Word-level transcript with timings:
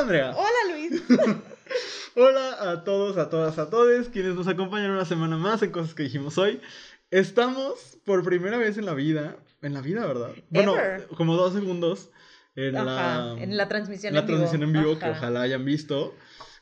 Hola 0.00 0.02
Andrea. 0.02 0.34
Hola 0.34 0.72
Luis. 0.74 1.02
Hola 2.16 2.70
a 2.72 2.84
todos, 2.84 3.18
a 3.18 3.28
todas, 3.28 3.58
a 3.58 3.68
todos 3.68 4.08
quienes 4.08 4.34
nos 4.34 4.48
acompañan 4.48 4.90
una 4.92 5.04
semana 5.04 5.36
más 5.36 5.62
en 5.62 5.70
Cosas 5.70 5.92
que 5.94 6.04
dijimos 6.04 6.38
hoy. 6.38 6.58
Estamos 7.10 7.98
por 8.06 8.24
primera 8.24 8.56
vez 8.56 8.78
en 8.78 8.86
la 8.86 8.94
vida, 8.94 9.36
en 9.60 9.74
la 9.74 9.82
vida, 9.82 10.06
¿verdad? 10.06 10.30
Bueno, 10.48 10.74
Ever. 10.74 11.06
como 11.08 11.36
dos 11.36 11.52
segundos 11.52 12.08
en 12.56 12.76
Ajá, 12.76 13.34
la, 13.34 13.42
en 13.42 13.56
la 13.58 13.68
transmisión 13.68 14.14
la 14.14 14.20
en 14.20 14.26
vivo. 14.26 14.38
transmisión 14.38 14.62
en 14.62 14.72
vivo 14.82 14.98
que 14.98 15.10
ojalá 15.10 15.42
hayan 15.42 15.66
visto. 15.66 16.14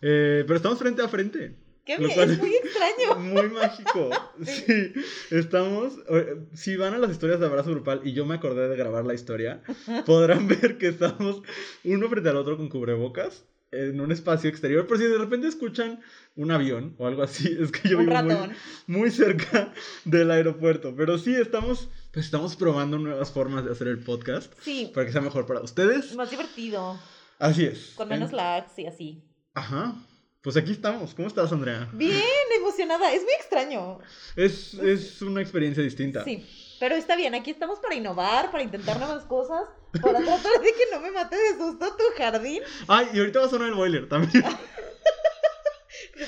Eh, 0.03 0.43
pero 0.45 0.57
estamos 0.57 0.79
frente 0.81 1.03
a 1.03 1.09
frente. 1.09 1.55
Qué 1.97 1.97
bien, 2.05 2.15
cual 2.15 2.31
es 2.31 2.39
muy 2.39 2.55
extraño. 2.55 3.15
Muy 3.19 3.49
mágico. 3.51 4.11
Sí, 4.45 4.93
estamos. 5.31 5.95
eh, 6.11 6.37
Si 6.55 6.77
van 6.77 6.95
a 6.95 6.99
las 6.99 7.11
historias 7.11 7.41
de 7.41 7.47
abrazo 7.47 7.71
grupal 7.71 8.03
y 8.05 8.13
yo 8.13 8.25
me 8.27 8.35
acordé 8.35 8.69
de 8.69 8.77
grabar 8.77 9.05
la 9.05 9.15
historia, 9.15 9.63
podrán 10.07 10.47
ver 10.49 10.79
que 10.79 10.89
estamos 10.89 11.43
uno 11.85 12.09
frente 12.09 12.29
al 12.29 12.37
otro 12.37 12.57
con 12.57 12.69
cubrebocas 12.69 13.45
en 13.71 14.01
un 14.01 14.13
espacio 14.13 14.49
exterior. 14.51 14.87
Pero 14.87 15.01
si 15.01 15.07
de 15.07 15.19
repente 15.19 15.47
escuchan 15.49 16.01
un 16.37 16.51
avión 16.51 16.95
o 16.99 17.07
algo 17.07 17.23
así, 17.23 17.57
es 17.61 17.73
que 17.73 17.89
yo 17.89 17.99
Un 17.99 18.07
vivo 18.07 18.23
muy, 18.23 18.49
muy 18.87 19.11
cerca 19.11 19.73
del 20.05 20.31
aeropuerto. 20.31 20.95
Pero 20.97 21.19
sí, 21.19 21.35
estamos, 21.35 21.89
pues 22.13 22.27
estamos 22.27 22.55
probando 22.57 22.99
nuevas 22.99 23.31
formas 23.33 23.65
de 23.65 23.73
hacer 23.73 23.89
el 23.89 23.99
podcast 23.99 24.53
Sí, 24.63 24.91
para 24.95 25.07
que 25.07 25.13
sea 25.13 25.21
mejor 25.23 25.47
para 25.47 25.61
ustedes. 25.61 26.15
más 26.15 26.31
divertido, 26.31 26.99
Así 27.39 27.65
es. 27.65 27.93
con 27.97 28.09
menos 28.09 28.31
En- 28.31 28.37
lags 28.37 28.79
y 28.79 28.87
así. 28.87 29.25
Ajá. 29.55 29.95
Pues 30.43 30.57
aquí 30.57 30.71
estamos. 30.71 31.15
¿Cómo 31.15 31.27
estás, 31.27 31.51
Andrea? 31.53 31.89
Bien, 31.93 32.23
emocionada. 32.57 33.13
Es 33.13 33.23
muy 33.25 33.33
extraño. 33.33 33.99
Es, 34.37 34.75
es 34.75 35.21
una 35.21 35.41
experiencia 35.41 35.83
distinta. 35.83 36.23
Sí, 36.23 36.47
pero 36.79 36.95
está 36.95 37.17
bien. 37.17 37.35
Aquí 37.35 37.51
estamos 37.51 37.81
para 37.81 37.97
innovar, 37.97 38.53
para 38.53 38.63
intentar 38.63 38.99
nuevas 39.01 39.25
cosas, 39.25 39.63
para 40.01 40.21
tratar 40.21 40.61
de 40.63 40.69
que 40.69 40.85
no 40.93 41.01
me 41.01 41.11
mate 41.11 41.35
de 41.37 41.59
susto 41.59 41.97
tu 41.97 42.05
jardín. 42.17 42.63
Ay, 42.87 43.09
y 43.15 43.19
ahorita 43.19 43.41
va 43.41 43.47
a 43.47 43.49
sonar 43.49 43.69
el 43.69 43.75
boiler 43.75 44.09
también. 44.09 44.45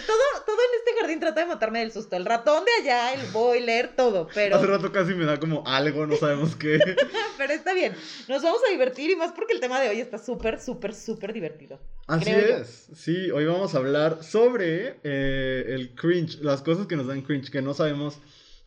Todo, 0.06 0.44
todo 0.46 0.56
en 0.56 0.78
este 0.78 1.00
jardín 1.00 1.20
trata 1.20 1.40
de 1.40 1.46
matarme 1.46 1.80
del 1.80 1.92
susto. 1.92 2.16
El 2.16 2.24
ratón 2.24 2.64
de 2.64 2.70
allá, 2.82 3.12
el 3.14 3.30
boiler, 3.32 3.94
todo. 3.96 4.28
Pero, 4.34 4.56
Hace 4.56 4.66
rato 4.66 4.92
casi 4.92 5.14
me 5.14 5.24
da 5.24 5.38
como 5.40 5.62
algo, 5.66 6.06
no 6.06 6.16
sabemos 6.16 6.54
qué. 6.56 6.78
pero 7.38 7.52
está 7.52 7.72
bien. 7.74 7.94
Nos 8.28 8.42
vamos 8.42 8.60
a 8.66 8.70
divertir 8.70 9.10
y 9.10 9.16
más 9.16 9.32
porque 9.32 9.52
el 9.54 9.60
tema 9.60 9.80
de 9.80 9.88
hoy 9.88 10.00
está 10.00 10.18
súper, 10.18 10.60
súper, 10.60 10.94
súper 10.94 11.32
divertido. 11.32 11.80
Así 12.06 12.30
yo. 12.30 12.36
es. 12.38 12.88
Sí, 12.94 13.30
hoy 13.30 13.44
vamos 13.46 13.74
a 13.74 13.78
hablar 13.78 14.22
sobre 14.22 14.98
eh, 15.02 15.64
el 15.68 15.94
cringe, 15.94 16.38
las 16.40 16.62
cosas 16.62 16.86
que 16.86 16.96
nos 16.96 17.06
dan 17.06 17.22
cringe, 17.22 17.50
que 17.50 17.62
no 17.62 17.74
sabemos 17.74 18.18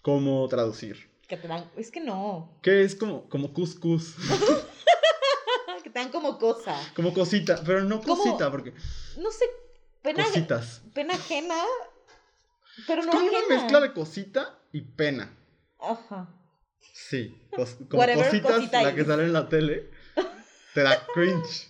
cómo 0.01 0.47
traducir. 0.47 1.09
Que 1.27 1.37
te 1.37 1.47
dan. 1.47 1.69
Es 1.77 1.89
que 1.89 1.99
no. 2.01 2.59
Que 2.61 2.83
es 2.83 2.95
como, 2.95 3.29
como 3.29 3.53
cuscús, 3.53 4.15
Que 5.83 5.89
te 5.89 5.99
dan 5.99 6.11
como 6.11 6.37
cosa. 6.37 6.75
como 6.95 7.13
cosita, 7.13 7.61
pero 7.65 7.83
no 7.83 8.01
Como- 8.01 8.15
cosita, 8.23 8.49
porque 8.51 8.73
No 9.17 9.31
sé. 9.31 9.45
Pena, 10.03 10.23
cositas. 10.25 10.81
pena 10.93 11.13
ajena. 11.15 11.55
Pero 12.87 13.03
no 13.03 13.11
Como 13.11 13.25
una 13.27 13.39
ajena. 13.39 13.55
mezcla 13.61 13.79
de 13.81 13.93
cosita 13.93 14.59
y 14.71 14.81
pena. 14.81 15.33
Ajá. 15.79 16.27
Sí, 16.93 17.35
cos- 17.51 17.77
Whatever, 17.91 18.25
cositas, 18.25 18.51
cosita 18.51 18.83
la 18.83 18.93
que 18.95 19.05
sale 19.05 19.23
en 19.23 19.33
la 19.33 19.47
tele, 19.49 19.89
te 20.73 20.81
da 20.81 21.05
cringe. 21.13 21.69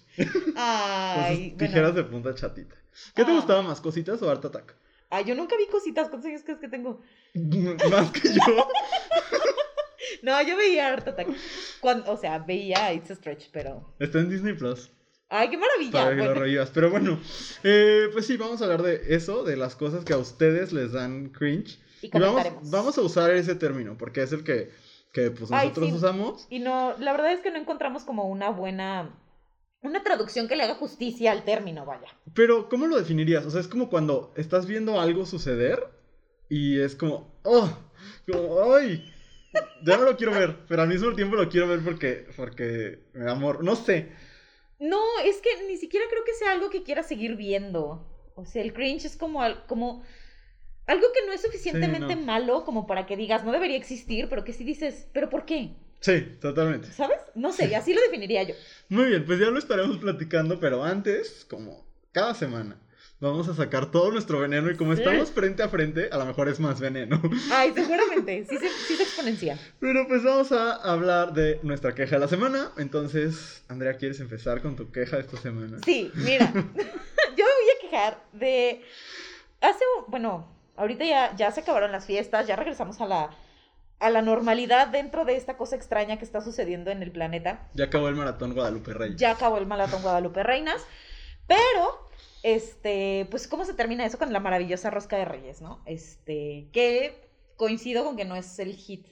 Ay, 0.56 1.50
bueno. 1.52 1.58
tijeras 1.58 1.96
de 1.96 2.04
punta 2.04 2.34
chatita. 2.36 2.76
¿Qué 3.16 3.24
te 3.26 3.32
Ah. 3.32 3.36
gustaba 3.36 3.62
más, 3.62 3.80
cositas 3.82 4.22
o 4.22 4.30
Art 4.30 4.44
Attack? 4.46 4.76
Ay, 5.10 5.26
yo 5.26 5.36
nunca 5.36 5.56
vi 5.58 5.68
cositas. 5.68 6.10
¿Cuántos 6.10 6.30
años 6.30 6.42
crees 6.44 6.60
que 6.60 6.68
tengo? 6.68 7.02
Más 7.92 8.12
que 8.12 8.30
yo. 8.34 8.68
No, 10.22 10.42
yo 10.42 10.56
veía 10.56 10.94
Art 10.94 11.06
Attack. 11.08 11.28
Cuando, 11.82 12.10
o 12.12 12.16
sea, 12.18 12.40
veía 12.40 12.94
It's 12.94 13.12
a 13.12 13.16
Stretch, 13.16 13.50
pero. 13.52 13.94
Está 14.00 14.20
en 14.20 14.30
Disney 14.30 14.54
Plus. 14.54 14.90
Ay, 15.36 15.50
qué 15.50 15.58
maravilla. 15.58 15.92
Para 15.92 16.16
que 16.16 16.24
lo 16.24 16.34
revivas. 16.36 16.70
Pero 16.72 16.92
bueno, 16.92 17.20
eh, 17.64 18.08
pues 18.14 18.28
sí, 18.28 18.38
vamos 18.38 18.62
a 18.62 18.66
hablar 18.66 18.84
de 18.84 19.02
eso, 19.16 19.44
de 19.44 19.58
las 19.58 19.76
cosas 19.76 20.06
que 20.06 20.14
a 20.14 20.18
ustedes 20.20 20.72
les 20.74 20.92
dan 20.92 21.30
cringe. 21.30 21.80
y 22.04 22.16
Y 22.16 22.20
vamos, 22.20 22.70
vamos 22.70 22.98
a 23.00 23.02
usar 23.02 23.32
ese 23.32 23.56
término, 23.56 23.98
porque 23.98 24.22
es 24.22 24.32
el 24.32 24.44
que, 24.44 24.70
que 25.12 25.32
pues, 25.32 25.52
Ay, 25.52 25.70
nosotros 25.70 25.90
sí. 25.90 25.96
usamos. 25.96 26.48
Y 26.52 26.60
no, 26.60 26.96
la 27.00 27.14
verdad 27.14 27.34
es 27.34 27.40
que 27.40 27.50
no 27.50 27.58
encontramos 27.58 28.04
como 28.04 28.30
una 28.30 28.52
buena. 28.52 29.20
Una 29.82 30.04
traducción 30.04 30.48
que 30.48 30.56
le 30.56 30.64
haga 30.64 30.76
justicia 30.76 31.32
al 31.32 31.44
término, 31.44 31.84
vaya. 31.84 32.08
Pero, 32.36 32.70
¿cómo 32.70 32.86
lo 32.86 32.96
definirías? 32.96 33.44
O 33.48 33.50
sea, 33.50 33.60
es 33.60 33.68
como 33.68 33.90
cuando 33.90 34.36
estás 34.38 34.68
viendo 34.68 35.02
algo 35.02 35.26
suceder 35.26 35.84
y 36.48 36.80
es 36.80 36.96
como, 36.96 37.40
oh, 37.44 37.76
como, 38.32 38.76
ay, 38.76 39.12
ya 39.84 39.98
no 39.98 40.04
lo 40.04 40.16
quiero 40.16 40.32
ver, 40.34 40.60
pero 40.68 40.84
al 40.84 40.88
mismo 40.90 41.12
tiempo 41.16 41.36
lo 41.36 41.50
quiero 41.50 41.68
ver 41.68 41.80
porque, 41.84 42.28
porque 42.38 43.10
me 43.14 43.26
da 43.26 43.32
amor. 43.32 43.64
No 43.64 43.76
sé. 43.76 44.12
No, 44.90 45.00
es 45.24 45.38
que 45.42 45.50
ni 45.68 45.78
siquiera 45.78 46.06
creo 46.10 46.24
que 46.26 46.34
sea 46.34 46.52
algo 46.52 46.70
que 46.70 46.84
quiera 46.84 47.04
seguir 47.04 47.36
viendo. 47.36 48.06
O 48.36 48.46
sea, 48.46 48.62
el 48.62 48.74
cringe 48.74 49.06
es 49.06 49.16
como, 49.16 49.42
al- 49.42 49.66
como 49.66 50.04
algo 50.86 51.08
que 51.14 51.26
no 51.26 51.32
es 51.34 51.42
suficientemente 51.42 52.16
no. 52.16 52.22
malo 52.24 52.66
como 52.66 52.86
para 52.86 53.06
que 53.06 53.16
digas, 53.16 53.44
no 53.46 53.52
debería 53.52 53.78
existir, 53.78 54.28
pero 54.30 54.44
que 54.44 54.54
sí 54.54 54.64
dices, 54.64 55.08
¿pero 55.14 55.30
por 55.30 55.46
qué? 55.46 55.70
Sí, 56.02 56.20
totalmente. 56.42 56.92
¿Sabes? 56.92 57.20
No 57.34 57.54
sé, 57.54 57.74
así 57.76 57.94
lo 57.94 58.02
definiría 58.02 58.44
yo. 58.44 58.56
Muy 58.90 59.06
bien, 59.06 59.26
pues 59.26 59.40
ya 59.40 59.50
lo 59.52 59.58
estaremos 59.60 59.98
platicando, 60.00 60.60
pero 60.60 60.84
antes, 60.84 61.46
como 61.50 61.86
cada 62.12 62.34
semana, 62.34 62.78
vamos 63.30 63.48
a 63.48 63.56
sacar 63.56 63.90
todo 63.90 64.12
nuestro 64.12 64.40
veneno 64.40 64.70
y 64.70 64.76
como 64.76 64.94
estamos 64.94 65.32
frente 65.32 65.64
a 65.64 65.70
frente, 65.70 66.10
a 66.12 66.18
lo 66.18 66.26
mejor 66.26 66.50
es 66.50 66.60
más 66.60 66.80
veneno. 66.80 67.22
Ay, 67.52 67.72
seguramente, 67.74 68.46
sí 68.50 68.58
se, 68.58 68.70
sí 68.70 68.96
se 68.96 69.04
exponencia. 69.04 69.58
Pero 69.80 70.08
pues 70.08 70.24
vamos 70.24 70.52
a 70.52 70.74
hablar 70.74 71.34
de 71.34 71.60
nuestra 71.64 71.96
queja 71.96 72.16
de 72.16 72.20
la 72.20 72.28
semana. 72.28 72.72
Entonces, 72.78 73.64
Andrea, 73.70 73.96
¿quieres 73.96 74.20
empezar 74.20 74.62
con 74.62 74.76
tu 74.76 74.92
queja 74.92 75.16
de 75.16 75.22
esta 75.22 75.38
semana? 75.38 75.78
Sí, 75.86 76.12
mira, 76.16 76.52
yo 76.54 76.62
me 76.64 76.74
voy 77.44 77.70
a 77.78 77.82
quejar 77.82 78.24
de... 78.34 78.84
Hace, 79.62 79.86
bueno, 80.08 80.48
ahorita 80.76 81.06
ya, 81.06 81.36
ya 81.36 81.52
se 81.52 81.62
acabaron 81.62 81.94
las 81.94 82.06
fiestas, 82.06 82.46
ya 82.46 82.58
regresamos 82.58 83.00
a 83.00 83.06
la, 83.06 83.30
a 84.00 84.10
la 84.10 84.22
normalidad 84.22 84.90
dentro 84.90 85.24
de 85.24 85.38
esta 85.38 85.56
cosa 85.56 85.78
extraña 85.78 86.18
que 86.18 86.26
está 86.26 86.42
sucediendo 86.42 86.92
en 86.92 87.02
el 87.02 87.12
planeta. 87.12 87.70
Ya 87.74 87.86
acabó 87.86 88.10
el 88.10 88.16
maratón 88.16 88.54
Guadalupe 88.54 88.94
Reyes. 88.94 89.16
Ya 89.16 89.32
acabó 89.32 89.58
el 89.60 89.66
maratón 89.66 90.02
Guadalupe 90.02 90.44
Reinas, 90.44 90.86
pero, 91.48 92.10
este, 92.44 93.28
pues, 93.32 93.48
¿cómo 93.48 93.66
se 93.66 93.74
termina 93.74 94.06
eso 94.06 94.18
con 94.18 94.34
la 94.34 94.40
maravillosa 94.40 94.90
rosca 94.90 95.18
de 95.18 95.26
Reyes, 95.26 95.62
no? 95.62 95.82
Este, 95.86 96.70
que 96.74 97.30
coincido 97.56 98.04
con 98.04 98.18
que 98.18 98.26
no 98.26 98.36
es 98.36 98.60
el 98.60 98.76
hit 98.76 99.08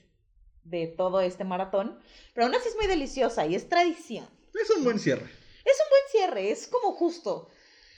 de 0.64 0.88
todo 0.88 1.22
este 1.22 1.44
maratón, 1.44 2.00
pero 2.34 2.46
aún 2.46 2.56
así 2.56 2.68
es 2.68 2.76
muy 2.76 2.88
deliciosa 2.88 3.46
y 3.46 3.56
es 3.56 3.70
tradición. 3.70 4.28
Es 4.60 4.70
un 4.72 4.84
buen 4.84 5.00
cierre. 5.00 5.24
Es 5.26 5.78
un 5.80 5.90
buen 5.90 6.02
cierre, 6.12 6.52
es 6.52 6.68
como 6.68 6.94
justo. 6.94 7.50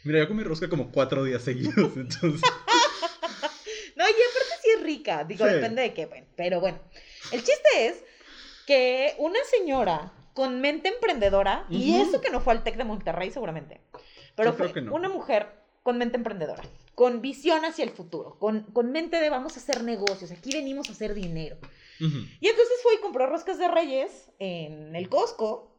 Mira, 0.03 0.19
yo 0.19 0.27
comí 0.27 0.43
rosca 0.43 0.69
como 0.69 0.91
cuatro 0.91 1.23
días 1.23 1.41
seguidos, 1.43 1.75
entonces... 1.97 2.41
No, 3.95 4.05
y 4.05 4.11
aparte 4.11 4.53
sí 4.63 4.69
es 4.75 4.81
rica, 4.83 5.23
digo, 5.23 5.45
Sí. 5.47 5.53
depende 5.53 5.81
de 5.83 5.93
qué, 5.93 6.07
bueno, 6.07 6.25
pero 6.35 6.59
bueno. 6.59 6.79
El 7.31 7.43
chiste 7.43 7.87
es 7.87 8.03
que 8.65 9.13
una 9.19 9.37
señora 9.45 10.11
con 10.33 10.61
mente 10.61 10.89
emprendedora, 10.89 11.65
y 11.69 11.95
eso 11.97 12.19
que 12.19 12.31
no 12.31 12.41
fue 12.41 12.53
al 12.53 12.63
TEC 12.63 12.75
de 12.77 12.85
Monterrey 12.85 13.29
seguramente, 13.29 13.81
pero 14.35 14.51
Yo 14.57 14.69
fue 14.69 14.81
no. 14.81 14.93
una 14.93 15.09
mujer 15.09 15.47
con 15.83 15.97
mente 15.97 16.17
emprendedora, 16.17 16.63
con 16.95 17.21
visión 17.21 17.65
hacia 17.65 17.83
el 17.83 17.91
futuro, 17.91 18.37
con, 18.39 18.63
con 18.71 18.91
mente 18.91 19.19
de 19.19 19.29
vamos 19.29 19.57
a 19.57 19.59
hacer 19.59 19.83
negocios, 19.83 20.31
aquí 20.31 20.51
venimos 20.53 20.89
a 20.89 20.93
hacer 20.93 21.13
dinero. 21.13 21.57
Y 21.99 22.47
entonces 22.47 22.75
fue 22.81 22.95
y 22.95 22.97
compró 22.97 23.27
roscas 23.27 23.57
de 23.57 23.67
reyes 23.69 24.29
en 24.39 24.93
el 24.93 25.07
Costco 25.07 25.73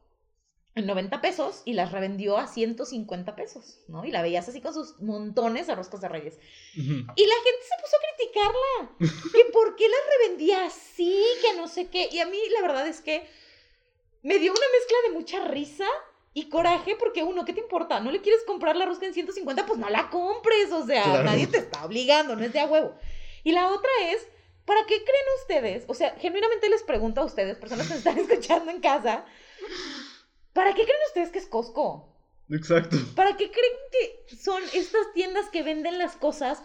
en 0.74 0.86
90 0.86 1.20
pesos 1.20 1.62
y 1.64 1.74
las 1.74 1.92
revendió 1.92 2.38
a 2.38 2.46
150 2.46 3.36
pesos, 3.36 3.80
¿no? 3.88 4.04
Y 4.04 4.10
la 4.10 4.22
veías 4.22 4.48
así 4.48 4.60
con 4.60 4.74
sus 4.74 5.00
montones 5.00 5.66
de 5.66 5.74
roscas 5.74 6.00
de 6.00 6.08
reyes. 6.08 6.38
Y 6.74 6.82
la 6.82 6.94
gente 6.94 7.64
se 7.68 7.82
puso 7.82 7.96
a 7.96 8.00
criticarla. 8.16 9.32
Que 9.32 9.44
por 9.52 9.76
qué 9.76 9.86
las 9.88 10.00
revendía 10.18 10.66
así, 10.66 11.22
que 11.42 11.56
no 11.56 11.68
sé 11.68 11.88
qué. 11.88 12.08
Y 12.10 12.18
a 12.20 12.26
mí 12.26 12.38
la 12.54 12.62
verdad 12.66 12.86
es 12.88 13.00
que 13.00 13.26
me 14.22 14.38
dio 14.38 14.50
una 14.50 14.66
mezcla 14.72 14.96
de 15.06 15.14
mucha 15.14 15.44
risa 15.48 15.86
y 16.36 16.48
coraje 16.48 16.96
porque 16.96 17.22
uno, 17.22 17.44
¿qué 17.44 17.52
te 17.52 17.60
importa? 17.60 18.00
¿No 18.00 18.10
le 18.10 18.20
quieres 18.20 18.42
comprar 18.44 18.76
la 18.76 18.86
rosca 18.86 19.06
en 19.06 19.14
150? 19.14 19.66
Pues 19.66 19.78
no 19.78 19.88
la 19.88 20.10
compres, 20.10 20.72
o 20.72 20.84
sea, 20.84 21.04
Claro. 21.04 21.22
nadie 21.24 21.46
te 21.46 21.58
está 21.58 21.84
obligando, 21.84 22.34
no 22.34 22.44
es 22.44 22.52
de 22.52 22.58
a 22.60 22.66
huevo. 22.66 22.94
Y 23.44 23.52
la 23.52 23.68
otra 23.68 23.90
es, 24.10 24.26
¿para 24.64 24.80
qué 24.86 24.96
creen 24.96 25.24
ustedes? 25.40 25.84
O 25.86 25.94
sea, 25.94 26.10
genuinamente 26.18 26.68
les 26.68 26.82
pregunto 26.82 27.20
a 27.20 27.24
ustedes, 27.24 27.56
personas 27.56 27.86
que 27.86 27.92
me 27.94 27.98
están 27.98 28.18
escuchando 28.18 28.70
en 28.72 28.80
casa, 28.80 29.24
¿para 30.52 30.74
qué 30.74 30.82
creen 30.82 30.98
ustedes 31.06 31.30
que 31.30 31.38
es 31.38 31.46
Costco? 31.46 32.08
Exacto. 32.50 32.96
¿Para 33.14 33.36
qué 33.36 33.50
creen 33.50 33.72
que 34.28 34.36
son 34.36 34.62
estas 34.74 35.12
tiendas 35.14 35.48
que 35.50 35.62
venden 35.62 35.98
las 35.98 36.16
cosas 36.16 36.62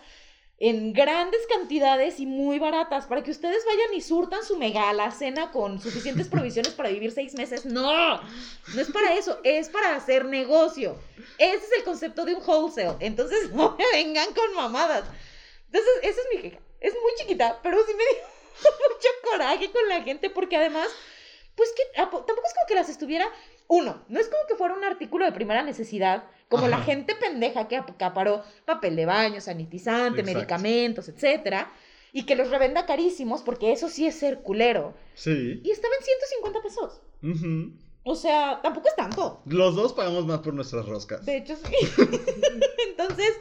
en 0.59 0.93
grandes 0.93 1.41
cantidades 1.47 2.19
y 2.19 2.25
muy 2.25 2.59
baratas? 2.59 3.05
Para 3.07 3.23
que 3.23 3.31
ustedes 3.31 3.63
vayan 3.65 3.93
y 3.93 4.01
surtan 4.01 4.43
su 4.43 4.57
mega 4.57 4.89
alacena 4.89 5.51
con 5.51 5.79
suficientes 5.81 6.27
provisiones 6.29 6.73
para 6.73 6.89
vivir 6.89 7.11
seis 7.11 7.33
meses. 7.35 7.65
No, 7.65 8.21
no 8.21 8.81
es 8.81 8.91
para 8.91 9.15
eso, 9.15 9.39
es 9.43 9.69
para 9.69 9.95
hacer 9.95 10.25
negocio. 10.25 10.97
Ese 11.37 11.65
es 11.65 11.71
el 11.77 11.83
concepto 11.83 12.25
de 12.25 12.35
un 12.35 12.43
wholesale. 12.45 12.97
Entonces 12.99 13.51
no 13.53 13.75
me 13.77 13.85
vengan 13.93 14.33
con 14.33 14.53
mamadas. 14.53 15.05
Entonces, 15.67 15.91
esa 16.03 16.21
es 16.21 16.27
mi 16.35 16.41
queja. 16.41 16.59
Es 16.79 16.93
muy 16.93 17.11
chiquita, 17.17 17.59
pero 17.61 17.77
sí 17.85 17.93
me 17.93 18.03
dio 18.15 18.71
mucho 18.71 19.09
coraje 19.29 19.71
con 19.71 19.87
la 19.87 20.01
gente 20.01 20.29
porque 20.29 20.57
además, 20.57 20.87
pues 21.55 21.69
que 21.75 21.83
tampoco 21.95 22.41
es 22.45 22.53
como 22.53 22.67
que 22.67 22.75
las 22.75 22.89
estuviera 22.89 23.29
uno, 23.67 24.03
no 24.07 24.19
es 24.19 24.27
como 24.27 24.47
que 24.47 24.55
fuera 24.55 24.73
un 24.73 24.83
artículo 24.83 25.25
de 25.25 25.31
primera 25.31 25.61
necesidad, 25.61 26.23
como 26.49 26.67
la 26.67 26.81
gente 26.81 27.15
pendeja 27.15 27.67
que 27.67 27.77
acaparó 27.77 28.43
papel 28.65 28.95
de 28.95 29.05
baño, 29.05 29.39
sanitizante, 29.39 30.21
Exacto. 30.21 30.39
medicamentos, 30.39 31.07
etcétera, 31.07 31.71
y 32.11 32.25
que 32.25 32.35
los 32.35 32.49
revenda 32.49 32.87
carísimos, 32.87 33.43
porque 33.43 33.71
eso 33.71 33.87
sí 33.87 34.07
es 34.07 34.15
ser 34.15 34.41
culero. 34.41 34.95
Sí. 35.13 35.61
Y 35.63 35.69
estaba 35.69 35.93
en 35.99 36.03
150 36.03 36.61
pesos. 36.61 37.01
O 38.03 38.15
sea, 38.15 38.59
tampoco 38.63 38.87
es 38.87 38.95
tanto. 38.95 39.43
Los 39.45 39.75
dos 39.75 39.93
pagamos 39.93 40.25
más 40.25 40.39
por 40.39 40.55
nuestras 40.55 40.87
roscas. 40.87 41.23
De 41.25 41.37
hecho, 41.37 41.55
sí. 41.55 41.75
Entonces, 42.89 43.37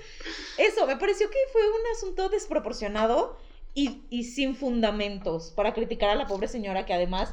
eso, 0.58 0.86
me 0.86 0.96
pareció 0.96 1.30
que 1.30 1.38
fue 1.50 1.62
un 1.62 1.96
asunto 1.96 2.28
desproporcionado 2.28 3.38
y, 3.72 4.02
y 4.10 4.24
sin 4.24 4.54
fundamentos 4.54 5.52
para 5.56 5.72
criticar 5.72 6.10
a 6.10 6.14
la 6.14 6.26
pobre 6.26 6.48
señora 6.48 6.84
que 6.84 6.92
además 6.92 7.32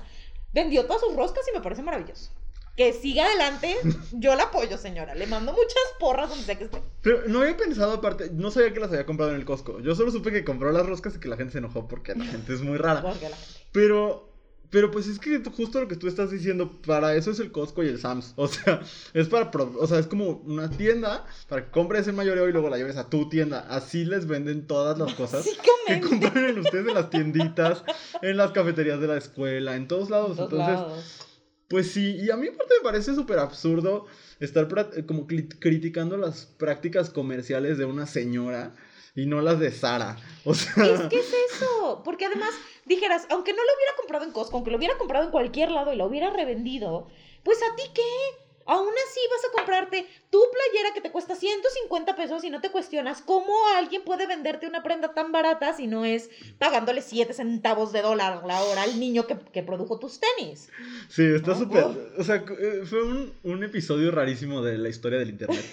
vendió 0.54 0.86
todas 0.86 1.01
sus 1.01 1.16
roscas 1.16 1.45
y 1.51 1.56
me 1.57 1.62
parece 1.62 1.81
maravilloso. 1.81 2.31
Que 2.75 2.92
siga 2.92 3.25
adelante, 3.25 3.75
yo 4.12 4.36
la 4.36 4.44
apoyo, 4.44 4.77
señora. 4.77 5.16
Le 5.16 5.27
mando 5.27 5.54
muchas 5.54 5.75
porras 6.00 6.30
donde 6.30 6.44
sea 6.44 6.57
que 6.57 6.66
esté. 6.66 6.81
Pero 7.01 7.22
no 7.27 7.42
había 7.42 7.56
pensado 7.56 7.94
aparte, 7.94 8.30
no 8.33 8.51
sabía 8.51 8.74
que 8.74 8.80
las 8.81 8.89
había 8.92 9.06
comprado 9.06 9.31
en 9.31 9.38
el 9.38 9.45
Costco. 9.45 9.80
Yo 9.80 9.95
solo 9.95 10.12
supe 10.12 10.31
que 10.31 10.44
compró 10.44 10.72
las 10.74 10.86
roscas 10.86 11.16
y 11.16 11.19
que 11.19 11.30
la 11.30 11.38
gente 11.38 11.54
se 11.54 11.60
enojó 11.60 11.88
porque 11.88 12.13
la 12.16 12.25
gente 12.25 12.54
es 12.54 12.62
muy 12.62 12.77
rara. 12.77 13.01
Porque 13.01 13.30
la 13.30 13.38
gente- 13.38 13.62
Pero, 13.72 14.30
pero 14.72 14.92
pues 14.92 15.07
es 15.07 15.19
que 15.19 15.42
justo 15.56 15.80
lo 15.80 15.88
que 15.88 15.95
tú 15.95 16.10
estás 16.10 16.31
diciendo, 16.31 16.69
para 16.86 17.16
eso 17.16 17.31
es 17.31 17.39
el 17.39 17.54
Costco 17.54 17.81
y 17.81 17.88
el 17.88 17.98
Sams. 17.98 18.33
O 18.36 18.50
sea, 18.50 18.81
es 19.13 19.30
para, 19.30 19.51
pro- 19.51 19.74
o 19.80 19.88
sea, 19.88 20.00
es 20.00 20.07
como 20.07 20.42
una 20.45 20.69
tienda 20.69 21.25
para 21.48 21.63
que 21.63 21.72
compres 21.72 22.07
el 22.07 22.13
mayoreo 22.13 22.50
y 22.50 22.51
luego 22.51 22.69
la 22.69 22.75
lleves 22.77 22.98
a 22.98 23.10
tu 23.10 23.30
tienda. 23.30 23.66
Así 23.69 24.04
les 24.04 24.27
venden 24.27 24.68
todas 24.68 24.98
las 25.00 25.13
cosas 25.13 25.45
que 25.88 26.01
compran 26.01 26.45
en 26.50 26.60
ustedes 26.60 26.88
en 26.89 26.94
las 26.94 27.10
tienditas, 27.10 27.86
en 28.22 28.36
las 28.36 28.51
cafeterías 28.51 29.00
de 29.00 29.07
la 29.07 29.16
escuela, 29.18 29.77
en 29.77 29.88
todos 29.88 30.10
lados. 30.10 30.31
En 30.31 30.50
todos 30.50 30.51
Entonces, 30.51 30.75
lados. 30.75 31.22
Pues 31.67 31.91
sí, 31.91 32.17
y 32.19 32.29
a 32.29 32.35
mí 32.35 32.47
aparte 32.47 32.73
me 32.77 32.83
parece 32.83 33.15
súper 33.15 33.39
absurdo 33.39 34.06
estar 34.39 34.67
eh, 34.95 35.06
como 35.06 35.25
criticando 35.27 36.17
las 36.17 36.45
prácticas 36.45 37.09
comerciales 37.09 37.77
de 37.77 37.85
una 37.85 38.06
señora 38.06 38.73
y 39.15 39.25
no 39.25 39.41
las 39.41 39.59
de 39.59 39.71
Sara. 39.71 40.17
O 40.44 40.53
sea, 40.53 40.85
Es 40.85 41.01
que 41.09 41.19
es 41.19 41.33
eso. 41.51 42.01
Porque 42.03 42.25
además, 42.25 42.51
dijeras, 42.85 43.25
aunque 43.29 43.53
no 43.53 43.59
lo 43.63 43.75
hubiera 43.75 43.95
comprado 43.97 44.25
en 44.25 44.31
Costco, 44.31 44.57
aunque 44.57 44.71
lo 44.71 44.77
hubiera 44.77 44.97
comprado 44.97 45.25
en 45.25 45.31
cualquier 45.31 45.71
lado 45.71 45.94
y 45.94 45.95
lo 45.95 46.06
hubiera 46.06 46.29
revendido, 46.29 47.07
pues 47.44 47.59
a 47.63 47.75
ti 47.75 47.83
qué? 47.94 48.44
Aún 48.65 48.89
así 49.07 49.19
vas 49.29 49.45
a 49.45 49.57
comprarte 49.57 50.07
tu 50.29 50.39
playera 50.39 50.94
que 50.94 51.01
te 51.01 51.12
cuesta 51.12 51.35
150 51.35 52.15
pesos 52.15 52.44
y 52.44 52.50
no 52.50 52.62
te 52.62 52.71
cuestionas 52.71 53.21
cómo 53.21 53.53
alguien 53.77 54.03
puede 54.03 54.25
venderte 54.25 54.67
una 54.67 54.81
prenda 54.81 55.13
tan 55.13 55.31
barata 55.31 55.73
si 55.73 55.85
no 55.88 56.03
es 56.03 56.29
pagándole 56.57 57.01
7 57.01 57.33
centavos 57.33 57.94
de 57.94 58.01
dólar 58.01 58.44
la 58.45 58.62
hora 58.62 58.83
al 58.83 59.00
niño 59.00 59.27
que, 59.27 59.38
que 59.53 59.62
produjo 59.62 60.00
tus 60.00 60.19
tenis. 60.19 60.69
sí, 61.09 61.23
está 61.23 61.56
súper... 61.56 61.83
wow. 61.83 61.97
O 62.17 62.23
sea, 62.23 62.44
eh, 62.59 62.81
fue 62.85 63.03
un, 63.03 63.33
un 63.44 63.63
episodio 63.63 64.12
rarísimo 64.12 64.62
de 64.62 64.77
la 64.77 64.89
historia 64.89 65.19
del 65.19 65.29
Internet. 65.29 65.63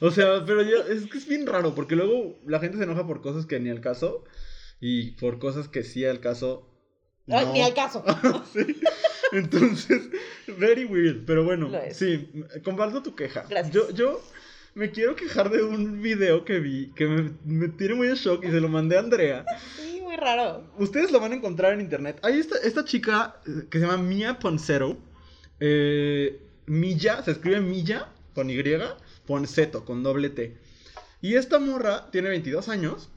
O 0.00 0.10
sea, 0.10 0.44
pero 0.46 0.60
es 0.60 1.06
que 1.10 1.18
es 1.18 1.26
bien 1.26 1.46
raro, 1.46 1.74
porque 1.74 1.96
luego 1.96 2.38
la 2.46 2.60
gente 2.60 2.78
se 2.78 2.84
enoja 2.84 3.06
por 3.06 3.20
cosas 3.20 3.46
que 3.46 3.58
ni 3.58 3.70
al 3.70 3.80
caso 3.80 4.24
y 4.80 5.12
por 5.12 5.38
cosas 5.38 5.68
que 5.68 5.82
sí 5.82 6.04
al 6.04 6.20
caso. 6.20 6.68
Ay, 7.28 7.46
no. 7.46 7.52
Ni 7.52 7.62
al 7.62 7.74
caso. 7.74 8.04
Sí. 8.52 8.76
Entonces, 9.32 10.08
very 10.58 10.84
weird. 10.84 11.24
Pero 11.26 11.44
bueno, 11.44 11.70
sí, 11.92 12.30
comparto 12.64 13.02
tu 13.02 13.14
queja. 13.14 13.44
Gracias. 13.48 13.74
Yo, 13.74 13.90
yo 13.90 14.22
me 14.74 14.90
quiero 14.90 15.16
quejar 15.16 15.50
de 15.50 15.62
un 15.62 16.00
video 16.00 16.44
que 16.44 16.60
vi 16.60 16.92
que 16.94 17.06
me, 17.06 17.32
me 17.44 17.68
tiene 17.68 17.94
muy 17.94 18.08
en 18.08 18.14
shock 18.14 18.44
y 18.44 18.50
se 18.50 18.60
lo 18.60 18.68
mandé 18.68 18.96
a 18.96 19.00
Andrea. 19.00 19.44
Sí, 19.76 20.00
muy 20.02 20.16
raro. 20.16 20.64
Ustedes 20.78 21.10
lo 21.10 21.20
van 21.20 21.32
a 21.32 21.36
encontrar 21.36 21.72
en 21.72 21.80
internet. 21.80 22.18
Hay 22.22 22.38
esta, 22.38 22.56
esta 22.58 22.84
chica 22.84 23.40
eh, 23.46 23.66
que 23.70 23.78
se 23.78 23.86
llama 23.86 24.02
Mia 24.02 24.38
Poncero. 24.38 24.96
Eh, 25.60 26.40
Milla, 26.66 27.22
se 27.22 27.32
escribe 27.32 27.60
Milla 27.60 28.08
con 28.34 28.50
Y, 28.50 28.62
Ponceto 29.26 29.84
con 29.84 30.02
doble 30.02 30.30
T. 30.30 30.56
Y 31.20 31.34
esta 31.34 31.58
morra 31.58 32.10
tiene 32.12 32.28
22 32.28 32.68
años 32.68 33.10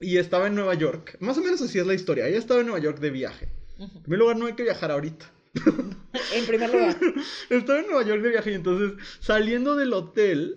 y 0.00 0.18
estaba 0.18 0.48
en 0.48 0.56
Nueva 0.56 0.74
York. 0.74 1.16
Más 1.20 1.38
o 1.38 1.42
menos 1.42 1.62
así 1.62 1.78
es 1.78 1.86
la 1.86 1.94
historia. 1.94 2.26
Ella 2.26 2.38
estaba 2.38 2.60
en 2.60 2.66
Nueva 2.66 2.82
York 2.82 2.98
de 2.98 3.10
viaje. 3.10 3.48
En 3.82 4.02
primer 4.02 4.18
lugar, 4.18 4.36
no 4.36 4.46
hay 4.46 4.54
que 4.54 4.62
viajar 4.62 4.90
ahorita. 4.90 5.30
En 6.34 6.46
primer 6.46 6.70
lugar. 6.70 6.98
Estaba 7.50 7.80
en 7.80 7.86
Nueva 7.86 8.04
York 8.04 8.22
de 8.22 8.28
viaje 8.30 8.52
y 8.52 8.54
entonces 8.54 8.92
saliendo 9.20 9.76
del 9.76 9.92
hotel 9.92 10.54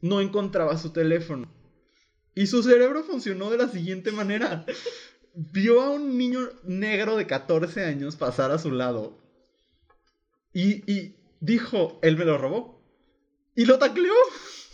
no 0.00 0.20
encontraba 0.20 0.76
su 0.76 0.90
teléfono. 0.90 1.50
Y 2.34 2.46
su 2.46 2.62
cerebro 2.62 3.02
funcionó 3.02 3.50
de 3.50 3.58
la 3.58 3.68
siguiente 3.68 4.12
manera. 4.12 4.64
Vio 5.34 5.82
a 5.82 5.90
un 5.90 6.16
niño 6.18 6.40
negro 6.64 7.16
de 7.16 7.26
14 7.26 7.84
años 7.84 8.16
pasar 8.16 8.50
a 8.50 8.58
su 8.58 8.70
lado 8.70 9.18
y, 10.52 10.90
y 10.90 11.16
dijo, 11.40 11.98
él 12.02 12.16
me 12.16 12.24
lo 12.24 12.38
robó. 12.38 12.82
Y 13.54 13.64
lo 13.64 13.78
tacleó. 13.78 14.14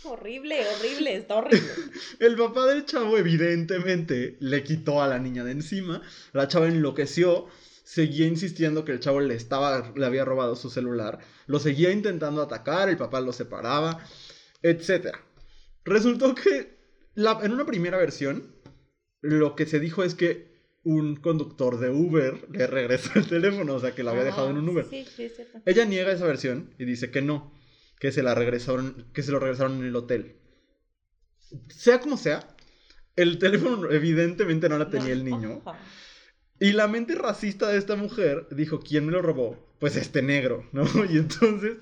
Horrible, 0.03 0.65
horrible, 0.67 1.15
está 1.15 1.35
horrible. 1.35 1.69
El 2.19 2.35
papá 2.35 2.67
del 2.67 2.85
chavo 2.85 3.17
evidentemente 3.17 4.37
le 4.39 4.63
quitó 4.63 5.01
a 5.01 5.07
la 5.07 5.19
niña 5.19 5.43
de 5.43 5.51
encima. 5.51 6.01
La 6.33 6.47
chava 6.47 6.67
enloqueció, 6.67 7.47
seguía 7.87 8.27
insistiendo 8.27 8.83
que 8.83 8.91
el 8.91 8.99
chavo 8.99 9.21
le 9.21 9.33
estaba 9.33 9.93
le 9.95 10.05
había 10.05 10.25
robado 10.25 10.57
su 10.57 10.69
celular, 10.69 11.19
lo 11.45 11.57
seguía 11.59 11.89
intentando 11.91 12.41
atacar, 12.41 12.89
el 12.89 12.97
papá 12.97 13.21
lo 13.21 13.31
separaba, 13.31 14.03
etcétera. 14.61 15.23
Resultó 15.85 16.35
que 16.35 16.77
la- 17.15 17.39
en 17.41 17.53
una 17.53 17.65
primera 17.65 17.97
versión 17.97 18.53
lo 19.21 19.55
que 19.55 19.65
se 19.65 19.79
dijo 19.79 20.03
es 20.03 20.15
que 20.15 20.57
un 20.83 21.15
conductor 21.15 21.79
de 21.79 21.89
Uber 21.89 22.45
le 22.51 22.67
regresó 22.67 23.11
el 23.15 23.25
teléfono, 23.27 23.75
o 23.75 23.79
sea, 23.79 23.95
que 23.95 24.03
lo 24.03 24.09
había 24.11 24.25
dejado 24.25 24.49
en 24.49 24.57
un 24.57 24.67
Uber. 24.67 24.85
Sí, 24.89 25.05
sí, 25.05 25.23
es 25.23 25.35
cierto. 25.37 25.61
Ella 25.65 25.85
niega 25.85 26.11
esa 26.11 26.25
versión 26.25 26.73
y 26.77 26.83
dice 26.83 27.09
que 27.09 27.21
no, 27.21 27.53
que 28.01 28.11
se 28.11 28.21
la 28.21 28.35
regresaron, 28.35 29.05
que 29.13 29.23
se 29.23 29.31
lo 29.31 29.39
regresaron 29.39 29.77
en 29.79 29.85
el 29.85 29.95
hotel. 29.95 30.35
Sea 31.69 32.01
como 32.01 32.17
sea, 32.17 32.45
el 33.15 33.39
teléfono 33.39 33.89
evidentemente 33.91 34.67
no 34.67 34.77
la 34.77 34.89
tenía 34.89 35.13
el 35.13 35.23
niño. 35.23 35.61
Y 36.59 36.71
la 36.73 36.87
mente 36.87 37.15
racista 37.15 37.69
de 37.69 37.77
esta 37.77 37.95
mujer 37.95 38.47
dijo, 38.51 38.79
¿quién 38.79 39.05
me 39.05 39.11
lo 39.11 39.21
robó? 39.21 39.57
Pues 39.79 39.95
este 39.95 40.21
negro, 40.21 40.67
¿no? 40.71 40.83
Y 41.09 41.17
entonces, 41.17 41.77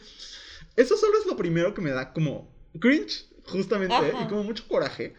eso 0.75 0.97
solo 0.97 1.17
es 1.19 1.25
lo 1.25 1.37
primero 1.37 1.73
que 1.73 1.81
me 1.81 1.91
da 1.91 2.11
como 2.13 2.53
cringe, 2.79 3.25
justamente, 3.45 3.93
Ajá. 3.95 4.23
y 4.23 4.27
como 4.27 4.43
mucho 4.43 4.67
coraje. 4.67 5.13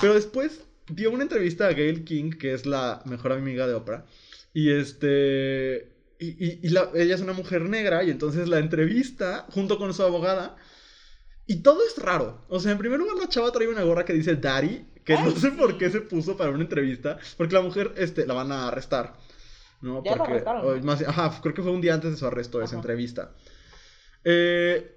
Pero 0.00 0.14
después 0.14 0.60
dio 0.88 1.10
una 1.12 1.22
entrevista 1.22 1.68
a 1.68 1.72
Gail 1.72 2.04
King, 2.04 2.30
que 2.32 2.52
es 2.52 2.66
la 2.66 3.00
mejor 3.06 3.32
amiga 3.32 3.66
de 3.66 3.74
Oprah, 3.74 4.04
y 4.52 4.70
este... 4.70 5.90
Y, 6.18 6.28
y- 6.44 6.60
y 6.62 6.68
la- 6.70 6.90
ella 6.94 7.14
es 7.14 7.20
una 7.20 7.32
mujer 7.32 7.62
negra, 7.62 8.02
y 8.04 8.10
entonces 8.10 8.48
la 8.48 8.58
entrevista 8.58 9.46
junto 9.50 9.78
con 9.78 9.92
su 9.94 10.02
abogada. 10.02 10.56
Y 11.46 11.56
todo 11.56 11.80
es 11.86 11.96
raro. 12.02 12.44
O 12.48 12.58
sea, 12.60 12.72
en 12.72 12.78
primer 12.78 12.98
lugar, 12.98 13.16
la 13.18 13.28
chava 13.28 13.52
trae 13.52 13.68
una 13.68 13.82
gorra 13.82 14.04
que 14.04 14.12
dice 14.14 14.34
Daddy, 14.36 14.86
que 15.04 15.14
no 15.14 15.30
sé 15.32 15.50
por 15.52 15.76
qué 15.78 15.90
se 15.90 16.00
puso 16.00 16.36
para 16.36 16.50
una 16.50 16.62
entrevista, 16.62 17.18
porque 17.36 17.54
la 17.54 17.60
mujer 17.60 17.92
este, 17.96 18.26
la 18.26 18.34
van 18.34 18.50
a 18.52 18.68
arrestar. 18.68 19.16
¿no? 19.82 20.02
Ya 20.02 20.16
porque, 20.16 20.32
arrestaron, 20.32 20.66
o 20.66 20.82
más- 20.82 21.02
ajá, 21.06 21.40
creo 21.42 21.52
que 21.54 21.62
fue 21.62 21.70
un 21.70 21.80
día 21.82 21.92
antes 21.94 22.10
de 22.10 22.16
su 22.16 22.26
arresto 22.26 22.58
esa 22.62 22.70
Ajá. 22.70 22.76
entrevista. 22.76 23.34
Eh, 24.24 24.96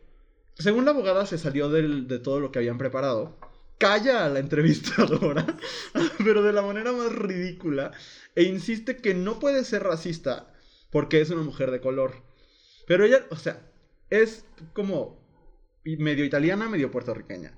según 0.58 0.86
la 0.86 0.92
abogada, 0.92 1.26
se 1.26 1.38
salió 1.38 1.70
del- 1.70 2.08
de 2.08 2.20
todo 2.20 2.40
lo 2.40 2.52
que 2.52 2.60
habían 2.60 2.78
preparado. 2.78 3.38
Calla 3.78 4.26
a 4.26 4.30
la 4.30 4.40
entrevistadora, 4.40 5.46
pero 6.24 6.42
de 6.42 6.54
la 6.54 6.62
manera 6.62 6.94
más 6.94 7.12
ridícula, 7.12 7.92
e 8.36 8.44
insiste 8.44 8.98
que 8.98 9.14
no 9.14 9.40
puede 9.40 9.64
ser 9.66 9.84
racista 9.84 10.52
porque 10.90 11.22
es 11.22 11.30
una 11.30 11.44
mujer 11.44 11.70
de 11.70 11.82
color. 11.82 12.24
Pero 12.88 13.04
ella, 13.04 13.26
o 13.30 13.36
sea, 13.36 13.62
es 14.10 14.46
como 14.74 15.20
medio 15.84 16.24
italiana, 16.26 16.70
medio 16.70 16.90
puertorriqueña. 16.92 17.54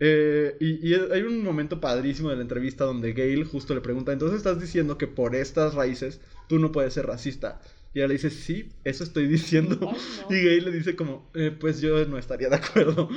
Eh, 0.00 0.56
y, 0.60 0.88
y 0.88 0.94
hay 0.94 1.22
un 1.22 1.42
momento 1.42 1.80
padrísimo 1.80 2.30
de 2.30 2.36
la 2.36 2.42
entrevista 2.42 2.84
donde 2.84 3.12
Gail 3.12 3.44
justo 3.44 3.74
le 3.74 3.80
pregunta, 3.80 4.12
entonces 4.12 4.38
estás 4.38 4.60
diciendo 4.60 4.98
que 4.98 5.06
por 5.06 5.34
estas 5.36 5.74
raíces 5.74 6.20
tú 6.48 6.58
no 6.58 6.72
puedes 6.72 6.94
ser 6.94 7.06
racista. 7.06 7.60
Y 7.92 8.00
ella 8.00 8.08
le 8.08 8.14
dice, 8.14 8.30
sí, 8.30 8.70
eso 8.82 9.04
estoy 9.04 9.26
diciendo. 9.28 9.78
Ay, 9.82 9.98
no. 10.28 10.36
Y 10.36 10.42
Gail 10.42 10.64
le 10.64 10.70
dice 10.72 10.96
como, 10.96 11.30
"Eh, 11.34 11.56
pues 11.58 11.80
yo 11.80 12.04
no 12.06 12.18
estaría 12.18 12.48
de 12.48 12.56
acuerdo. 12.56 13.08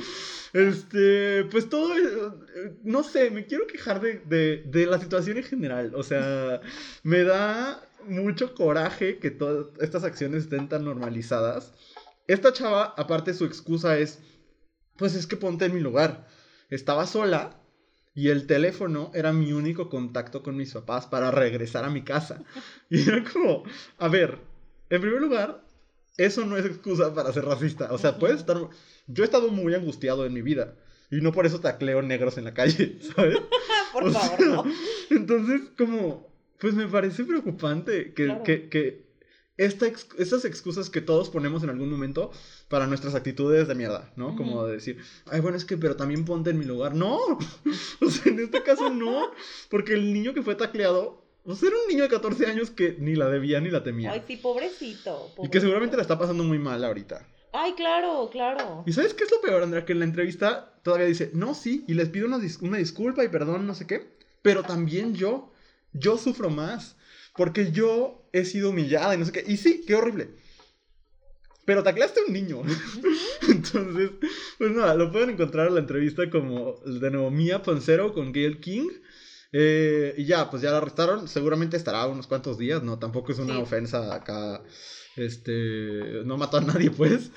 Este, 0.52 1.44
pues 1.50 1.68
todo, 1.68 1.96
eh, 1.96 2.72
no 2.84 3.02
sé, 3.02 3.30
me 3.30 3.44
quiero 3.46 3.66
quejar 3.66 4.00
de, 4.00 4.20
de, 4.24 4.62
de 4.66 4.86
la 4.86 4.98
situación 5.00 5.36
en 5.36 5.42
general. 5.44 5.92
O 5.94 6.02
sea, 6.02 6.60
me 7.02 7.24
da 7.24 7.82
mucho 8.06 8.54
coraje 8.54 9.18
que 9.18 9.30
todas 9.30 9.66
estas 9.80 10.04
acciones 10.04 10.44
estén 10.44 10.68
tan 10.68 10.84
normalizadas. 10.84 11.74
Esta 12.28 12.52
chava, 12.52 12.94
aparte 12.96 13.34
su 13.34 13.44
excusa 13.44 13.98
es, 13.98 14.20
pues 14.96 15.14
es 15.14 15.26
que 15.26 15.36
ponte 15.36 15.64
en 15.66 15.74
mi 15.74 15.80
lugar. 15.80 16.26
Estaba 16.70 17.06
sola 17.06 17.60
y 18.14 18.28
el 18.28 18.46
teléfono 18.46 19.10
era 19.14 19.32
mi 19.32 19.52
único 19.52 19.88
contacto 19.88 20.42
con 20.42 20.56
mis 20.56 20.72
papás 20.72 21.06
para 21.06 21.30
regresar 21.30 21.84
a 21.84 21.90
mi 21.90 22.02
casa. 22.02 22.42
Y 22.90 23.08
era 23.08 23.22
como, 23.24 23.62
a 23.98 24.08
ver, 24.08 24.38
en 24.90 25.00
primer 25.00 25.20
lugar, 25.20 25.62
eso 26.16 26.44
no 26.46 26.56
es 26.56 26.64
excusa 26.66 27.14
para 27.14 27.32
ser 27.32 27.44
racista. 27.44 27.92
O 27.92 27.98
sea, 27.98 28.18
puedes 28.18 28.38
estar... 28.40 28.56
Yo 29.06 29.22
he 29.22 29.26
estado 29.26 29.50
muy 29.50 29.74
angustiado 29.74 30.26
en 30.26 30.32
mi 30.32 30.42
vida. 30.42 30.74
Y 31.10 31.20
no 31.22 31.32
por 31.32 31.46
eso 31.46 31.60
tacleo 31.60 32.02
negros 32.02 32.36
en 32.38 32.44
la 32.44 32.54
calle, 32.54 32.98
¿sabes? 33.16 33.38
Por 33.92 34.04
O 34.04 34.10
favor, 34.10 34.38
sea, 34.38 34.46
no. 34.48 34.64
Entonces, 35.10 35.62
como, 35.78 36.28
pues 36.60 36.74
me 36.74 36.86
parece 36.86 37.24
preocupante 37.24 38.12
que, 38.12 38.26
Claro. 38.26 38.42
que, 38.42 38.68
que 38.68 39.07
esta 39.58 39.86
ex- 39.86 40.08
estas 40.18 40.44
excusas 40.46 40.88
que 40.88 41.00
todos 41.02 41.28
ponemos 41.28 41.62
en 41.62 41.68
algún 41.70 41.90
momento 41.90 42.30
para 42.68 42.86
nuestras 42.86 43.14
actitudes 43.14 43.68
de 43.68 43.74
mierda, 43.74 44.10
¿no? 44.16 44.34
Como 44.36 44.64
de 44.64 44.72
decir, 44.74 44.98
ay, 45.30 45.40
bueno, 45.40 45.56
es 45.58 45.64
que, 45.66 45.76
pero 45.76 45.96
también 45.96 46.24
ponte 46.24 46.50
en 46.50 46.58
mi 46.58 46.64
lugar. 46.64 46.94
No, 46.94 47.16
o 48.00 48.10
sea, 48.10 48.32
en 48.32 48.38
este 48.40 48.62
caso 48.62 48.88
no, 48.88 49.30
porque 49.68 49.92
el 49.94 50.12
niño 50.14 50.32
que 50.32 50.42
fue 50.42 50.54
tacleado, 50.54 51.22
pues 51.44 51.62
era 51.62 51.76
un 51.76 51.88
niño 51.88 52.04
de 52.04 52.08
14 52.08 52.46
años 52.46 52.70
que 52.70 52.96
ni 52.98 53.14
la 53.14 53.28
debía 53.28 53.60
ni 53.60 53.70
la 53.70 53.82
temía. 53.82 54.12
Ay, 54.12 54.22
sí, 54.26 54.36
pobrecito. 54.36 55.32
y 55.42 55.48
que 55.48 55.60
seguramente 55.60 55.96
la 55.96 56.02
está 56.02 56.18
pasando 56.18 56.44
muy 56.44 56.58
mal 56.58 56.84
ahorita. 56.84 57.26
Ay, 57.52 57.72
claro, 57.72 58.28
claro. 58.30 58.84
¿Y 58.86 58.92
sabes 58.92 59.14
qué 59.14 59.24
es 59.24 59.30
lo 59.30 59.40
peor, 59.40 59.62
Andrea? 59.62 59.84
Que 59.86 59.92
en 59.92 60.00
la 60.00 60.04
entrevista 60.04 60.74
todavía 60.82 61.06
dice, 61.06 61.30
no, 61.32 61.54
sí, 61.54 61.84
y 61.88 61.94
les 61.94 62.10
pido 62.10 62.26
una, 62.26 62.36
dis- 62.38 62.60
una 62.60 62.76
disculpa 62.76 63.24
y 63.24 63.28
perdón, 63.28 63.66
no 63.66 63.74
sé 63.74 63.86
qué, 63.86 64.06
pero 64.42 64.62
también 64.62 65.14
yo, 65.14 65.50
yo 65.94 66.18
sufro 66.18 66.50
más, 66.50 66.96
porque 67.38 67.72
yo 67.72 68.28
he 68.34 68.44
sido 68.44 68.68
humillada 68.70 69.14
y 69.14 69.18
no 69.18 69.24
sé 69.24 69.32
qué, 69.32 69.44
y 69.46 69.56
sí, 69.56 69.82
qué 69.86 69.94
horrible. 69.94 70.28
Pero 71.64 71.82
tacleaste 71.82 72.20
a 72.20 72.24
un 72.26 72.32
niño. 72.32 72.62
Entonces, 73.48 74.10
pues 74.58 74.70
nada, 74.72 74.94
lo 74.94 75.12
pueden 75.12 75.30
encontrar 75.30 75.68
en 75.68 75.74
la 75.74 75.80
entrevista 75.80 76.28
como 76.30 76.80
de 76.84 77.10
nuevo 77.10 77.30
Mia 77.30 77.62
Poncero 77.62 78.12
con 78.12 78.32
Gail 78.32 78.58
King. 78.60 78.88
Eh, 79.52 80.14
y 80.18 80.24
ya, 80.26 80.50
pues 80.50 80.62
ya 80.62 80.70
la 80.70 80.78
arrestaron. 80.78 81.28
Seguramente 81.28 81.76
estará 81.76 82.06
unos 82.06 82.26
cuantos 82.26 82.58
días, 82.58 82.82
¿no? 82.82 82.98
Tampoco 82.98 83.32
es 83.32 83.38
una 83.38 83.54
Sí. 83.54 83.60
ofensa 83.60 84.14
acá. 84.14 84.62
Este. 85.16 86.22
No 86.24 86.36
mató 86.38 86.56
a 86.58 86.62
nadie, 86.62 86.90
pues. 86.90 87.30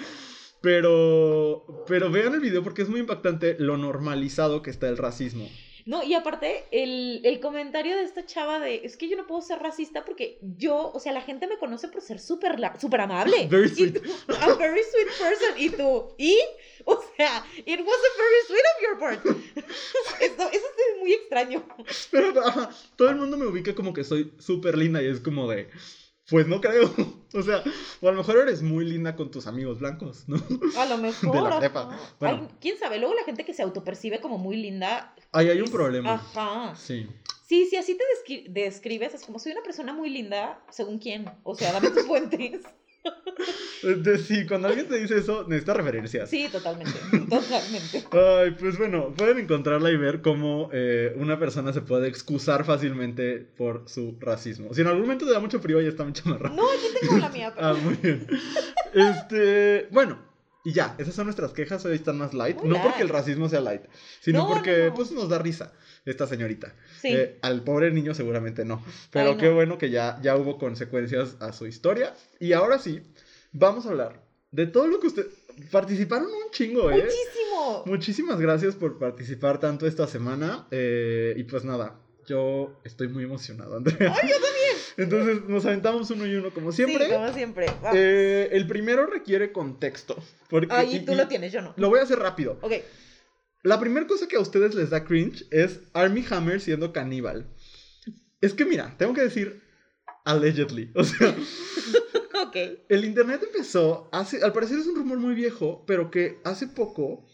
Pero. 0.61 1.65
Pero 1.87 2.09
vean 2.09 2.33
el 2.33 2.39
video 2.39 2.63
porque 2.63 2.83
es 2.83 2.89
muy 2.89 2.99
impactante 3.01 3.55
lo 3.59 3.77
normalizado 3.77 4.61
que 4.61 4.69
está 4.71 4.87
el 4.89 4.97
racismo. 4.97 5.49
No, 5.85 6.03
y 6.03 6.13
aparte, 6.13 6.65
el, 6.71 7.21
el 7.23 7.39
comentario 7.39 7.95
de 7.95 8.03
esta 8.03 8.25
chava 8.25 8.59
de, 8.59 8.81
es 8.83 8.97
que 8.97 9.09
yo 9.09 9.17
no 9.17 9.27
puedo 9.27 9.41
ser 9.41 9.59
racista 9.59 10.05
porque 10.05 10.37
yo, 10.41 10.91
o 10.93 10.99
sea, 10.99 11.11
la 11.11 11.21
gente 11.21 11.47
me 11.47 11.57
conoce 11.57 11.87
por 11.87 12.01
ser 12.01 12.19
súper 12.19 12.59
súper 12.79 13.01
amable. 13.01 13.47
Very 13.49 13.69
sweet. 13.69 14.01
tú, 14.01 14.33
a 14.33 14.53
very 14.55 14.81
sweet 14.83 15.07
person. 15.19 15.57
Y 15.57 15.69
tú, 15.69 16.13
¿y? 16.17 16.39
O 16.85 17.01
sea, 17.15 17.45
it 17.65 17.79
was 17.79 17.97
a 17.97 18.11
very 18.17 18.41
sweet 18.47 18.65
of 18.71 18.81
your 18.81 18.99
part. 18.99 19.25
Eso, 20.21 20.49
eso 20.51 20.65
es 20.65 20.99
muy 20.99 21.13
extraño. 21.13 21.63
Pero 22.11 22.45
ajá, 22.45 22.69
todo 22.95 23.09
el 23.09 23.15
mundo 23.15 23.37
me 23.37 23.45
ubica 23.45 23.73
como 23.73 23.93
que 23.93 24.03
soy 24.03 24.31
súper 24.39 24.77
linda 24.77 25.01
y 25.01 25.07
es 25.07 25.19
como 25.19 25.49
de. 25.49 25.69
Pues 26.31 26.47
no 26.47 26.59
creo. 26.59 26.91
O 27.33 27.41
sea, 27.43 27.63
o 28.01 28.09
a 28.09 28.11
lo 28.11 28.17
mejor 28.17 28.39
eres 28.39 28.61
muy 28.61 28.83
linda 28.83 29.15
con 29.15 29.31
tus 29.31 29.47
amigos 29.47 29.79
blancos, 29.79 30.25
¿no? 30.27 30.35
A 30.77 30.85
lo 30.85 30.97
mejor. 30.97 31.31
De 31.35 31.41
la 31.41 31.59
prepa. 31.59 31.97
Bueno. 32.19 32.39
Ay, 32.49 32.55
quién 32.59 32.77
sabe, 32.77 32.99
luego 32.99 33.15
la 33.15 33.23
gente 33.23 33.45
que 33.45 33.53
se 33.53 33.61
autopercibe 33.63 34.19
como 34.19 34.37
muy 34.37 34.57
linda. 34.57 35.15
Ahí 35.31 35.47
hay 35.47 35.59
un 35.59 35.63
es- 35.63 35.71
problema. 35.71 36.15
Ajá. 36.15 36.75
Sí. 36.75 37.07
Sí, 37.47 37.67
si 37.69 37.77
así 37.77 37.97
te 37.97 38.03
descri- 38.03 38.47
describes, 38.49 39.13
es 39.13 39.23
como 39.25 39.39
soy 39.39 39.53
una 39.53 39.61
persona 39.61 39.93
muy 39.93 40.09
linda, 40.09 40.61
según 40.71 40.99
quién. 40.99 41.23
O 41.43 41.55
sea, 41.55 41.71
dame 41.71 41.89
tus 41.91 42.03
fuentes. 42.07 42.63
Entonces, 43.83 44.27
sí, 44.27 44.45
cuando 44.45 44.67
alguien 44.67 44.87
te 44.87 44.99
dice 44.99 45.17
eso, 45.17 45.43
necesita 45.47 45.73
referencias. 45.73 46.29
Sí, 46.29 46.47
totalmente. 46.51 46.93
Totalmente. 47.29 48.03
Ay, 48.11 48.51
pues 48.51 48.77
bueno, 48.77 49.11
pueden 49.17 49.39
encontrarla 49.39 49.89
y 49.89 49.97
ver 49.97 50.21
cómo 50.21 50.69
eh, 50.71 51.13
una 51.17 51.39
persona 51.39 51.73
se 51.73 51.81
puede 51.81 52.07
excusar 52.07 52.63
fácilmente 52.63 53.39
por 53.57 53.83
su 53.87 54.17
racismo. 54.19 54.73
Si 54.73 54.81
en 54.81 54.87
algún 54.87 55.03
momento 55.03 55.25
te 55.25 55.31
da 55.31 55.39
mucho 55.39 55.59
frío, 55.59 55.81
ya 55.81 55.89
está 55.89 56.03
muy 56.03 56.13
chamarra. 56.13 56.49
No, 56.49 56.63
aquí 56.69 56.85
tengo 57.01 57.17
la 57.17 57.29
mía, 57.29 57.53
pero. 57.55 57.67
Ah, 57.67 57.73
muy 57.73 57.95
bien. 57.95 58.27
Este, 58.93 59.87
bueno, 59.91 60.19
y 60.63 60.73
ya, 60.73 60.95
esas 60.99 61.15
son 61.15 61.25
nuestras 61.25 61.53
quejas, 61.53 61.83
hoy 61.85 61.95
están 61.95 62.17
más 62.19 62.33
light. 62.35 62.57
Muy 62.59 62.67
no 62.69 62.73
light. 62.75 62.85
porque 62.85 63.01
el 63.01 63.09
racismo 63.09 63.49
sea 63.49 63.61
light, 63.61 63.81
sino 64.19 64.39
No, 64.43 64.47
porque 64.47 64.77
no, 64.77 64.85
no. 64.89 64.93
pues 64.93 65.11
nos 65.11 65.27
da 65.27 65.39
risa 65.39 65.73
esta 66.05 66.27
señorita. 66.27 66.73
Sí. 67.01 67.09
Eh, 67.13 67.37
al 67.41 67.63
pobre 67.63 67.91
niño 67.91 68.13
seguramente 68.13 68.65
no. 68.65 68.83
Pero 69.11 69.29
Ay, 69.29 69.35
no. 69.35 69.39
qué 69.39 69.49
bueno 69.49 69.77
que 69.77 69.89
ya, 69.89 70.19
ya 70.21 70.35
hubo 70.35 70.57
consecuencias 70.57 71.37
a 71.39 71.53
su 71.53 71.67
historia. 71.67 72.13
Y 72.39 72.53
ahora 72.53 72.79
sí, 72.79 73.01
vamos 73.51 73.85
a 73.85 73.89
hablar 73.89 74.21
de 74.51 74.67
todo 74.67 74.87
lo 74.87 74.99
que 74.99 75.07
usted... 75.07 75.25
Participaron 75.69 76.27
un 76.27 76.49
chingo, 76.51 76.89
¿eh? 76.91 77.03
Muchísimo. 77.03 77.83
Muchísimas 77.85 78.39
gracias 78.39 78.73
por 78.75 78.97
participar 78.97 79.59
tanto 79.59 79.85
esta 79.85 80.07
semana. 80.07 80.65
eh, 80.71 81.33
y 81.35 81.43
pues 81.43 81.65
nada, 81.65 81.99
yo 82.25 82.79
estoy 82.85 83.09
muy 83.09 83.25
emocionado, 83.25 83.75
Andrea. 83.77 84.13
Ay, 84.15 84.29
yo 84.29 84.35
también. 84.35 84.77
Entonces 84.97 85.43
nos 85.49 85.65
aventamos 85.65 86.09
uno 86.09 86.25
y 86.25 86.35
uno 86.35 86.51
como 86.53 86.71
siempre. 86.71 87.05
Sí, 87.05 87.11
como 87.11 87.33
siempre. 87.33 87.65
Va. 87.83 87.91
Eh, 87.93 88.47
el 88.53 88.65
primero 88.65 89.05
requiere 89.05 89.51
contexto. 89.51 90.15
Porque, 90.49 90.73
Ahí 90.73 90.95
y- 90.95 90.99
tú 91.05 91.11
y 91.11 91.15
lo 91.15 91.27
tienes, 91.27 91.51
yo 91.51 91.61
no. 91.61 91.73
Lo 91.75 91.89
voy 91.89 91.99
a 91.99 92.03
hacer 92.03 92.17
rápido. 92.19 92.57
Ok. 92.61 92.71
La 93.63 93.79
primera 93.79 94.07
cosa 94.07 94.27
que 94.27 94.37
a 94.37 94.41
ustedes 94.41 94.73
les 94.73 94.89
da 94.89 95.03
cringe 95.03 95.45
es 95.51 95.79
Army 95.93 96.25
Hammer 96.29 96.59
siendo 96.59 96.91
caníbal. 96.91 97.45
Es 98.41 98.53
que 98.53 98.65
mira, 98.65 98.95
tengo 98.97 99.13
que 99.13 99.21
decir 99.21 99.61
allegedly. 100.25 100.91
O 100.95 101.03
sea, 101.03 101.35
el 102.89 103.05
internet 103.05 103.41
empezó 103.43 104.09
hace, 104.11 104.43
al 104.43 104.53
parecer 104.53 104.79
es 104.79 104.87
un 104.87 104.95
rumor 104.95 105.19
muy 105.19 105.35
viejo, 105.35 105.83
pero 105.85 106.09
que 106.09 106.39
hace 106.43 106.67
poco 106.67 107.27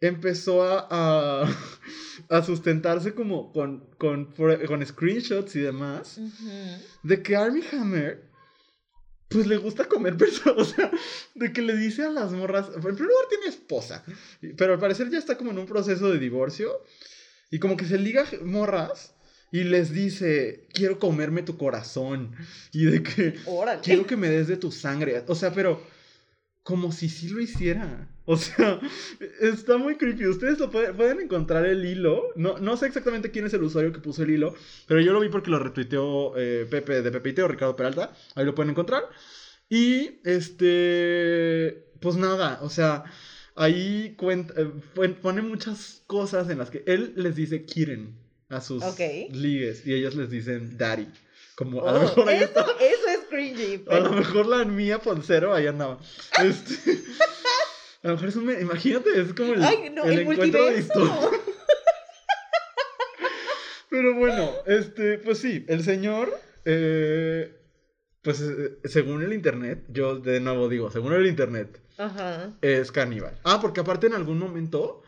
empezó 0.00 0.62
a, 0.62 0.86
a, 0.90 1.48
a 2.28 2.42
sustentarse 2.42 3.14
como 3.14 3.52
con, 3.52 3.88
con, 3.96 4.34
con 4.34 4.86
screenshots 4.86 5.56
y 5.56 5.60
demás 5.60 6.20
de 7.02 7.22
que 7.22 7.36
Army 7.36 7.62
Hammer 7.72 8.33
pues 9.28 9.46
le 9.46 9.56
gusta 9.56 9.86
comer 9.86 10.16
personas, 10.18 10.58
o 10.58 10.64
sea, 10.64 10.90
de 11.34 11.52
que 11.52 11.62
le 11.62 11.76
dice 11.76 12.04
a 12.04 12.10
las 12.10 12.32
morras, 12.32 12.66
en 12.74 12.80
primer 12.80 13.00
lugar 13.00 13.26
tiene 13.28 13.46
esposa, 13.48 14.04
pero 14.56 14.74
al 14.74 14.78
parecer 14.80 15.10
ya 15.10 15.18
está 15.18 15.36
como 15.36 15.50
en 15.50 15.58
un 15.58 15.66
proceso 15.66 16.10
de 16.10 16.18
divorcio 16.18 16.82
y 17.50 17.58
como 17.58 17.76
que 17.76 17.84
se 17.86 17.98
liga 17.98 18.24
morras 18.42 19.14
y 19.50 19.64
les 19.64 19.92
dice, 19.92 20.66
quiero 20.72 20.98
comerme 20.98 21.42
tu 21.42 21.56
corazón 21.56 22.34
y 22.72 22.84
de 22.86 23.02
que 23.02 23.34
Órale. 23.46 23.80
quiero 23.82 24.06
que 24.06 24.16
me 24.16 24.28
des 24.28 24.48
de 24.48 24.56
tu 24.56 24.72
sangre, 24.72 25.22
o 25.28 25.34
sea, 25.34 25.52
pero 25.52 25.80
como 26.62 26.92
si 26.92 27.08
sí 27.08 27.28
lo 27.28 27.40
hiciera. 27.40 28.08
O 28.26 28.38
sea, 28.38 28.80
está 29.42 29.76
muy 29.76 29.96
creepy. 29.96 30.26
Ustedes 30.26 30.58
lo 30.58 30.70
pueden, 30.70 30.96
pueden 30.96 31.20
encontrar 31.20 31.66
el 31.66 31.84
hilo. 31.84 32.22
No, 32.36 32.56
no 32.58 32.76
sé 32.78 32.86
exactamente 32.86 33.30
quién 33.30 33.44
es 33.44 33.52
el 33.52 33.62
usuario 33.62 33.92
que 33.92 33.98
puso 34.00 34.22
el 34.22 34.30
hilo, 34.30 34.54
pero 34.86 35.00
yo 35.02 35.12
lo 35.12 35.20
vi 35.20 35.28
porque 35.28 35.50
lo 35.50 35.58
retuiteó 35.58 36.32
eh, 36.38 36.66
Pepe 36.70 37.02
de 37.02 37.10
Pepe 37.12 37.28
y 37.28 37.32
Teo, 37.34 37.48
Ricardo 37.48 37.76
Peralta. 37.76 38.14
Ahí 38.34 38.46
lo 38.46 38.54
pueden 38.54 38.70
encontrar. 38.70 39.02
Y 39.68 40.20
este, 40.24 41.84
pues 42.00 42.16
nada, 42.16 42.58
o 42.62 42.70
sea, 42.70 43.04
ahí 43.56 44.14
cuenta, 44.16 44.54
eh, 44.58 44.70
pon- 44.94 45.14
pone 45.20 45.42
muchas 45.42 46.02
cosas 46.06 46.48
en 46.50 46.58
las 46.58 46.70
que 46.70 46.82
él 46.86 47.12
les 47.16 47.34
dice 47.36 47.64
quieren 47.64 48.14
a 48.48 48.60
sus 48.60 48.82
Ok. 48.82 49.00
ligues 49.32 49.86
y 49.86 49.94
ellos 49.94 50.14
les 50.14 50.30
dicen 50.30 50.76
daddy. 50.78 51.08
Como 51.56 51.86
a 51.86 51.92
lo 51.92 51.98
Oh, 51.98 52.02
mejor 52.02 52.28
ahí 52.28 52.36
eso, 52.36 52.44
está. 52.46 52.62
eso 52.62 53.08
es 53.08 53.18
cringy. 53.30 53.84
A 53.88 54.00
lo 54.00 54.04
pero- 54.08 54.12
mejor 54.12 54.46
la 54.46 54.64
mía 54.64 54.98
Poncero 54.98 55.54
ahí 55.54 55.66
andaba. 55.66 55.98
Este, 56.42 56.74
a 58.04 58.08
lo 58.08 58.14
mejor 58.14 58.28
es 58.28 58.36
un. 58.36 58.50
Imagínate, 58.60 59.20
es 59.20 59.32
como 59.34 59.54
el, 59.54 59.64
Ay, 59.64 59.90
no, 59.90 60.04
el 60.04 60.12
el, 60.12 60.18
encuentro 60.20 60.66
de. 60.66 60.84
Pero 63.90 64.14
bueno, 64.14 64.50
este, 64.66 65.18
pues 65.18 65.38
sí, 65.38 65.64
el 65.68 65.82
señor. 65.82 66.30
eh, 66.64 67.56
pues 68.22 68.40
eh, 68.40 68.78
según 68.84 69.22
el 69.22 69.32
internet, 69.32 69.84
yo 69.88 70.16
de 70.18 70.40
nuevo 70.40 70.68
digo, 70.68 70.90
según 70.90 71.12
el 71.12 71.26
internet, 71.26 71.80
Ajá. 71.98 72.52
es 72.62 72.90
caníbal. 72.90 73.38
Ah, 73.44 73.58
porque 73.60 73.80
aparte 73.80 74.06
en 74.06 74.14
algún 74.14 74.38
momento, 74.38 75.02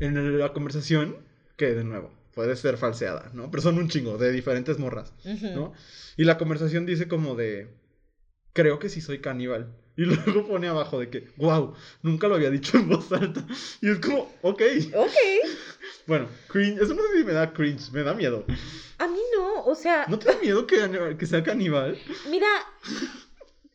en 0.00 0.38
la 0.38 0.52
conversación, 0.52 1.16
que 1.56 1.74
de 1.74 1.84
nuevo, 1.84 2.12
puede 2.34 2.56
ser 2.56 2.76
falseada, 2.76 3.30
¿no? 3.32 3.50
Pero 3.50 3.62
son 3.62 3.78
un 3.78 3.88
chingo 3.88 4.18
de 4.18 4.32
diferentes 4.32 4.78
morras. 4.78 5.12
¿no? 5.24 5.72
Y 6.16 6.24
la 6.24 6.38
conversación 6.38 6.86
dice 6.86 7.08
como 7.08 7.36
de, 7.36 7.68
creo 8.52 8.78
que 8.78 8.88
sí 8.88 9.00
soy 9.00 9.20
caníbal. 9.20 9.72
Y 9.96 10.02
luego 10.04 10.46
pone 10.46 10.68
abajo 10.68 11.00
de 11.00 11.08
que, 11.08 11.30
wow, 11.36 11.74
nunca 12.02 12.28
lo 12.28 12.34
había 12.34 12.50
dicho 12.50 12.76
en 12.76 12.88
voz 12.88 13.10
alta. 13.12 13.46
Y 13.80 13.90
es 13.90 13.98
como, 13.98 14.30
ok. 14.42 14.62
Ok. 14.94 15.12
Bueno, 16.06 16.28
cringe, 16.48 16.80
eso 16.82 16.94
no 16.94 17.02
sé 17.02 17.18
si 17.18 17.24
me 17.24 17.32
da 17.32 17.52
cringe, 17.52 17.90
me 17.90 18.02
da 18.04 18.14
miedo. 18.14 18.44
A 18.98 19.08
mí 19.08 19.18
no, 19.36 19.64
o 19.64 19.74
sea, 19.74 20.06
¿No 20.08 20.18
te 20.20 20.26
da 20.32 20.38
miedo 20.40 20.64
que, 20.64 21.16
que 21.18 21.26
sea 21.26 21.42
caníbal? 21.42 21.98
mira, 22.30 22.46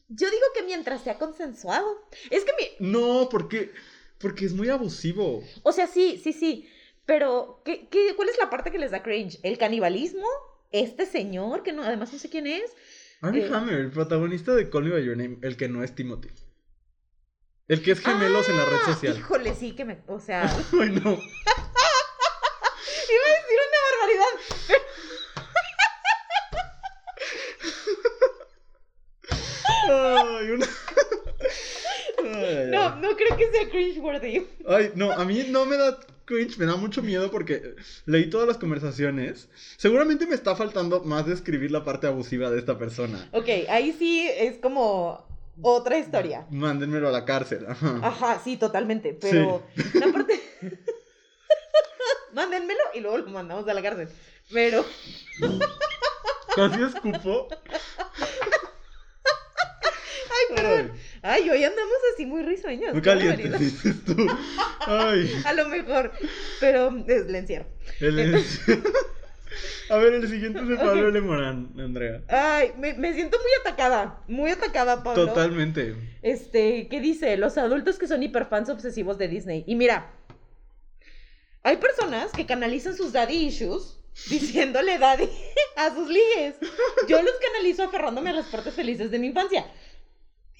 yo 0.08 0.30
digo 0.30 0.44
que 0.56 0.64
mientras 0.64 1.04
sea 1.04 1.18
consensuado. 1.18 1.86
Es 2.30 2.46
que 2.46 2.52
mi, 2.80 2.88
No, 2.92 3.28
porque, 3.30 3.74
porque 4.20 4.46
es 4.46 4.54
muy 4.54 4.70
abusivo. 4.70 5.44
o 5.64 5.72
sea, 5.74 5.88
sí, 5.88 6.22
sí, 6.24 6.32
sí, 6.32 6.70
pero 7.06 7.62
¿qué, 7.66 7.88
qué, 7.90 8.14
cuál 8.16 8.30
es 8.30 8.38
la 8.38 8.50
parte 8.50 8.72
que 8.72 8.80
les 8.80 8.92
da 8.92 9.04
cringe? 9.04 9.40
¿El 9.44 9.58
canibalismo? 9.58 10.26
¿Este 10.72 11.06
señor 11.06 11.64
que 11.64 11.74
no, 11.74 11.84
además 11.84 12.14
no 12.14 12.20
sé 12.20 12.30
quién 12.30 12.48
es? 12.48 12.72
Armie 13.22 13.46
Eh. 13.46 13.50
Hammer, 13.54 13.76
el 13.80 13.92
protagonista 13.92 14.54
de 14.56 14.70
Call 14.70 14.84
Me 14.86 14.92
By 14.92 15.06
Your 15.06 15.16
Name, 15.18 15.38
el 15.42 15.56
que 15.58 15.68
no 15.70 15.84
es 15.84 15.94
Timothy. 15.96 16.30
El 17.68 17.82
que 17.84 17.92
es 17.92 18.00
gemelos 18.02 18.50
en 18.50 18.58
la 18.58 18.66
red 18.66 18.78
Ah, 18.84 18.94
social. 18.94 19.18
Híjole, 19.18 19.54
sí 19.56 19.76
que 19.76 19.86
me, 19.86 20.02
o 20.08 20.20
sea, 20.20 20.44
Ay, 20.74 20.90
no. 20.90 21.00
iba 21.02 21.12
a 21.12 21.20
decir 23.38 23.60
una 23.68 23.80
barbaridad. 23.90 24.34
Ay, 29.90 30.52
una... 30.52 30.66
Ay, 32.24 32.46
ay, 32.46 32.68
No, 32.72 32.96
no 32.98 33.16
creo 33.16 33.38
que 33.38 33.52
sea 33.52 33.70
cringe 33.70 34.00
worthy. 34.00 34.48
Ay, 34.68 34.92
no, 34.96 35.12
a 35.12 35.26
mí 35.26 35.46
no 35.50 35.66
me 35.66 35.78
da 35.78 36.00
cringe, 36.32 36.58
me 36.58 36.66
da 36.66 36.76
mucho 36.76 37.02
miedo 37.02 37.30
porque 37.30 37.76
leí 38.06 38.30
todas 38.30 38.48
las 38.48 38.58
conversaciones. 38.58 39.50
Seguramente 39.78 40.26
me 40.26 40.36
está 40.36 40.56
faltando 40.56 41.04
más 41.04 41.26
describir 41.26 41.72
la 41.72 41.84
parte 41.84 42.08
abusiva 42.08 42.50
de 42.50 42.60
esta 42.60 42.78
persona. 42.78 43.30
Ok, 43.34 43.50
ahí 43.70 43.94
sí 43.98 44.30
es 44.30 44.58
como 44.58 45.26
otra 45.62 45.98
historia. 45.98 46.46
Mándenmelo 46.50 47.10
a 47.10 47.12
la 47.12 47.26
cárcel. 47.26 47.66
Ajá, 47.68 48.00
Ajá, 48.02 48.42
sí, 48.44 48.58
totalmente. 48.58 49.14
Pero 49.20 49.64
la 49.94 50.12
parte. 50.12 50.42
Mándenmelo 52.34 52.80
y 52.94 53.02
luego 53.02 53.18
lo 53.18 53.28
mandamos 53.28 53.68
a 53.68 53.74
la 53.74 53.82
cárcel. 53.82 54.08
Pero. 54.52 54.86
Casi 56.56 56.82
escupo. 56.82 57.48
Ay, 60.30 60.56
perdón. 60.56 60.92
Ay, 60.94 61.11
hoy 61.24 61.64
andamos 61.64 61.96
así 62.14 62.26
muy 62.26 62.44
risueños. 62.44 62.94
Muy 62.94 63.02
qué 63.02 63.10
caliente, 63.10 63.44
barbaridad. 63.44 63.60
dices 63.60 64.06
tú. 64.06 64.16
Ay. 64.88 65.32
A 65.46 65.54
lo 65.54 65.68
mejor. 65.70 66.12
Pero 66.60 66.92
le 66.92 67.38
encierro. 67.38 67.66
el- 68.00 68.44
A 69.90 69.98
ver, 69.98 70.14
el 70.14 70.28
siguiente 70.30 70.60
es 70.62 70.68
de 70.70 70.78
Pablo 70.78 71.10
L. 71.10 71.22
Morán, 71.22 71.70
Andrea. 71.78 72.22
Ay, 72.30 72.72
me, 72.80 72.94
me 72.94 73.14
siento 73.14 73.38
muy 73.38 73.52
atacada. 73.62 74.22
Muy 74.28 74.50
atacada, 74.52 75.04
Pablo. 75.04 75.28
Totalmente. 75.28 75.96
Este, 76.22 76.88
¿qué 76.88 77.02
dice? 77.02 77.36
Los 77.38 77.58
adultos 77.58 78.00
que 78.00 78.08
son 78.08 78.24
hiperfans 78.24 78.70
obsesivos 78.70 79.18
de 79.18 79.28
Disney. 79.28 79.64
Y 79.68 79.76
mira, 79.76 80.10
hay 81.64 81.78
personas 81.78 82.32
que 82.32 82.46
canalizan 82.46 82.96
sus 82.96 83.12
daddy 83.12 83.36
issues 83.48 84.00
diciéndole 84.30 84.98
daddy 84.98 85.30
a 85.76 85.94
sus 85.94 86.08
ligues. 86.10 86.56
Yo 87.08 87.22
los 87.22 87.34
canalizo 87.52 87.84
aferrándome 87.84 88.30
a 88.30 88.34
las 88.34 88.48
partes 88.48 88.74
felices 88.74 89.12
de 89.12 89.20
mi 89.20 89.28
infancia. 89.28 89.66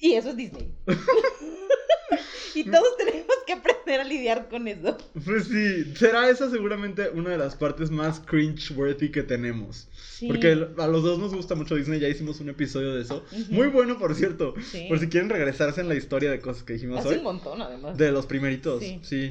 Y 0.02 0.14
eso 0.14 0.30
es 0.30 0.36
Disney. 0.36 0.68
y 2.54 2.64
todos 2.64 2.96
tenemos 2.98 3.26
que 3.46 3.52
aprender 3.52 4.00
a 4.00 4.04
lidiar 4.04 4.48
con 4.48 4.66
eso. 4.66 4.98
Pues 5.24 5.44
sí, 5.44 5.94
será 5.94 6.28
esa 6.28 6.50
seguramente 6.50 7.08
una 7.10 7.30
de 7.30 7.38
las 7.38 7.54
partes 7.54 7.90
más 7.92 8.20
cringe-worthy 8.20 9.12
que 9.12 9.22
tenemos. 9.22 9.88
Sí. 9.94 10.26
Porque 10.26 10.50
a 10.76 10.86
los 10.88 11.04
dos 11.04 11.20
nos 11.20 11.32
gusta 11.32 11.54
mucho 11.54 11.76
Disney, 11.76 12.00
ya 12.00 12.08
hicimos 12.08 12.40
un 12.40 12.48
episodio 12.48 12.94
de 12.96 13.02
eso. 13.02 13.24
Muy 13.50 13.68
bueno, 13.68 13.96
por 13.96 14.14
cierto. 14.16 14.54
Sí. 14.72 14.86
Por 14.88 14.98
si 14.98 15.08
quieren 15.08 15.30
regresarse 15.30 15.80
en 15.80 15.88
la 15.88 15.94
historia 15.94 16.32
de 16.32 16.40
cosas 16.40 16.64
que 16.64 16.72
dijimos 16.74 16.98
Hace 16.98 17.08
hoy. 17.10 17.16
un 17.18 17.22
montón, 17.22 17.62
además. 17.62 17.96
De 17.96 18.10
los 18.10 18.26
primeritos, 18.26 18.82
Sí. 18.82 18.98
sí. 19.04 19.30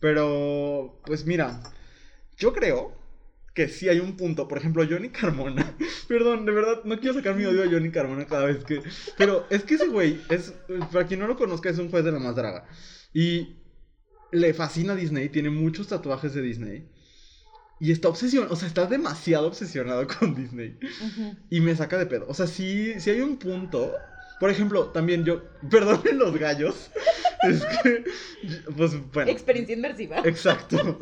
Pero, 0.00 0.98
pues 1.04 1.26
mira, 1.26 1.62
yo 2.38 2.54
creo 2.54 2.96
que 3.56 3.68
sí 3.68 3.88
hay 3.88 4.00
un 4.00 4.16
punto. 4.18 4.46
Por 4.46 4.58
ejemplo, 4.58 4.86
Johnny 4.88 5.08
Carmona. 5.08 5.74
Perdón, 6.08 6.44
de 6.44 6.52
verdad, 6.52 6.84
no 6.84 7.00
quiero 7.00 7.14
sacar 7.14 7.34
mi 7.34 7.46
odio 7.46 7.64
a 7.64 7.66
Johnny 7.66 7.90
Carmona 7.90 8.26
cada 8.26 8.44
vez 8.44 8.62
que. 8.64 8.82
Pero 9.16 9.46
es 9.48 9.64
que 9.64 9.74
ese 9.76 9.88
güey, 9.88 10.20
es, 10.28 10.52
para 10.92 11.06
quien 11.06 11.20
no 11.20 11.26
lo 11.26 11.36
conozca, 11.36 11.70
es 11.70 11.78
un 11.78 11.90
juez 11.90 12.04
de 12.04 12.12
la 12.12 12.18
más 12.18 12.36
draga. 12.36 12.68
Y 13.14 13.56
le 14.30 14.52
fascina 14.52 14.94
Disney, 14.94 15.30
tiene 15.30 15.48
muchos 15.48 15.88
tatuajes 15.88 16.34
de 16.34 16.42
Disney. 16.42 16.86
Y 17.80 17.92
está 17.92 18.08
obsesionado, 18.08 18.52
o 18.52 18.56
sea, 18.56 18.68
está 18.68 18.84
demasiado 18.84 19.48
obsesionado 19.48 20.06
con 20.20 20.34
Disney. 20.34 20.78
Y 21.48 21.60
me 21.60 21.74
saca 21.74 21.96
de 21.96 22.04
pedo. 22.04 22.26
O 22.28 22.34
sea, 22.34 22.46
sí, 22.46 23.00
sí 23.00 23.08
hay 23.08 23.22
un 23.22 23.38
punto. 23.38 23.90
Por 24.38 24.50
ejemplo, 24.50 24.88
también 24.88 25.24
yo. 25.24 25.42
Perdonen 25.70 26.18
los 26.18 26.38
gallos. 26.38 26.90
Es 27.42 27.64
que. 27.82 28.04
Pues 28.76 29.12
bueno. 29.12 29.30
Experiencia 29.30 29.74
inmersiva. 29.74 30.18
Exacto. 30.24 30.98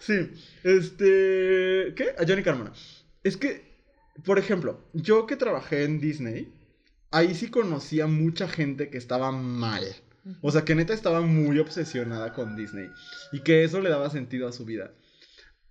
Sí. 0.00 0.30
Este. 0.64 1.94
¿Qué? 1.96 2.14
A 2.18 2.26
Johnny 2.26 2.42
Carmona. 2.42 2.72
Es 3.22 3.36
que, 3.36 3.76
por 4.24 4.38
ejemplo, 4.38 4.88
yo 4.92 5.26
que 5.26 5.36
trabajé 5.36 5.84
en 5.84 6.00
Disney, 6.00 6.52
ahí 7.10 7.34
sí 7.34 7.50
conocía 7.50 8.06
mucha 8.06 8.48
gente 8.48 8.90
que 8.90 8.98
estaba 8.98 9.32
mal. 9.32 9.84
O 10.42 10.50
sea, 10.50 10.64
que 10.64 10.74
neta 10.74 10.92
estaba 10.92 11.20
muy 11.22 11.58
obsesionada 11.58 12.32
con 12.34 12.56
Disney. 12.56 12.90
Y 13.32 13.40
que 13.40 13.64
eso 13.64 13.80
le 13.80 13.90
daba 13.90 14.10
sentido 14.10 14.48
a 14.48 14.52
su 14.52 14.64
vida. 14.64 14.92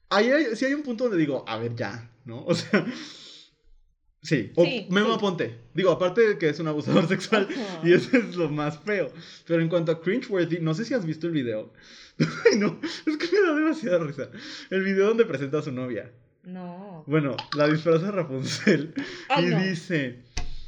Ahí 0.09 0.31
hay, 0.31 0.55
sí 0.55 0.65
hay 0.65 0.73
un 0.73 0.83
punto 0.83 1.05
donde 1.05 1.19
digo, 1.19 1.43
a 1.47 1.57
ver, 1.57 1.75
ya, 1.75 2.09
¿no? 2.25 2.43
O 2.45 2.55
sea. 2.55 2.85
Sí, 4.21 4.51
o 4.55 4.65
Sí, 4.65 4.87
Memo 4.89 5.09
sí. 5.09 5.13
Aponte. 5.15 5.57
Digo, 5.73 5.91
aparte 5.91 6.21
de 6.27 6.37
que 6.37 6.49
es 6.49 6.59
un 6.59 6.67
abusador 6.67 7.07
sexual, 7.07 7.47
y 7.83 7.93
eso 7.93 8.17
es 8.17 8.35
lo 8.35 8.49
más 8.49 8.77
feo. 8.79 9.11
Pero 9.45 9.61
en 9.61 9.69
cuanto 9.69 9.91
a 9.91 10.01
cringeworthy, 10.01 10.59
no 10.59 10.73
sé 10.73 10.85
si 10.85 10.93
has 10.93 11.05
visto 11.05 11.27
el 11.27 11.33
video. 11.33 11.71
Ay, 12.19 12.57
no, 12.57 12.79
es 13.05 13.17
que 13.17 13.27
me 13.31 13.47
da 13.47 13.53
demasiada 13.55 13.99
risa. 13.99 14.29
El 14.69 14.83
video 14.83 15.07
donde 15.07 15.25
presenta 15.25 15.59
a 15.59 15.61
su 15.61 15.71
novia. 15.71 16.11
No. 16.43 17.03
Bueno, 17.07 17.35
la 17.55 17.67
disfraza 17.67 18.05
de 18.07 18.11
Rapunzel. 18.11 18.93
Ay, 19.29 19.45
y 19.45 19.49
no. 19.49 19.59
dice: 19.61 20.23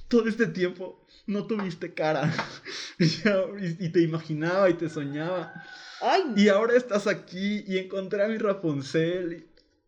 Todo 0.08 0.28
este 0.28 0.48
tiempo 0.48 1.06
no 1.26 1.46
tuviste 1.48 1.94
cara. 1.94 2.32
y, 3.00 3.06
ya- 3.08 3.46
y- 3.60 3.86
y 3.86 3.90
te 3.90 4.02
imaginaba 4.02 4.70
y 4.70 4.76
te 4.76 4.90
soñaba. 4.90 5.54
Ay, 6.02 6.22
Y 6.38 6.50
ahora 6.50 6.76
estás 6.78 7.08
aquí 7.08 7.64
y 7.68 7.78
encontré 7.78 8.24
a 8.24 8.28
mi 8.28 8.38
Rapunzel. 8.38 9.48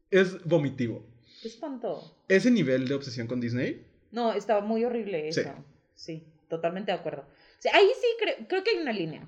Es 0.09 0.43
vomitivo. 0.43 1.07
Qué 1.41 1.47
espanto. 1.47 2.15
Ese 2.27 2.51
nivel 2.51 2.87
de 2.87 2.93
obsesión 2.95 3.27
con 3.27 3.41
Disney. 3.41 3.85
No, 4.11 4.33
estaba 4.33 4.61
muy 4.61 4.83
horrible 4.85 5.31
Sí. 5.31 5.41
eso. 5.41 5.53
Sí, 5.95 6.23
totalmente 6.47 6.91
de 6.91 6.97
acuerdo. 6.97 7.21
O 7.23 7.61
sea, 7.61 7.75
ahí 7.75 7.87
sí 7.99 8.07
creo, 8.19 8.35
creo 8.47 8.63
que 8.63 8.71
hay 8.71 8.77
una 8.77 8.93
línea. 8.93 9.27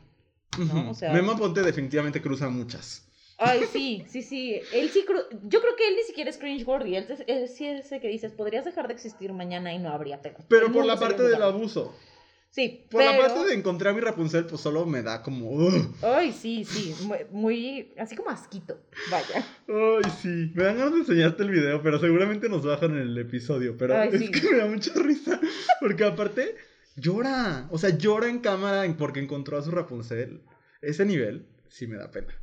No, 0.58 0.66
ujú, 0.82 0.90
o 0.92 0.94
sea- 0.94 1.12
Memo 1.14 1.32
Aponte 1.32 1.62
definitivamente 1.62 2.22
cruza 2.22 2.50
muchas. 2.50 3.08
Ay, 3.38 3.62
sí, 3.72 4.06
sí, 4.10 4.22
sí. 4.22 4.60
Él 4.74 4.90
sí, 4.90 5.06
cru- 5.08 5.26
yo 5.48 5.60
creo 5.62 5.76
que 5.76 5.88
él 5.88 5.96
ni 5.96 6.04
siquiera 6.04 6.30
es 6.30 6.38
cringe-worthy. 6.38 6.96
Él, 6.96 7.08
él 7.28 7.48
sí 7.50 7.66
es 7.66 7.86
ese 7.86 8.00
que 8.00 8.08
dices, 8.08 8.32
podrías 8.32 8.64
dejar 8.66 8.88
de 8.88 8.94
existir 8.94 9.34
mañana 9.34 9.74
y 9.74 9.80
no 9.80 9.90
habría 9.90 10.22
pedo. 10.22 10.38
Pero 10.48 10.68
El 10.68 10.72
por 10.72 10.86
la 10.86 10.98
parte 11.00 11.24
del 11.24 11.42
abuso. 11.42 11.96
Sí, 12.56 12.86
Por 12.92 13.02
pero... 13.02 13.14
la 13.14 13.18
parte 13.18 13.50
de 13.50 13.56
encontrar 13.56 13.94
a 13.94 13.96
mi 13.96 14.02
Rapunzel, 14.02 14.46
pues 14.46 14.62
solo 14.62 14.86
me 14.86 15.02
da 15.02 15.24
como. 15.24 15.50
"Ugh". 15.50 15.96
Ay, 16.04 16.32
sí, 16.32 16.64
sí. 16.64 16.94
Muy, 17.04 17.18
muy- 17.32 17.94
así 17.98 18.16
como 18.16 18.30
asquito. 18.30 18.80
Vaya. 19.10 19.44
Ay, 19.68 20.12
sí. 20.22 20.52
Me 20.54 20.64
dan 20.64 20.78
ganas 20.78 20.94
de 20.94 21.00
enseñarte 21.00 21.42
el 21.42 21.50
video, 21.50 21.82
pero 21.82 22.00
seguramente 22.00 22.50
nos 22.50 22.64
bajan 22.64 22.92
en 22.92 23.02
el 23.08 23.18
episodio. 23.18 23.76
Pero 23.76 23.98
Ay, 24.00 24.10
es 24.14 24.20
sí. 24.20 24.30
que 24.30 24.52
me 24.52 24.58
da 24.58 24.68
mucha 24.68 24.94
risa. 24.94 25.42
Porque 25.80 26.04
aparte, 26.04 26.56
llora. 26.96 27.68
O 27.72 27.80
sea, 27.80 27.90
llora 27.98 28.30
en 28.30 28.38
cámara 28.38 28.86
porque 29.00 29.20
encontró 29.20 29.58
a 29.58 29.64
su 29.64 29.72
Rapunzel. 29.72 30.42
Ese 30.84 31.06
nivel 31.06 31.48
sí 31.70 31.88
me 31.88 31.98
da 31.98 32.12
pena. 32.12 32.40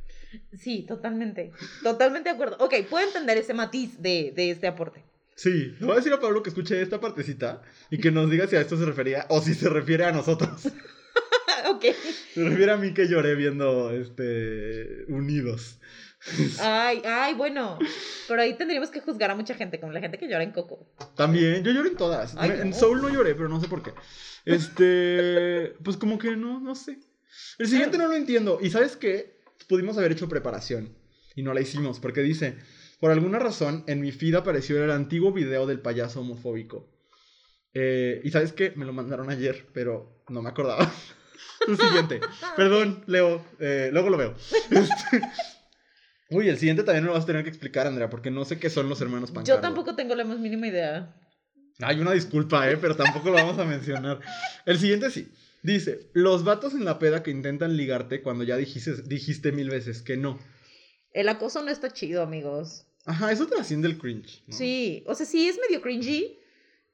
Sí, 0.59 0.83
totalmente. 0.85 1.51
Totalmente 1.83 2.27
de 2.29 2.35
acuerdo. 2.35 2.57
Ok, 2.59 2.73
puedo 2.89 3.05
entender 3.07 3.37
ese 3.37 3.53
matiz 3.53 4.01
de, 4.01 4.33
de 4.35 4.51
este 4.51 4.67
aporte. 4.67 5.05
Sí, 5.41 5.75
le 5.79 5.87
voy 5.87 5.93
a 5.93 5.95
decir 5.95 6.13
a 6.13 6.19
Pablo 6.19 6.43
que 6.43 6.49
escuche 6.49 6.79
esta 6.79 6.99
partecita 6.99 7.63
y 7.89 7.97
que 7.97 8.11
nos 8.11 8.29
diga 8.29 8.45
si 8.45 8.55
a 8.57 8.61
esto 8.61 8.77
se 8.77 8.85
refería 8.85 9.25
o 9.29 9.41
si 9.41 9.55
se 9.55 9.69
refiere 9.69 10.05
a 10.05 10.11
nosotros. 10.11 10.67
ok. 11.67 11.83
Se 12.35 12.43
refiere 12.47 12.71
a 12.71 12.77
mí 12.77 12.93
que 12.93 13.07
lloré 13.07 13.33
viendo 13.33 13.89
este 13.89 15.03
Unidos. 15.07 15.79
Ay, 16.59 17.01
ay, 17.03 17.33
bueno. 17.33 17.79
Pero 18.27 18.39
ahí 18.39 18.55
tendríamos 18.55 18.91
que 18.91 18.99
juzgar 18.99 19.31
a 19.31 19.35
mucha 19.35 19.55
gente, 19.55 19.79
como 19.79 19.91
la 19.91 19.99
gente 19.99 20.19
que 20.19 20.27
llora 20.27 20.43
en 20.43 20.51
Coco. 20.51 20.93
También, 21.15 21.63
yo 21.63 21.71
lloré 21.71 21.89
en 21.89 21.97
todas. 21.97 22.35
Ay, 22.37 22.59
En 22.61 22.69
no. 22.69 22.75
Soul 22.75 23.01
no 23.01 23.09
lloré, 23.09 23.33
pero 23.33 23.49
no 23.49 23.59
sé 23.59 23.67
por 23.67 23.81
qué. 23.81 23.93
Este, 24.45 25.73
pues 25.83 25.97
como 25.97 26.19
que 26.19 26.37
no, 26.37 26.59
no 26.59 26.75
sé. 26.75 26.99
El 27.57 27.67
siguiente 27.67 27.97
no 27.97 28.07
lo 28.07 28.13
entiendo. 28.13 28.59
¿Y 28.61 28.69
sabes 28.69 28.95
qué? 28.95 29.41
Pudimos 29.67 29.97
haber 29.97 30.11
hecho 30.11 30.29
preparación 30.29 30.95
y 31.35 31.41
no 31.41 31.55
la 31.55 31.61
hicimos 31.61 31.99
porque 31.99 32.21
dice, 32.21 32.57
por 33.01 33.11
alguna 33.11 33.39
razón 33.39 33.83
en 33.87 33.99
mi 33.99 34.11
feed 34.11 34.35
apareció 34.35 34.81
el 34.81 34.91
antiguo 34.91 35.33
video 35.33 35.65
del 35.65 35.81
payaso 35.81 36.21
homofóbico. 36.21 36.87
Eh, 37.73 38.21
y 38.23 38.29
sabes 38.29 38.53
qué? 38.53 38.71
Me 38.75 38.85
lo 38.85 38.93
mandaron 38.93 39.29
ayer, 39.29 39.67
pero 39.73 40.23
no 40.29 40.41
me 40.41 40.49
acordaba. 40.49 40.89
El 41.67 41.77
siguiente. 41.77 42.21
Perdón, 42.55 43.03
Leo. 43.07 43.43
eh, 43.59 43.89
luego 43.91 44.09
lo 44.09 44.17
veo. 44.17 44.35
Este, 44.71 45.21
Uy, 46.29 46.47
el 46.47 46.57
siguiente 46.57 46.83
también 46.83 47.03
me 47.03 47.09
lo 47.09 47.13
vas 47.13 47.23
a 47.23 47.27
tener 47.27 47.43
que 47.43 47.49
explicar, 47.49 47.87
Andrea, 47.87 48.09
porque 48.09 48.31
no 48.31 48.45
sé 48.45 48.57
qué 48.57 48.69
son 48.69 48.87
los 48.87 49.01
hermanos 49.01 49.31
Pancardo. 49.31 49.57
Yo 49.57 49.61
tampoco 49.61 49.95
tengo 49.95 50.15
la 50.15 50.23
más 50.23 50.39
mínima 50.39 50.67
idea. 50.67 51.13
Hay 51.79 51.99
una 51.99 52.13
disculpa, 52.13 52.69
¿eh? 52.69 52.77
Pero 52.77 52.95
tampoco 52.95 53.29
lo 53.29 53.35
vamos 53.35 53.59
a 53.59 53.65
mencionar. 53.65 54.21
El 54.65 54.79
siguiente 54.79 55.09
sí. 55.09 55.29
Dice, 55.61 56.09
los 56.13 56.43
vatos 56.43 56.73
en 56.73 56.85
la 56.85 56.99
peda 56.99 57.21
que 57.21 57.31
intentan 57.31 57.75
ligarte 57.75 58.21
cuando 58.21 58.43
ya 58.43 58.55
dijiste, 58.55 59.01
dijiste 59.03 59.51
mil 59.51 59.69
veces 59.69 60.01
que 60.01 60.15
no. 60.17 60.39
El 61.11 61.27
acoso 61.27 61.61
no 61.63 61.69
está 61.69 61.91
chido, 61.91 62.23
amigos. 62.23 62.87
Ajá, 63.05 63.31
eso 63.31 63.47
trasciende 63.47 63.87
el 63.87 63.97
cringe. 63.97 64.43
¿no? 64.47 64.55
Sí, 64.55 65.03
o 65.07 65.15
sea, 65.15 65.25
sí 65.25 65.47
es 65.47 65.59
medio 65.67 65.81
cringy 65.81 66.37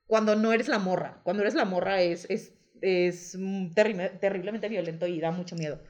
cuando 0.06 0.36
no 0.36 0.54
eres 0.54 0.68
la 0.68 0.80
morra. 0.80 1.20
Cuando 1.24 1.44
eres 1.44 1.54
la 1.54 1.66
morra 1.66 2.02
es, 2.02 2.26
es, 2.30 2.54
es 2.82 3.36
terri- 3.38 4.20
terriblemente 4.20 4.70
violento 4.70 5.06
y 5.08 5.20
da 5.20 5.32
mucho 5.32 5.56
miedo. 5.56 5.82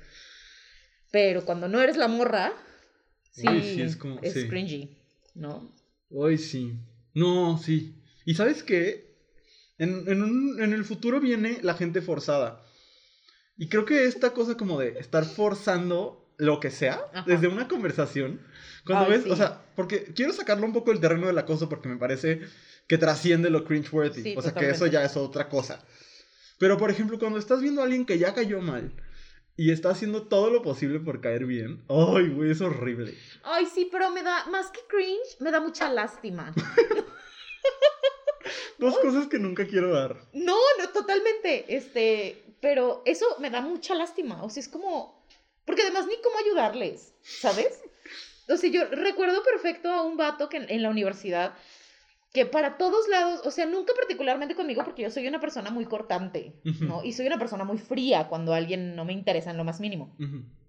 Pero 1.11 1.45
cuando 1.45 1.67
no 1.67 1.81
eres 1.81 1.97
la 1.97 2.07
morra, 2.07 2.53
sí, 3.31 3.47
Uy, 3.47 3.61
sí, 3.61 3.81
es 3.81 3.95
como- 3.95 4.19
sí. 4.23 4.47
cringy, 4.47 4.97
¿no? 5.35 5.73
Hoy 6.09 6.37
sí. 6.37 6.73
No, 7.13 7.57
sí. 7.57 7.95
¿Y 8.25 8.33
sabes 8.35 8.63
qué? 8.63 9.15
En, 9.77 10.03
en, 10.07 10.21
un- 10.23 10.61
en 10.61 10.73
el 10.73 10.83
futuro 10.83 11.19
viene 11.19 11.59
la 11.61 11.75
gente 11.75 12.01
forzada. 12.01 12.63
Y 13.57 13.69
creo 13.69 13.85
que 13.85 14.05
esta 14.05 14.31
cosa 14.33 14.55
como 14.57 14.79
de 14.79 14.99
estar 14.99 15.25
forzando 15.25 16.26
lo 16.37 16.59
que 16.59 16.71
sea 16.71 17.01
Ajá. 17.13 17.23
desde 17.27 17.47
una 17.47 17.67
conversación. 17.67 18.41
Cuando 18.85 19.05
Ay, 19.05 19.11
ves, 19.11 19.23
sí. 19.23 19.31
o 19.31 19.35
sea, 19.35 19.61
porque 19.75 20.05
quiero 20.15 20.33
sacarlo 20.33 20.65
un 20.65 20.73
poco 20.73 20.91
del 20.91 21.01
terreno 21.01 21.27
del 21.27 21.37
acoso 21.37 21.67
porque 21.67 21.89
me 21.89 21.97
parece 21.97 22.41
que 22.87 22.97
trasciende 22.97 23.49
lo 23.49 23.65
cringeworthy. 23.65 24.21
Sí, 24.21 24.35
o 24.37 24.41
sea, 24.41 24.53
que 24.53 24.69
eso 24.69 24.87
ya 24.87 25.03
es 25.03 25.17
otra 25.17 25.49
cosa. 25.49 25.83
Pero, 26.57 26.77
por 26.77 26.89
ejemplo, 26.89 27.19
cuando 27.19 27.37
estás 27.37 27.61
viendo 27.61 27.81
a 27.81 27.83
alguien 27.83 28.05
que 28.05 28.17
ya 28.17 28.33
cayó 28.33 28.61
mal 28.61 28.93
y 29.55 29.71
está 29.71 29.89
haciendo 29.89 30.27
todo 30.27 30.49
lo 30.49 30.61
posible 30.61 30.99
por 30.99 31.19
caer 31.19 31.45
bien. 31.45 31.83
Ay, 31.89 32.29
güey, 32.29 32.51
es 32.51 32.61
horrible. 32.61 33.15
Ay, 33.43 33.65
sí, 33.65 33.89
pero 33.91 34.09
me 34.11 34.23
da, 34.23 34.45
más 34.47 34.71
que 34.71 34.79
cringe, 34.87 35.37
me 35.39 35.51
da 35.51 35.59
mucha 35.59 35.91
lástima. 35.91 36.53
Dos 38.77 38.97
cosas 38.99 39.27
que 39.27 39.39
nunca 39.39 39.65
quiero 39.65 39.91
dar. 39.91 40.15
No, 40.33 40.57
no, 40.79 40.89
totalmente. 40.89 41.75
Este, 41.75 42.55
pero 42.61 43.01
eso 43.05 43.25
me 43.39 43.49
da 43.49 43.61
mucha 43.61 43.95
lástima. 43.95 44.43
O 44.43 44.49
sea, 44.49 44.61
es 44.61 44.69
como. 44.69 45.16
Porque 45.67 45.83
además 45.83 46.07
ni 46.07 46.15
cómo 46.23 46.39
ayudarles, 46.39 47.13
¿sabes? 47.21 47.79
O 48.49 48.57
sea, 48.57 48.71
yo 48.71 48.85
recuerdo 48.85 49.43
perfecto 49.43 49.91
a 49.91 50.01
un 50.01 50.17
vato 50.17 50.49
que 50.49 50.57
en, 50.57 50.69
en 50.71 50.81
la 50.81 50.89
universidad 50.89 51.53
que 52.33 52.45
para 52.45 52.77
todos 52.77 53.07
lados, 53.07 53.41
o 53.45 53.51
sea, 53.51 53.65
nunca 53.65 53.93
particularmente 53.95 54.55
conmigo 54.55 54.83
porque 54.83 55.03
yo 55.03 55.09
soy 55.09 55.27
una 55.27 55.39
persona 55.39 55.71
muy 55.71 55.85
cortante, 55.85 56.53
¿no? 56.81 57.03
Y 57.03 57.13
soy 57.13 57.27
una 57.27 57.39
persona 57.39 57.63
muy 57.63 57.77
fría 57.77 58.27
cuando 58.27 58.53
alguien 58.53 58.95
no 58.95 59.05
me 59.05 59.13
interesa 59.13 59.51
en 59.51 59.57
lo 59.57 59.63
más 59.63 59.79
mínimo. 59.79 60.15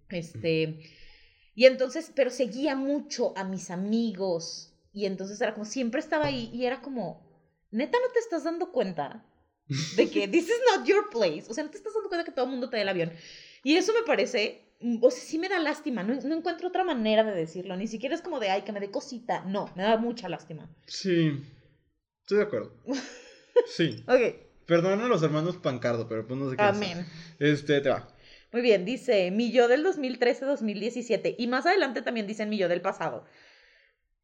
Este, 0.09 0.81
y 1.55 1.67
entonces, 1.67 2.13
pero 2.15 2.31
seguía 2.31 2.75
mucho 2.75 3.37
a 3.37 3.45
mis 3.45 3.71
amigos 3.71 4.73
y 4.93 5.07
entonces 5.07 5.41
era 5.41 5.53
como, 5.53 5.65
siempre 5.65 6.01
estaba 6.01 6.27
ahí 6.27 6.51
y 6.55 6.65
era 6.65 6.81
como, 6.81 7.29
neta, 7.71 7.99
¿no 8.01 8.13
te 8.13 8.21
estás 8.21 8.45
dando 8.45 8.73
cuenta 8.73 9.27
de 9.97 10.11
que 10.11 10.29
this 10.29 10.45
is 10.45 10.61
not 10.75 10.87
your 10.87 11.11
place? 11.11 11.45
O 11.51 11.55
sea, 11.55 11.65
no 11.65 11.71
te 11.71 11.77
estás 11.77 11.93
dando 11.93 12.09
cuenta 12.09 12.25
que 12.25 12.33
todo 12.33 12.47
el 12.47 12.53
mundo 12.53 12.71
te 12.71 12.77
da 12.77 12.83
el 12.83 12.89
avión. 12.89 13.13
Y 13.63 13.75
eso 13.75 13.93
me 13.93 14.05
parece, 14.05 14.68
o 15.01 15.11
sea, 15.11 15.23
sí 15.23 15.39
me 15.39 15.49
da 15.49 15.59
lástima, 15.59 16.03
no, 16.03 16.15
no 16.15 16.35
encuentro 16.37 16.69
otra 16.69 16.85
manera 16.85 17.25
de 17.25 17.35
decirlo, 17.35 17.77
ni 17.77 17.87
siquiera 17.87 18.15
es 18.15 18.23
como 18.23 18.41
de, 18.41 18.51
ay, 18.51 18.63
que 18.63 18.73
me 18.73 18.81
dé 18.81 18.91
cosita, 18.91 19.45
no, 19.45 19.71
me 19.77 19.83
da 19.83 19.97
mucha 19.97 20.29
lástima. 20.29 20.69
Sí, 20.87 21.33
estoy 22.21 22.39
de 22.39 22.45
acuerdo. 22.45 22.73
Sí. 23.67 24.05
Ok, 24.07 24.37
Perdón 24.69 25.01
a 25.01 25.09
los 25.09 25.23
hermanos 25.23 25.57
Pancardo, 25.57 26.07
pero 26.07 26.27
pues 26.27 26.39
no 26.39 26.51
sé 26.51 26.57
qué. 26.59 26.63
amén. 26.63 27.07
Este, 27.39 27.81
te 27.81 27.89
va. 27.89 28.07
Muy 28.53 28.61
bien, 28.61 28.85
dice 28.85 29.31
mi 29.31 29.51
yo 29.51 29.67
del 29.67 29.83
2013-2017 29.83 31.37
y 31.39 31.47
más 31.47 31.65
adelante 31.65 32.03
también 32.03 32.27
dicen 32.27 32.51
mi 32.51 32.59
yo 32.59 32.69
del 32.69 32.83
pasado. 32.83 33.25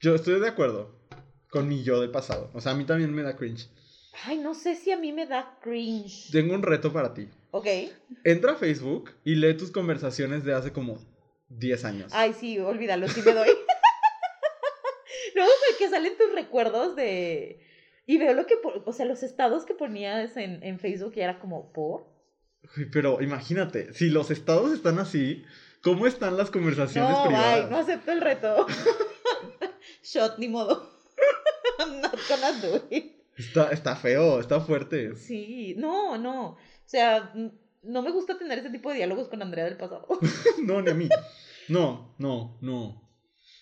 Yo 0.01 0.15
estoy 0.15 0.39
de 0.41 0.49
acuerdo 0.49 1.01
con 1.49 1.67
mi 1.67 1.83
yo 1.83 1.99
del 1.99 2.11
pasado. 2.11 2.51
O 2.53 2.61
sea, 2.61 2.73
a 2.73 2.75
mí 2.75 2.85
también 2.85 3.11
me 3.15 3.23
da 3.23 3.37
cringe. 3.37 3.71
Ay, 4.27 4.37
no 4.37 4.55
sé 4.55 4.75
si 4.75 4.93
a 4.93 4.99
mí 4.99 5.15
me 5.15 5.25
da 5.25 5.59
cringe. 5.63 6.31
Tengo 6.31 6.55
un 6.55 6.63
reto 6.63 6.93
para 6.93 7.15
ti. 7.15 7.27
Ok. 7.57 7.67
Entra 8.25 8.53
a 8.53 8.57
Facebook 8.57 9.13
y 9.23 9.37
lee 9.37 9.55
tus 9.57 9.71
conversaciones 9.71 10.45
de 10.45 10.55
hace 10.55 10.73
como 10.73 10.99
10 11.51 11.85
años. 11.85 12.11
Ay, 12.13 12.33
sí, 12.33 12.59
olvídalo, 12.59 13.07
sí 13.07 13.23
me 13.25 13.33
doy. 13.33 13.47
Luego 15.37 15.51
ve 15.51 15.77
que 15.79 15.89
salen 15.89 16.17
tus 16.19 16.33
recuerdos 16.33 16.97
de... 16.97 17.61
Y 18.07 18.19
veo 18.19 18.35
lo 18.35 18.47
que, 18.47 18.57
o 18.85 18.93
sea, 18.93 19.07
los 19.07 19.23
estados 19.23 19.65
que 19.65 19.75
ponías 19.75 20.37
en, 20.37 20.65
en 20.65 20.81
Facebook 20.81 21.13
y 21.15 21.21
era 21.21 21.39
como, 21.39 21.73
¿por? 21.73 22.09
Uy, 22.77 22.87
Pero 22.93 23.23
imagínate, 23.23 23.95
si 23.95 24.11
los 24.11 24.33
estados 24.33 24.73
están 24.73 24.99
así, 24.99 25.45
¿cómo 25.81 26.09
están 26.09 26.37
las 26.37 26.51
conversaciones 26.51 27.13
No, 27.13 27.25
privadas? 27.27 27.55
ay, 27.55 27.67
no 27.71 27.79
acepto 27.79 28.11
el 28.11 28.21
reto. 28.21 28.67
Shot, 30.03 30.39
ni 30.39 30.49
modo. 30.49 30.91
I'm 31.79 32.01
not 32.01 32.19
gonna 32.29 32.51
do 32.61 32.85
it. 32.91 33.13
Está, 33.37 33.71
está 33.71 33.95
feo, 33.95 34.41
está 34.41 34.61
fuerte. 34.61 35.15
Sí, 35.15 35.75
no, 35.79 36.19
no. 36.19 36.57
O 36.85 36.89
sea, 36.89 37.33
no 37.83 38.03
me 38.03 38.11
gusta 38.11 38.39
tener 38.39 38.59
ese 38.59 38.71
tipo 38.71 38.91
de 38.91 38.97
diálogos 38.97 39.29
con 39.29 39.43
Andrea 39.43 39.65
del 39.65 39.77
pasado. 39.77 40.07
No, 40.63 40.83
ni 40.83 40.91
a 40.91 40.95
mí. 40.95 41.09
No, 41.69 42.15
no, 42.19 42.59
no. 42.61 43.03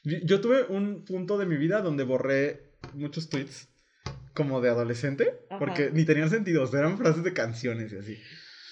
Yo 0.04 0.40
tuve 0.40 0.64
un 0.64 1.04
punto 1.04 1.38
de 1.38 1.46
mi 1.46 1.56
vida 1.56 1.80
donde 1.80 2.04
borré 2.04 2.72
muchos 2.94 3.28
tweets 3.28 3.68
como 4.34 4.60
de 4.60 4.70
adolescente, 4.70 5.38
Ajá. 5.50 5.58
porque 5.58 5.90
ni 5.92 6.04
tenían 6.04 6.30
sentido, 6.30 6.64
o 6.64 6.66
sea, 6.66 6.80
eran 6.80 6.98
frases 6.98 7.22
de 7.22 7.32
canciones 7.32 7.92
y 7.92 7.98
así. 7.98 8.18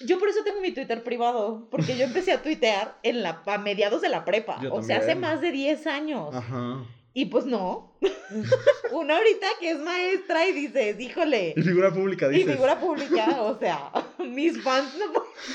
Yo 0.05 0.19
por 0.19 0.29
eso 0.29 0.43
tengo 0.43 0.59
mi 0.61 0.71
Twitter 0.71 1.03
privado, 1.03 1.69
porque 1.69 1.97
yo 1.97 2.05
empecé 2.05 2.31
a 2.31 2.41
tuitear 2.41 2.97
en 3.03 3.21
la, 3.21 3.43
a 3.45 3.57
mediados 3.59 4.01
de 4.01 4.09
la 4.09 4.25
prepa. 4.25 4.59
Yo 4.61 4.73
o 4.73 4.81
sea, 4.81 4.97
hace 4.97 5.15
más 5.15 5.41
de 5.41 5.51
10 5.51 5.87
años. 5.87 6.35
Ajá. 6.35 6.83
Y 7.13 7.25
pues 7.25 7.45
no. 7.45 7.97
Una 8.91 9.17
ahorita 9.17 9.47
que 9.59 9.71
es 9.71 9.79
maestra 9.79 10.47
y 10.47 10.53
dices, 10.53 10.99
híjole. 10.99 11.53
Y 11.57 11.61
figura 11.61 11.93
pública, 11.93 12.27
Y 12.27 12.37
dices. 12.37 12.53
figura 12.53 12.79
pública, 12.79 13.41
o 13.41 13.59
sea, 13.59 13.91
mis 14.19 14.61
fans 14.61 14.93
no 14.97 15.11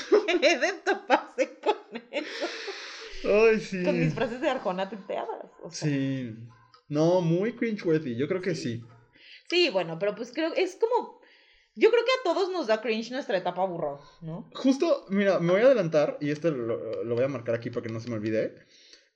pueden 0.09 0.83
toparse 0.83 1.59
con 1.59 1.75
eso. 2.11 2.45
Ay, 3.25 3.59
sí. 3.59 3.83
Con 3.83 3.99
mis 3.99 4.13
frases 4.13 4.39
de 4.41 4.49
Arjona 4.49 4.89
tuiteadas. 4.89 5.47
O 5.63 5.71
sea. 5.71 5.89
Sí. 5.89 6.35
No, 6.89 7.21
muy 7.21 7.53
cringeworthy, 7.53 8.15
yo 8.15 8.27
creo 8.27 8.41
que 8.41 8.55
sí. 8.55 8.83
Sí, 9.49 9.69
bueno, 9.69 9.97
pero 9.99 10.15
pues 10.15 10.31
creo 10.31 10.53
es 10.53 10.75
como. 10.75 11.17
Yo 11.75 11.91
creo 11.91 12.03
que 12.03 12.11
a 12.11 12.33
todos 12.33 12.51
nos 12.51 12.65
da 12.67 12.81
cringe 12.81 13.11
nuestra 13.11 13.37
etapa 13.37 13.63
burro, 13.65 13.99
¿no? 14.21 14.49
Justo, 14.55 15.05
mira, 15.09 15.39
me 15.39 15.51
voy 15.51 15.61
a 15.61 15.65
adelantar 15.65 16.17
y 16.19 16.31
esto 16.31 16.49
lo, 16.49 17.03
lo 17.03 17.15
voy 17.15 17.23
a 17.23 17.27
marcar 17.27 17.53
aquí 17.53 17.69
para 17.69 17.85
que 17.85 17.93
no 17.93 17.99
se 17.99 18.09
me 18.09 18.15
olvide. 18.15 18.55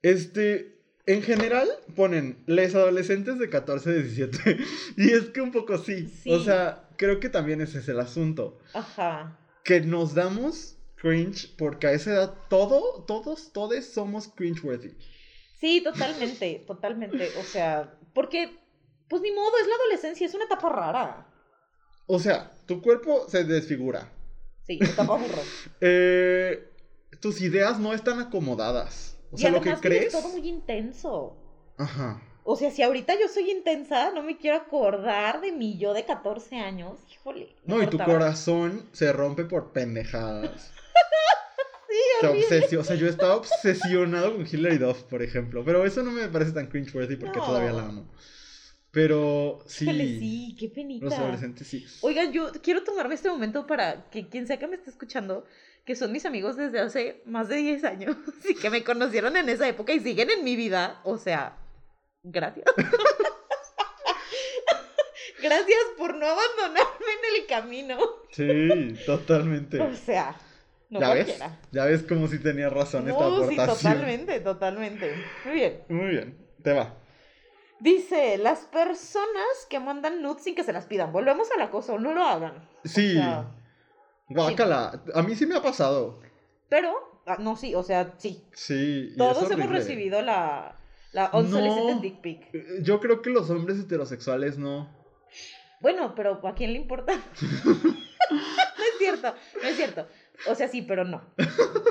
Este, 0.03 0.80
en 1.05 1.21
general 1.23 1.67
ponen 1.95 2.43
les 2.45 2.75
adolescentes 2.75 3.39
de 3.39 3.49
14 3.49 4.03
17 4.03 4.57
y 4.97 5.11
es 5.11 5.25
que 5.25 5.41
un 5.41 5.51
poco 5.51 5.77
sí. 5.77 6.07
Sí. 6.07 6.31
O 6.31 6.43
sea, 6.43 6.87
creo 6.97 7.19
que 7.19 7.29
también 7.29 7.61
ese 7.61 7.79
es 7.79 7.89
el 7.89 7.99
asunto. 7.99 8.59
Ajá. 8.73 9.37
Que 9.63 9.81
nos 9.81 10.13
damos 10.13 10.77
cringe 10.95 11.53
porque 11.57 11.87
a 11.87 11.91
esa 11.93 12.11
edad 12.11 12.33
todo, 12.49 13.03
todos, 13.07 13.51
todos 13.51 13.85
somos 13.85 14.27
cringeworthy. 14.27 14.95
Sí, 15.59 15.81
totalmente, 15.81 16.63
totalmente. 16.67 17.29
O 17.39 17.43
sea, 17.43 17.93
porque, 18.13 18.57
pues 19.07 19.21
ni 19.21 19.31
modo, 19.31 19.51
es 19.61 19.67
la 19.67 19.75
adolescencia, 19.75 20.25
es 20.25 20.33
una 20.33 20.45
etapa 20.45 20.69
rara. 20.69 21.27
O 22.07 22.19
sea, 22.19 22.51
tu 22.65 22.81
cuerpo 22.81 23.27
se 23.29 23.43
desfigura. 23.43 24.11
Sí, 24.65 24.79
etapa 24.81 25.15
burro. 25.15 25.41
Eh, 25.81 26.67
tus 27.19 27.41
ideas 27.41 27.79
no 27.79 27.93
están 27.93 28.19
acomodadas. 28.19 29.10
O 29.31 29.35
y 29.35 29.41
sea, 29.41 29.51
lo 29.51 29.61
que 29.61 29.73
crees. 29.75 30.11
todo 30.11 30.29
muy 30.29 30.47
intenso. 30.47 31.35
Ajá. 31.77 32.21
O 32.43 32.55
sea, 32.55 32.71
si 32.71 32.81
ahorita 32.81 33.13
yo 33.19 33.27
soy 33.27 33.51
intensa, 33.51 34.11
no 34.11 34.23
me 34.23 34.37
quiero 34.37 34.57
acordar 34.57 35.41
de 35.41 35.51
mi 35.51 35.77
yo 35.77 35.93
de 35.93 36.05
14 36.05 36.57
años. 36.57 36.99
Híjole. 37.11 37.55
No, 37.65 37.81
y 37.83 37.87
tu 37.87 37.97
corazón 37.99 38.87
se 38.93 39.11
rompe 39.13 39.45
por 39.45 39.71
pendejadas. 39.71 40.71
Sí, 42.21 42.25
obsesio- 42.27 42.79
O 42.79 42.83
sea, 42.85 42.95
yo 42.95 43.07
estaba 43.07 43.35
obsesionado 43.35 44.33
con 44.33 44.47
Hilary 44.49 44.77
Duff, 44.77 45.03
por 45.03 45.21
ejemplo. 45.21 45.63
Pero 45.65 45.83
eso 45.85 46.03
no 46.03 46.11
me 46.11 46.27
parece 46.29 46.51
tan 46.53 46.67
cringeworthy 46.67 47.17
porque 47.17 47.39
No. 47.39 47.45
todavía 47.45 47.73
la 47.73 47.83
amo. 47.83 48.05
Pero 48.91 49.63
sí. 49.67 49.85
Sí, 50.19 50.55
qué 50.59 50.67
penita. 50.67 51.05
Los 51.05 51.13
adolescentes 51.13 51.65
sí. 51.67 51.85
Oigan, 52.01 52.33
yo 52.33 52.51
quiero 52.61 52.83
tomarme 52.83 53.15
este 53.15 53.29
momento 53.29 53.65
para 53.65 54.09
que 54.09 54.27
quien 54.27 54.47
sea 54.47 54.57
que 54.59 54.67
me 54.67 54.75
esté 54.75 54.89
escuchando, 54.89 55.45
que 55.85 55.95
son 55.95 56.11
mis 56.11 56.25
amigos 56.25 56.57
desde 56.57 56.79
hace 56.79 57.21
más 57.25 57.47
de 57.47 57.55
10 57.57 57.83
años 57.85 58.17
y 58.49 58.55
que 58.55 58.69
me 58.69 58.83
conocieron 58.83 59.37
en 59.37 59.47
esa 59.49 59.67
época 59.67 59.93
y 59.93 59.99
siguen 60.01 60.29
en 60.29 60.43
mi 60.43 60.55
vida, 60.57 60.99
o 61.05 61.17
sea, 61.17 61.57
gracias. 62.23 62.65
gracias 65.41 65.79
por 65.97 66.15
no 66.15 66.25
abandonarme 66.25 67.05
en 67.19 67.41
el 67.41 67.47
camino. 67.47 67.97
Sí, 68.31 68.95
totalmente. 69.05 69.79
O 69.79 69.95
sea, 69.95 70.35
no 70.89 70.99
¿Ya 70.99 71.13
ves? 71.13 71.25
cualquiera. 71.25 71.59
Ya 71.71 71.85
ves 71.85 72.03
como 72.03 72.27
si 72.27 72.39
tenía 72.39 72.69
razón 72.69 73.07
esta 73.09 73.19
No, 73.21 73.37
sí, 73.47 73.55
aportación. 73.55 73.93
totalmente, 73.93 74.39
totalmente. 74.41 75.13
Muy 75.45 75.53
bien. 75.55 75.81
Muy 75.89 76.09
bien, 76.09 76.37
te 76.61 76.73
va. 76.73 76.97
Dice, 77.81 78.37
las 78.37 78.59
personas 78.59 79.65
que 79.67 79.79
mandan 79.79 80.21
nudes 80.21 80.43
sin 80.43 80.53
que 80.53 80.63
se 80.63 80.71
las 80.71 80.85
pidan, 80.85 81.11
volvemos 81.11 81.49
al 81.51 81.61
acoso, 81.63 81.97
no 81.97 82.13
lo 82.13 82.23
hagan. 82.23 82.69
Sí. 82.85 83.13
sea, 83.13 83.47
Guácala. 84.29 85.01
A 85.15 85.23
mí 85.23 85.35
sí 85.35 85.47
me 85.47 85.55
ha 85.55 85.63
pasado. 85.63 86.19
Pero, 86.69 86.93
ah, 87.25 87.37
no, 87.39 87.55
sí, 87.55 87.73
o 87.73 87.81
sea, 87.81 88.13
sí, 88.17 88.45
Sí. 88.53 89.15
Todos 89.17 89.49
hemos 89.49 89.67
recibido 89.69 90.21
la, 90.21 90.75
la 91.11 91.31
unsolicited 91.33 91.95
No. 91.95 92.01
dick 92.01 92.21
pic. 92.21 92.53
Eh, 92.53 92.65
Yo 92.83 92.99
creo 92.99 93.23
que 93.23 93.31
los 93.31 93.49
hombres 93.49 93.79
heterosexuales 93.79 94.59
no. 94.59 94.87
Bueno, 95.79 96.13
pero 96.15 96.39
¿a 96.47 96.53
quién 96.53 96.73
le 96.73 96.79
importa? 96.79 97.13
no 97.41 98.83
es 98.83 98.97
cierto, 98.99 99.33
no 99.61 99.67
es 99.67 99.75
cierto. 99.75 100.07
O 100.47 100.53
sea, 100.53 100.67
sí, 100.67 100.83
pero 100.83 101.03
no. 101.03 101.23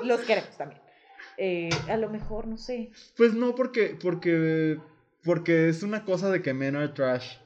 Los 0.04 0.20
queremos 0.20 0.56
también. 0.56 0.80
Eh, 1.36 1.70
a 1.88 1.96
lo 1.96 2.10
mejor, 2.10 2.46
no 2.46 2.56
sé. 2.58 2.92
Pues 3.16 3.34
no, 3.34 3.54
porque, 3.56 3.98
porque, 4.00 4.78
porque 5.24 5.68
es 5.68 5.82
una 5.82 6.04
cosa 6.04 6.30
de 6.30 6.42
que 6.42 6.54
men 6.54 6.76
are 6.76 6.88
trash. 6.88 7.36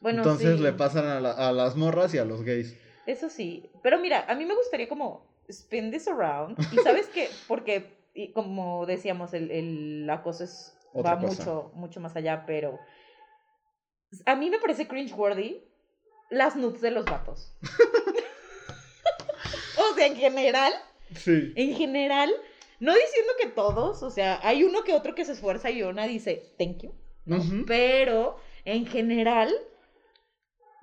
Bueno, 0.00 0.18
Entonces 0.18 0.56
sí, 0.56 0.62
le 0.62 0.72
pasan 0.72 1.06
a, 1.06 1.20
la- 1.20 1.32
a 1.32 1.52
las 1.52 1.76
morras 1.76 2.14
y 2.14 2.18
a 2.18 2.24
los 2.24 2.42
gays. 2.42 2.74
Eso 3.06 3.28
sí. 3.28 3.70
Pero 3.82 3.98
mira, 3.98 4.24
a 4.28 4.34
mí 4.34 4.44
me 4.46 4.54
gustaría 4.54 4.88
como 4.88 5.26
spin 5.48 5.90
this 5.90 6.08
around. 6.08 6.56
Y 6.72 6.78
sabes 6.78 7.06
que, 7.08 7.28
porque, 7.48 7.96
y 8.14 8.32
como 8.32 8.86
decíamos, 8.86 9.34
el, 9.34 9.50
el 9.50 10.08
acoso 10.10 10.44
es, 10.44 10.74
Otra 10.94 11.14
va 11.14 11.20
cosa. 11.20 11.42
mucho, 11.42 11.70
mucho 11.74 12.00
más 12.00 12.16
allá, 12.16 12.44
pero 12.46 12.78
a 14.26 14.34
mí 14.36 14.48
me 14.50 14.58
parece 14.58 14.88
cringeworthy 14.88 15.62
las 16.30 16.56
nudes 16.56 16.80
de 16.80 16.90
los 16.92 17.04
vatos. 17.04 17.52
o 19.78 19.94
sea, 19.94 20.06
en 20.06 20.16
general, 20.16 20.72
Sí. 21.16 21.52
en 21.56 21.74
general, 21.74 22.30
no 22.78 22.94
diciendo 22.94 23.32
que 23.40 23.48
todos, 23.48 24.02
o 24.02 24.10
sea, 24.10 24.38
hay 24.42 24.64
uno 24.64 24.84
que 24.84 24.94
otro 24.94 25.14
que 25.14 25.24
se 25.24 25.32
esfuerza 25.32 25.70
y 25.70 25.82
una 25.82 26.06
dice, 26.06 26.52
thank 26.58 26.82
you. 26.82 26.94
Pero 27.66 28.38
en 28.64 28.86
general, 28.86 29.52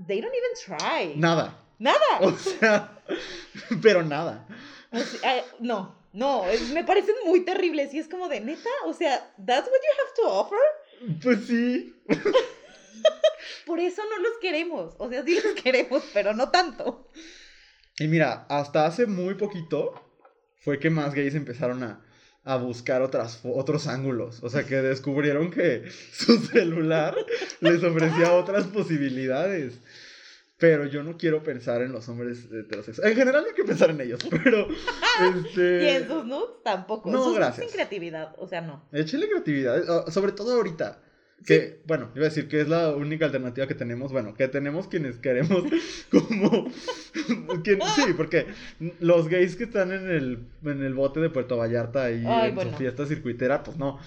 they 0.08 0.22
don't 0.22 0.34
even 0.34 0.78
try. 0.78 1.14
Nada. 1.16 1.64
Nada. 1.80 2.20
O 2.22 2.32
sea, 2.32 3.02
pero 3.82 4.04
nada. 4.04 4.48
O 4.92 4.98
sea, 5.00 5.38
eh, 5.40 5.44
no, 5.60 5.96
no, 6.14 6.46
es- 6.48 6.70
me 6.72 6.84
parecen 6.84 7.16
muy 7.26 7.42
terribles 7.46 7.94
y 7.94 8.00
es 8.00 8.08
como 8.08 8.28
de 8.30 8.40
neta, 8.40 8.70
o 8.86 8.94
sea, 8.94 9.34
that's 9.46 9.68
what 9.68 9.80
you 9.82 9.94
have 10.02 10.14
to 10.16 10.30
offer. 10.30 10.60
Pues 11.22 11.46
sí. 11.46 11.94
Por 13.66 13.80
eso 13.80 14.02
no 14.10 14.18
los 14.18 14.38
queremos, 14.42 14.96
o 14.98 15.10
sea, 15.10 15.24
sí 15.24 15.36
los 15.44 15.54
queremos, 15.62 16.04
pero 16.14 16.34
no 16.34 16.50
tanto. 16.50 17.10
Y 18.00 18.08
mira, 18.08 18.46
hasta 18.50 18.86
hace 18.86 19.06
muy 19.06 19.36
poquito 19.36 19.94
fue 20.60 20.80
que 20.80 20.90
más 20.90 21.14
gays 21.14 21.36
empezaron 21.36 21.84
a, 21.84 22.06
a 22.48 22.56
buscar 22.56 23.02
otras, 23.02 23.42
otros 23.44 23.88
ángulos. 23.88 24.42
O 24.42 24.50
sea, 24.50 24.64
que 24.64 24.78
descubrieron 24.78 25.52
que 25.52 25.84
su 26.14 26.38
celular 26.40 27.16
les 27.60 27.84
ofrecía 27.84 28.32
otras 28.34 28.66
posibilidades. 28.68 29.80
Pero 30.58 30.86
yo 30.86 31.04
no 31.04 31.18
quiero 31.18 31.44
pensar 31.44 31.84
en 31.84 31.92
los 31.92 32.10
hombres 32.10 32.46
heterosexuales. 32.46 33.12
En 33.12 33.18
general 33.18 33.44
no 33.44 33.50
hay 33.50 33.54
que 33.54 33.64
pensar 33.64 33.92
en 33.92 34.02
ellos, 34.02 34.22
pero... 34.44 34.68
este... 35.36 35.84
Y 35.84 35.88
en 35.88 36.08
sus 36.08 36.26
nudes 36.26 36.64
tampoco. 36.64 37.12
no, 37.12 37.26
sus 37.26 37.36
gracias. 37.36 37.68
sin 37.68 37.76
creatividad, 37.76 38.34
o 38.40 38.48
sea, 38.48 38.62
no. 38.62 38.84
Échale 38.92 39.28
creatividad, 39.28 39.84
ah, 39.88 40.10
sobre 40.10 40.32
todo 40.32 40.54
ahorita. 40.54 41.00
Que, 41.46 41.80
bueno, 41.86 42.10
iba 42.16 42.26
a 42.26 42.30
decir 42.30 42.48
que 42.50 42.60
es 42.60 42.68
la 42.68 42.94
única 42.96 43.26
alternativa 43.26 43.68
que 43.68 43.76
tenemos. 43.76 44.12
Bueno, 44.12 44.34
que 44.34 44.48
tenemos 44.48 44.88
quienes 44.88 45.18
queremos 45.18 45.64
como... 46.12 46.70
quien- 47.64 47.80
sí, 47.96 48.14
porque 48.18 48.48
los 49.00 49.30
gays 49.30 49.56
que 49.56 49.66
están 49.66 49.92
en 49.94 50.10
el, 50.10 50.40
en 50.66 50.84
el 50.84 50.94
bote 50.94 51.20
de 51.20 51.30
Puerto 51.30 51.56
Vallarta 51.58 52.12
y 52.12 52.26
Ay, 52.26 52.50
en 52.50 52.56
bueno. 52.56 52.72
su 52.72 52.78
fiesta 52.78 53.06
circuitera, 53.06 53.64
pues 53.64 53.78
no. 53.78 54.00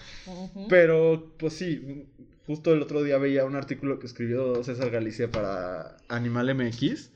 Pero, 0.68 1.32
pues 1.38 1.54
sí, 1.54 2.04
justo 2.46 2.72
el 2.74 2.82
otro 2.82 3.02
día 3.02 3.16
veía 3.16 3.44
un 3.44 3.54
artículo 3.54 3.98
que 4.00 4.06
escribió 4.06 4.62
César 4.64 4.90
Galicia 4.90 5.30
para 5.30 5.96
Animal 6.08 6.54
MX, 6.54 7.10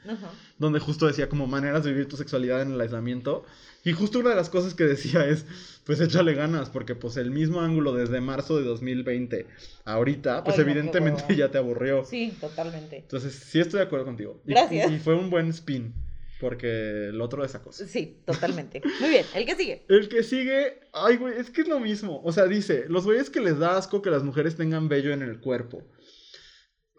donde 0.59 0.79
justo 0.79 1.07
decía 1.07 1.29
como 1.29 1.47
maneras 1.47 1.85
de 1.85 1.91
vivir 1.91 2.09
tu 2.09 2.17
sexualidad 2.17 2.63
en 2.63 2.73
el 2.73 2.81
aislamiento. 2.81 3.45
Y 3.85 3.93
justo 3.93 4.19
una 4.19 4.31
de 4.31 4.37
las 4.37 4.49
cosas 4.49 4.75
que 4.75 4.85
decía 4.85 5.27
es, 5.27 5.45
pues 5.85 6.01
échale 6.01 6.33
ganas, 6.33 6.71
porque 6.71 6.95
pues 6.95 7.19
el 7.19 7.31
mismo 7.31 7.61
ángulo 7.61 7.93
desde 7.93 8.21
marzo 8.23 8.59
de 8.59 8.65
2020 8.65 9.47
ahorita, 9.85 10.43
pues 10.43 10.57
Ay, 10.57 10.63
evidentemente 10.63 11.23
ya 11.37 11.51
te 11.51 11.59
aburrió. 11.59 12.05
Sí, 12.05 12.33
totalmente. 12.41 12.97
Entonces 12.97 13.35
sí 13.35 13.61
estoy 13.61 13.81
de 13.81 13.87
acuerdo 13.87 14.07
contigo. 14.07 14.41
Gracias. 14.45 14.91
Y, 14.91 14.99
fue 14.99 15.15
un 15.15 15.29
buen 15.29 15.49
spin, 15.49 15.93
porque 16.41 17.09
el 17.09 17.21
otro 17.21 17.43
de 17.43 17.49
esa 17.49 17.63
cosa. 17.63 17.87
Sí, 17.87 18.17
totalmente. 18.25 18.81
Muy 19.01 19.11
bien, 19.11 19.27
el 19.35 19.45
que 19.45 19.55
sigue. 19.55 19.85
El 19.89 20.09
que 20.09 20.23
sigue, 20.23 20.81
ay 20.95 21.19
güey, 21.19 21.39
es 21.39 21.51
que 21.51 21.61
es 21.61 21.69
lo 21.69 21.79
mismo. 21.79 22.23
O 22.25 22.33
sea, 22.33 22.47
dice, 22.47 22.87
los 22.89 23.05
güeyes 23.05 23.29
que 23.29 23.41
les 23.41 23.59
da 23.59 23.77
asco 23.77 24.01
que 24.01 24.11
las 24.11 24.23
mujeres 24.23 24.57
tengan 24.57 24.89
vello 24.89 25.13
en 25.13 25.21
el 25.21 25.41
cuerpo. 25.41 25.83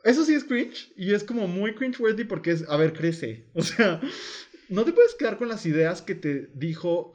Eso 0.06 0.24
sí 0.24 0.36
es 0.36 0.44
cringe 0.44 0.94
y 0.96 1.16
es 1.16 1.24
como 1.24 1.48
muy 1.48 1.74
cringe-worthy 1.74 2.26
porque 2.26 2.52
es, 2.52 2.70
a 2.70 2.78
ver, 2.78 2.94
crece. 2.94 3.48
O 3.56 3.64
sea, 3.64 4.00
no 4.70 4.84
te 4.86 4.94
puedes 4.94 5.16
quedar 5.16 5.38
con 5.38 5.48
las 5.48 5.66
ideas 5.66 6.02
que 6.02 6.16
te 6.16 6.48
dijo 6.54 7.14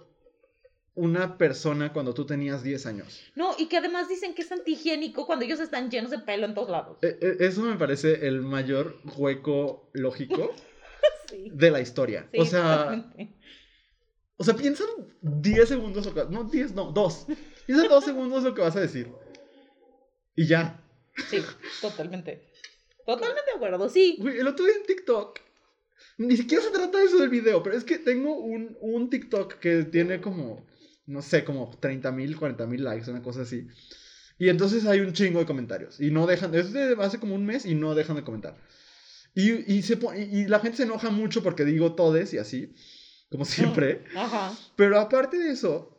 una 0.94 1.38
persona 1.38 1.92
cuando 1.92 2.12
tú 2.14 2.26
tenías 2.26 2.62
10 2.62 2.86
años. 2.86 3.22
No, 3.34 3.54
y 3.58 3.66
que 3.66 3.76
además 3.78 4.08
dicen 4.08 4.34
que 4.34 4.42
es 4.42 4.52
antihigiénico 4.52 5.24
cuando 5.26 5.44
ellos 5.44 5.60
están 5.60 5.90
llenos 5.90 6.10
de 6.10 6.18
pelo 6.18 6.46
en 6.46 6.54
todos 6.54 6.68
lados. 6.70 6.98
E- 7.02 7.16
e- 7.20 7.36
Eso 7.46 7.62
me 7.62 7.76
parece 7.76 8.26
el 8.26 8.42
mayor 8.42 8.96
hueco 9.16 9.90
lógico 9.94 10.52
Sí. 11.30 11.48
de 11.52 11.70
la 11.70 11.80
historia. 11.80 12.28
Sí, 12.32 12.40
o 12.40 12.44
sea, 12.44 13.12
o 14.36 14.42
sea, 14.44 14.54
piensa 14.56 14.84
10 15.22 15.68
segundos 15.68 16.06
que... 16.08 16.24
No, 16.28 16.44
10, 16.44 16.72
no, 16.74 16.90
2. 16.92 17.26
Piensa 17.66 17.86
2 17.88 18.04
segundos 18.04 18.42
lo 18.42 18.52
que 18.54 18.62
vas 18.62 18.74
a 18.74 18.80
decir. 18.80 19.12
Y 20.34 20.46
ya. 20.48 20.82
Sí, 21.28 21.38
totalmente. 21.80 22.48
Totalmente 23.06 23.50
de 23.50 23.56
acuerdo, 23.56 23.88
sí. 23.88 24.18
El 24.20 24.46
otro 24.46 24.64
día 24.64 24.74
en 24.76 24.84
TikTok, 24.86 25.38
ni 26.20 26.37
siquiera 26.37 26.62
se 26.62 26.70
trata 26.70 26.98
de 26.98 27.04
eso 27.04 27.18
del 27.18 27.30
video, 27.30 27.62
pero 27.62 27.74
es 27.74 27.83
que 27.83 27.98
tengo 27.98 28.37
un, 28.37 28.76
un 28.83 29.09
TikTok 29.09 29.54
que 29.54 29.85
tiene 29.85 30.20
como, 30.20 30.66
no 31.06 31.22
sé, 31.22 31.44
como 31.44 31.70
30 31.80 32.12
mil, 32.12 32.37
40 32.37 32.66
mil 32.66 32.85
likes, 32.85 33.11
una 33.11 33.22
cosa 33.22 33.40
así. 33.42 33.66
Y 34.38 34.50
entonces 34.50 34.85
hay 34.85 35.00
un 35.00 35.14
chingo 35.14 35.38
de 35.38 35.46
comentarios. 35.46 35.98
Y 35.98 36.11
no 36.11 36.26
dejan, 36.26 36.54
es 36.54 36.74
de 36.74 36.94
hace 37.00 37.18
como 37.18 37.35
un 37.35 37.46
mes 37.46 37.64
y 37.64 37.74
no 37.74 37.94
dejan 37.94 38.16
de 38.16 38.22
comentar. 38.22 38.54
Y, 39.35 39.72
y, 39.72 39.80
se 39.80 39.98
y 40.14 40.46
la 40.46 40.61
gente 40.61 40.76
se 40.76 40.83
enoja 40.83 41.09
mucho 41.09 41.42
porque 41.42 41.64
digo 41.64 41.94
todes 41.94 42.35
y 42.35 42.38
así, 42.38 42.74
como 43.30 43.44
siempre. 43.46 44.04
Ajá. 44.14 44.54
Pero 44.76 44.98
aparte 44.98 45.38
de 45.38 45.52
eso, 45.52 45.96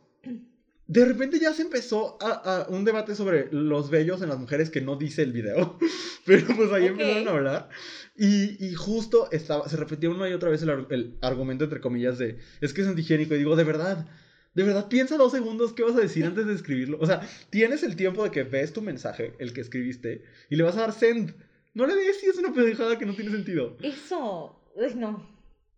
de 0.88 1.04
repente 1.04 1.38
ya 1.38 1.52
se 1.54 1.62
empezó 1.62 2.18
a, 2.20 2.62
a 2.62 2.68
un 2.68 2.84
debate 2.84 3.14
sobre 3.14 3.48
los 3.52 3.88
vellos 3.90 4.20
en 4.22 4.28
las 4.28 4.38
mujeres 4.38 4.68
que 4.70 4.80
no 4.80 4.96
dice 4.96 5.22
el 5.22 5.32
video. 5.32 5.78
Pero 6.26 6.46
pues 6.56 6.70
ahí 6.72 6.84
Ok. 6.84 6.90
empezaron 6.90 7.28
a 7.28 7.30
hablar. 7.30 7.68
Y, 8.16 8.64
y 8.64 8.74
justo 8.74 9.30
estaba, 9.32 9.68
se 9.68 9.76
repetía 9.76 10.10
una 10.10 10.28
y 10.28 10.32
otra 10.34 10.50
vez 10.50 10.62
el, 10.62 10.70
el 10.90 11.16
argumento, 11.22 11.64
entre 11.64 11.80
comillas, 11.80 12.18
de 12.18 12.38
es 12.60 12.72
que 12.74 12.82
es 12.82 12.88
antihigiénico. 12.88 13.34
Y 13.34 13.38
digo, 13.38 13.56
de 13.56 13.64
verdad, 13.64 14.06
de 14.54 14.62
verdad, 14.64 14.88
piensa 14.88 15.16
dos 15.16 15.32
segundos 15.32 15.72
qué 15.72 15.82
vas 15.82 15.96
a 15.96 16.00
decir 16.00 16.26
antes 16.26 16.46
de 16.46 16.52
escribirlo. 16.54 16.98
O 17.00 17.06
sea, 17.06 17.26
tienes 17.50 17.82
el 17.82 17.96
tiempo 17.96 18.22
de 18.24 18.30
que 18.30 18.42
ves 18.42 18.72
tu 18.74 18.82
mensaje, 18.82 19.34
el 19.38 19.52
que 19.54 19.62
escribiste, 19.62 20.24
y 20.50 20.56
le 20.56 20.62
vas 20.62 20.76
a 20.76 20.80
dar 20.82 20.92
send. 20.92 21.34
No 21.74 21.86
le 21.86 21.94
des 21.94 22.20
si 22.20 22.26
es 22.26 22.36
una 22.36 22.52
pendejada 22.52 22.98
que 22.98 23.06
no 23.06 23.14
tiene 23.14 23.30
sentido. 23.30 23.78
Eso. 23.82 24.60
No. 24.96 25.26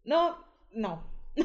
No, 0.04 0.44
no. 0.74 1.08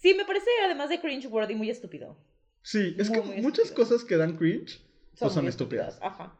sí, 0.00 0.14
me 0.14 0.24
parece 0.24 0.50
además 0.64 0.88
de 0.88 1.00
cringe-worthy 1.00 1.54
muy 1.54 1.70
estúpido. 1.70 2.16
Sí, 2.62 2.94
es 2.98 3.08
Muy, 3.08 3.20
que 3.20 3.26
muy 3.26 3.36
muchas 3.42 3.66
estúpido. 3.66 3.88
cosas 3.88 4.04
que 4.04 4.16
dan 4.16 4.36
cringe 4.36 4.80
Pues 5.18 5.32
son 5.32 5.46
estúpidas. 5.48 5.98
Ajá. 6.02 6.34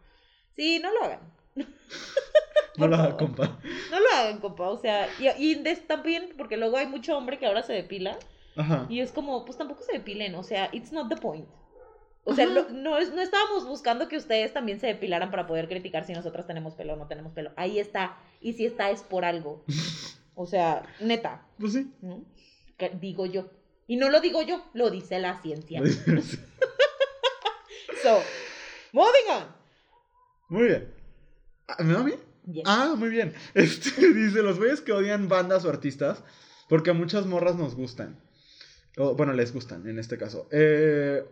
Sí, 0.56 0.78
no 0.82 0.92
lo 0.92 1.04
hagan. 1.04 1.20
no 2.76 2.88
la 2.88 2.96
favor. 2.98 3.16
compa. 3.16 3.58
No 3.90 4.00
lo 4.00 4.06
hagan, 4.14 4.38
compa. 4.40 4.68
O 4.68 4.78
sea, 4.78 5.08
y, 5.18 5.28
y 5.38 5.54
des- 5.56 5.86
también, 5.86 6.30
porque 6.36 6.56
luego 6.56 6.76
hay 6.76 6.86
mucho 6.86 7.16
hombre 7.16 7.38
que 7.38 7.46
ahora 7.46 7.62
se 7.62 7.72
depila. 7.72 8.18
Ajá. 8.56 8.86
Y 8.90 9.00
es 9.00 9.12
como, 9.12 9.44
pues 9.44 9.56
tampoco 9.56 9.82
se 9.82 9.92
depilen. 9.92 10.34
O 10.34 10.42
sea, 10.42 10.68
it's 10.72 10.92
not 10.92 11.08
the 11.08 11.16
point. 11.16 11.48
O 12.24 12.34
sea, 12.34 12.44
lo- 12.46 12.68
no, 12.68 12.98
es, 12.98 13.12
no 13.14 13.22
estábamos 13.22 13.66
buscando 13.66 14.06
que 14.08 14.16
ustedes 14.18 14.52
también 14.52 14.78
se 14.78 14.88
depilaran 14.88 15.30
para 15.30 15.46
poder 15.46 15.68
criticar 15.68 16.04
si 16.04 16.12
nosotras 16.12 16.46
tenemos 16.46 16.74
pelo 16.74 16.92
o 16.92 16.96
no 16.96 17.06
tenemos 17.06 17.32
pelo. 17.32 17.52
Ahí 17.56 17.78
está. 17.78 18.18
Y 18.42 18.52
si 18.52 18.66
está 18.66 18.90
es 18.90 19.02
por 19.02 19.24
algo. 19.24 19.64
O 20.36 20.46
sea, 20.46 20.84
neta. 21.00 21.44
Pues 21.58 21.74
sí. 21.74 21.92
Digo 22.88 23.26
yo. 23.26 23.50
Y 23.86 23.96
no 23.96 24.08
lo 24.08 24.20
digo 24.20 24.42
yo, 24.42 24.64
lo 24.74 24.90
dice 24.90 25.18
la 25.18 25.40
ciencia. 25.42 25.82
So, 28.02 28.18
moving 28.92 29.28
on. 29.30 29.44
Muy 30.48 30.68
bien. 30.68 30.88
Ah, 31.68 31.82
¿Me 31.82 31.92
va 31.92 32.00
a 32.00 32.04
mí? 32.04 32.12
Yes. 32.50 32.64
Ah, 32.66 32.94
muy 32.96 33.10
bien. 33.10 33.34
Este, 33.54 33.90
dice, 34.14 34.42
los 34.42 34.58
güeyes 34.58 34.80
que 34.80 34.92
odian 34.92 35.28
bandas 35.28 35.64
o 35.64 35.68
artistas, 35.68 36.22
porque 36.68 36.90
a 36.90 36.94
muchas 36.94 37.26
morras 37.26 37.56
nos 37.56 37.74
gustan. 37.74 38.18
O, 38.96 39.14
bueno, 39.14 39.34
les 39.34 39.52
gustan, 39.52 39.86
en 39.86 39.98
este 39.98 40.16
caso. 40.16 40.48
Eh, 40.50 41.22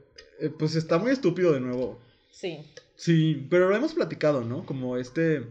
eh, 0.40 0.50
pues 0.58 0.74
está 0.74 0.98
muy 0.98 1.10
estúpido 1.10 1.52
de 1.52 1.60
nuevo. 1.60 1.98
Sí. 2.30 2.58
Sí, 2.96 3.46
pero 3.48 3.68
lo 3.68 3.76
hemos 3.76 3.94
platicado, 3.94 4.44
¿no? 4.44 4.66
Como 4.66 4.96
este 4.96 5.46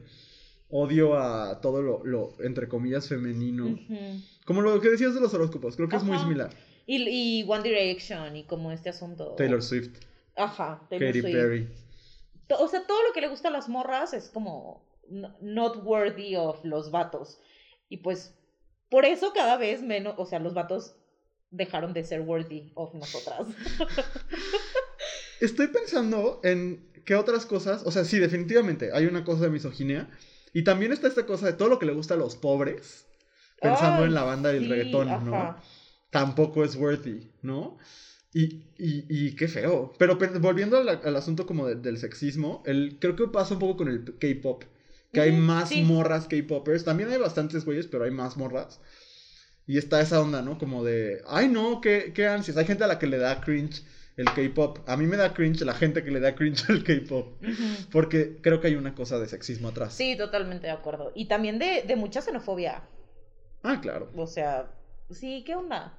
odio 0.70 1.18
a 1.18 1.62
todo 1.62 1.82
lo, 1.82 2.06
lo 2.06 2.36
entre 2.42 2.68
comillas, 2.68 3.08
femenino. 3.08 3.66
Ujú. 3.66 4.22
Como 4.48 4.62
lo 4.62 4.80
que 4.82 4.90
decías 4.90 5.14
de 5.14 5.20
los 5.20 5.34
horóscopos, 5.34 5.76
creo 5.76 5.90
que 5.90 5.98
es 5.98 6.04
muy 6.04 6.18
similar. 6.18 6.50
y, 6.86 7.42
y 7.42 7.44
One 7.48 7.62
Direction 7.64 8.36
y 8.36 8.46
como 8.46 8.72
este 8.72 8.88
asunto. 8.90 9.36
Taylor 9.36 9.62
Swift, 9.62 9.90
Ajá, 10.38 10.82
Taylor 10.90 11.10
Katy 11.10 11.22
Swift. 11.22 11.34
Perry. 11.36 11.70
O 12.58 12.68
sea, 12.70 12.88
todo 12.88 12.98
lo 13.06 13.14
que 13.14 13.20
le 13.22 13.28
gusta 13.28 13.50
a 13.50 13.52
las 13.52 13.68
morras 13.68 14.14
es 14.14 14.30
como 14.30 14.88
no- 15.10 15.36
not 15.42 15.84
worthy 15.84 16.38
of 16.38 16.64
los 16.64 16.90
vatos. 16.92 17.40
Y 17.90 17.98
pues, 17.98 18.34
por 18.90 19.04
eso 19.04 19.34
cada 19.34 19.58
vez 19.58 19.82
menos, 19.84 20.16
o 20.18 20.26
sea, 20.26 20.40
los 20.40 20.54
vatos 20.54 20.96
dejaron 21.52 21.92
de 21.94 22.04
ser 22.06 22.22
worthy 22.22 22.72
of 22.76 22.94
nosotras. 22.94 23.48
Estoy 25.42 25.68
pensando 25.68 26.40
en 26.44 26.90
qué 27.06 27.16
otras 27.16 27.46
cosas, 27.46 27.84
o 27.86 27.92
sea, 27.92 28.04
sí, 28.06 28.18
definitivamente 28.20 28.92
hay 28.94 29.06
una 29.06 29.24
cosa 29.24 29.44
de 29.44 29.50
misoginia 29.50 30.10
y 30.54 30.64
también 30.64 30.92
está 30.92 31.08
esta 31.08 31.26
cosa 31.26 31.46
de 31.46 31.54
todo 31.54 31.68
lo 31.70 31.80
que 31.80 31.86
le 31.86 31.94
gusta 31.94 32.16
a 32.16 32.18
los 32.18 32.36
pobres, 32.36 33.06
pensando 33.62 34.02
Ay, 34.02 34.08
en 34.08 34.14
la 34.14 34.24
banda 34.24 34.54
y 34.54 34.58
el 34.58 34.64
sí, 34.64 34.70
reggaetón, 34.70 35.08
¿no? 35.26 35.36
ajá. 35.36 35.62
Tampoco 36.10 36.64
es 36.64 36.76
worthy, 36.76 37.32
¿no? 37.42 37.78
Y, 38.34 38.44
y, 38.78 39.06
y 39.10 39.36
qué 39.36 39.48
feo. 39.48 39.94
Pero 39.98 40.18
pe- 40.18 40.28
volviendo 40.40 40.78
a 40.78 40.84
la- 40.84 41.02
al 41.04 41.16
asunto 41.16 41.46
como 41.46 41.68
de- 41.68 41.76
del 41.76 41.98
sexismo, 41.98 42.62
el, 42.66 42.98
creo 43.00 43.16
que 43.16 43.28
pasa 43.28 43.54
un 43.56 43.60
poco 43.60 43.78
con 43.78 43.88
el 43.90 44.04
K-pop, 44.20 44.64
que 45.12 45.22
hay 45.22 45.32
más 45.32 45.70
sí. 45.70 45.82
morras 45.82 46.28
K-popers, 46.28 46.84
también 46.84 47.10
hay 47.10 47.18
bastantes 47.18 47.66
güeyes, 47.66 47.88
pero 47.88 48.04
hay 48.04 48.12
más 48.12 48.38
morras. 48.38 48.80
Y 49.66 49.78
está 49.78 50.00
esa 50.02 50.22
onda, 50.22 50.42
¿no? 50.42 50.58
Como 50.58 50.84
de, 50.84 51.22
ay 51.28 51.50
no, 51.50 51.82
qué, 51.82 52.12
qué 52.16 52.28
ansias. 52.28 52.56
Hay 52.58 52.66
gente 52.66 52.84
a 52.86 52.88
la 52.88 53.00
que 53.00 53.08
le 53.08 53.18
da 53.18 53.42
cringe 53.42 53.84
el 54.16 54.26
K-pop. 54.34 54.80
A 54.88 54.96
mí 54.96 55.06
me 55.08 55.18
da 55.18 55.34
cringe 55.34 55.62
la 55.66 55.74
gente 55.74 56.04
que 56.04 56.12
le 56.12 56.20
da 56.22 56.36
cringe 56.36 56.70
el 56.70 56.84
K-pop. 56.84 57.42
Porque 57.92 58.40
creo 58.42 58.62
que 58.62 58.68
hay 58.68 58.76
una 58.76 58.96
cosa 58.96 59.20
de 59.20 59.28
sexismo 59.28 59.68
atrás. 59.70 59.94
Sí, 59.94 60.16
totalmente 60.16 60.68
de 60.68 60.74
acuerdo. 60.74 61.12
Y 61.16 61.26
también 61.26 61.60
de, 61.60 61.84
de 61.86 61.96
mucha 61.98 62.22
xenofobia. 62.22 62.82
Ah, 63.70 63.82
claro. 63.82 64.10
O 64.16 64.26
sea, 64.28 64.72
sí, 65.12 65.44
¿qué 65.46 65.54
onda? 65.56 65.94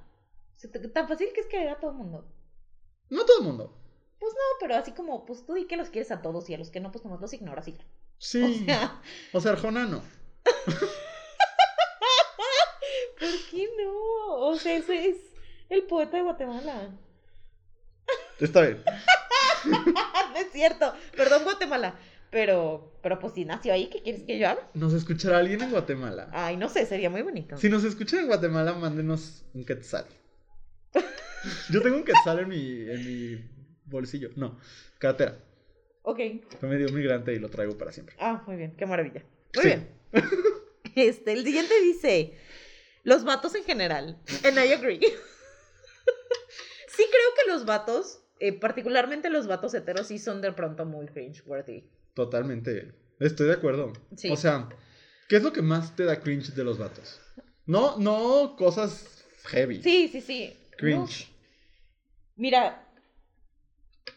Tan 0.91 1.07
fácil 1.07 1.29
que 1.35 1.41
es 1.41 1.47
querer 1.47 1.69
a 1.69 1.79
todo 1.79 1.91
el 1.91 1.97
mundo. 1.97 2.27
No 3.09 3.25
todo 3.25 3.39
el 3.39 3.45
mundo. 3.45 3.77
Pues 4.19 4.33
no, 4.33 4.39
pero 4.59 4.75
así 4.75 4.91
como, 4.91 5.23
pues 5.25 5.45
tú 5.45 5.53
di 5.53 5.67
que 5.67 5.77
los 5.77 5.89
quieres 5.89 6.11
a 6.11 6.23
todos 6.23 6.49
y 6.49 6.55
a 6.55 6.57
los 6.57 6.71
que 6.71 6.79
no, 6.79 6.91
pues 6.91 7.05
nomás 7.05 7.21
los 7.21 7.31
ignoras 7.31 7.67
y 7.67 7.73
ya. 7.73 7.85
Sí. 8.17 8.41
O 8.43 8.65
sea, 8.65 9.01
O 9.33 9.39
sea, 9.39 9.51
Arjona 9.51 9.85
no. 9.85 10.01
¿por 13.19 13.29
qué 13.51 13.69
no? 13.77 13.93
O 14.47 14.55
sea, 14.55 14.75
eso 14.75 14.91
es. 14.91 15.17
El 15.69 15.83
poeta 15.83 16.17
de 16.17 16.23
Guatemala. 16.23 16.89
Está 18.39 18.61
bien. 18.61 18.83
no 19.65 20.35
es 20.37 20.51
cierto. 20.51 20.91
Perdón, 21.15 21.43
Guatemala. 21.43 21.99
Pero, 22.31 22.93
pero 23.01 23.17
pues 23.19 23.33
si 23.33 23.43
nació 23.45 23.73
ahí, 23.73 23.89
¿qué 23.89 24.01
quieres 24.03 24.23
que 24.23 24.37
yo 24.37 24.47
haga? 24.49 24.69
¿Nos 24.75 24.93
escuchará 24.93 25.39
alguien 25.39 25.61
en 25.61 25.71
Guatemala? 25.71 26.29
Ay, 26.31 26.57
no 26.57 26.69
sé, 26.69 26.85
sería 26.85 27.09
muy 27.09 27.23
bonito. 27.23 27.57
Si 27.57 27.69
nos 27.69 27.83
escuchan 27.83 28.19
en 28.19 28.27
Guatemala, 28.27 28.73
mándenos 28.73 29.43
un 29.53 29.65
quetzal. 29.65 30.05
Yo 31.71 31.81
tengo 31.81 31.95
un 31.97 32.03
quetzal 32.03 32.39
en 32.39 32.49
mi, 32.49 32.81
en 32.89 33.05
mi 33.05 33.49
bolsillo. 33.85 34.29
No, 34.35 34.59
cartera. 34.99 35.39
Ok. 36.03 36.19
Fue 36.59 36.69
medio 36.69 36.89
migrante 36.89 37.33
y 37.33 37.39
lo 37.39 37.49
traigo 37.49 37.77
para 37.77 37.91
siempre. 37.91 38.15
Ah, 38.19 38.43
muy 38.45 38.57
bien, 38.57 38.75
qué 38.77 38.85
maravilla. 38.85 39.23
Muy 39.55 39.63
Sí. 39.63 39.69
bien. 39.69 39.89
Este, 40.95 41.33
el 41.33 41.43
siguiente 41.45 41.79
dice, 41.81 42.33
los 43.03 43.23
vatos 43.23 43.53
en 43.55 43.63
general. 43.63 44.17
And 44.43 44.57
I 44.57 44.73
agree. 44.73 44.99
sí 46.87 47.03
creo 47.09 47.29
que 47.45 47.51
los 47.51 47.65
vatos, 47.65 48.21
eh, 48.39 48.53
particularmente 48.53 49.29
los 49.29 49.47
vatos 49.47 49.73
heteros, 49.75 50.07
sí 50.07 50.17
son 50.19 50.41
de 50.41 50.51
pronto 50.51 50.85
muy 50.85 51.05
cringe-worthy. 51.05 51.83
Totalmente. 52.13 52.93
Estoy 53.19 53.47
de 53.47 53.53
acuerdo. 53.53 53.93
Sí. 54.15 54.29
O 54.29 54.37
sea, 54.37 54.69
¿qué 55.27 55.37
es 55.37 55.43
lo 55.43 55.53
que 55.53 55.61
más 55.61 55.95
te 55.95 56.05
da 56.05 56.19
cringe 56.19 56.53
de 56.53 56.63
los 56.63 56.77
vatos? 56.77 57.19
No, 57.65 57.97
no 57.97 58.55
cosas 58.57 59.25
heavy. 59.45 59.81
Sí, 59.83 60.09
sí, 60.11 60.21
sí. 60.21 60.53
Cringe. 60.77 61.27
No, 61.29 61.35
mira, 62.37 62.87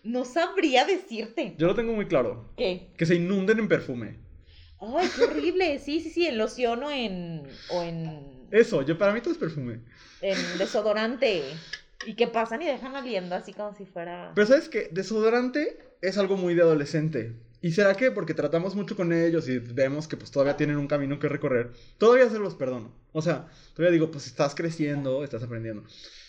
no 0.04 0.24
sabría 0.24 0.84
decirte. 0.84 1.54
Yo 1.58 1.66
lo 1.66 1.74
tengo 1.74 1.92
muy 1.92 2.06
claro. 2.06 2.52
¿Qué? 2.56 2.92
Que 2.96 3.06
se 3.06 3.14
inunden 3.14 3.58
en 3.58 3.68
perfume. 3.68 4.18
Ay, 4.80 5.08
qué 5.14 5.24
horrible. 5.24 5.78
Sí, 5.84 6.00
sí, 6.00 6.10
sí, 6.10 6.26
en 6.26 6.38
loción 6.38 6.82
o 6.82 6.90
en, 6.90 7.42
o 7.70 7.82
en, 7.82 8.48
Eso, 8.50 8.82
yo 8.82 8.98
para 8.98 9.12
mí 9.12 9.20
todo 9.20 9.32
es 9.32 9.38
perfume. 9.38 9.80
en 10.20 10.58
desodorante. 10.58 11.42
Y 12.04 12.14
que 12.14 12.26
pasan 12.26 12.62
y 12.62 12.66
dejan 12.66 12.96
oliendo 12.96 13.36
así 13.36 13.52
como 13.52 13.76
si 13.76 13.86
fuera... 13.86 14.32
Pero 14.34 14.46
sabes 14.46 14.68
que 14.68 14.88
desodorante 14.90 15.78
es 16.00 16.18
algo 16.18 16.36
muy 16.36 16.54
de 16.54 16.62
adolescente. 16.62 17.36
¿Y 17.62 17.70
será 17.70 17.94
que 17.94 18.10
porque 18.10 18.34
tratamos 18.34 18.74
mucho 18.74 18.96
con 18.96 19.12
ellos 19.12 19.48
y 19.48 19.58
vemos 19.58 20.08
que 20.08 20.16
pues 20.16 20.32
todavía 20.32 20.56
tienen 20.56 20.76
un 20.76 20.88
camino 20.88 21.20
que 21.20 21.28
recorrer, 21.28 21.72
todavía 21.96 22.28
se 22.28 22.40
los 22.40 22.56
perdono? 22.56 22.92
O 23.12 23.22
sea, 23.22 23.48
todavía 23.74 23.92
digo, 23.92 24.10
pues 24.10 24.26
estás 24.26 24.54
creciendo, 24.56 25.22
estás 25.22 25.44
aprendiendo. 25.44 25.84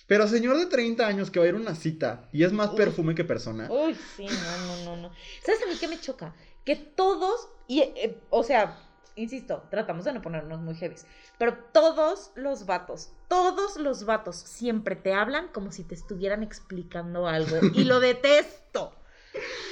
Pero 0.05 0.27
señor 0.27 0.57
de 0.57 0.67
30 0.67 1.07
años 1.07 1.31
que 1.31 1.39
va 1.39 1.45
a 1.45 1.49
ir 1.49 1.55
a 1.55 1.57
una 1.57 1.73
cita 1.73 2.29
y 2.31 2.43
es 2.43 2.53
más 2.53 2.69
Uy. 2.71 2.77
perfume 2.77 3.15
que 3.15 3.23
persona. 3.23 3.67
Uy, 3.71 3.95
sí, 4.15 4.27
no, 4.27 4.67
no, 4.67 4.85
no, 4.85 5.01
no. 5.01 5.11
¿Sabes 5.43 5.63
a 5.63 5.65
mí 5.65 5.75
qué 5.79 5.87
me 5.87 5.99
choca? 5.99 6.35
Que 6.65 6.75
todos, 6.75 7.49
y, 7.67 7.79
eh, 7.81 8.21
o 8.29 8.43
sea, 8.43 8.77
insisto, 9.15 9.63
tratamos 9.71 10.05
de 10.05 10.13
no 10.13 10.21
ponernos 10.21 10.61
muy 10.61 10.75
heavies, 10.75 11.07
pero 11.39 11.57
todos 11.71 12.31
los 12.35 12.67
vatos, 12.67 13.11
todos 13.27 13.77
los 13.77 14.05
vatos 14.05 14.35
siempre 14.35 14.95
te 14.95 15.13
hablan 15.13 15.47
como 15.47 15.71
si 15.71 15.83
te 15.83 15.95
estuvieran 15.95 16.43
explicando 16.43 17.27
algo. 17.27 17.57
Y 17.73 17.85
lo 17.85 17.99
detesto. 18.01 18.93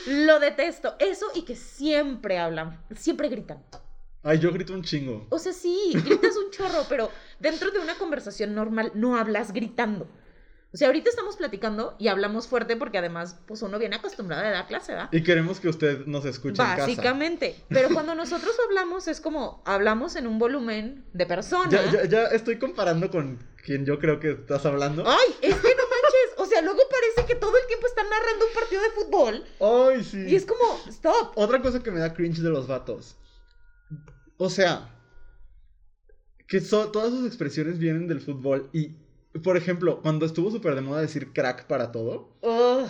Lo 0.07 0.39
detesto. 0.39 0.95
Eso 0.99 1.27
y 1.35 1.43
que 1.43 1.55
siempre 1.55 2.37
hablan, 2.37 2.81
siempre 2.95 3.29
gritan. 3.29 3.63
Ay, 4.23 4.39
yo 4.39 4.51
grito 4.51 4.73
un 4.73 4.83
chingo. 4.83 5.27
O 5.29 5.39
sea, 5.39 5.53
sí, 5.53 5.93
gritas 5.93 6.35
un 6.37 6.51
chorro, 6.51 6.85
pero 6.87 7.09
dentro 7.39 7.71
de 7.71 7.79
una 7.79 7.95
conversación 7.95 8.53
normal 8.53 8.91
no 8.93 9.15
hablas 9.15 9.51
gritando. 9.51 10.07
O 10.73 10.77
sea, 10.77 10.87
ahorita 10.87 11.09
estamos 11.09 11.35
platicando 11.35 11.95
y 11.99 12.07
hablamos 12.07 12.47
fuerte 12.47 12.77
porque 12.77 12.97
además, 12.97 13.37
pues 13.45 13.61
uno 13.61 13.77
viene 13.77 13.97
acostumbrado 13.97 14.45
a 14.45 14.51
dar 14.51 14.67
clase, 14.67 14.93
¿verdad? 14.93 15.09
Y 15.11 15.21
queremos 15.21 15.59
que 15.59 15.67
usted 15.67 16.05
nos 16.05 16.23
escuche 16.23 16.61
en 16.61 16.67
casa. 16.69 16.83
Básicamente. 16.83 17.57
Pero 17.67 17.89
cuando 17.89 18.15
nosotros 18.15 18.55
hablamos 18.65 19.09
es 19.09 19.19
como 19.19 19.61
hablamos 19.65 20.15
en 20.15 20.27
un 20.27 20.39
volumen 20.39 21.03
de 21.11 21.25
persona. 21.25 21.69
Ya, 21.69 21.91
ya, 21.91 22.05
ya 22.05 22.23
estoy 22.27 22.57
comparando 22.57 23.11
con 23.11 23.39
quien 23.65 23.85
yo 23.85 23.99
creo 23.99 24.21
que 24.21 24.31
estás 24.31 24.65
hablando. 24.65 25.03
Ay, 25.05 25.35
es 25.41 25.55
que 25.55 25.75
sea, 26.51 26.61
luego 26.61 26.79
parece 26.89 27.27
que 27.27 27.39
todo 27.39 27.57
el 27.57 27.67
tiempo 27.67 27.87
están 27.87 28.05
narrando 28.09 28.45
un 28.47 28.53
partido 28.53 28.81
de 28.81 28.89
fútbol. 28.91 29.43
Ay, 29.59 30.03
sí. 30.03 30.25
Y 30.27 30.35
es 30.35 30.45
como, 30.45 30.79
stop. 30.87 31.31
Otra 31.35 31.61
cosa 31.61 31.81
que 31.81 31.91
me 31.91 31.99
da 31.99 32.13
cringe 32.13 32.41
de 32.41 32.49
los 32.49 32.67
vatos. 32.67 33.15
O 34.37 34.49
sea, 34.49 34.89
que 36.47 36.59
so- 36.61 36.91
todas 36.91 37.11
sus 37.11 37.25
expresiones 37.25 37.77
vienen 37.79 38.07
del 38.07 38.21
fútbol 38.21 38.69
y, 38.73 38.95
por 39.43 39.55
ejemplo, 39.57 40.01
cuando 40.01 40.25
estuvo 40.25 40.51
súper 40.51 40.75
de 40.75 40.81
moda 40.81 41.01
decir 41.01 41.31
crack 41.33 41.65
para 41.67 41.91
todo, 41.91 42.29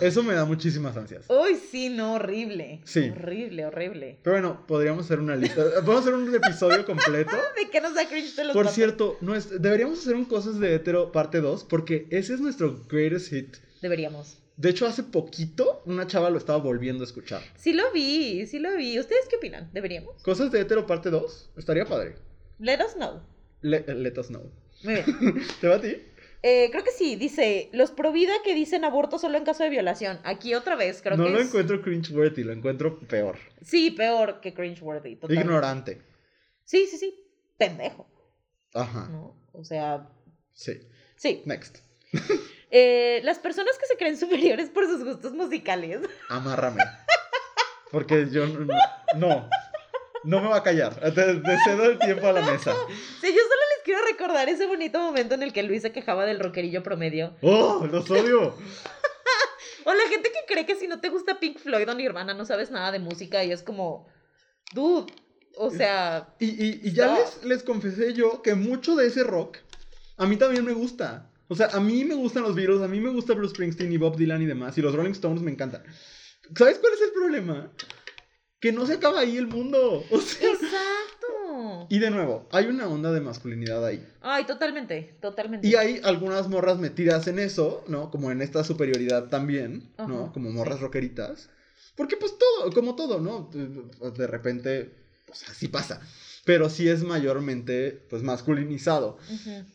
eso 0.00 0.22
me 0.22 0.34
da 0.34 0.44
muchísimas 0.44 0.96
ansias. 0.96 1.26
Uy, 1.28 1.54
sí, 1.70 1.88
no, 1.88 2.14
horrible. 2.14 2.80
Sí. 2.84 3.10
Horrible, 3.10 3.66
horrible. 3.66 4.18
Pero 4.22 4.34
bueno, 4.34 4.66
podríamos 4.66 5.04
hacer 5.04 5.20
una 5.20 5.36
lista. 5.36 5.62
Podemos 5.84 6.00
hacer 6.00 6.14
un 6.14 6.34
episodio 6.34 6.84
completo. 6.84 7.30
¿De 7.56 7.70
qué 7.70 7.80
nos 7.80 7.94
da 7.94 8.08
cringe 8.08 8.34
de 8.34 8.44
los 8.44 8.52
Por 8.54 8.68
cierto, 8.68 9.18
no 9.20 9.34
es- 9.34 9.62
deberíamos 9.62 10.00
hacer 10.00 10.16
un 10.16 10.24
Cosas 10.24 10.58
de 10.58 10.74
Hetero 10.74 11.12
parte 11.12 11.40
2 11.40 11.64
porque 11.64 12.06
ese 12.10 12.34
es 12.34 12.40
nuestro 12.40 12.84
greatest 12.88 13.28
hit. 13.30 13.56
Deberíamos. 13.80 14.38
De 14.56 14.70
hecho, 14.70 14.86
hace 14.86 15.02
poquito 15.02 15.82
una 15.86 16.06
chava 16.06 16.28
lo 16.30 16.38
estaba 16.38 16.58
volviendo 16.58 17.02
a 17.04 17.06
escuchar. 17.06 17.42
Sí 17.56 17.72
lo 17.72 17.90
vi, 17.92 18.46
sí 18.46 18.58
lo 18.58 18.76
vi. 18.76 18.98
¿Ustedes 18.98 19.26
qué 19.30 19.36
opinan? 19.36 19.70
¿Deberíamos? 19.72 20.22
Cosas 20.22 20.50
de 20.52 20.60
Hetero 20.60 20.86
parte 20.86 21.10
2 21.10 21.50
estaría 21.56 21.84
padre. 21.86 22.16
Let 22.58 22.78
us 22.84 22.94
know. 22.94 23.20
Le- 23.60 23.84
let 23.94 24.18
us 24.18 24.28
know. 24.28 24.50
Muy 24.84 24.94
bien. 24.94 25.42
¿Te 25.60 25.68
va 25.68 25.76
a 25.76 25.80
ti? 25.80 25.96
Eh, 26.44 26.68
creo 26.72 26.82
que 26.82 26.90
sí, 26.90 27.14
dice, 27.16 27.68
los 27.72 27.92
pro 27.92 28.10
vida 28.12 28.32
que 28.44 28.54
dicen 28.54 28.84
aborto 28.84 29.18
solo 29.18 29.38
en 29.38 29.44
caso 29.44 29.62
de 29.62 29.70
violación. 29.70 30.18
Aquí 30.24 30.54
otra 30.54 30.74
vez, 30.74 31.00
creo 31.00 31.16
no 31.16 31.24
que 31.24 31.30
lo 31.30 31.38
es- 31.38 31.46
encuentro 31.48 31.80
cringeworthy, 31.82 32.42
lo 32.42 32.52
encuentro 32.52 32.98
peor. 33.00 33.38
Sí, 33.62 33.90
peor 33.92 34.40
que 34.40 34.52
cringeworthy. 34.52 35.16
totalmente. 35.16 35.44
Ignorante. 35.46 36.02
Sí, 36.64 36.86
sí, 36.86 36.98
sí. 36.98 37.14
Pendejo, 37.58 38.08
Ajá. 38.74 39.08
¿no? 39.08 39.36
O 39.52 39.62
sea, 39.64 40.08
Sí. 40.54 40.80
sí. 41.16 41.42
Next. 41.46 41.78
Eh, 42.74 43.20
las 43.22 43.38
personas 43.38 43.76
que 43.78 43.84
se 43.84 43.98
creen 43.98 44.16
superiores 44.16 44.70
por 44.70 44.86
sus 44.86 45.04
gustos 45.04 45.34
musicales. 45.34 46.00
Amárrame. 46.30 46.82
Porque 47.90 48.26
yo 48.30 48.46
no. 48.46 48.74
No, 49.14 49.50
no 50.24 50.40
me 50.40 50.48
va 50.48 50.56
a 50.56 50.62
callar. 50.62 50.98
Te, 50.98 51.10
te 51.34 51.56
cedo 51.66 51.84
el 51.90 51.98
tiempo 51.98 52.26
a 52.28 52.32
la 52.32 52.40
mesa. 52.40 52.72
Sí, 53.20 53.26
yo 53.26 53.42
solo 53.42 53.62
quiero 53.84 54.00
recordar 54.10 54.48
ese 54.48 54.66
bonito 54.66 55.00
momento 55.00 55.34
en 55.34 55.42
el 55.42 55.52
que 55.52 55.62
Luis 55.62 55.82
se 55.82 55.92
quejaba 55.92 56.24
del 56.24 56.40
rockerillo 56.40 56.82
promedio. 56.82 57.36
¡Oh! 57.42 57.86
¡Los 57.90 58.10
odio! 58.10 58.56
O 59.84 59.92
la 59.92 60.08
gente 60.08 60.30
que 60.30 60.52
cree 60.52 60.64
que 60.64 60.76
si 60.76 60.86
no 60.86 61.00
te 61.00 61.08
gusta 61.08 61.40
Pink 61.40 61.58
Floyd 61.58 61.88
o 61.88 61.94
Nirvana 61.94 62.34
no 62.34 62.44
sabes 62.44 62.70
nada 62.70 62.92
de 62.92 63.00
música 63.00 63.42
y 63.42 63.50
es 63.50 63.64
como, 63.64 64.06
dude, 64.74 65.12
o 65.56 65.70
sea, 65.70 66.34
Y, 66.38 66.50
y, 66.50 66.80
y 66.84 66.92
ya 66.92 67.14
les, 67.18 67.42
les 67.44 67.62
confesé 67.64 68.14
yo 68.14 68.42
que 68.42 68.54
mucho 68.54 68.94
de 68.94 69.08
ese 69.08 69.24
rock 69.24 69.58
a 70.16 70.26
mí 70.26 70.36
también 70.36 70.64
me 70.64 70.72
gusta. 70.72 71.30
O 71.48 71.56
sea, 71.56 71.66
a 71.72 71.80
mí 71.80 72.04
me 72.04 72.14
gustan 72.14 72.44
los 72.44 72.54
Beatles, 72.54 72.80
a 72.80 72.88
mí 72.88 73.00
me 73.00 73.10
gusta 73.10 73.34
Bruce 73.34 73.54
Springsteen 73.54 73.92
y 73.92 73.96
Bob 73.96 74.16
Dylan 74.16 74.42
y 74.42 74.46
demás, 74.46 74.78
y 74.78 74.82
los 74.82 74.94
Rolling 74.94 75.12
Stones 75.12 75.42
me 75.42 75.50
encantan. 75.50 75.82
¿Sabes 76.56 76.78
cuál 76.78 76.94
es 76.94 77.02
el 77.02 77.12
problema? 77.12 77.72
Que 78.60 78.72
no 78.72 78.86
se 78.86 78.94
acaba 78.94 79.20
ahí 79.20 79.36
el 79.36 79.48
mundo. 79.48 80.04
O 80.10 80.20
sea, 80.20 80.48
exacto. 80.48 81.11
Y 81.88 81.98
de 81.98 82.10
nuevo, 82.10 82.48
hay 82.50 82.66
una 82.66 82.88
onda 82.88 83.12
de 83.12 83.20
masculinidad 83.20 83.84
ahí. 83.84 84.06
Ay, 84.20 84.44
totalmente, 84.44 85.16
totalmente. 85.20 85.66
Y 85.66 85.74
hay 85.74 86.00
algunas 86.04 86.48
morras 86.48 86.78
metidas 86.78 87.26
en 87.26 87.38
eso, 87.38 87.84
¿no? 87.88 88.10
Como 88.10 88.30
en 88.30 88.42
esta 88.42 88.64
superioridad 88.64 89.28
también, 89.28 89.90
¿no? 89.98 90.32
Como 90.32 90.50
morras 90.50 90.76
sí. 90.76 90.82
rockeritas. 90.82 91.50
Porque 91.96 92.16
pues 92.16 92.34
todo, 92.38 92.72
como 92.72 92.94
todo, 92.94 93.20
¿no? 93.20 93.50
De 93.52 94.26
repente, 94.26 94.92
pues 95.26 95.48
así 95.48 95.68
pasa. 95.68 96.00
Pero 96.44 96.68
sí 96.68 96.88
es 96.88 97.04
mayormente, 97.04 98.04
pues, 98.10 98.22
masculinizado. 98.22 99.18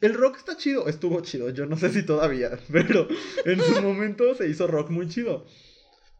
El 0.02 0.14
rock 0.16 0.38
está 0.38 0.58
chido, 0.58 0.90
estuvo 0.90 1.22
chido, 1.22 1.50
yo 1.50 1.66
no 1.66 1.78
sé 1.78 1.92
si 1.92 2.04
todavía, 2.04 2.60
pero 2.72 3.08
en 3.46 3.62
su 3.62 3.82
momento 3.82 4.36
se 4.36 4.50
hizo 4.50 4.68
rock 4.68 4.90
muy 4.90 5.08
chido. 5.08 5.46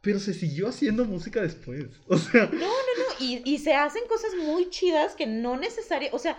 Pero 0.02 0.20
se 0.20 0.34
siguió 0.34 0.70
haciendo 0.70 1.04
música 1.04 1.42
después. 1.42 1.88
O 2.08 2.18
sea, 2.18 2.46
No, 2.46 2.60
no, 2.60 2.60
no, 2.60 2.97
y, 3.20 3.42
y 3.46 3.58
se 3.60 3.74
hacen 3.74 4.04
cosas 4.08 4.32
muy 4.36 4.70
chidas 4.70 5.16
que 5.16 5.26
no 5.26 5.58
necesariamente, 5.58 6.16
o 6.16 6.20
sea, 6.20 6.38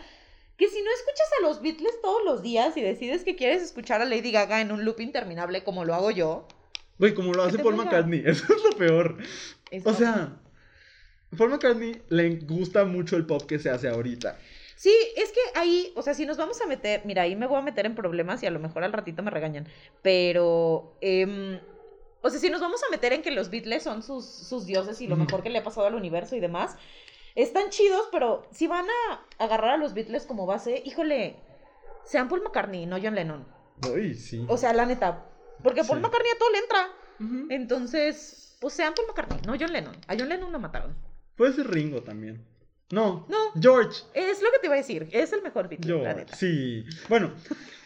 que 0.57 0.69
si 0.69 0.83
no 0.83 0.91
escuchas 0.91 1.29
a 1.39 1.43
los 1.43 1.63
Beatles 1.63 2.01
todos 2.03 2.25
los 2.25 2.43
días 2.43 2.77
y 2.77 2.83
decides 2.83 3.23
que 3.23 3.37
quieres 3.37 3.63
escuchar 3.63 4.03
a 4.03 4.05
Lady 4.05 4.33
Gaga 4.33 4.61
en 4.61 4.73
un 4.73 4.85
loop 4.85 5.01
interminable 5.01 5.63
como 5.63 5.85
lo 5.85 5.95
hago 5.95 6.11
yo, 6.11 6.47
güey, 6.99 7.15
como 7.15 7.33
lo 7.33 7.45
¿Qué 7.45 7.49
hace 7.51 7.59
Paul? 7.63 7.77
McCartney, 7.77 8.23
eso 8.27 8.53
es 8.53 8.63
lo 8.65 8.77
peor. 8.77 9.19
es 9.71 9.87
O 9.87 9.95
sea, 9.95 10.37
Paul 11.37 11.51
McCartney 11.51 12.03
le 12.09 12.37
gusta 12.37 12.85
mucho 12.85 13.17
el 13.17 13.27
pop 13.27 13.43
que 13.47 13.59
se 13.59 13.71
hace 13.71 13.89
ahorita. 13.89 14.39
Sí, 14.75 14.95
es 15.17 15.33
que 15.33 15.41
ahí, 15.59 15.93
o 15.97 16.03
sea, 16.03 16.15
si 16.15 16.25
nos 16.25 16.37
vamos 16.37 16.61
a 16.61 16.67
meter, 16.67 17.03
mira, 17.05 17.23
ahí 17.23 17.35
me 17.35 17.47
voy 17.47 17.59
a 17.59 17.63
meter 17.63 17.85
en 17.85 17.97
problemas 17.97 18.43
y 18.43 18.47
a 18.47 18.51
lo 18.51 18.61
mejor 18.61 18.85
al 18.85 18.93
ratito 18.93 19.25
me 19.25 19.31
regañan, 19.31 19.67
pero, 20.03 20.97
em, 21.01 21.59
o 22.23 22.31
sea, 22.31 22.41
si 22.41 22.51
nos 22.51 22.61
vamos 22.61 22.83
a 22.83 22.91
meter 22.91 23.13
en 23.13 23.23
que 23.23 23.31
los 23.31 23.51
Beatles 23.51 23.83
son 23.83 24.03
sus, 24.03 24.25
sus 24.25 24.67
dioses 24.67 25.01
y 25.01 25.07
lo 25.07 25.17
mejor 25.17 25.43
que 25.43 25.51
le 25.51 25.59
ha 25.59 25.65
pasado 25.65 25.87
al 25.87 25.95
universo 25.95 26.35
y 26.37 26.41
demás, 26.41 26.77
están 27.35 27.71
chidos, 27.71 28.09
pero 28.11 28.47
si 28.51 28.67
van 28.67 28.87
a 29.11 29.21
agarrar 29.45 29.75
a 29.75 29.77
los 29.77 29.95
Beatles 29.95 30.25
como 30.27 30.45
base, 30.47 30.83
híjole, 30.85 31.37
sean 32.05 32.29
Paul 32.29 32.43
McCartney, 32.43 32.87
no 32.87 32.99
John 33.03 33.15
Lennon. 33.15 33.47
Uy, 33.93 34.15
sí. 34.15 34.45
O 34.49 34.57
sea, 34.57 34.73
la 34.73 34.87
neta, 34.87 35.25
porque 35.63 35.85
Paul 35.85 35.99
Sí. 35.99 36.03
McCartney 36.03 36.33
a 36.35 36.39
todo 36.39 36.51
le 36.51 36.59
entra, 36.59 36.89
Ujú. 37.21 37.47
entonces, 37.51 38.57
pues 38.61 38.75
sean 38.75 38.95
Paul 38.95 39.07
McCartney, 39.09 39.41
no 39.47 39.55
John 39.59 39.73
Lennon. 39.73 39.97
A 40.09 40.17
John 40.19 40.29
Lennon 40.29 40.51
lo 40.51 40.59
mataron. 40.59 40.97
Puede 41.37 41.53
ser 41.53 41.71
Ringo 41.71 42.03
también. 42.03 42.45
No. 42.91 43.27
No. 43.29 43.37
George. 43.61 44.03
Es 44.15 44.43
lo 44.43 44.51
que 44.51 44.59
te 44.61 44.67
iba 44.67 44.75
a 44.75 44.79
decir, 44.79 45.09
es 45.13 45.33
el 45.33 45.43
mejor 45.43 45.69
Beatle, 45.69 45.93
la 45.93 45.99
George. 46.01 46.17
neta. 46.17 46.37
Sí. 46.37 46.85
Bueno, 47.09 47.33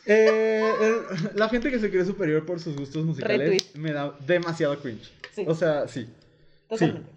Eh, 0.07 0.73
el- 0.81 1.31
la 1.39 1.49
gente 1.49 1.71
que 1.71 1.79
se 1.79 1.91
cree 1.91 2.05
superior 2.05 2.45
por 2.45 2.59
sus 2.61 2.77
gustos 2.77 3.05
musicales 3.05 3.39
Retweet. 3.51 3.81
me 3.81 3.93
da 3.93 4.17
demasiado 4.27 4.79
cringe. 4.81 5.11
Sí, 5.35 5.45
O 5.47 5.55
sea, 5.55 5.87
sí. 5.89 6.09
totalmente. 6.69 7.09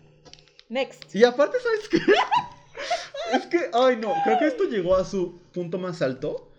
Next. 0.70 1.14
Y 1.16 1.24
aparte, 1.24 1.58
¿sabes 1.62 1.90
qué? 1.90 1.98
es 3.38 3.46
que, 3.48 3.70
ay 3.74 3.98
no, 3.98 4.14
creo 4.24 4.38
que 4.40 4.48
esto 4.48 4.66
llegó 4.66 4.96
a 4.96 5.06
su 5.06 5.40
punto 5.54 5.78
más 5.78 6.02
alto 6.02 6.52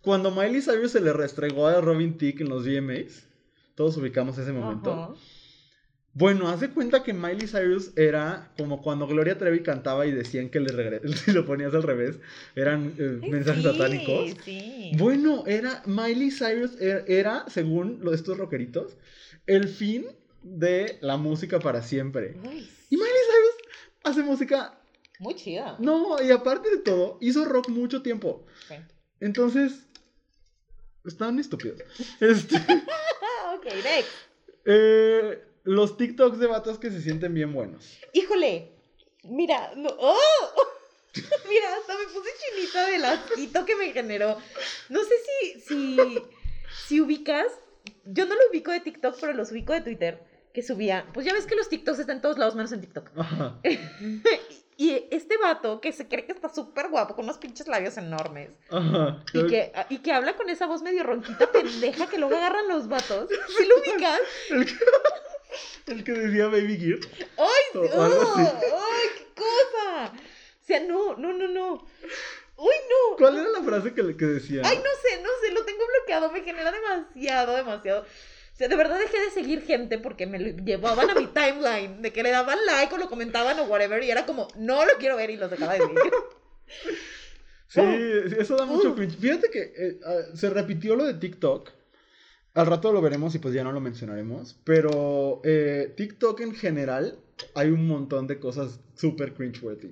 cuando 0.00 0.30
Miley 0.30 0.62
Cyrus 0.62 0.92
se 0.92 1.00
le 1.00 1.12
restregó 1.12 1.66
a 1.66 1.80
Robin 1.80 2.16
Thicke 2.16 2.40
en 2.42 2.48
los 2.48 2.64
VMAs. 2.64 3.24
Todos 3.74 3.96
ubicamos 3.96 4.38
ese 4.38 4.52
momento. 4.52 5.16
Bueno, 6.18 6.48
haz 6.48 6.60
de 6.60 6.70
cuenta 6.70 7.02
que 7.02 7.12
Miley 7.12 7.46
Cyrus 7.46 7.90
era 7.94 8.50
como 8.56 8.80
cuando 8.80 9.06
Gloria 9.06 9.36
Trevi 9.36 9.62
cantaba 9.62 10.06
y 10.06 10.12
decían 10.12 10.48
que 10.48 10.60
le 10.60 10.70
regre- 10.72 11.06
si 11.14 11.30
lo 11.32 11.44
ponías 11.44 11.74
al 11.74 11.82
revés, 11.82 12.16
eran 12.54 12.94
eh, 12.98 13.18
mensajes 13.28 13.62
sí, 13.62 13.68
satánicos. 13.70 14.34
Sí. 14.42 14.92
Bueno, 14.96 15.44
era 15.46 15.82
Miley 15.84 16.30
Cyrus 16.30 16.80
er- 16.80 17.04
era, 17.06 17.44
según 17.48 18.00
estos 18.14 18.38
rockeritos, 18.38 18.96
el 19.46 19.68
fin 19.68 20.06
de 20.42 20.96
la 21.02 21.18
música 21.18 21.60
para 21.60 21.82
siempre. 21.82 22.34
Y 22.88 22.96
Miley 22.96 23.12
Cyrus 23.28 23.74
hace 24.04 24.22
música, 24.22 24.78
Muy 25.18 25.34
chida. 25.34 25.76
no, 25.80 26.16
y 26.22 26.30
aparte 26.30 26.70
de 26.70 26.78
todo, 26.78 27.18
hizo 27.20 27.44
rock 27.44 27.68
mucho 27.68 28.00
tiempo. 28.00 28.46
Sí. 28.68 28.76
Entonces, 29.20 29.84
estaban 31.04 31.38
estúpidos. 31.38 31.78
Este, 32.20 32.56
ok, 33.54 33.64
next. 33.84 34.08
eh, 34.64 35.42
los 35.66 35.96
TikToks 35.96 36.38
de 36.38 36.46
vatos 36.46 36.78
que 36.78 36.90
se 36.90 37.02
sienten 37.02 37.34
bien 37.34 37.52
buenos. 37.52 37.98
Híjole, 38.12 38.72
mira, 39.24 39.72
no, 39.76 39.90
¡oh! 39.98 40.16
mira, 41.48 41.76
hasta 41.76 41.94
me 41.98 42.04
puse 42.04 42.30
chinita 42.38 42.86
del 42.86 43.04
asquito 43.04 43.64
que 43.66 43.76
me 43.76 43.92
generó. 43.92 44.38
No 44.88 45.00
sé 45.02 45.14
si, 45.26 45.60
si, 45.60 46.22
si 46.86 47.00
ubicas, 47.00 47.46
yo 48.04 48.26
no 48.26 48.34
lo 48.34 48.40
ubico 48.50 48.70
de 48.70 48.80
TikTok, 48.80 49.16
pero 49.20 49.32
los 49.32 49.50
ubico 49.50 49.72
de 49.72 49.80
Twitter, 49.80 50.22
que 50.54 50.62
subía, 50.62 51.06
pues 51.12 51.26
ya 51.26 51.32
ves 51.32 51.46
que 51.46 51.56
los 51.56 51.68
TikToks 51.68 51.98
están 51.98 52.16
en 52.16 52.22
todos 52.22 52.38
lados 52.38 52.54
menos 52.54 52.72
en 52.72 52.80
TikTok. 52.80 53.10
Ajá. 53.16 53.60
Y 54.78 55.06
este 55.10 55.38
vato 55.38 55.80
que 55.80 55.90
se 55.90 56.06
cree 56.06 56.26
que 56.26 56.32
está 56.32 56.50
súper 56.50 56.90
guapo, 56.90 57.14
con 57.14 57.24
unos 57.24 57.38
pinches 57.38 57.66
labios 57.66 57.96
enormes, 57.96 58.50
Ajá. 58.70 59.24
y 59.32 59.46
que, 59.46 59.72
y 59.88 59.98
que 59.98 60.12
habla 60.12 60.36
con 60.36 60.50
esa 60.50 60.66
voz 60.66 60.82
medio 60.82 61.02
ronquita 61.02 61.50
pendeja 61.50 62.06
que 62.08 62.18
luego 62.18 62.36
agarran 62.36 62.68
los 62.68 62.86
vatos. 62.86 63.30
¿Sí 63.56 63.64
lo 63.64 63.78
ubicas? 63.78 64.20
El 65.86 66.04
que, 66.04 66.12
decía 66.12 66.48
Baby 66.48 66.78
Gear. 66.78 66.98
¡Ay! 67.38 67.64
O. 67.74 67.80
¡oh! 67.80 68.36
¡Ay, 68.36 69.08
qué 69.16 69.26
cosa! 69.34 70.12
O 70.12 70.66
sea, 70.66 70.80
no, 70.80 71.16
no, 71.16 71.32
no, 71.32 71.48
no. 71.48 71.86
¡Uy, 72.56 72.74
no! 72.88 73.16
¿Cuál 73.18 73.38
era 73.38 73.48
la 73.50 73.62
frase 73.62 73.92
que, 73.92 74.16
que 74.16 74.24
decía? 74.24 74.62
Ay, 74.64 74.78
no 74.78 74.90
sé, 75.02 75.22
no 75.22 75.28
sé, 75.40 75.52
lo 75.52 75.64
tengo 75.64 75.84
bloqueado, 75.86 76.32
me 76.32 76.42
genera 76.42 76.72
demasiado, 76.72 77.54
demasiado. 77.54 78.02
O 78.02 78.58
sea, 78.58 78.68
de 78.68 78.76
verdad 78.76 78.98
dejé 78.98 79.20
de 79.20 79.30
seguir 79.30 79.62
gente 79.66 79.98
porque 79.98 80.26
me 80.26 80.38
lo 80.38 80.64
llevaban 80.64 81.10
a 81.10 81.14
mi 81.14 81.26
timeline, 81.26 82.00
de 82.00 82.10
que 82.10 82.22
le 82.22 82.30
daban 82.30 82.58
like 82.64 82.94
o 82.94 82.98
lo 82.98 83.10
comentaban 83.10 83.60
o 83.60 83.64
whatever, 83.64 84.02
y 84.02 84.10
era 84.10 84.24
como, 84.24 84.48
no 84.56 84.86
lo 84.86 84.94
quiero 84.98 85.16
ver 85.16 85.28
y 85.28 85.36
los 85.36 85.50
dejaba 85.50 85.74
de 85.74 85.80
seguir. 85.80 86.12
Sí, 87.68 87.80
eso 88.38 88.56
da 88.56 88.64
mucho 88.64 88.92
Uh. 88.92 88.96
Fíjate 88.96 89.50
que 89.50 89.60
eh, 89.76 90.00
ah, 90.06 90.34
se 90.34 90.48
repitió 90.48 90.96
lo 90.96 91.04
de 91.04 91.14
TikTok. 91.14 91.70
Al 92.56 92.66
rato 92.66 92.90
lo 92.90 93.02
veremos 93.02 93.34
y 93.34 93.38
pues 93.38 93.52
ya 93.54 93.62
no 93.62 93.70
lo 93.70 93.80
mencionaremos. 93.80 94.58
Pero 94.64 95.42
eh, 95.44 95.92
TikTok 95.96 96.40
en 96.40 96.54
general 96.54 97.18
hay 97.54 97.68
un 97.68 97.86
montón 97.86 98.26
de 98.26 98.38
cosas 98.38 98.80
súper 98.94 99.34
cringeworthy. 99.34 99.90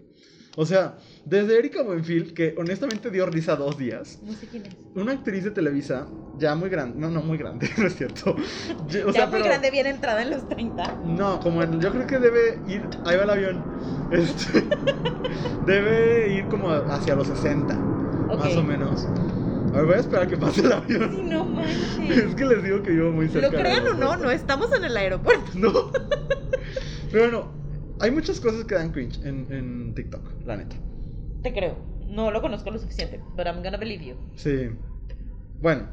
O 0.57 0.65
sea, 0.65 0.97
desde 1.27 1.59
Erika 1.59 1.83
Buenfil, 1.83 2.33
que 2.33 2.55
honestamente 2.57 3.11
dio 3.11 3.27
risa 3.27 3.57
dos 3.57 3.77
días. 3.77 4.19
No 4.23 4.33
sé 4.35 4.47
quién 4.47 4.65
es. 4.67 4.73
Una 4.95 5.13
actriz 5.13 5.45
de 5.45 5.51
Televisa, 5.51 6.09
ya 6.33 6.55
muy 6.55 6.71
grande, 6.71 6.99
no, 6.99 7.11
no 7.11 7.23
muy 7.23 7.37
grande, 7.37 7.69
no 7.77 7.87
es 7.87 7.97
cierto. 7.97 8.35
Ya- 8.87 9.05
O 9.05 9.09
ya 9.09 9.13
sea, 9.13 9.27
muy 9.27 9.33
pero- 9.33 9.45
grande, 9.47 9.71
bien 9.71 9.87
entrada 9.87 10.23
en 10.23 10.31
los 10.31 10.47
30. 10.49 11.01
No, 11.03 11.41
como 11.41 11.63
en- 11.63 11.81
yo 11.81 11.91
creo 11.93 12.07
que 12.07 12.19
debe 12.19 12.63
ir, 12.67 12.89
ahí 13.05 13.17
va 13.17 13.25
el 13.25 13.31
avión, 13.31 13.67
este, 14.11 14.69
debe 15.61 16.29
ir 16.33 16.49
como 16.49 16.71
hacia 16.71 17.15
los 17.17 17.27
60, 17.27 17.85
Ok. 18.29 18.39
más 18.39 18.57
o 18.57 18.63
menos. 18.63 19.09
A 19.75 19.79
ver, 19.79 19.87
voy 19.87 19.95
a 19.97 19.99
esperar 19.99 20.23
a 20.23 20.29
que 20.29 20.37
pase 20.37 20.61
el 20.61 20.71
avión. 20.71 21.17
Sí, 21.17 21.23
no 21.25 21.45
manches. 21.45 22.17
Es 22.17 22.35
que 22.37 22.45
les 22.45 22.63
digo 22.63 22.81
que 22.85 22.93
vivo 22.93 23.11
muy 23.11 23.29
cerca. 23.29 23.51
Lo 23.51 23.59
crean 23.59 23.87
o 23.89 23.95
no, 23.95 24.17
no 24.17 24.31
estamos 24.31 24.73
en 24.73 24.85
el 24.85 24.97
aeropuerto. 24.97 25.51
No. 25.57 25.91
Pero 27.11 27.25
bueno, 27.25 27.53
hay 27.99 28.13
muchas 28.13 28.39
cosas 28.39 28.65
que 28.67 28.77
dan 28.77 28.93
cringe 28.93 29.19
en, 29.25 29.49
en 29.51 29.93
TikTok, 29.97 30.47
la 30.47 30.59
neta. 30.59 30.77
Te 31.43 31.53
creo. 31.53 31.77
No 32.07 32.31
lo 32.31 32.41
conozco 32.41 32.71
lo 32.71 32.79
suficiente, 32.79 33.21
but 33.37 33.47
I'm 33.47 33.65
gonna 33.65 33.77
believe 33.77 34.05
you. 34.05 34.15
Sí. 34.37 34.71
Bueno, 35.61 35.89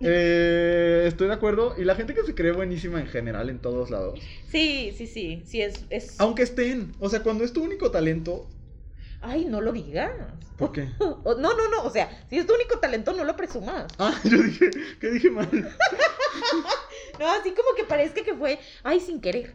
eh, 0.00 1.04
estoy 1.06 1.28
de 1.28 1.34
acuerdo. 1.34 1.74
Y 1.76 1.84
la 1.84 1.94
gente 1.94 2.14
que 2.14 2.22
se 2.22 2.34
cree 2.34 2.52
buenísima 2.52 3.00
en 3.00 3.06
general 3.06 3.50
en 3.50 3.58
todos 3.58 3.90
lados. 3.90 4.18
Sí, 4.48 4.94
sí, 4.96 5.06
sí, 5.06 5.42
sí, 5.44 5.60
es... 5.60 5.84
es... 5.90 6.18
Aunque 6.20 6.42
estén. 6.42 6.92
O 7.00 7.10
sea, 7.10 7.22
cuando 7.22 7.44
es 7.44 7.52
tu 7.52 7.62
único 7.62 7.90
talento. 7.90 8.48
Ay, 9.20 9.44
no 9.46 9.60
lo 9.60 9.72
digas. 9.72 10.10
¿Por 10.56 10.72
qué? 10.72 10.88
O- 10.98 11.34
no, 11.34 11.54
no, 11.56 11.68
no, 11.70 11.82
o 11.84 11.90
sea, 11.90 12.08
si 12.30 12.38
es 12.38 12.46
tu 12.46 12.54
único 12.54 12.78
talento, 12.78 13.12
no 13.12 13.24
lo 13.24 13.36
presumas. 13.36 13.86
Ah, 13.98 14.14
yo 14.24 14.42
dije, 14.42 14.70
que 15.00 15.10
dije 15.10 15.30
mal. 15.30 15.48
No, 17.18 17.30
así 17.30 17.50
como 17.54 17.74
que 17.74 17.84
parezca 17.84 18.22
que 18.22 18.34
fue, 18.34 18.58
ay, 18.82 19.00
sin 19.00 19.22
querer. 19.22 19.54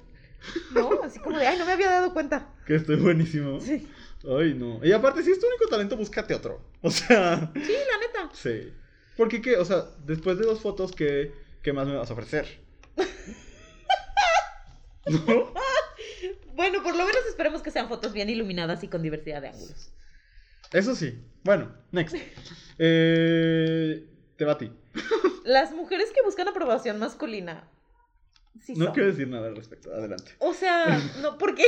No, 0.72 1.04
así 1.04 1.20
como 1.20 1.38
de, 1.38 1.46
ay, 1.46 1.60
no 1.60 1.66
me 1.68 1.74
había 1.74 1.92
dado 1.92 2.12
cuenta. 2.12 2.50
Que 2.66 2.74
estoy 2.76 2.96
buenísimo. 2.96 3.60
Sí, 3.62 3.88
Ay, 4.28 4.56
no. 4.56 4.84
Y 4.84 4.92
aparte, 4.92 5.22
si 5.22 5.30
es 5.32 5.40
tu 5.40 5.46
único 5.46 5.68
talento, 5.68 5.96
búscate 5.96 6.34
otro. 6.34 6.60
O 6.82 6.90
sea, 6.90 7.52
sí, 7.54 7.60
la 7.72 7.98
neta. 8.00 8.30
sí. 8.34 8.74
Porque, 9.16 9.44
¿qué? 9.44 9.58
O 9.58 9.66
sea, 9.66 9.86
después 10.04 10.40
de 10.40 10.46
dos 10.46 10.60
fotos, 10.62 10.92
¿qué, 10.94 11.32
qué 11.62 11.72
más 11.72 11.86
me 11.88 11.96
vas 11.96 12.10
a 12.10 12.14
ofrecer? 12.14 12.48
¿No? 15.06 15.54
Bueno, 16.62 16.84
por 16.84 16.96
lo 16.96 17.06
menos 17.08 17.26
esperemos 17.28 17.64
que 17.64 17.72
sean 17.72 17.88
fotos 17.90 18.14
bien 18.14 18.30
iluminadas 18.30 18.84
y 18.84 18.88
con 18.88 19.02
diversidad 19.02 19.42
de 19.42 19.48
ángulos. 19.48 19.92
Eso 20.72 20.94
sí. 20.96 21.20
Bueno, 21.44 21.74
next. 21.92 22.16
Eh, 22.84 24.08
te 24.38 24.46
va 24.46 24.52
a 24.54 24.58
ti. 24.60 24.72
Las 25.44 25.72
mujeres 25.72 26.10
que 26.14 26.22
buscan 26.24 26.48
aprobación 26.48 27.00
masculina. 27.00 27.68
Sí 28.64 28.74
No 28.76 28.86
son. 28.86 28.94
quiero 28.94 29.10
decir 29.10 29.28
nada 29.28 29.48
al 29.48 29.56
respecto. 29.56 29.92
Adelante. 29.92 30.32
O 30.40 30.54
sea, 30.54 31.00
no, 31.22 31.38
¿por 31.40 31.56
qué? 31.56 31.66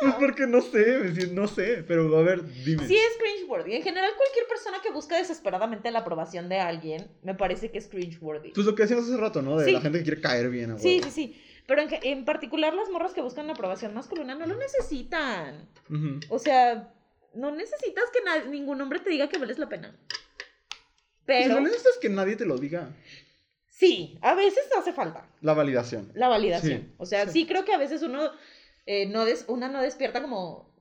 Pues 0.00 0.14
porque 0.14 0.46
no 0.48 0.60
sé, 0.62 1.28
no 1.32 1.46
sé. 1.48 1.84
Pero 1.86 2.16
a 2.18 2.22
ver, 2.22 2.44
dime. 2.64 2.86
Sí 2.88 2.96
es 2.96 3.16
cringeworthy. 3.20 3.74
En 3.76 3.82
general, 3.82 4.10
cualquier 4.16 4.46
persona 4.48 4.78
que 4.82 4.90
busca 4.92 5.16
desesperadamente 5.16 5.90
la 5.92 6.00
aprobación 6.00 6.48
de 6.48 6.58
alguien, 6.58 7.08
me 7.22 7.34
parece 7.34 7.70
que 7.70 7.78
es 7.78 7.86
cringeworthy. 7.88 8.50
Pues 8.52 8.66
lo 8.66 8.74
que 8.74 8.82
decíamos 8.82 9.06
hace 9.06 9.16
rato, 9.16 9.42
¿no? 9.42 9.56
De 9.58 9.64
Sí. 9.66 9.72
la 9.72 9.80
gente 9.80 9.98
que 9.98 10.04
quiere 10.04 10.20
caer 10.20 10.50
bien. 10.50 10.72
A 10.72 10.78
Sí, 10.78 11.00
sí, 11.04 11.10
sí. 11.10 11.42
Pero 11.66 11.82
en, 11.82 11.88
en 12.02 12.24
particular 12.24 12.74
las 12.74 12.88
morras 12.90 13.12
que 13.12 13.22
buscan 13.22 13.46
la 13.46 13.52
aprobación 13.54 13.92
masculina 13.94 14.34
no 14.34 14.46
lo 14.46 14.56
necesitan. 14.56 15.68
O 16.28 16.38
sea, 16.38 16.92
no 17.34 17.50
necesitas 17.50 18.04
que 18.12 18.48
ningún 18.50 18.80
hombre 18.80 19.00
te 19.00 19.10
diga 19.10 19.28
que 19.28 19.38
vales 19.38 19.58
la 19.58 19.68
pena. 19.68 19.96
Pues 21.26 21.42
Pero 21.44 21.54
lo 21.56 21.60
necesitas 21.62 21.98
que 22.00 22.08
nadie 22.08 22.36
te 22.36 22.46
lo 22.46 22.56
diga. 22.56 22.90
sí, 23.68 24.16
a 24.22 24.34
veces 24.34 24.64
hace 24.78 24.92
falta 24.92 25.28
La 25.40 25.54
validación. 25.54 26.10
la 26.14 26.28
validación. 26.28 26.82
Sí, 26.82 26.94
o 26.98 27.06
sea, 27.06 27.24
sí. 27.26 27.32
sí. 27.32 27.46
creo 27.46 27.64
que 27.64 27.74
a 27.74 27.78
veces 27.78 28.02
uno 28.02 28.30
eh, 28.86 29.06
no 29.06 29.24
des- 29.24 29.44
una 29.48 29.68
no 29.68 29.82
despierta 29.82 30.22
como 30.22 30.72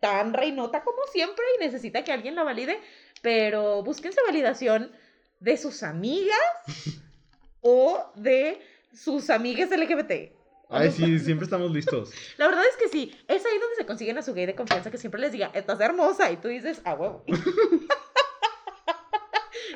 tan 0.00 0.32
reinota 0.32 0.82
como 0.82 0.98
siempre 1.12 1.44
y 1.56 1.60
necesita 1.64 2.04
que 2.04 2.12
alguien 2.12 2.34
la 2.34 2.42
valide, 2.42 2.80
pero 3.22 3.82
búsquense 3.82 4.20
validación 4.26 4.92
de 5.40 5.56
sus 5.58 5.82
amigas 5.82 6.40
o 7.60 8.12
de 8.14 8.60
sus 8.96 9.30
amigas 9.30 9.70
LGBT. 9.70 10.32
Ay, 10.68 10.90
sí, 10.90 11.20
siempre 11.20 11.44
estamos 11.44 11.70
listos. 11.70 12.10
La 12.38 12.48
verdad 12.48 12.64
es 12.68 12.76
que 12.76 12.88
sí, 12.88 13.16
es 13.28 13.46
ahí 13.46 13.58
donde 13.58 13.76
se 13.76 13.86
consiguen 13.86 14.18
a 14.18 14.22
su 14.22 14.34
gay 14.34 14.46
de 14.46 14.56
confianza 14.56 14.90
que 14.90 14.98
siempre 14.98 15.20
les 15.20 15.30
diga, 15.32 15.52
estás 15.54 15.78
hermosa, 15.80 16.32
y 16.32 16.38
tú 16.38 16.48
dices, 16.48 16.80
a 16.84 16.94
huevo. 16.94 17.24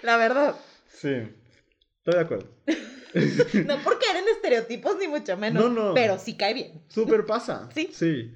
La 0.02 0.16
verdad. 0.16 0.56
Sí. 0.88 1.28
Estoy 1.98 2.14
de 2.14 2.20
acuerdo. 2.20 2.48
No 3.12 3.76
porque 3.82 4.06
eran 4.08 4.22
estereotipos 4.28 4.96
ni 4.96 5.08
mucho 5.08 5.36
menos. 5.36 5.64
No, 5.64 5.68
no. 5.68 5.94
Pero 5.94 6.16
sí 6.16 6.36
cae 6.36 6.54
bien. 6.54 6.84
Súper 6.86 7.26
pasa. 7.26 7.68
Sí. 7.74 7.90
Sí. 7.92 8.32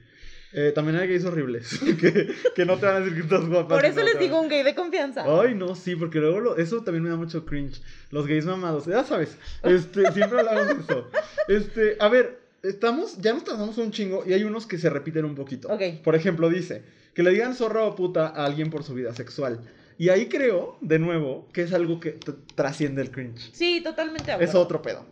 Eh, 0.57 0.70
también 0.72 0.96
hay 0.96 1.09
gays 1.09 1.24
horribles 1.24 1.78
que, 2.00 2.28
que 2.55 2.64
no 2.64 2.78
te 2.78 2.86
van 2.86 2.96
a 2.96 3.00
decir 3.00 3.14
que 3.16 3.22
estás 3.22 3.44
guapa. 3.48 3.74
Por 3.74 3.84
eso 3.84 3.98
no 4.00 4.05
les 4.07 4.18
digo 4.20 4.40
un 4.40 4.48
gay 4.48 4.62
de 4.62 4.74
confianza. 4.74 5.24
Ay, 5.26 5.55
no, 5.55 5.74
sí, 5.74 5.96
porque 5.96 6.20
luego 6.20 6.38
lo- 6.40 6.57
eso 6.57 6.82
también 6.84 7.02
me 7.02 7.11
da 7.11 7.16
mucho 7.16 7.44
cringe. 7.44 7.82
Los 8.11 8.26
gays 8.28 8.44
mamados, 8.44 8.86
ya 8.86 9.02
sabes. 9.05 9.36
Este, 9.64 10.12
siempre 10.12 10.38
hablamos 10.38 10.68
de 10.68 10.82
eso. 10.82 11.11
Este, 11.48 11.96
a 11.98 12.09
ver, 12.09 12.38
estamos, 12.62 13.18
ya 13.20 13.32
nos 13.34 13.42
tardamos 13.44 13.76
un 13.78 13.90
chingo 13.90 14.22
y 14.26 14.32
hay 14.32 14.44
unos 14.44 14.66
que 14.66 14.78
se 14.78 14.88
repiten 14.90 15.24
un 15.24 15.34
poquito. 15.34 15.68
Por 16.05 16.14
ejemplo, 16.14 16.48
dice 16.48 16.82
que 17.14 17.22
le 17.24 17.30
digan 17.30 17.55
zorra 17.55 17.84
o 17.84 17.94
puta 17.96 18.28
a 18.28 18.44
alguien 18.44 18.70
por 18.70 18.84
su 18.84 18.94
vida 18.94 19.12
sexual. 19.14 19.61
Y 19.98 20.09
ahí 20.09 20.26
creo, 20.28 20.76
de 20.80 20.98
nuevo, 20.98 21.48
que 21.52 21.62
es 21.62 21.72
algo 21.72 21.98
que 22.00 22.18
trasciende 22.55 23.02
el 23.02 23.11
cringe. 23.11 23.50
Sí, 23.52 23.80
totalmente 23.82 24.32
Es 24.40 24.55
otro 24.55 24.82
pedo. 24.82 25.05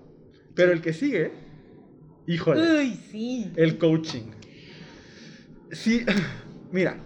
Pero 0.55 0.73
el 0.73 0.81
que 0.83 0.93
sigue, 0.93 1.31
híjole, 2.27 2.79
Uy, 2.79 3.01
sí. 3.11 3.51
el 3.57 3.79
coaching. 3.79 4.31
Sí, 5.73 6.05
mira, 6.71 6.99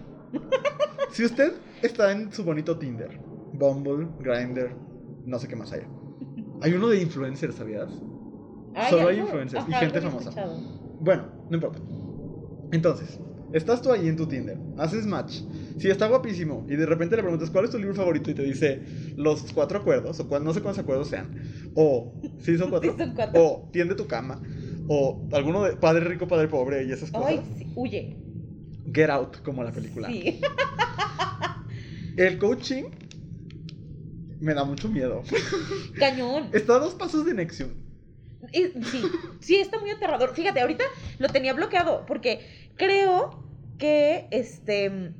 si 1.11 1.25
usted 1.25 1.53
está 1.81 2.11
en 2.11 2.31
su 2.31 2.43
bonito 2.43 2.77
Tinder, 2.77 3.11
Bumble, 3.51 4.07
Grindr, 4.19 4.75
no 5.25 5.39
sé 5.39 5.47
qué 5.47 5.55
más 5.55 5.71
haya. 5.73 5.87
Hay 6.61 6.73
uno 6.73 6.89
de 6.89 7.01
influencers, 7.01 7.55
¿sabías? 7.55 7.89
Ay, 8.73 8.89
Solo 8.89 9.07
hay 9.07 9.19
influencers 9.19 9.67
y 9.67 9.73
gente 9.73 10.01
famosa. 10.01 10.29
escuchado. 10.29 10.59
Bueno, 10.99 11.29
no 11.49 11.55
importa. 11.57 11.79
Entonces, 12.71 13.19
estás 13.53 13.81
tú 13.81 13.91
ahí 13.91 14.07
en 14.07 14.17
tu 14.17 14.27
Tinder, 14.27 14.59
haces 14.75 15.05
match. 15.05 15.41
Si 15.77 15.89
está 15.89 16.07
guapísimo 16.07 16.65
y 16.67 16.75
de 16.75 16.85
repente 16.85 17.15
le 17.15 17.21
preguntas 17.21 17.49
cuál 17.51 17.65
es 17.65 17.71
tu 17.71 17.77
libro 17.77 17.93
favorito 17.95 18.31
y 18.31 18.33
te 18.33 18.41
dice 18.43 18.81
los 19.15 19.53
cuatro 19.53 19.79
acuerdos, 19.79 20.19
o 20.19 20.39
no 20.39 20.53
sé 20.53 20.61
cuántos 20.61 20.83
acuerdos 20.83 21.07
sean, 21.07 21.31
o 21.75 22.13
si 22.39 22.57
son 22.57 22.69
cuatro, 22.71 22.91
Sí, 22.91 22.97
son 22.97 23.13
cuatro. 23.13 23.41
o 23.43 23.69
tiende 23.71 23.95
tu 23.95 24.07
cama, 24.07 24.41
o 24.87 25.27
alguno 25.31 25.63
de 25.63 25.77
padre 25.77 26.05
rico, 26.05 26.27
padre 26.27 26.47
pobre 26.47 26.83
y 26.83 26.91
esas 26.91 27.11
cosas. 27.11 27.27
Ay, 27.27 27.41
sí, 27.57 27.67
huye. 27.75 28.26
Get 28.97 29.11
out, 29.11 29.43
como 29.43 29.63
la 29.63 29.71
película. 29.71 30.07
Sí. 30.07 30.41
El 32.17 32.39
coaching 32.39 32.85
me 34.39 34.55
da 34.55 34.63
mucho 34.63 34.89
miedo. 34.89 35.21
Cañón. 35.99 36.49
Está 36.51 36.77
a 36.77 36.79
dos 36.79 36.95
pasos 36.95 37.23
de 37.23 37.35
Nexium. 37.35 37.69
Sí, 38.51 38.71
sí, 39.39 39.57
está 39.57 39.79
muy 39.79 39.91
aterrador. 39.91 40.33
Fíjate, 40.33 40.61
ahorita 40.61 40.83
lo 41.19 41.29
tenía 41.29 41.53
bloqueado 41.53 42.07
porque 42.07 42.71
creo 42.75 43.43
que 43.77 44.27
este. 44.31 45.13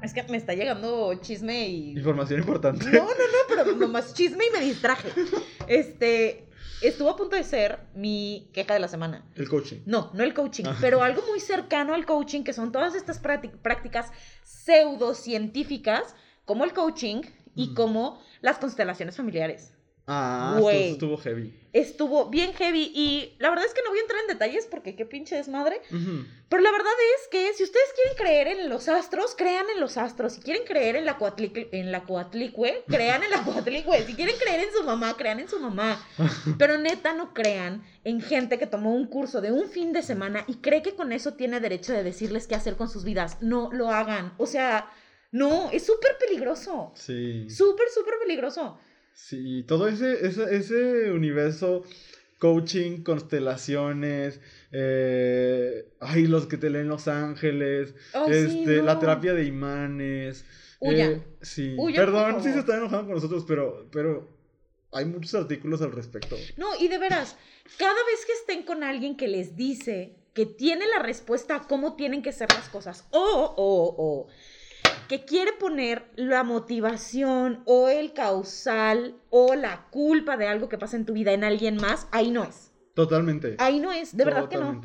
Es 0.00 0.14
que 0.14 0.22
me 0.22 0.36
está 0.36 0.54
llegando 0.54 1.12
chisme 1.20 1.68
y. 1.68 1.90
Información 1.96 2.38
importante. 2.38 2.84
No, 2.84 2.92
no, 2.92 3.08
no, 3.08 3.38
pero 3.48 3.74
nomás 3.74 4.14
chisme 4.14 4.44
y 4.48 4.56
me 4.56 4.64
distraje. 4.64 5.08
Este. 5.66 6.47
Estuvo 6.80 7.10
a 7.10 7.16
punto 7.16 7.34
de 7.36 7.42
ser 7.42 7.80
mi 7.94 8.48
queja 8.52 8.74
de 8.74 8.80
la 8.80 8.88
semana. 8.88 9.24
El 9.34 9.48
coaching. 9.48 9.78
No, 9.86 10.10
no 10.14 10.22
el 10.22 10.32
coaching, 10.32 10.64
pero 10.80 11.02
algo 11.02 11.22
muy 11.28 11.40
cercano 11.40 11.92
al 11.94 12.06
coaching, 12.06 12.44
que 12.44 12.52
son 12.52 12.70
todas 12.70 12.94
estas 12.94 13.20
prácti- 13.22 13.50
prácticas 13.50 14.10
pseudocientíficas, 14.44 16.14
como 16.44 16.64
el 16.64 16.72
coaching 16.72 17.22
y 17.54 17.68
Mm. 17.70 17.74
como 17.74 18.20
las 18.40 18.58
constelaciones 18.58 19.16
familiares. 19.16 19.74
Ah, 20.10 20.56
Güey. 20.58 20.76
esto 20.92 20.92
estuvo 20.94 21.16
heavy. 21.18 21.54
Estuvo 21.74 22.30
bien 22.30 22.54
heavy 22.54 22.90
y 22.94 23.36
la 23.38 23.50
verdad 23.50 23.66
es 23.66 23.74
que 23.74 23.82
no 23.82 23.90
voy 23.90 23.98
a 23.98 24.02
entrar 24.02 24.20
en 24.22 24.26
detalles 24.28 24.66
porque 24.66 24.96
qué 24.96 25.04
pinche 25.04 25.36
desmadre. 25.36 25.82
Ujú. 25.92 26.24
Pero 26.48 26.62
la 26.62 26.72
verdad 26.72 26.92
es 27.20 27.28
que 27.28 27.52
si 27.52 27.62
ustedes 27.62 27.84
quieren 27.94 28.16
creer 28.16 28.48
en 28.58 28.70
los 28.70 28.88
astros, 28.88 29.34
crean 29.36 29.66
en 29.74 29.78
los 29.78 29.98
astros. 29.98 30.32
Si 30.32 30.40
quieren 30.40 30.64
creer 30.64 30.96
en 30.96 31.04
la 31.04 31.18
coatlicue, 31.18 31.68
en 31.72 31.92
la 31.92 32.04
coatlicue, 32.04 32.84
crean 32.88 33.22
en 33.22 33.30
la 33.30 33.42
coatlicue. 33.44 34.02
Si 34.06 34.14
quieren 34.14 34.34
creer 34.38 34.60
en 34.60 34.72
su 34.72 34.82
mamá, 34.82 35.14
crean 35.18 35.40
en 35.40 35.48
su 35.48 35.60
mamá. 35.60 36.02
Pero 36.58 36.78
neta 36.78 37.12
no 37.12 37.34
crean 37.34 37.84
en 38.02 38.22
gente 38.22 38.58
que 38.58 38.66
tomó 38.66 38.94
un 38.94 39.06
curso 39.06 39.42
de 39.42 39.52
un 39.52 39.68
fin 39.68 39.92
de 39.92 40.02
semana 40.02 40.44
y 40.46 40.54
cree 40.56 40.80
que 40.80 40.94
con 40.96 41.12
eso 41.12 41.34
tiene 41.34 41.60
derecho 41.60 41.92
de 41.92 42.02
decirles 42.02 42.46
qué 42.46 42.54
hacer 42.54 42.76
con 42.76 42.88
sus 42.88 43.04
vidas. 43.04 43.36
No 43.42 43.68
lo 43.72 43.90
hagan. 43.90 44.32
O 44.38 44.46
sea, 44.46 44.90
no, 45.32 45.68
es 45.70 45.84
súper 45.84 46.16
peligroso. 46.18 46.92
Sí. 46.94 47.48
Súper, 47.50 47.88
súper 47.94 48.14
peligroso. 48.22 48.78
Sí, 49.18 49.64
todo 49.64 49.88
ese, 49.88 50.26
ese, 50.26 50.56
ese 50.56 51.10
universo, 51.10 51.82
coaching, 52.38 53.02
constelaciones, 53.02 54.40
eh, 54.70 55.88
ay, 56.00 56.28
los 56.28 56.46
que 56.46 56.56
te 56.56 56.70
leen 56.70 56.86
Los 56.88 57.08
Ángeles, 57.08 57.94
sí, 58.12 58.30
este, 58.30 58.80
la 58.80 58.98
terapia 59.00 59.34
de 59.34 59.44
imanes. 59.44 60.44
Huyan. 60.78 61.12
eh, 61.12 61.22
sí, 61.42 61.74
Huyan, 61.76 62.06
perdón 62.06 62.42
si 62.42 62.52
se 62.52 62.60
están 62.60 62.78
enojando 62.78 63.06
con 63.06 63.14
nosotros, 63.16 63.44
pero, 63.46 63.88
pero 63.90 64.28
hay 64.92 65.04
muchos 65.04 65.34
artículos 65.34 65.82
al 65.82 65.90
respecto. 65.92 66.36
No, 66.56 66.76
y 66.80 66.86
de 66.86 66.98
veras, 66.98 67.36
cada 67.76 67.92
vez 68.06 68.24
que 68.24 68.32
estén 68.32 68.62
con 68.62 68.84
alguien 68.84 69.16
que 69.16 69.26
les 69.26 69.56
dice 69.56 70.14
que 70.32 70.46
tiene 70.46 70.86
la 70.86 71.02
respuesta 71.02 71.56
a 71.56 71.66
cómo 71.66 71.96
tienen 71.96 72.22
que 72.22 72.30
ser 72.32 72.48
las 72.54 72.68
cosas, 72.68 73.04
o, 73.10 73.54
o, 73.56 73.94
o, 73.98 74.28
que 75.08 75.24
quiere 75.24 75.52
poner 75.54 76.04
la 76.16 76.44
motivación 76.44 77.62
o 77.64 77.88
el 77.88 78.12
causal 78.12 79.16
o 79.30 79.54
la 79.54 79.88
culpa 79.90 80.36
de 80.36 80.46
algo 80.46 80.68
que 80.68 80.78
pasa 80.78 80.96
en 80.96 81.06
tu 81.06 81.14
vida 81.14 81.32
en 81.32 81.44
alguien 81.44 81.76
más, 81.76 82.06
ahí 82.12 82.30
no 82.30 82.44
es. 82.44 82.70
Totalmente. 82.94 83.56
Ahí 83.58 83.80
no 83.80 83.92
es, 83.92 84.16
de 84.16 84.24
verdad 84.24 84.48
que 84.48 84.58
no. 84.58 84.80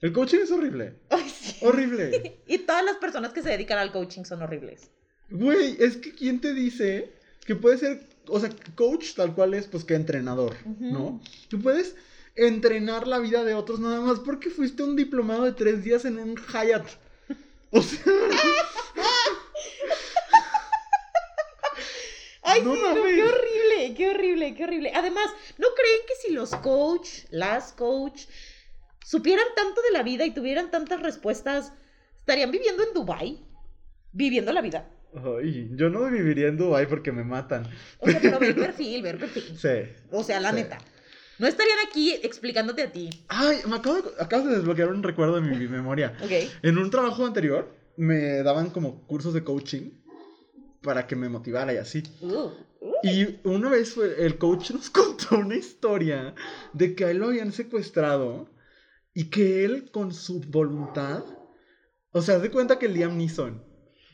El 0.00 0.12
coaching 0.12 0.38
es 0.38 0.50
horrible. 0.50 0.98
Ay, 1.10 1.28
sí. 1.28 1.64
Horrible. 1.64 2.40
Y 2.46 2.58
todas 2.58 2.84
las 2.84 2.96
personas 2.96 3.32
que 3.32 3.42
se 3.42 3.50
dedican 3.50 3.78
al 3.78 3.92
coaching 3.92 4.24
son 4.24 4.42
horribles. 4.42 4.90
Güey, 5.30 5.76
es 5.78 5.96
que 5.96 6.12
¿quién 6.12 6.40
te 6.40 6.52
dice 6.52 7.12
que 7.46 7.56
puede 7.56 7.78
ser, 7.78 8.06
o 8.28 8.38
sea, 8.38 8.50
coach 8.74 9.14
tal 9.14 9.34
cual 9.34 9.54
es, 9.54 9.66
pues 9.66 9.84
que 9.84 9.94
entrenador. 9.94 10.54
¿no? 10.78 11.20
Tú 11.48 11.60
puedes 11.60 11.96
entrenar 12.34 13.06
la 13.06 13.18
vida 13.18 13.44
de 13.44 13.54
otros 13.54 13.80
nada 13.80 14.00
más 14.00 14.20
porque 14.20 14.50
fuiste 14.50 14.82
un 14.82 14.96
diplomado 14.96 15.44
de 15.44 15.52
tres 15.52 15.84
días 15.84 16.04
en 16.04 16.18
un 16.18 16.36
Hyatt. 16.36 16.86
O 17.72 17.80
sea, 17.82 18.00
Ay, 22.44 22.62
No 22.62 22.74
sí, 22.74 22.80
no, 22.82 22.94
qué 22.94 23.22
horrible, 23.24 23.94
qué 23.96 24.10
horrible, 24.10 24.54
qué 24.54 24.64
horrible. 24.64 24.92
Además, 24.94 25.26
¿no 25.58 25.68
creen 25.74 26.00
que 26.08 26.14
si 26.26 26.32
los 26.32 26.50
coach, 26.56 27.08
las 27.30 27.72
coach, 27.72 28.22
supieran 29.04 29.46
tanto 29.54 29.80
de 29.82 29.92
la 29.92 30.02
vida 30.02 30.24
y 30.26 30.32
tuvieran 30.32 30.70
tantas 30.70 31.00
respuestas, 31.00 31.72
estarían 32.18 32.50
viviendo 32.50 32.82
en 32.82 32.94
Dubai? 32.94 33.38
Viviendo 34.12 34.52
la 34.52 34.60
vida. 34.60 34.88
ay, 35.14 35.68
yo 35.72 35.88
no 35.88 36.10
viviría 36.10 36.48
en 36.48 36.56
Dubai 36.56 36.86
porque 36.88 37.12
me 37.12 37.22
matan. 37.24 37.64
O 38.00 38.10
sea, 38.10 38.20
pero 38.20 38.38
ve 38.40 38.48
el 38.48 38.54
perfil, 38.66 39.02
ve 39.02 39.10
el 39.10 39.18
perfil. 39.18 39.56
Sí. 39.58 39.90
O 40.10 40.22
sea, 40.24 40.40
la 40.40 40.50
Sí. 40.50 40.56
neta. 40.56 40.78
No 41.42 41.48
estarían 41.48 41.78
aquí 41.84 42.12
explicándote 42.22 42.82
a 42.82 42.92
ti. 42.92 43.10
Ay, 43.26 43.62
me 43.68 43.74
acabo 43.74 43.96
de, 43.96 44.10
acabas 44.20 44.46
de 44.46 44.54
desbloquear 44.58 44.90
un 44.90 45.02
recuerdo 45.02 45.40
de 45.40 45.40
mi 45.40 45.66
memoria. 45.66 46.16
¿Ok? 46.22 46.30
En 46.62 46.78
un 46.78 46.88
trabajo 46.88 47.26
anterior 47.26 47.68
me 47.96 48.44
daban 48.44 48.70
como 48.70 49.04
cursos 49.08 49.34
de 49.34 49.42
coaching 49.42 49.90
para 50.82 51.08
que 51.08 51.16
me 51.16 51.28
motivara 51.28 51.74
y 51.74 51.78
así. 51.78 52.04
Uh, 52.20 52.52
uh. 52.78 52.94
Y 53.02 53.40
una 53.42 53.70
vez 53.70 53.90
fue, 53.90 54.24
el 54.24 54.38
coach 54.38 54.70
nos 54.70 54.88
contó 54.90 55.38
una 55.38 55.56
historia 55.56 56.32
de 56.74 56.94
que 56.94 57.06
a 57.06 57.10
él 57.10 57.18
lo 57.18 57.26
habían 57.26 57.50
secuestrado 57.50 58.48
y 59.12 59.24
que 59.24 59.64
él 59.64 59.90
con 59.90 60.14
su 60.14 60.42
voluntad, 60.42 61.24
o 62.12 62.22
sea, 62.22 62.36
haz 62.36 62.42
de 62.42 62.52
cuenta 62.52 62.78
que 62.78 62.86
Liam 62.86 63.18
Neeson, 63.18 63.64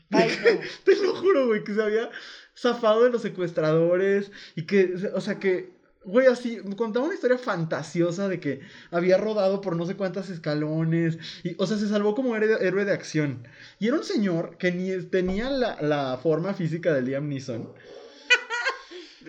Ay, 0.09 0.31
no. 0.43 0.61
te 0.83 0.95
lo 0.95 1.13
juro, 1.13 1.45
güey, 1.45 1.63
que 1.63 1.75
se 1.75 1.83
había 1.83 2.09
zafado 2.57 3.03
de 3.03 3.11
los 3.11 3.21
secuestradores 3.21 4.31
y 4.55 4.65
que, 4.65 4.95
o 5.13 5.21
sea, 5.21 5.37
que, 5.37 5.77
güey, 6.03 6.27
así, 6.27 6.57
contaba 6.75 7.05
una 7.05 7.15
historia 7.15 7.37
fantasiosa 7.37 8.27
de 8.27 8.39
que 8.39 8.61
había 8.91 9.17
rodado 9.17 9.61
por 9.61 9.75
no 9.75 9.85
sé 9.85 9.95
cuántos 9.95 10.29
escalones 10.29 11.17
y, 11.43 11.55
o 11.57 11.67
sea, 11.67 11.77
se 11.77 11.87
salvó 11.87 12.15
como 12.15 12.35
héroe, 12.35 12.85
de 12.85 12.91
acción. 12.91 13.47
Y 13.79 13.87
era 13.87 13.97
un 13.97 14.03
señor 14.03 14.57
que 14.57 14.71
ni 14.71 14.91
tenía 15.03 15.49
la, 15.49 15.81
la 15.81 16.17
forma 16.21 16.53
física 16.53 16.93
de 16.93 17.01
Liam 17.01 17.27
Neeson. 17.27 17.73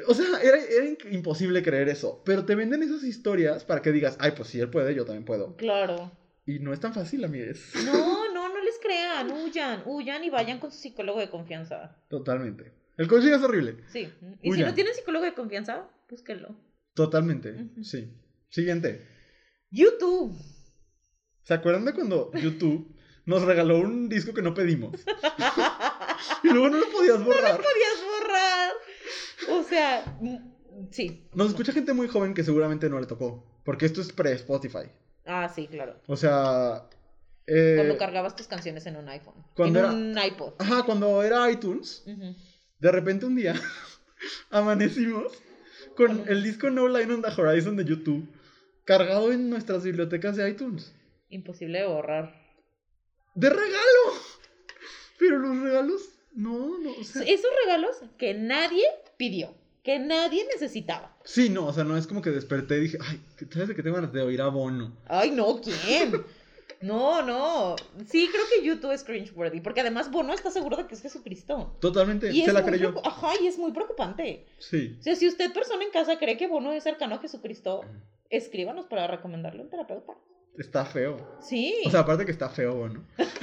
O 0.07 0.15
sea, 0.15 0.41
era, 0.43 0.57
era 0.57 0.87
imposible 1.11 1.63
creer 1.63 1.89
eso. 1.89 2.23
Pero 2.25 2.45
te 2.45 2.55
venden 2.55 2.83
esas 2.83 3.03
historias 3.05 3.65
para 3.65 3.83
que 3.83 3.93
digas, 3.93 4.17
ay, 4.21 4.33
pues 4.37 4.49
si 4.49 4.61
él 4.61 4.71
puede, 4.71 4.95
yo 4.95 5.05
también 5.05 5.25
puedo. 5.25 5.57
Claro. 5.57 6.11
Y 6.47 6.59
no 6.59 6.73
es 6.73 6.81
tan 6.81 6.95
fácil, 6.95 7.25
amigues. 7.25 7.73
No, 7.85 8.33
no, 8.33 8.49
no 8.49 8.61
les 8.63 8.79
crean. 8.79 9.31
Huyan, 9.31 9.83
huyan 9.85 10.25
y 10.25 10.31
vayan 10.31 10.59
con 10.59 10.73
su 10.73 10.79
psicólogo 10.79 11.21
de 11.21 11.29
confianza. 11.31 11.97
Totalmente. 12.09 12.73
El 13.01 13.09
coaching 13.09 13.33
es 13.33 13.43
horrible. 13.43 13.77
Sí. 13.89 14.13
Y 14.43 14.53
si 14.53 14.61
no 14.63 14.75
tienen 14.75 14.93
psicólogo 14.95 15.25
de 15.25 15.33
confianza, 15.33 15.89
búsquenlo. 16.09 16.55
Totalmente. 16.93 17.53
Ujú. 17.53 17.83
Sí. 17.83 18.13
Siguiente. 18.51 19.07
YouTube. 19.71 20.37
¿Se 21.43 21.55
acuerdan 21.55 21.87
de 21.87 21.95
cuando 21.95 22.31
YouTube 22.35 22.95
nos 23.25 23.41
regaló 23.43 23.79
un 23.79 24.11
disco 24.11 24.35
que 24.35 24.43
no 24.43 24.53
pedimos? 24.53 24.93
y 26.43 26.49
luego 26.49 26.69
no 26.69 26.79
lo 26.79 26.91
podías 26.91 27.25
borrar. 27.25 27.57
podías 27.57 28.05
borrar. 28.05 28.73
O 29.51 29.63
sea, 29.63 30.19
sí. 30.91 31.27
Nos 31.35 31.49
escucha 31.49 31.73
gente 31.73 31.95
muy 31.95 32.07
joven 32.07 32.35
que 32.35 32.45
seguramente 32.45 32.91
no 32.91 33.01
le 33.01 33.07
tocó. 33.07 33.47
Porque 33.65 33.87
esto 33.87 34.03
es 34.03 34.13
pre-Spotify. 34.13 34.91
Ah, 35.25 35.49
sí, 35.49 35.67
claro. 35.69 35.99
O 36.07 36.17
sea. 36.17 36.87
eh, 37.47 37.77
Cuando 37.77 37.97
cargabas 37.97 38.37
tus 38.37 38.47
canciones 38.47 38.85
en 38.85 38.97
un 38.97 39.09
iPhone. 39.09 39.43
cuando 39.57 39.79
en 39.79 39.85
era- 39.87 39.95
un 39.95 40.19
iPod. 40.33 40.53
Ajá, 40.59 40.83
cuando 40.83 41.23
era 41.23 41.51
iTunes, 41.51 42.03
Ujú. 42.07 42.35
De 42.81 42.91
repente 42.91 43.27
un 43.27 43.37
día 43.37 43.55
amanecimos 44.51 45.33
con 45.97 46.25
el 46.29 46.43
disco 46.43 46.71
No 46.71 46.89
Line 46.89 47.13
on 47.15 47.23
the 47.23 47.29
Horizon 47.29 47.77
de 47.77 47.85
YouTube 47.85 48.27
cargado 48.85 49.33
en 49.33 49.51
nuestras 49.51 49.85
bibliotecas 49.85 50.37
de 50.37 50.49
iTunes. 50.51 50.93
Imposible 51.29 51.81
de 51.81 51.87
borrar. 51.87 52.35
¡De 53.35 53.49
regalo! 53.51 54.15
Pero 55.19 55.39
los 55.39 55.61
regalos, 55.61 56.03
no, 56.33 56.79
no, 56.79 56.93
o 56.93 57.05
sea. 57.05 57.23
Esos 57.23 57.51
regalos 57.65 57.97
que 58.19 58.35
nadie 58.35 58.85
pidió, 59.17 59.55
que 59.85 59.99
nadie 59.99 60.45
necesitaba. 60.53 61.15
Sí, 61.25 61.51
no, 61.51 61.67
o 61.67 61.73
sea, 61.73 61.85
no 61.85 61.97
es 61.97 62.07
como 62.07 62.23
que 62.23 62.31
desperté 62.31 62.79
y 62.79 62.81
dije, 62.81 62.99
ay, 63.01 63.21
¿sabes 63.51 63.69
de 63.69 63.77
qué 63.77 63.83
tengo 63.83 63.97
ganas 63.97 64.13
de 64.13 64.23
oír 64.23 64.41
a 64.41 64.49
Bono? 64.49 64.97
Ay, 65.07 65.31
no, 65.31 65.61
¿quién? 65.61 66.25
No, 66.81 67.23
no. 67.23 67.77
Sí, 68.07 68.29
creo 68.31 68.45
que 68.53 68.65
YouTube 68.65 68.93
es 68.93 69.05
cringeworthy, 69.05 69.61
porque 69.61 69.81
además 69.81 70.11
Bono 70.11 70.33
está 70.33 70.51
seguro 70.51 70.77
de 70.77 70.87
que 70.87 70.95
es 70.95 71.03
Jesucristo. 71.03 71.77
Totalmente, 71.81 72.33
Y 72.33 72.45
se 72.45 72.53
la 72.53 72.65
creyó. 72.65 72.95
Ajá, 73.05 73.33
y 73.41 73.47
es 73.47 73.59
muy 73.59 73.73
preocupante. 73.73 74.47
Sí. 74.59 74.97
O 75.01 75.03
sea, 75.03 75.17
si 75.17 75.29
usted, 75.29 75.53
persona 75.53 75.85
en 75.85 75.91
casa, 75.91 76.19
cree 76.19 76.37
que 76.37 76.49
Bono 76.49 76.73
es 76.73 76.85
cercano 76.85 77.17
a 77.17 77.19
Jesucristo, 77.19 77.83
escríbanos 78.29 78.87
para 78.87 79.07
recomendarle 79.07 79.61
a 79.61 79.65
un 79.65 79.71
terapeuta. 79.71 80.15
Está 80.59 80.85
feo. 80.85 81.17
Sí, 81.41 81.75
O 81.87 81.91
sea, 81.91 82.01
aparte 82.01 82.25
que 82.25 82.33
está 82.33 82.49
feo, 82.49 82.75
Bono. 82.75 83.05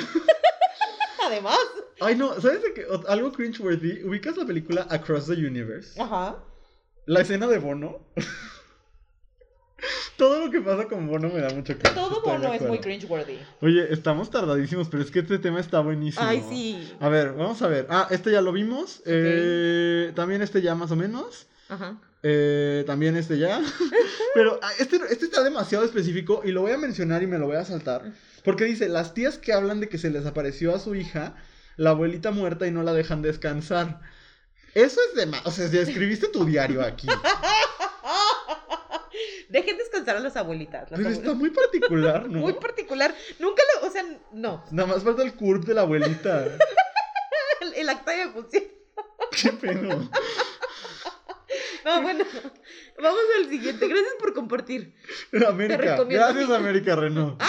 además. 1.28 1.60
Ay, 2.00 2.16
no, 2.16 2.40
¿sabes 2.40 2.64
de 2.64 2.74
qué? 2.74 2.86
Algo 3.08 3.32
cringeworthy. 3.32 4.04
¿Ubicas 4.04 4.38
la 4.38 4.46
película 4.46 4.88
Across 4.90 5.28
the 5.28 5.34
Universe? 5.34 6.00
Ajá. 6.02 6.44
La 7.06 7.22
escena 7.22 7.48
de 7.48 7.60
Bono. 7.60 8.00
Todo 10.18 10.46
lo 10.46 10.52
que 10.52 10.62
pasa 10.62 10.86
con 10.86 11.08
Bono 11.08 11.30
me 11.30 11.40
da 11.40 11.50
mucho 11.50 11.78
cringe. 11.78 11.94
Todo 11.94 12.22
Bono 12.22 12.52
es 12.54 12.62
muy 12.64 12.80
cringeworthy. 12.80 13.38
Oye, 13.62 13.94
estamos 13.94 14.30
tardadísimos, 14.32 14.90
pero 14.90 15.04
es 15.04 15.12
que 15.12 15.20
este 15.20 15.38
tema 15.38 15.60
está 15.60 15.80
buenísimo. 15.82 16.26
Ay, 16.26 16.44
sí. 16.50 16.94
A 17.00 17.10
ver, 17.10 17.34
vamos 17.34 17.62
a 17.62 17.68
ver. 17.68 17.86
Ah, 17.90 18.08
este 18.10 18.32
ya 18.32 18.42
lo 18.42 18.52
vimos. 18.52 19.04
Eh, 19.06 20.12
también 20.16 20.42
este 20.42 20.62
ya 20.62 20.74
más 20.74 20.92
o 20.92 20.96
menos. 20.96 21.48
Ajá. 21.70 21.98
Eh, 22.24 22.84
también 22.88 23.16
este 23.16 23.38
ya. 23.38 23.62
Pero 24.34 24.60
ah, 24.62 24.72
este, 24.80 24.98
este 25.10 25.26
está 25.26 25.44
demasiado 25.44 25.86
específico 25.86 26.42
y 26.44 26.52
lo 26.52 26.62
voy 26.62 26.72
a 26.72 26.78
mencionar 26.78 27.22
y 27.22 27.28
me 27.28 27.38
lo 27.38 27.46
voy 27.46 27.58
a 27.58 27.66
saltar. 27.66 28.12
Porque 28.44 28.66
dice, 28.66 28.90
las 28.90 29.14
tías 29.14 29.38
que 29.38 29.54
hablan 29.54 29.80
de 29.80 29.90
que 29.90 29.98
se 29.98 30.10
les 30.10 30.26
apareció 30.26 30.74
a 30.74 30.80
su 30.80 30.96
hija, 30.96 31.36
la 31.76 31.92
abuelita 31.92 32.32
muerta 32.32 32.66
y 32.66 32.72
no 32.72 32.82
la 32.82 32.94
dejan 32.94 33.22
descansar. 33.22 34.00
Eso 34.74 35.00
es 35.10 35.16
de 35.16 35.26
más. 35.28 35.46
O 35.46 35.52
sea, 35.52 35.66
escribiste 35.66 36.28
tu 36.30 36.46
diario 36.46 36.82
aquí. 36.82 37.08
Dejen 39.50 39.78
descansar 39.78 40.18
a 40.18 40.20
las 40.20 40.36
abuelitas. 40.36 40.90
las 40.92 41.00
Pero 41.00 41.10
está 41.10 41.30
abuelitas. 41.32 41.36
muy 41.38 41.50
particular, 41.52 42.30
¿no? 42.30 42.40
Muy 42.48 42.54
particular. 42.54 43.16
Nunca 43.40 43.64
lo, 43.82 43.88
o 43.88 43.92
sea, 43.92 44.04
no. 44.34 44.64
Nada 44.72 44.88
más 44.88 45.04
falta 45.04 45.24
el 45.24 45.34
curp 45.34 45.66
de 45.66 45.74
la 45.74 45.82
abuelita. 45.82 46.46
El, 47.62 47.74
el 47.76 47.90
acta 47.90 48.12
de 48.12 48.28
función. 48.30 48.64
Qué 49.42 49.52
peno. 49.54 50.10
No, 51.86 52.02
bueno. 52.02 52.26
Vamos 53.02 53.22
al 53.40 53.50
siguiente. 53.50 53.88
Gracias 53.88 54.14
por 54.20 54.34
compartir. 54.34 54.94
América. 55.48 55.78
recomiendo 55.78 56.26
Gracias, 56.26 56.50
América 56.50 56.96
Renault. 56.96 57.42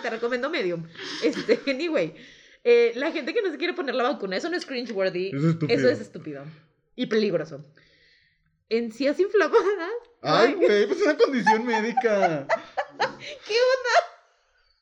Te 0.00 0.10
recomiendo 0.10 0.48
Medium. 0.50 0.86
Este, 1.22 1.60
anyway. 1.70 2.14
eh, 2.64 2.92
la 2.96 3.12
gente 3.12 3.34
que 3.34 3.42
no 3.42 3.50
se 3.50 3.58
quiere 3.58 3.74
poner 3.74 3.94
la 3.94 4.04
vacuna, 4.04 4.36
eso 4.36 4.48
no 4.48 4.56
es 4.56 4.64
cringeworthy. 4.66 5.30
Es. 5.30 5.56
Eso 5.68 5.88
es 5.90 6.00
estúpido. 6.00 6.44
Y 6.96 7.06
peligroso. 7.06 7.64
Encías 8.72 9.20
inflamadas. 9.20 9.92
Ay, 10.22 10.54
güey, 10.54 10.86
pues 10.86 10.98
es 10.98 11.04
una 11.04 11.16
condición 11.18 11.66
médica. 11.66 12.46
¿Qué 13.46 13.54
onda? 13.54 13.96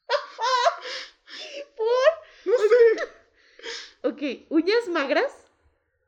¿Por? 1.76 2.53
No 2.53 2.53
sé. 2.57 3.03
Ok, 4.03 4.47
uñas 4.51 4.86
magras. 4.88 5.32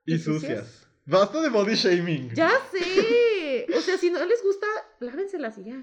Y 0.07 0.14
¿Y 0.14 0.18
sucias? 0.20 0.64
sucias. 0.64 0.87
Basta 1.07 1.43
de 1.43 1.49
body 1.49 1.74
shaming. 1.74 2.33
Ya 2.37 2.53
sé. 2.70 3.66
O 3.76 3.80
sea, 3.80 3.99
si 3.99 4.11
no 4.11 4.24
les 4.26 4.41
gusta, 4.45 4.66
lávenselas 5.01 5.59
y 5.59 5.64
ya. 5.64 5.83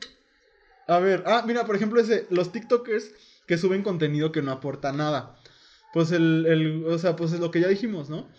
A 0.88 1.00
ver, 1.00 1.24
ah, 1.26 1.44
mira, 1.46 1.66
por 1.66 1.76
ejemplo, 1.76 2.00
ese, 2.00 2.28
los 2.30 2.54
TikTokers 2.54 3.12
que 3.46 3.58
suben 3.58 3.84
contenido 3.84 4.32
que 4.32 4.42
no 4.42 4.54
aporta 4.54 4.94
nada. 4.94 5.38
Pues 5.92 6.14
el, 6.14 6.46
el, 6.46 6.86
o 6.86 6.98
sea, 6.98 7.18
pues 7.18 7.34
es 7.34 7.42
lo 7.42 7.52
que 7.52 7.60
ya 7.60 7.68
dijimos, 7.68 8.10
¿no? 8.10 8.30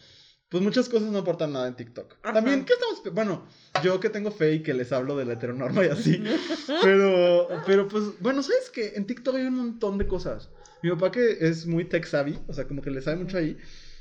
Pues 0.51 0.65
muchas 0.65 0.89
cosas 0.89 1.11
no 1.11 1.19
aportan 1.19 1.53
nada 1.53 1.69
en 1.69 1.77
TikTok. 1.77 2.17
Ajá. 2.25 2.35
También, 2.35 2.65
¿qué 2.65 2.73
estamos? 2.73 3.03
Bueno, 3.15 3.47
yo 3.85 4.01
que 4.01 4.11
tengo 4.11 4.33
fe 4.33 4.55
y 4.55 4.63
que 4.65 4.75
les 4.75 4.91
hablo 4.91 5.17
de 5.17 5.25
la 5.25 5.35
heteronorma 5.35 5.87
y 5.87 5.89
así. 5.89 6.25
pero, 6.83 7.49
pero 7.65 7.87
pues, 7.87 8.19
bueno, 8.19 8.43
¿sabes 8.43 8.69
qué? 8.69 8.95
En 8.97 9.07
TikTok 9.07 9.37
hay 9.37 9.45
un 9.45 9.55
montón 9.55 9.97
de 9.97 10.09
cosas. 10.09 10.49
Mi 10.83 10.91
papá 10.91 11.13
que 11.13 11.37
es 11.41 11.67
muy 11.67 11.85
tech 11.85 12.05
savvy, 12.05 12.37
o 12.49 12.53
sea, 12.53 12.67
como 12.67 12.83
que 12.83 12.91
le 12.91 13.01
sabe 13.01 13.19
mucho 13.19 13.39
ahí. 13.39 13.57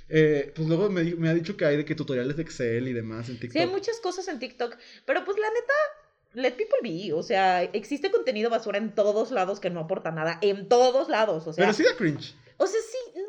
eh, 0.10 0.52
pues 0.56 0.68
luego 0.68 0.90
me, 0.90 1.30
ha 1.30 1.34
dicho 1.36 1.56
que 1.56 1.66
hay 1.66 1.78
de 1.78 1.86
que 1.86 1.94
tutoriales 1.94 2.36
de 2.36 2.42
Excel 2.42 2.88
y 2.88 2.94
demás 2.94 3.30
en 3.30 3.40
TikTok. 3.40 3.54
Sí, 3.54 3.60
hay 3.60 3.68
muchas 3.68 4.00
cosas 4.00 4.28
en 4.28 4.40
TikTok. 4.40 4.76
Pero 5.06 5.24
pues 5.26 5.38
la 5.38 5.50
neta, 5.50 5.74
let 6.34 6.54
people 6.54 6.80
be. 6.82 7.14
O 7.14 7.22
sea, 7.22 7.62
existe 7.62 8.10
contenido 8.10 8.50
basura 8.50 8.80
en 8.80 8.96
todos 8.96 9.30
lados 9.30 9.60
que 9.60 9.70
no 9.70 9.82
aporta 9.82 10.10
nada. 10.10 10.40
En 10.42 10.68
todos 10.68 11.10
lados. 11.10 11.46
O 11.46 11.54
sea, 11.54 11.66
Pero 11.66 11.74
sí 11.74 11.84
da 11.84 11.96
cringe. 11.96 12.34
o 12.58 12.66
sea, 12.66 12.82
sí. 12.82 13.22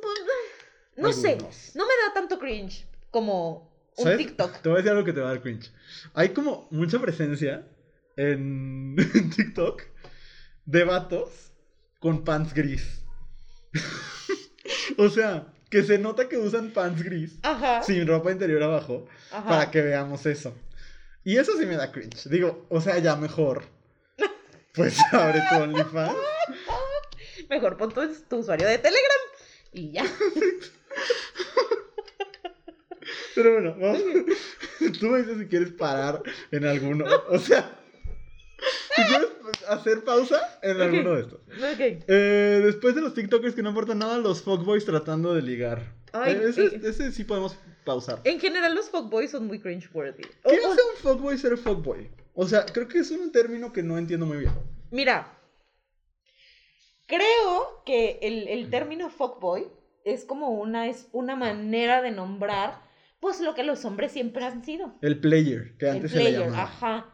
No 0.97 1.13
sé. 1.13 1.37
No 1.75 1.85
me 1.85 1.93
da 2.07 2.15
tanto 2.15 2.39
cringe 2.39 2.87
como 3.11 3.71
un 3.97 4.05
¿Sabes? 4.05 4.19
TikTok. 4.19 4.61
Te 4.61 4.69
voy 4.69 4.77
a 4.77 4.79
decir 4.79 4.91
algo 4.91 5.05
que 5.05 5.13
te 5.13 5.21
va 5.21 5.29
a 5.29 5.33
dar 5.33 5.43
cringe. 5.43 5.71
Hay 6.15 6.31
como 6.31 6.69
mucha 6.71 6.99
presencia 7.01 7.67
en, 8.17 8.97
en 9.15 9.31
TikTok 9.31 9.83
de 10.65 10.85
vatos 10.85 11.53
con 11.99 12.25
pants 12.25 12.55
gris. 12.55 13.03
o 14.99 15.09
sea, 15.09 15.53
que 15.69 15.83
se 15.83 15.99
nota 15.99 16.29
que 16.29 16.37
usan 16.37 16.71
pants 16.71 17.03
gris 17.03 17.39
Ajá. 17.43 17.83
sin 17.83 18.07
ropa 18.07 18.33
interior 18.33 18.63
abajo 18.63 19.07
ajá. 19.31 19.49
para 19.49 19.71
que 19.71 19.83
veamos 19.83 20.27
eso. 20.27 20.55
Y 21.23 21.37
eso 21.37 21.57
sí 21.59 21.67
me 21.67 21.77
da 21.77 21.93
cringe. 21.93 22.29
Digo, 22.29 22.67
o 22.69 22.81
sea, 22.81 22.99
ya 22.99 23.17
mejor. 23.17 23.65
Pues 24.73 24.97
abre 25.13 25.43
tu 25.51 25.57
OnlyFans. 25.57 26.15
Mejor 27.49 27.77
pon 27.77 27.93
tu, 27.93 28.01
tu 28.29 28.37
usuario 28.37 28.69
de 28.69 28.79
Telegram 28.79 29.21
y 29.73 29.91
ya. 29.91 30.05
Pero 33.35 33.53
bueno, 33.55 33.77
vamos. 33.79 34.01
Tú 35.01 35.07
me 35.07 35.19
dices 35.19 35.39
si 35.39 35.47
quieres 35.47 35.71
parar 35.73 36.23
en 36.51 36.65
alguno. 36.65 37.05
O 37.29 37.39
sea, 37.39 37.79
si 38.97 39.03
quieres 39.03 39.29
hacer 39.69 40.05
pausa 40.05 40.59
en 40.63 40.81
alguno 40.81 41.15
de 41.15 41.21
estos. 41.23 41.41
Ok. 41.41 42.05
Eh, 42.09 42.61
después 42.65 42.95
de 42.95 43.01
los 43.03 43.15
TikTokers 43.15 43.55
que 43.55 43.63
no 43.63 43.71
aportan 43.71 43.99
nada, 43.99 44.19
los 44.19 44.43
fuckboys 44.43 44.85
tratando 44.85 45.35
de 45.35 45.43
ligar. 45.43 45.95
Ay, 46.13 46.33
Eh, 46.35 46.43
ese, 46.49 46.71
sí. 46.71 46.81
ese 46.85 47.13
sí 47.13 47.25
podemos 47.25 47.57
pausar. 47.85 48.21
En 48.25 48.41
general, 48.41 48.75
los 48.75 48.91
fuckboys 48.91 49.31
son 49.31 49.47
muy 49.47 49.61
cringeworthy. 49.61 50.23
¿Qué 50.23 50.57
hace 50.57 50.67
un 50.67 50.97
fuckboy 51.01 51.39
ser 51.39 51.57
fuckboy? 51.57 52.11
O 52.35 52.47
sea, 52.47 52.65
creo 52.67 52.89
que 52.89 52.99
es 52.99 53.11
un 53.11 53.31
término 53.33 53.73
que 53.73 53.83
no 53.83 53.97
entiendo 53.99 54.27
muy 54.27 54.39
bien. 54.39 54.53
Mira, 54.91 55.37
creo 57.07 57.83
que 57.85 58.19
el, 58.23 58.49
el 58.49 58.71
término 58.71 59.11
fuckboy 59.11 59.67
es 60.05 60.25
como 60.25 60.51
una, 60.51 60.89
es 60.89 61.09
una 61.13 61.37
manera 61.37 62.03
de 62.03 62.11
nombrar 62.11 62.81
pues 63.21 63.41
lo 63.41 63.55
que 63.55 63.63
los 63.63 63.85
hombres 63.85 64.13
siempre 64.13 64.45
han 64.45 64.65
sido. 64.65 64.95
El 65.03 65.21
player, 65.21 65.77
que 65.79 65.87
El 65.87 65.97
antes 65.97 66.11
se 66.11 66.17
le 66.19 66.23
player, 66.25 66.41
llamaba. 66.47 66.63
ajá. 66.63 67.07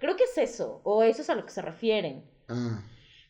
Creo 0.00 0.16
que 0.16 0.24
es 0.24 0.36
eso, 0.38 0.80
o 0.84 1.02
eso 1.02 1.22
es 1.22 1.30
a 1.30 1.34
lo 1.34 1.44
que 1.44 1.52
se 1.52 1.62
refieren. 1.62 2.24
Ah. 2.48 2.82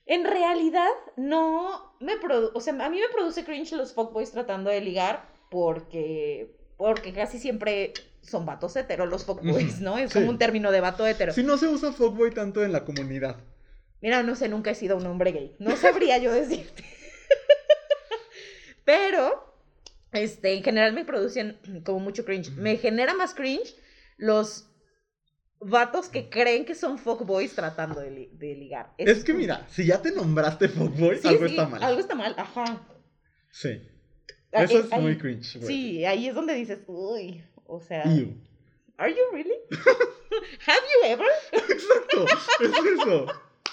En 0.06 0.24
realidad, 0.24 0.88
no 1.16 1.94
me 2.00 2.16
produce, 2.16 2.52
o 2.54 2.60
sea, 2.60 2.72
a 2.84 2.88
mí 2.90 2.98
me 2.98 3.08
produce 3.12 3.44
cringe 3.44 3.72
los 3.72 3.92
fuckboys 3.92 4.30
tratando 4.30 4.70
de 4.70 4.80
ligar 4.80 5.28
porque, 5.50 6.56
porque 6.76 7.12
casi 7.12 7.38
siempre 7.38 7.92
son 8.22 8.46
vatos 8.46 8.76
hetero 8.76 9.06
los 9.06 9.24
fuckboys, 9.24 9.80
¿no? 9.80 9.98
Es 9.98 10.12
sí. 10.12 10.18
como 10.18 10.30
un 10.30 10.38
término 10.38 10.70
de 10.70 10.80
vato 10.80 11.06
hetero. 11.06 11.32
Si 11.32 11.42
no 11.42 11.58
se 11.58 11.68
usa 11.68 11.92
fuckboy 11.92 12.32
tanto 12.32 12.64
en 12.64 12.72
la 12.72 12.84
comunidad. 12.84 13.36
Mira, 14.00 14.22
no 14.22 14.34
sé, 14.34 14.48
nunca 14.48 14.70
he 14.70 14.74
sido 14.74 14.96
un 14.96 15.06
hombre 15.06 15.32
gay. 15.32 15.56
No 15.58 15.76
sabría 15.76 16.18
yo 16.18 16.32
decirte. 16.32 16.84
Pero, 18.84 19.49
este, 20.12 20.54
en 20.54 20.62
general 20.62 20.92
me 20.92 21.04
producen 21.04 21.58
como 21.84 22.00
mucho 22.00 22.24
cringe. 22.24 22.50
Me 22.52 22.76
genera 22.76 23.14
más 23.14 23.34
cringe 23.34 23.74
los 24.16 24.66
vatos 25.60 26.08
que 26.08 26.28
creen 26.30 26.64
que 26.64 26.74
son 26.74 26.98
fuckboys 26.98 27.54
tratando 27.54 28.00
de, 28.00 28.10
li- 28.10 28.30
de 28.32 28.54
ligar. 28.54 28.92
Es 28.98 29.22
que 29.24 29.32
como- 29.32 29.38
mira, 29.40 29.66
si 29.70 29.84
ya 29.86 30.00
te 30.00 30.10
nombraste 30.12 30.68
fuckboy, 30.68 31.18
Sí, 31.18 31.28
algo 31.28 31.46
sí, 31.46 31.50
está 31.52 31.66
mal. 31.68 31.82
Algo 31.82 32.00
está 32.00 32.14
mal, 32.14 32.34
ajá. 32.38 32.86
Sí. 33.50 33.82
Ah, 34.52 34.64
Eso 34.64 34.78
eh, 34.78 34.82
es 34.86 34.92
ahí- 34.92 35.02
muy 35.02 35.18
cringe. 35.18 35.58
güey. 35.58 35.66
Sí, 35.66 36.04
ahí 36.04 36.28
es 36.28 36.34
donde 36.34 36.54
dices, 36.54 36.78
uy, 36.86 37.44
o 37.66 37.80
sea, 37.80 38.04
Ew. 38.04 38.34
¿are 38.96 39.12
you 39.12 39.18
really? 39.32 39.54
¿Have 40.66 40.80
you 40.80 41.06
ever? 41.12 41.28
Exacto, 41.52 42.26
es 42.60 43.00
eso. 43.00 43.26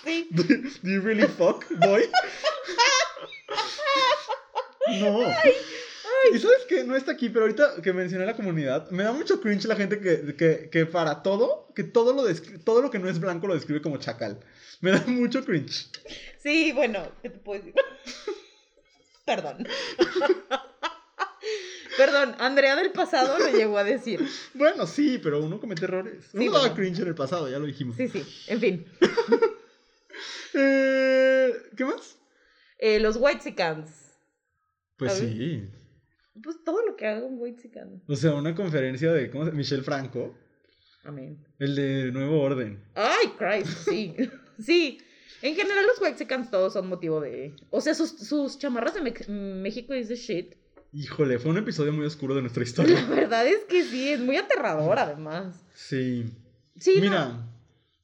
Sí. 0.04 0.28
Do, 0.32 0.44
do 0.44 0.90
you 0.90 1.02
really 1.02 1.28
fuck, 1.28 1.66
boy? 1.80 2.04
No. 5.02 5.20
Y 6.34 6.40
sabes 6.40 6.64
que 6.68 6.84
no 6.84 6.96
está 6.96 7.14
aquí, 7.14 7.30
pero 7.30 7.42
ahorita 7.46 7.82
que 7.82 7.94
mencioné 7.94 8.26
la 8.26 8.36
comunidad, 8.36 8.90
me 8.92 9.04
da 9.04 9.12
mucho 9.14 9.40
cringe 9.42 9.66
la 9.66 9.76
gente 9.76 10.00
que, 10.00 10.36
que, 10.36 10.70
que 10.70 10.86
para 10.86 11.24
todo, 11.24 11.68
que 11.76 11.84
todo 11.84 12.14
lo, 12.14 12.24
todo 12.64 12.82
lo 12.82 12.92
que 12.92 13.00
no 13.00 13.10
es 13.10 13.20
blanco 13.20 13.48
lo 13.48 13.54
describe 13.54 13.82
como 13.82 13.98
chacal. 13.98 14.40
Me 14.82 14.92
da 14.92 15.04
mucho 15.08 15.44
cringe. 15.46 15.90
Sí, 16.44 16.72
bueno, 16.74 17.04
¿qué 17.22 17.30
te 17.30 17.40
puedo 17.40 17.62
decir? 17.64 17.74
Perdón. 19.26 19.68
Perdón, 21.98 22.36
Andrea 22.38 22.76
del 22.76 22.92
pasado 22.92 23.40
lo 23.40 23.50
llegó 23.58 23.78
a 23.78 23.84
decir. 23.84 24.24
Bueno, 24.54 24.86
sí, 24.86 25.20
pero 25.22 25.44
uno 25.44 25.60
comete 25.60 25.86
errores. 25.86 26.26
Uno 26.34 26.42
Sí, 26.44 26.48
daba 26.48 26.60
bueno. 26.60 26.76
cringe 26.76 27.00
en 27.02 27.08
el 27.08 27.16
pasado, 27.16 27.50
ya 27.50 27.58
lo 27.58 27.66
dijimos. 27.66 27.96
Sí, 27.98 28.08
sí, 28.10 28.24
en 28.48 28.60
fin. 28.60 28.86
Eh, 30.54 31.54
¿Qué 31.76 31.86
más? 31.86 32.18
Eh, 32.80 33.00
los 33.00 33.18
Whitesicans. 33.18 33.90
Pues 34.98 35.12
A 35.12 35.20
ver. 35.20 35.30
sí. 35.30 35.70
Pues 36.44 36.64
todo 36.64 36.86
lo 36.86 36.96
que 36.96 37.08
haga 37.08 37.26
un 37.26 37.40
Whitezican. 37.40 38.02
O 38.08 38.16
sea, 38.16 38.34
una 38.34 38.54
conferencia 38.54 39.12
de 39.12 39.30
¿cómo 39.30 39.46
se 39.46 39.52
Michelle 39.52 39.84
Franco, 39.84 40.36
Amén. 41.04 41.46
el 41.60 41.76
de 41.76 42.12
Nuevo 42.12 42.42
Orden. 42.42 42.84
Ay, 42.96 43.28
Christ, 43.38 43.90
sí. 43.90 44.16
Sí. 44.60 44.98
En 45.44 45.56
general, 45.56 45.86
los 45.86 46.02
Whitesicans 46.02 46.50
todos 46.50 46.74
son 46.74 46.88
motivo 46.90 47.22
de. 47.22 47.56
O 47.70 47.80
sea, 47.80 47.94
sus, 47.94 48.10
sus 48.10 48.58
chamarras 48.58 48.96
de 48.96 49.02
México 49.62 49.94
is 49.94 50.08
the 50.08 50.16
shit. 50.16 50.56
Híjole, 50.92 51.38
fue 51.38 51.52
un 51.52 51.58
episodio 51.58 51.94
muy 51.94 52.06
oscuro 52.06 52.34
de 52.34 52.42
nuestra 52.42 52.64
historia. 52.64 53.00
La 53.02 53.08
verdad 53.16 53.46
es 53.46 53.66
que 53.66 53.84
sí, 53.84 54.10
es 54.10 54.20
muy 54.20 54.38
aterrador, 54.38 54.98
además. 54.98 55.64
Sí. 55.76 56.26
Sí, 56.76 56.96
no. 56.96 57.02
Mira, 57.02 57.50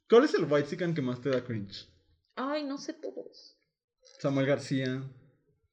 ¿cuál 0.07 0.25
es 0.25 0.33
el 0.35 0.45
white 0.47 0.77
que 0.93 1.01
más 1.01 1.21
te 1.21 1.29
da 1.29 1.43
cringe? 1.43 1.87
Ay, 2.35 2.63
no 2.63 2.77
sé 2.77 2.93
todos. 2.93 3.57
Samuel 4.19 4.45
García. 4.45 5.03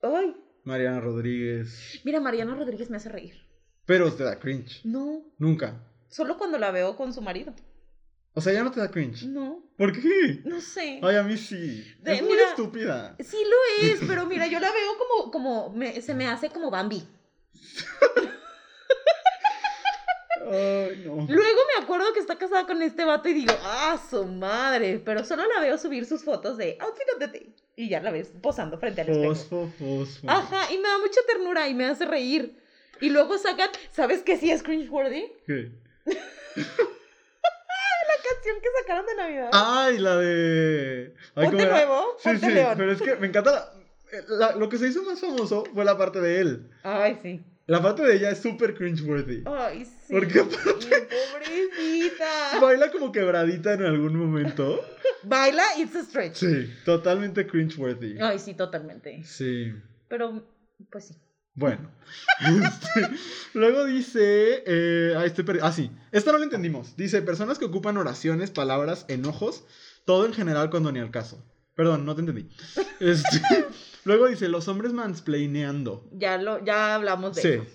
Ay, 0.03 0.35
Mariana 0.65 1.01
Rodríguez. 1.01 2.01
Mira, 2.05 2.21
Mariana 2.21 2.55
Rodríguez 2.55 2.91
me 2.91 2.97
hace 2.99 3.09
reír. 3.09 3.35
Pero 3.87 4.13
te 4.13 4.23
da 4.25 4.39
cringe. 4.39 4.81
No, 4.85 5.23
Nunca. 5.39 5.85
solo 6.09 6.37
cuando 6.39 6.59
la 6.59 6.71
veo 6.71 6.97
con 6.97 7.13
su 7.13 7.23
marido. 7.23 7.55
O 8.35 8.41
sea, 8.41 8.53
ya 8.53 8.63
no 8.63 8.71
te 8.71 8.79
da 8.81 8.91
cringe. 8.91 9.25
No, 9.27 9.65
¿Por 9.77 9.93
qué? 9.93 10.43
no 10.45 10.61
sé. 10.61 11.01
Ay, 11.03 11.17
a 11.17 11.23
mí 11.25 11.37
sí. 11.37 11.85
De- 12.01 12.15
es 12.15 12.23
muy 12.23 12.33
mira- 12.33 12.51
estúpida. 12.51 13.17
Sí 13.19 13.37
lo 13.45 13.87
es, 13.89 14.01
pero 14.07 14.27
mira, 14.27 14.47
yo 14.47 14.61
la 14.61 14.71
veo 14.71 14.91
como, 14.99 15.31
como, 15.33 15.71
me- 15.75 16.01
se 16.01 16.15
me 16.15 16.29
hace 16.29 16.49
como 16.51 16.71
Bambi. 16.71 17.03
Ay, 20.41 21.03
no. 21.07 21.27
Luego 21.29 21.61
me 21.77 21.85
acuerdo 21.85 22.13
que 22.15 22.21
está 22.21 22.37
casada 22.39 22.67
con 22.67 22.81
este 22.83 23.05
vato 23.05 23.29
y 23.29 23.35
digo, 23.35 23.53
ah, 23.63 24.01
su 24.11 24.25
madre. 24.25 25.01
Pero 25.05 25.25
solo 25.25 25.43
la 25.55 25.61
veo 25.61 25.77
subir 25.79 26.07
sus 26.07 26.25
fotos 26.25 26.57
de 26.57 26.77
outfit 26.81 27.07
of 27.15 27.19
the 27.19 27.29
day. 27.29 27.55
Y 27.77 27.89
ya 27.89 28.01
la 28.01 28.11
ves 28.11 28.33
posando 28.43 28.79
frente 28.79 29.01
al 29.03 29.09
espejo. 29.09 29.35
Fosfo, 29.35 29.73
fosfo. 29.79 30.31
Ajá, 30.31 30.73
y 30.73 30.79
me 30.79 30.89
da 30.89 30.99
mucha 30.99 31.21
ternura 31.27 31.69
y 31.69 31.75
me 31.75 31.87
hace 31.87 32.05
reír. 32.07 32.59
Y 33.01 33.11
luego 33.11 33.39
sacan, 33.39 33.71
¿sabes 33.93 34.23
qué 34.23 34.37
sí 34.37 34.51
es 34.51 34.63
cringeworthy? 34.63 35.33
¿Qué? 35.47 35.71
La 38.09 38.17
canción 38.35 38.57
que 38.61 38.69
sacaron 38.81 39.07
de 39.07 39.15
Navidad. 39.15 39.51
Ay, 39.53 39.99
la 39.99 40.17
de. 40.17 41.15
Ay, 41.35 41.49
nuevo, 41.51 42.17
Sí, 42.19 42.29
ponte 42.31 42.47
sí, 42.47 42.53
león. 42.53 42.75
pero 42.77 42.93
es 42.93 43.01
que 43.03 43.17
me 43.17 43.27
encanta 43.29 43.53
la- 43.53 43.73
la- 44.37 44.57
lo 44.57 44.69
que 44.69 44.79
se 44.79 44.89
hizo 44.89 45.03
más 45.05 45.21
famoso 45.21 45.65
fue 45.73 45.85
la 45.85 45.97
parte 45.97 46.21
de 46.21 46.41
él. 46.41 46.71
Ay, 46.83 47.19
sí. 47.23 47.41
La 47.71 47.81
parte 47.81 48.03
de 48.03 48.17
ella 48.17 48.31
es 48.31 48.39
súper 48.41 48.75
cringeworthy. 48.75 49.45
Ay, 49.47 49.85
sí. 49.85 50.13
Porque 50.13 50.43
Pobrecita. 50.43 50.67
Baila 52.61 52.91
como 52.91 53.13
quebradita 53.13 53.75
en 53.75 53.85
algún 53.85 54.17
momento. 54.17 54.85
Baila, 55.23 55.63
it's 55.79 55.95
a 55.95 56.03
stretch. 56.03 56.35
Sí, 56.35 56.69
totalmente 56.85 57.47
cringeworthy. 57.47 58.17
Ay, 58.21 58.41
sí, 58.41 58.55
totalmente. 58.55 59.23
Sí. 59.23 59.73
Pero, 60.09 60.45
pues 60.91 61.05
sí. 61.07 61.15
Bueno. 61.55 61.93
Este, 62.41 63.09
luego 63.55 63.85
dice. 63.85 64.65
Eh, 64.67 65.15
ah, 65.17 65.25
estoy 65.25 65.45
ah, 65.63 65.71
sí. 65.71 65.93
Esta 66.11 66.33
no 66.33 66.39
lo 66.39 66.45
entendimos. 66.45 66.97
Dice: 66.97 67.23
personas 67.23 67.61
que 67.61 67.67
ocupan 67.67 67.97
oraciones, 67.99 68.51
palabras, 68.51 69.05
enojos, 69.07 69.65
todo 70.05 70.27
en 70.27 70.33
general 70.33 70.71
cuando 70.71 70.91
ni 70.91 70.99
al 70.99 71.13
caso. 71.13 71.47
Perdón, 71.75 72.05
no 72.05 72.15
te 72.15 72.21
entendí. 72.21 72.49
Este, 73.01 73.41
luego 74.05 74.27
dice: 74.27 74.49
los 74.49 74.69
hombres 74.69 74.93
mansplaineando. 74.93 76.09
Ya, 76.13 76.37
lo, 76.39 76.63
ya 76.65 76.95
hablamos 76.95 77.37
de 77.37 77.43
Sí. 77.43 77.49
eso. 77.49 77.67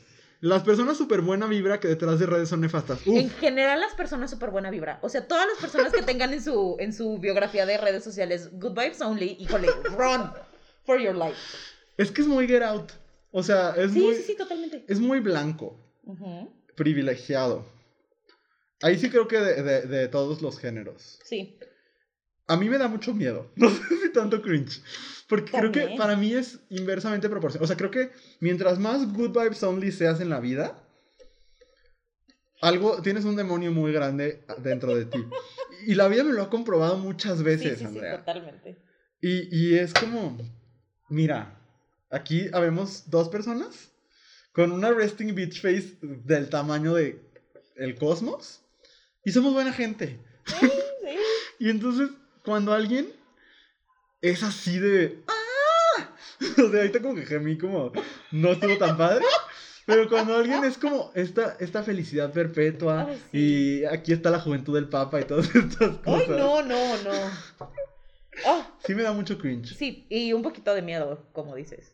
Las 0.41 0.61
personas 0.63 0.97
súper 0.97 1.21
buena 1.21 1.47
vibra 1.47 1.79
que 1.79 1.87
detrás 1.87 2.19
de 2.19 2.27
redes 2.27 2.49
son 2.49 2.61
nefastas. 2.61 2.99
Uf, 3.07 3.17
En 3.17 3.29
general, 3.31 3.79
las 3.79 3.95
personas 3.95 4.29
súper 4.29 4.51
buena 4.51 4.69
vibra. 4.69 4.99
O 5.01 5.09
sea, 5.09 5.27
todas 5.27 5.47
las 5.47 5.57
personas 5.57 5.91
que 5.91 6.03
tengan 6.03 6.33
en 6.33 6.43
su, 6.43 6.75
en 6.79 6.93
su 6.93 7.17
biografía 7.17 7.65
de 7.65 7.77
redes 7.77 8.03
sociales 8.03 8.49
good 8.51 8.73
vibes 8.73 9.01
only, 9.01 9.37
híjole, 9.39 9.69
run 9.97 10.29
for 10.85 10.99
your 10.99 11.15
life. 11.15 11.37
es 11.97 12.11
que 12.11 12.21
es 12.21 12.27
muy 12.27 12.47
get 12.47 12.61
out. 12.61 12.91
O 13.31 13.41
sea, 13.41 13.71
es 13.71 13.93
Sí, 13.93 13.99
muy. 14.01 14.13
sí, 14.15 14.21
sí, 14.23 14.35
totalmente. 14.37 14.85
Es 14.87 14.99
muy 14.99 15.19
blanco. 15.21 15.79
Privilegiado. 16.75 17.65
Ahí 18.81 18.99
sí 18.99 19.09
creo 19.09 19.27
que 19.27 19.39
de, 19.39 19.63
de- 19.63 19.81
de 19.87 20.07
todos 20.09 20.41
los 20.41 20.59
géneros. 20.59 21.17
Sí. 21.23 21.57
A 22.47 22.55
mí 22.57 22.69
me 22.69 22.77
da 22.77 22.87
mucho 22.87 23.13
miedo. 23.13 23.51
No 23.55 23.69
sé 23.69 23.81
si 24.01 24.09
tanto 24.13 24.41
cringe. 24.41 24.81
Porque 25.27 25.51
creo 25.51 25.71
que 25.71 25.79
También. 25.81 25.97
para 25.97 26.15
mí 26.15 26.33
es 26.33 26.59
inversamente 26.69 27.27
proporcional. 27.29 27.63
O 27.63 27.67
sea, 27.67 27.75
creo 27.77 27.89
que 27.91 28.11
mientras 28.39 28.77
más 28.79 29.11
good 29.13 29.31
vibes 29.31 29.63
only 29.63 29.91
seas 29.91 30.21
en 30.21 30.29
la 30.29 30.39
vida, 30.39 30.83
algo, 32.61 33.01
tienes 33.01 33.25
un 33.25 33.35
demonio 33.35 33.71
muy 33.71 33.91
grande 33.91 34.43
dentro 34.59 34.95
de 34.95 35.05
ti. 35.05 35.23
Y 35.87 35.95
la 35.95 36.07
vida 36.07 36.23
me 36.23 36.33
lo 36.33 36.43
ha 36.43 36.49
comprobado 36.49 36.97
muchas 36.97 37.39
Sí, 37.39 37.43
veces, 37.43 37.73
sí, 37.73 37.79
sí, 37.79 37.85
Andrea. 37.85 38.17
totalmente. 38.19 38.77
Y, 39.21 39.49
y 39.55 39.75
es 39.79 39.93
como, 39.93 40.37
mira, 41.09 41.59
aquí 42.11 42.47
habemos 42.53 43.09
dos 43.09 43.29
personas 43.29 43.91
con 44.53 44.71
una 44.71 44.91
resting 44.91 45.33
bitch 45.35 45.61
face 45.61 45.97
del 46.01 46.49
tamaño 46.49 46.93
de 46.93 47.19
el 47.75 47.95
cosmos 47.95 48.61
y 49.25 49.31
somos 49.31 49.53
buena 49.53 49.73
gente. 49.73 50.19
Sí. 50.45 50.69
Y 51.57 51.69
entonces, 51.69 52.09
cuando 52.45 52.73
alguien 52.73 53.07
es 54.21 54.43
así 54.43 54.79
de... 54.79 55.23
¡Ah! 55.27 55.33
O 56.57 56.69
sea, 56.69 56.81
ahorita 56.81 57.01
como 57.01 57.15
que 57.15 57.25
gemí 57.25 57.57
como 57.57 57.91
no 58.31 58.51
estuvo 58.51 58.77
tan 58.77 58.97
padre. 58.97 59.23
Pero 59.85 60.09
cuando 60.09 60.35
alguien 60.35 60.63
es 60.65 60.77
como 60.77 61.11
esta, 61.15 61.55
esta 61.59 61.83
felicidad 61.83 62.31
perpetua 62.33 63.07
Ay, 63.09 63.21
sí. 63.31 63.37
y 63.81 63.85
aquí 63.85 64.11
está 64.11 64.31
la 64.31 64.39
juventud 64.41 64.73
del 64.75 64.89
papa 64.89 65.21
y 65.21 65.25
todas 65.25 65.45
estas 65.55 65.97
cosas. 65.99 66.27
Ay, 66.29 66.37
no, 66.37 66.61
no, 66.63 67.03
no. 67.03 67.11
Ah, 68.45 68.67
Sí 68.85 68.93
me 68.95 69.03
da 69.03 69.13
mucho 69.13 69.37
cringe. 69.37 69.75
sí, 69.77 70.05
y 70.09 70.33
un 70.33 70.41
poquito 70.41 70.73
de 70.73 70.81
miedo, 70.81 71.25
como 71.31 71.55
dices. 71.55 71.93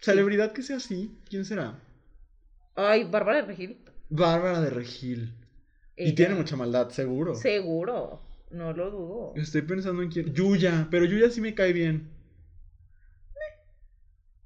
Celebridad 0.00 0.52
que 0.52 0.62
sea 0.62 0.76
así, 0.78 1.18
¿quién 1.28 1.44
será? 1.44 1.78
Ay, 2.74 3.04
Bárbara 3.04 3.42
de 3.42 3.46
Regil. 3.48 3.84
Bárbara 4.08 4.60
de 4.62 4.70
Regil. 4.70 5.34
Y 5.96 6.12
tiene 6.14 6.34
mucha 6.34 6.56
maldad, 6.56 6.88
seguro. 6.88 7.34
Seguro, 7.34 8.22
no 8.52 8.72
lo 8.72 8.90
dudo. 8.90 9.32
Estoy 9.36 9.62
pensando 9.62 10.02
en 10.02 10.10
quién. 10.10 10.32
Yuya, 10.34 10.88
pero 10.90 11.04
Yuya 11.04 11.30
sí 11.30 11.40
me 11.40 11.54
cae 11.54 11.72
bien. 11.72 12.10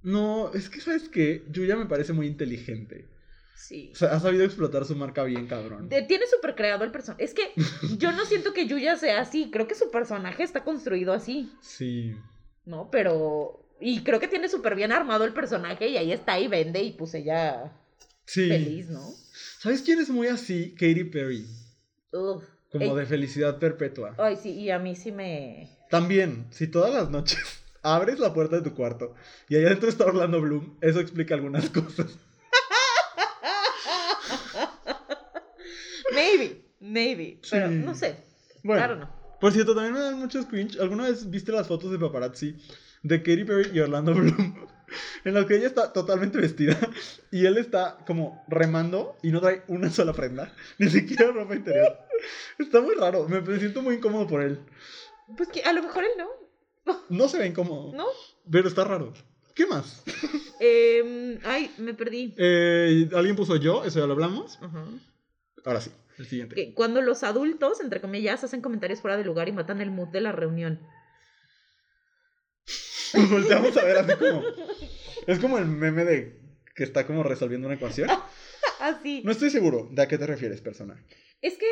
No, 0.03 0.53
es 0.55 0.69
que, 0.71 0.81
¿sabes 0.81 1.09
qué? 1.09 1.45
Yuya 1.51 1.77
me 1.77 1.87
parece 1.87 2.13
muy 2.13 2.27
inteligente. 2.27 3.09
Sí. 3.57 3.91
O 3.93 3.97
sea, 3.97 4.13
ha 4.15 4.21
sabido 4.21 4.45
explotar 4.45 4.85
su 4.85 4.95
marca 4.95 5.25
bien, 5.25 5.47
cabrón. 5.49 5.89
De- 5.89 6.03
tiene 6.03 6.27
súper 6.27 6.55
creado 6.55 6.85
el 6.85 6.93
personaje. 6.93 7.25
Es 7.25 7.35
que 7.35 7.43
yo 7.99 8.13
no 8.13 8.25
siento 8.25 8.53
que 8.53 8.67
Yuya 8.69 8.97
sea 8.97 9.21
así. 9.21 9.51
Creo 9.51 9.67
que 9.67 9.75
su 9.75 9.91
personaje 9.91 10.43
está 10.45 10.63
construido 10.63 11.13
así, 11.13 11.51
Sí. 11.61 12.15
¿no? 12.65 12.89
Pero. 12.91 13.63
Y 13.81 14.03
creo 14.05 14.21
que 14.21 14.29
tiene 14.29 14.49
súper 14.49 14.75
bien 14.75 14.93
armado 14.93 15.25
el 15.25 15.35
personaje 15.35 15.89
y 15.89 15.97
ahí 15.99 16.13
está 16.13 16.39
y 16.41 16.49
vende 16.49 16.83
y 16.83 16.93
pues 16.93 17.13
ella 17.15 17.73
Sí. 18.25 18.49
feliz, 18.49 18.89
¿no? 18.89 19.03
¿Sabes 19.59 19.83
quién 19.83 19.99
es 20.01 20.09
muy 20.09 20.29
así? 20.29 20.73
Katy 20.75 21.05
Perry. 21.05 21.47
Ugh. 22.13 22.43
Como 22.79 22.93
Ey. 22.93 23.01
de 23.01 23.07
felicidad 23.07 23.59
perpetua. 23.59 24.15
Ay, 24.19 24.37
sí, 24.37 24.51
y 24.53 24.71
a 24.71 24.79
mí 24.79 24.95
sí 24.97 25.13
me. 25.13 25.69
También, 25.91 26.47
si 26.51 26.67
todas 26.67 26.93
las 26.93 27.11
noches 27.11 27.39
abres 27.83 28.19
la 28.19 28.33
puerta 28.35 28.57
de 28.57 28.63
tu 28.63 28.75
cuarto 28.75 29.15
y 29.49 29.57
allá 29.57 29.69
adentro 29.69 29.89
está 29.89 30.05
Orlando 30.05 30.41
Bloom, 30.41 30.77
eso 30.81 31.01
explica 31.01 31.35
algunas 31.35 31.71
cosas. 31.71 32.19
Maybe, 36.13 36.65
maybe. 36.81 37.41
Pero 37.51 37.69
no 37.69 37.95
sé. 37.95 38.17
Bueno. 38.63 38.81
Claro, 38.81 38.97
no. 38.97 39.17
Por 39.41 39.53
cierto, 39.53 39.75
también 39.75 39.95
me 39.95 40.01
dan 40.01 40.19
muchos 40.19 40.47
cringe. 40.47 40.79
¿Alguna 40.81 41.05
vez 41.05 41.29
viste 41.29 41.53
las 41.53 41.67
fotos 41.67 41.91
de 41.91 41.99
paparazzi 41.99 42.57
de 43.03 43.23
Katy 43.23 43.45
Perry 43.45 43.71
y 43.75 43.81
Orlando 43.81 44.15
Bloom? 44.15 44.67
En 45.25 45.35
las 45.35 45.47
que 45.47 45.57
ella 45.57 45.67
está 45.67 45.93
totalmente 45.93 46.39
vestida 46.39 46.79
y 47.31 47.47
él 47.47 47.59
está 47.59 47.99
como 48.07 48.45
remando 48.49 49.17
y 49.23 49.31
no 49.31 49.41
trae 49.41 49.63
una 49.69 49.91
sola 49.91 50.13
prenda, 50.13 50.53
ni 50.79 50.89
siquiera 50.89 51.33
ropa 51.33 51.55
interior. 51.55 51.99
Está 52.59 52.81
muy 52.81 52.95
raro, 52.95 53.29
me, 53.29 53.41
me 53.41 53.59
siento 53.59 53.83
muy 53.83 53.97
incómodo 53.97 54.27
por 54.27 54.43
él. 54.43 54.61
Pues 55.37 55.49
que 55.49 55.63
a 55.63 55.73
lo 55.73 55.83
mejor 55.83 56.05
él 56.05 56.11
no, 56.17 57.03
No 57.09 57.29
se 57.29 57.39
ve 57.39 57.47
incómodo, 57.47 57.93
¿no? 57.95 58.07
pero 58.51 58.69
está 58.69 58.85
raro. 58.85 59.13
¿Qué 59.55 59.67
más? 59.67 60.03
Em, 60.61 61.39
ay, 61.45 61.71
me 61.77 61.93
perdí. 61.93 62.35
Eh, 62.39 63.11
¿Alguien 63.15 63.37
puso 63.37 63.57
yo? 63.57 63.85
Eso 63.85 64.01
ya 64.01 64.07
lo 64.07 64.15
hablamos. 64.15 64.59
Ahora 65.67 65.83
sí, 65.83 65.91
el 66.17 66.27
siguiente. 66.27 66.55
Que 66.55 66.73
cuando 66.73 67.03
los 67.03 67.23
adultos, 67.25 67.81
entre 67.81 68.01
comillas, 68.01 68.43
hacen 68.43 68.63
comentarios 68.63 69.03
fuera 69.03 69.19
de 69.19 69.25
lugar 69.25 69.51
y 69.51 69.53
matan 69.53 69.83
el 69.83 69.91
mood 69.91 70.09
de 70.09 70.23
la 70.23 70.33
reunión. 70.33 70.81
Nos 73.13 73.31
volteamos 73.31 73.77
a 73.77 73.85
ver 73.85 73.99
así 73.99 74.13
como... 74.17 74.43
Es 75.27 75.39
como 75.39 75.59
el 75.59 75.67
meme 75.67 76.05
de 76.05 76.39
que 76.75 76.85
está 76.85 77.07
como 77.07 77.23
resolviendo 77.23 77.67
una 77.67 77.77
ecuación. 77.77 78.09
Así. 78.81 79.23
No 79.25 79.33
estoy 79.33 79.51
seguro 79.51 79.89
de 79.91 80.03
a 80.03 80.09
qué 80.09 80.19
te 80.19 80.27
refieres, 80.27 80.61
persona. 80.61 81.03
Es 81.43 81.57
que, 81.57 81.67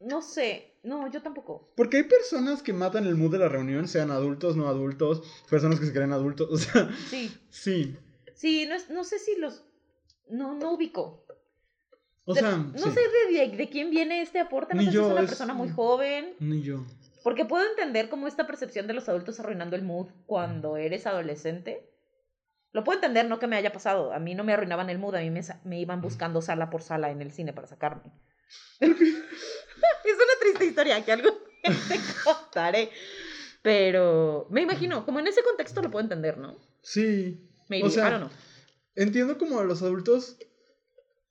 no 0.00 0.22
sé. 0.22 0.72
No, 0.82 1.10
yo 1.10 1.20
tampoco. 1.20 1.72
Porque 1.76 1.96
hay 1.98 2.02
personas 2.04 2.62
que 2.62 2.72
matan 2.72 3.06
el 3.06 3.16
mood 3.16 3.32
de 3.32 3.38
la 3.38 3.48
reunión, 3.48 3.88
sean 3.88 4.10
adultos, 4.12 4.56
no 4.56 4.68
adultos, 4.68 5.22
personas 5.50 5.80
que 5.80 5.86
se 5.86 5.92
creen 5.92 6.12
adultos, 6.12 6.48
o 6.52 6.56
sea, 6.58 6.90
Sí. 7.10 7.36
sí. 7.50 7.96
Sí, 8.34 8.66
no, 8.68 8.74
es- 8.76 8.90
no 8.90 9.02
sé 9.04 9.18
si 9.18 9.34
los. 9.36 9.64
No, 10.28 10.54
no 10.54 10.72
ubico. 10.74 11.24
O 12.24 12.34
De- 12.34 12.40
sea, 12.40 12.56
no 12.56 12.72
sí. 12.78 12.90
sé 12.90 13.00
de, 13.32 13.38
de- 13.48 13.56
de 13.56 13.68
quién 13.68 13.90
viene 13.90 14.20
este 14.22 14.38
aporte. 14.40 14.74
No 14.74 14.80
Ni 14.82 14.86
sé 14.88 14.92
yo, 14.92 15.02
si 15.02 15.06
es 15.06 15.12
una 15.12 15.20
es- 15.22 15.28
persona 15.28 15.54
muy 15.54 15.68
joven. 15.70 16.34
Ni 16.40 16.62
yo. 16.62 16.84
Porque 17.24 17.44
puedo 17.44 17.68
entender 17.68 18.08
cómo 18.08 18.28
esta 18.28 18.46
percepción 18.46 18.86
de 18.86 18.94
los 18.94 19.08
adultos 19.08 19.40
arruinando 19.40 19.74
el 19.74 19.82
mood 19.82 20.08
cuando 20.26 20.76
eres 20.76 21.06
adolescente. 21.06 21.88
Lo 22.76 22.84
puedo 22.84 22.98
entender, 22.98 23.26
no 23.26 23.38
que 23.38 23.46
me 23.46 23.56
haya 23.56 23.72
pasado. 23.72 24.12
A 24.12 24.18
mí 24.18 24.34
no 24.34 24.44
me 24.44 24.52
arruinaban 24.52 24.90
el 24.90 24.98
mood, 24.98 25.14
a 25.14 25.20
mí 25.20 25.30
me, 25.30 25.40
me 25.64 25.80
iban 25.80 26.02
buscando 26.02 26.42
sala 26.42 26.68
por 26.68 26.82
sala 26.82 27.10
en 27.10 27.22
el 27.22 27.32
cine 27.32 27.54
para 27.54 27.66
sacarme. 27.66 28.12
es 28.80 28.90
una 28.90 30.38
triste 30.42 30.66
historia 30.66 31.02
que 31.02 31.10
algo 31.10 31.30
te 31.62 31.98
contaré. 32.22 32.90
Pero 33.62 34.46
me 34.50 34.60
imagino, 34.60 35.06
como 35.06 35.20
en 35.20 35.26
ese 35.26 35.42
contexto 35.42 35.80
lo 35.80 35.90
puedo 35.90 36.02
entender, 36.02 36.36
¿no? 36.36 36.58
Sí. 36.82 37.48
Maybe, 37.70 37.86
O 37.86 37.90
sea, 37.90 38.08
I 38.08 38.10
don't 38.10 38.24
know. 38.24 38.38
Entiendo 38.94 39.38
como 39.38 39.58
a 39.58 39.64
los 39.64 39.80
adultos, 39.80 40.36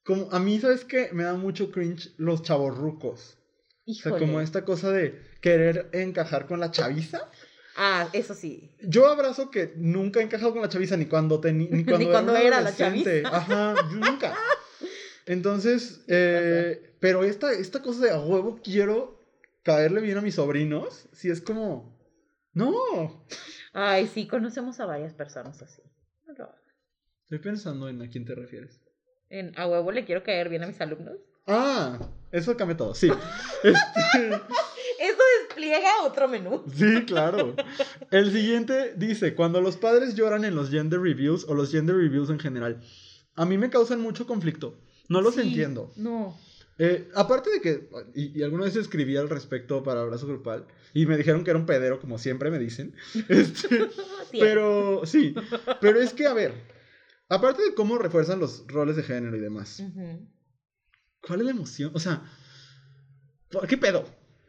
como 0.04 0.32
a 0.32 0.40
mí, 0.40 0.60
¿sabes 0.60 0.84
qué? 0.84 1.10
Me 1.14 1.26
da 1.26 1.36
mucho 1.36 1.70
cringe 1.70 2.10
los 2.18 2.42
chavorrucos. 2.42 3.38
O 3.86 3.94
sea, 3.94 4.18
como 4.18 4.42
esta 4.42 4.66
cosa 4.66 4.92
de 4.92 5.22
querer 5.42 5.92
encajar 5.94 6.48
con 6.48 6.60
la 6.60 6.72
chaviza. 6.72 7.30
Ah, 7.76 8.08
eso 8.14 8.34
sí. 8.34 8.72
Yo 8.82 9.08
abrazo 9.08 9.52
que 9.52 9.74
nunca 9.76 10.20
he 10.20 10.24
encajado 10.24 10.54
con 10.54 10.62
la 10.62 10.70
chaviza 10.70 10.96
ni 10.98 11.06
cuando, 11.08 11.42
teni- 11.42 11.70
ni 11.70 11.84
cuando, 12.10 12.36
era 12.36 12.62
la 12.62 12.70
adolescente. 12.70 13.24
chaviza. 13.24 13.38
Ajá, 13.38 13.76
yo 13.92 13.98
nunca. 13.98 14.34
Entonces, 15.26 16.02
eh, 16.08 16.94
pero 17.00 17.24
esta, 17.24 17.52
esta 17.52 17.82
cosa 17.82 18.02
de 18.06 18.12
a 18.12 18.20
huevo 18.20 18.60
quiero 18.64 19.20
caerle 19.64 20.02
bien 20.02 20.18
a 20.18 20.22
mis 20.22 20.36
sobrinos, 20.36 21.08
si 21.14 21.30
es 21.30 21.42
como, 21.42 21.98
no. 22.54 23.26
Ay, 23.74 24.08
sí, 24.08 24.28
conocemos 24.28 24.80
a 24.80 24.86
varias 24.86 25.14
personas 25.14 25.62
así. 25.62 25.82
Estoy 27.24 27.40
pensando 27.40 27.90
en 27.90 28.02
a 28.04 28.10
quién 28.10 28.24
te 28.24 28.36
refieres. 28.36 28.80
En, 29.30 29.58
a 29.58 29.68
huevo 29.68 29.92
le 29.92 30.06
quiero 30.06 30.22
caer 30.24 30.48
bien 30.50 30.64
a 30.64 30.68
mis 30.68 30.80
alumnos. 30.80 31.18
Ah, 31.48 31.98
eso 32.32 32.56
cambia 32.56 32.78
todo, 32.78 32.94
sí. 32.94 33.10
Este, 33.64 34.42
Eso 35.56 35.72
despliega 35.72 35.90
otro 36.04 36.28
menú. 36.28 36.64
sí, 36.74 37.06
claro. 37.06 37.56
El 38.12 38.32
siguiente 38.32 38.94
dice, 38.98 39.36
cuando 39.36 39.62
los 39.62 39.78
padres 39.78 40.16
lloran 40.16 40.46
en 40.46 40.56
los 40.56 40.70
gender 40.70 41.00
reviews 41.00 41.46
o 41.48 41.54
los 41.54 41.72
gender 41.72 41.96
reviews 41.96 42.30
en 42.30 42.40
general, 42.40 42.82
a 43.36 43.46
mí 43.46 43.58
me 43.58 43.70
causan 43.70 44.02
mucho 44.02 44.28
conflicto. 44.28 44.80
No 45.10 45.22
los 45.22 45.36
Sí, 45.36 45.42
entiendo. 45.42 45.92
No. 45.96 46.38
Eh, 46.78 47.10
aparte 47.16 47.50
de 47.52 47.62
que, 47.62 47.90
y, 48.14 48.38
y 48.40 48.44
alguna 48.44 48.66
vez 48.66 48.76
escribí 48.76 49.16
al 49.16 49.30
respecto 49.30 49.82
para 49.84 50.02
Abrazo 50.02 50.28
Grupal, 50.28 50.68
y 50.94 51.06
me 51.06 51.16
dijeron 51.18 51.44
que 51.44 51.52
era 51.52 51.60
un 51.60 51.66
pedero, 51.66 52.00
como 52.00 52.18
siempre 52.18 52.50
me 52.52 52.60
dicen. 52.60 52.96
Este, 53.30 53.90
Sí, 54.32 54.40
pero, 54.40 55.06
sí, 55.06 55.36
pero 55.80 56.02
es 56.02 56.14
que, 56.14 56.26
a 56.26 56.34
ver, 56.34 56.54
aparte 57.30 57.62
de 57.64 57.74
cómo 57.76 57.98
refuerzan 57.98 58.40
los 58.40 58.66
roles 58.68 58.96
de 58.96 59.04
género 59.04 59.38
y 59.38 59.40
demás. 59.40 59.82
¿cuál 61.22 61.40
es 61.40 61.46
la 61.46 61.52
emoción? 61.52 61.92
O 61.94 62.00
sea, 62.00 62.24
¿por 63.50 63.68
qué 63.68 63.78
pedo? 63.78 64.06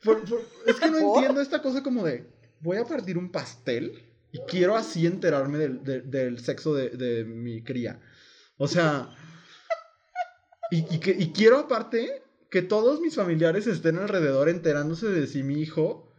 Por- 0.07 0.25
por- 0.25 0.43
es 0.67 0.77
que 0.77 0.91
no 0.91 0.99
¿Por? 1.01 1.17
entiendo 1.19 1.41
esta 1.43 1.61
cosa 1.61 1.83
como 1.83 2.03
de, 2.05 2.25
voy 2.61 2.79
a 2.79 2.85
partir 2.85 3.19
un 3.19 3.31
pastel 3.31 4.03
y 4.33 4.39
quiero 4.49 4.75
así 4.77 5.07
enterarme 5.07 5.59
del, 5.59 5.85
de- 5.85 6.01
del 6.01 6.39
sexo 6.41 6.75
de, 6.75 6.89
de 6.91 7.25
mi 7.25 7.63
cría. 7.63 8.01
O 8.59 8.67
sea, 8.69 9.11
y, 10.71 10.79
y 10.95 10.99
que, 11.01 11.11
y 11.19 11.33
quiero 11.33 11.59
aparte 11.59 12.23
que 12.51 12.63
todos 12.63 13.01
mis 13.01 13.15
familiares 13.15 13.67
estén 13.67 13.99
alrededor 13.99 14.49
enterándose 14.49 15.07
de 15.09 15.27
si 15.27 15.43
mi 15.43 15.61
hijo 15.61 16.11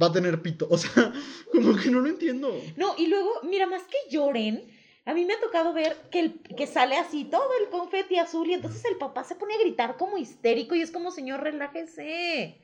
va 0.00 0.08
a 0.08 0.12
tener 0.12 0.40
pito. 0.42 0.66
O 0.70 0.78
sea, 0.78 1.12
como 1.52 1.76
que 1.76 1.90
no 1.90 2.00
lo 2.00 2.08
entiendo. 2.08 2.54
No, 2.76 2.94
y 2.96 3.06
luego, 3.08 3.30
mira, 3.42 3.66
más 3.66 3.82
que 3.84 3.96
lloren, 4.10 4.64
a 5.04 5.12
mí 5.14 5.24
me 5.24 5.34
ha 5.34 5.40
tocado 5.40 5.72
ver 5.72 5.96
que, 6.10 6.20
el, 6.20 6.40
que 6.56 6.66
sale 6.66 6.96
así 6.96 7.24
todo 7.24 7.48
el 7.60 7.68
confeti 7.68 8.18
azul 8.18 8.48
y 8.48 8.54
entonces 8.54 8.84
el 8.86 8.96
papá 8.96 9.22
se 9.24 9.34
pone 9.34 9.54
a 9.54 9.58
gritar 9.58 9.96
como 9.96 10.16
histérico 10.18 10.74
y 10.74 10.80
es 10.80 10.90
como, 10.90 11.10
señor, 11.10 11.42
relájese. 11.42 12.58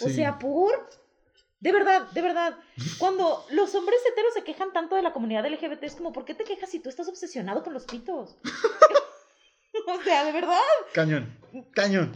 O 0.00 0.08
sea, 0.08 0.38
por... 0.38 0.88
De 1.60 1.70
verdad, 1.72 2.10
de 2.10 2.22
verdad. 2.22 2.58
Cuando 2.98 3.44
los 3.50 3.72
hombres 3.76 4.00
heteros 4.10 4.34
se 4.34 4.42
quejan 4.42 4.72
tanto 4.72 4.96
de 4.96 5.02
la 5.02 5.12
comunidad 5.12 5.46
LGBT, 5.46 5.84
es 5.84 5.94
como, 5.94 6.12
¿por 6.12 6.24
qué 6.24 6.34
te 6.34 6.42
quejas 6.44 6.68
si 6.70 6.80
tú 6.80 6.88
estás 6.88 7.06
obsesionado 7.08 7.62
con 7.62 7.72
los 7.72 7.84
pitos? 7.84 8.36
o 9.86 10.02
sea, 10.02 10.24
de 10.24 10.32
verdad. 10.32 10.58
Cañón, 10.92 11.38
cañón. 11.72 12.12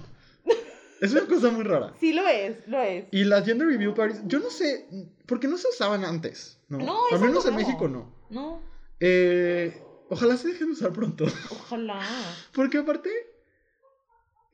Es 1.01 1.12
una 1.12 1.27
cosa 1.27 1.51
muy 1.51 1.62
rara. 1.62 1.93
Sí 2.01 2.12
lo 2.14 2.27
es, 2.27 2.66
lo 2.66 2.81
es. 2.81 3.05
Y 3.12 3.24
las 3.24 3.45
gender 3.45 3.68
review 3.68 3.95
parties, 3.95 4.22
yo 4.24 4.39
no 4.41 4.49
sé, 4.51 4.89
¿por 5.27 5.39
qué 5.39 5.47
no 5.47 5.59
se 5.59 5.68
usaban 5.68 6.05
antes? 6.05 6.59
No, 6.68 6.79
No, 6.79 6.99
al 7.12 7.20
menos 7.20 7.45
en. 7.47 7.55
México 7.55 7.87
no. 7.87 8.16
No, 8.31 8.62
Eh, 8.99 9.81
ojalá 10.09 10.37
se 10.39 10.49
dejen 10.49 10.68
de 10.68 10.72
usar 10.72 10.93
pronto. 10.93 11.27
ojalá. 11.51 12.01
Porque 12.53 12.79
aparte, 12.79 13.11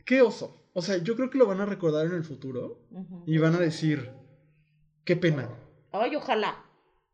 qué 0.05 0.23
oso. 0.23 0.59
O 0.75 0.83
sea, 0.83 0.97
yo 0.99 1.17
creo 1.17 1.31
que 1.31 1.39
lo 1.39 1.47
van 1.47 1.61
a 1.61 1.67
recordar 1.67 2.07
en 2.07 2.13
el 2.13 2.25
futuro 2.25 2.81
y 3.27 3.39
van 3.39 3.55
a 3.55 3.59
decir, 3.59 4.11
qué 5.05 5.17
pena. 5.17 5.49
Ay, 5.93 6.17
ojalá. 6.17 6.65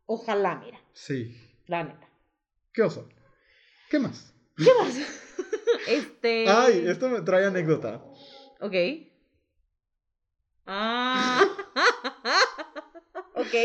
Ojalá, 0.05 0.55
mira. 0.55 0.79
Sí, 0.93 1.35
La 1.67 1.83
neta. 1.83 2.09
qué 2.73 2.81
oso. 2.83 3.07
¿Qué 3.89 3.99
más? 3.99 4.33
¿Qué 4.55 4.69
más? 4.79 4.95
este. 5.87 6.47
Ay, 6.47 6.85
esto 6.87 7.09
me 7.09 7.21
trae 7.21 7.45
anécdota. 7.45 8.03
Ok. 8.61 8.73
Ah. 10.65 11.45
ok. 13.35 13.55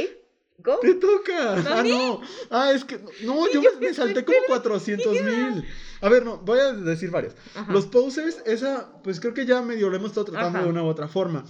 Go. 0.59 0.79
Te 0.81 0.95
toca. 0.95 1.55
¿A 1.55 1.79
Ah, 1.79 1.83
mí? 1.83 1.91
no. 1.91 2.21
Ah, 2.51 2.73
es 2.73 2.85
que. 2.85 2.99
No, 3.25 3.51
yo 3.53 3.61
yo 3.61 3.71
me, 3.81 3.93
salté 3.93 4.25
como 4.25 4.39
400 4.47 5.13
mil. 5.23 5.65
A 6.01 6.09
ver, 6.09 6.25
no, 6.25 6.39
voy 6.39 6.59
a 6.61 6.73
decir 6.73 7.11
varios. 7.11 7.35
Ajá. 7.55 7.73
Los 7.73 7.87
posers, 7.87 8.41
esa, 8.47 9.03
pues 9.03 9.21
creo 9.21 9.35
que 9.35 9.47
ya 9.47 9.63
medio 9.63 9.91
lo 9.91 9.97
hemos 9.97 10.11
estado 10.11 10.27
tratando 10.27 10.59
Ajá. 10.59 10.65
de 10.67 10.71
una 10.71 10.83
u 10.83 10.87
otra 10.87 11.09
forma. 11.09 11.45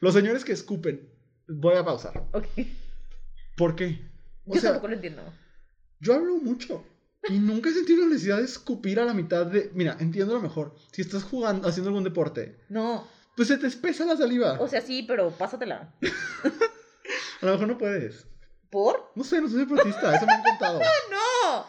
Los 0.00 0.14
señores 0.14 0.44
que 0.44 0.52
escupen. 0.52 1.08
Voy 1.48 1.74
a 1.76 1.84
pausar. 1.84 2.22
Ok. 2.32 2.46
¿Por 3.56 3.74
qué? 3.76 4.08
O 4.46 4.54
Yo 4.54 4.60
sea, 4.60 4.70
tampoco 4.70 4.88
lo 4.88 4.94
entiendo. 4.94 5.22
yo 6.00 6.14
hablo 6.14 6.36
mucho. 6.36 6.84
Y 7.28 7.38
nunca 7.38 7.68
he 7.68 7.72
sentido 7.74 8.00
la 8.02 8.06
necesidad 8.08 8.38
de 8.38 8.44
escupir 8.44 8.98
a 9.00 9.04
la 9.04 9.14
mitad 9.14 9.46
de. 9.46 9.70
Mira, 9.74 9.96
entiendo 10.00 10.34
lo 10.34 10.40
mejor. 10.40 10.74
Si 10.92 11.02
estás 11.02 11.22
jugando, 11.24 11.68
haciendo 11.68 11.88
algún 11.90 12.04
deporte, 12.04 12.56
No. 12.68 13.06
pues 13.36 13.48
se 13.48 13.58
te 13.58 13.66
espesa 13.66 14.04
la 14.06 14.16
saliva. 14.16 14.58
O 14.60 14.68
sea, 14.68 14.80
sí, 14.80 15.02
pero 15.06 15.30
pásatela. 15.30 15.92
A 17.42 17.46
lo 17.46 17.52
mejor 17.52 17.68
no 17.68 17.78
puedes. 17.78 18.26
¿Por? 18.70 19.12
No 19.14 19.24
sé, 19.24 19.40
no 19.40 19.48
soy 19.48 19.60
deportista, 19.60 20.16
eso 20.16 20.26
me 20.26 20.32
han 20.32 20.42
contado. 20.42 20.80
No. 21.10 21.66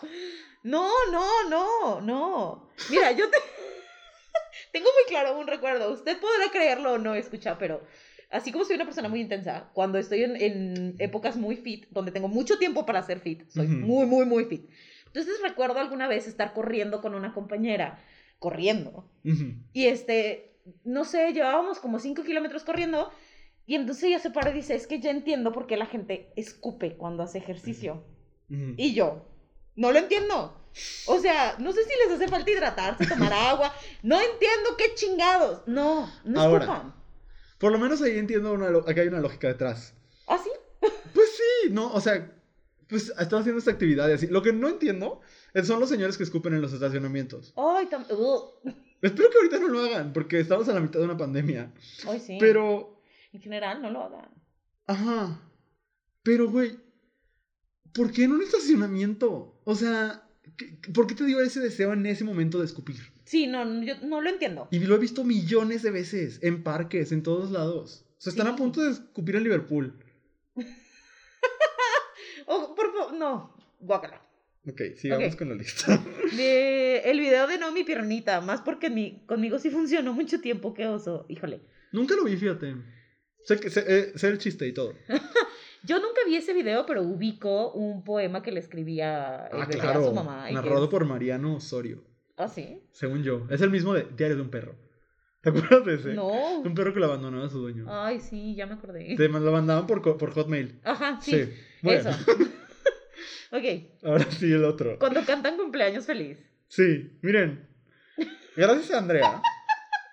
No, 0.64 0.90
no, 1.12 1.50
no, 1.50 2.02
no. 2.02 2.70
Mira, 2.90 3.12
yo 3.12 3.28
te... 3.30 3.38
tengo 4.72 4.86
muy 4.86 5.04
claro 5.08 5.40
un 5.40 5.48
recuerdo. 5.48 5.92
Usted 5.92 6.20
podrá 6.20 6.52
creerlo 6.52 6.94
o 6.94 6.98
no, 7.00 7.16
escucha, 7.16 7.58
pero 7.58 7.82
así 8.30 8.52
como 8.52 8.66
soy 8.66 8.76
una 8.76 8.86
persona 8.86 9.10
muy 9.10 9.22
intensa, 9.22 9.70
cuando 9.74 9.98
estoy 9.98 10.24
en, 10.24 10.36
en 10.36 10.96
épocas 11.00 11.36
muy 11.36 11.56
fit, 11.58 11.88
donde 11.90 12.12
tengo 12.12 12.28
mucho 12.28 12.58
tiempo 12.58 12.86
para 12.86 13.00
hacer 13.00 13.20
fit, 13.20 13.50
soy 13.50 13.68
muy, 13.68 14.06
muy, 14.06 14.26
muy 14.26 14.46
fit. 14.46 14.70
Entonces 15.08 15.42
recuerdo 15.42 15.80
alguna 15.80 16.08
vez 16.08 16.28
estar 16.28 16.54
corriendo 16.54 17.02
con 17.02 17.16
una 17.16 17.34
compañera, 17.34 18.00
corriendo, 18.40 19.10
y 19.74 19.88
este, 19.88 20.54
no 20.84 21.06
sé, 21.06 21.34
llevábamos 21.34 21.80
como 21.80 22.00
5 22.00 22.24
kilómetros 22.24 22.64
corriendo. 22.64 23.12
Y 23.66 23.76
entonces 23.76 24.04
ella 24.06 24.20
se 24.20 24.32
para 24.32 24.50
y 24.52 24.54
dice, 24.54 24.76
es 24.76 24.88
que 24.88 25.00
ya 25.00 25.12
entiendo 25.12 25.52
por 25.52 25.68
qué 25.68 25.78
la 25.78 25.86
gente 25.86 26.32
escupe 26.36 26.98
cuando 26.98 27.24
hace 27.24 27.38
ejercicio. 27.38 28.04
Y 28.50 28.94
yo, 28.94 29.26
no 29.78 29.92
lo 29.94 30.00
entiendo. 30.00 30.58
O 31.08 31.20
sea, 31.20 31.56
no 31.60 31.72
sé 31.72 31.84
si 31.86 31.90
les 32.04 32.16
hace 32.16 32.28
falta 32.28 32.52
hidratarse, 32.52 33.06
tomar 33.08 33.32
agua. 33.52 33.74
No 34.04 34.18
entiendo 34.20 34.76
qué 34.78 34.94
chingados. 34.96 35.62
No, 35.68 36.10
no 36.26 36.42
Ahora. 36.42 36.64
escupan. 36.66 36.96
Por 37.60 37.72
lo 37.72 37.78
menos 37.80 38.02
ahí 38.02 38.18
entiendo 38.18 38.52
una 38.54 38.70
que 38.94 39.02
hay 39.02 39.08
una 39.08 39.20
lógica 39.22 39.48
detrás. 39.48 39.94
¿Ah, 40.28 40.38
sí? 40.44 40.50
Pues 41.14 41.30
sí, 41.38 41.70
no, 41.72 41.94
o 41.94 42.02
sea, 42.02 42.30
pues 42.88 43.10
están 43.20 43.40
haciendo 43.42 43.60
esta 43.60 43.72
actividad 43.72 44.10
y 44.10 44.14
así. 44.14 44.28
Lo 44.28 44.42
que 44.42 44.52
no 44.52 44.68
entiendo 44.68 45.22
es- 45.54 45.68
son 45.68 45.80
los 45.80 45.88
señores 45.90 46.18
que 46.18 46.24
escupen 46.24 46.54
en 46.54 46.62
los 46.62 46.74
estacionamientos. 46.74 47.54
Ay. 47.56 47.88
Espero 49.02 49.30
que 49.30 49.38
ahorita 49.38 49.60
no 49.60 49.68
lo 49.70 49.80
hagan, 49.80 50.12
porque 50.14 50.40
estamos 50.40 50.68
a 50.68 50.74
la 50.74 50.80
mitad 50.80 51.00
de 51.00 51.06
una 51.06 51.18
pandemia. 51.18 51.72
Ay, 52.08 52.20
sí. 52.20 52.38
Pero, 52.40 52.91
En 53.34 53.42
general, 53.42 53.82
no 53.82 53.90
lo 53.90 54.04
hagan. 54.04 54.30
ajá. 54.88 55.40
Pero, 56.24 56.50
güey, 56.52 56.78
¿por 57.94 58.12
qué 58.12 58.26
en 58.26 58.34
un 58.34 58.44
estacionamiento? 58.44 59.60
O 59.64 59.74
sea, 59.76 60.24
¿qué- 60.58 60.78
¿por 60.94 61.08
qué 61.08 61.16
te 61.16 61.26
dio 61.26 61.42
ese 61.42 61.60
deseo 61.60 61.94
en 61.94 62.06
ese 62.06 62.24
momento 62.24 62.60
de 62.60 62.66
escupir? 62.66 62.98
Sí, 63.26 63.48
no, 63.48 63.82
yo 63.84 63.96
no 64.04 64.22
lo 64.22 64.30
entiendo. 64.30 64.68
Y 64.72 64.80
lo 64.80 64.94
he 64.96 65.00
visto 65.00 65.24
millones 65.24 65.82
de 65.82 65.90
veces, 65.92 66.40
en 66.44 66.62
parques, 66.64 67.12
en 67.12 67.24
todos 67.24 67.50
lados. 67.52 68.06
O 68.18 68.22
sea, 68.22 68.32
están 68.32 68.48
Sí. 68.48 68.54
a 68.54 68.56
punto 68.56 68.82
de 68.82 68.92
escupir 68.92 69.36
en 69.36 69.44
Liverpool. 69.44 69.98
Oh, 72.48 72.76
por 72.76 72.92
favor, 72.94 73.14
no. 73.14 73.56
Guácala. 73.80 74.22
Ok, 74.68 74.82
sigamos 74.98 75.36
con 75.36 75.50
la 75.50 75.56
lista. 75.56 75.98
De, 76.36 76.98
el 77.06 77.20
video 77.20 77.48
de 77.48 77.58
No 77.58 77.72
Mi 77.72 77.84
Piernita, 77.84 78.42
más 78.42 78.62
porque 78.62 78.90
mi, 78.90 79.26
conmigo 79.26 79.58
sí 79.58 79.70
funcionó 79.70 80.14
mucho 80.14 80.40
tiempo, 80.42 80.74
qué 80.74 80.86
oso. 80.88 81.26
Híjole. 81.30 81.62
Nunca 81.92 82.16
lo 82.16 82.24
vi, 82.26 82.36
fíjate. 82.38 82.76
Sé, 83.44 83.60
que, 83.60 83.70
sé, 83.70 83.84
eh, 83.88 84.12
sé 84.16 84.28
el 84.30 84.38
chiste 84.38 84.68
y 84.68 84.74
todo. 84.74 84.94
Yo 85.84 85.98
nunca 86.00 86.22
vi 86.28 86.36
ese 86.36 86.54
video, 86.54 86.86
pero 86.86 87.02
ubico 87.02 87.72
un 87.72 88.04
poema 88.04 88.44
que 88.44 88.52
le 88.52 88.60
escribía 88.60 89.46
Ah, 89.48 89.68
claro. 89.68 90.02
a 90.02 90.04
su 90.06 90.14
mamá. 90.14 90.52
Narrado 90.52 90.90
por 90.90 91.06
Mariano 91.06 91.56
Osorio, 91.56 92.04
¿Ah, 92.38 92.48
sí? 92.48 92.80
según 92.92 93.24
yo. 93.24 93.48
Es 93.50 93.62
el 93.62 93.72
mismo 93.72 93.94
de 93.96 94.04
Diario 94.16 94.36
de 94.36 94.44
un 94.44 94.52
perro. 94.52 94.76
¿Te 95.42 95.50
acuerdas 95.50 95.84
de 95.86 95.96
ese? 95.96 96.14
No. 96.14 96.60
Un 96.60 96.76
perro 96.76 96.94
que 96.94 97.00
lo 97.00 97.08
abandonó 97.08 97.44
a 97.44 97.50
su 97.50 97.58
dueño. 97.58 97.86
Ay, 97.90 98.20
sí, 98.20 98.54
ya 98.54 98.68
me 98.68 98.76
acordé. 98.76 99.16
Te 99.16 99.28
lo 99.28 99.52
mandaban 99.52 99.88
por, 99.88 100.04
por 100.04 100.32
Hotmail. 100.34 100.80
Ajá, 100.84 101.20
sí. 101.20 101.32
Sí. 101.32 101.54
Bueno, 101.82 102.12
Eso. 102.12 102.32
ok. 103.52 103.64
ahora 104.04 104.26
sí 104.30 104.52
el 104.52 104.64
otro. 104.66 105.00
Cuando 105.00 105.26
cantan 105.26 105.58
cumpleaños 105.58 106.06
feliz. 106.06 106.38
Sí, 106.68 107.18
miren. 107.24 107.68
Gracias 108.56 108.92
a 108.92 109.00
Andrea 109.00 109.42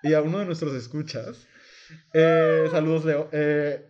y 0.01 0.13
a 0.13 0.21
uno 0.23 0.39
de 0.39 0.45
nuestros 0.45 0.73
escuchas. 0.73 1.45
Eh, 2.13 2.67
saludos, 2.71 3.05
Leo. 3.05 3.29
eh, 3.31 3.85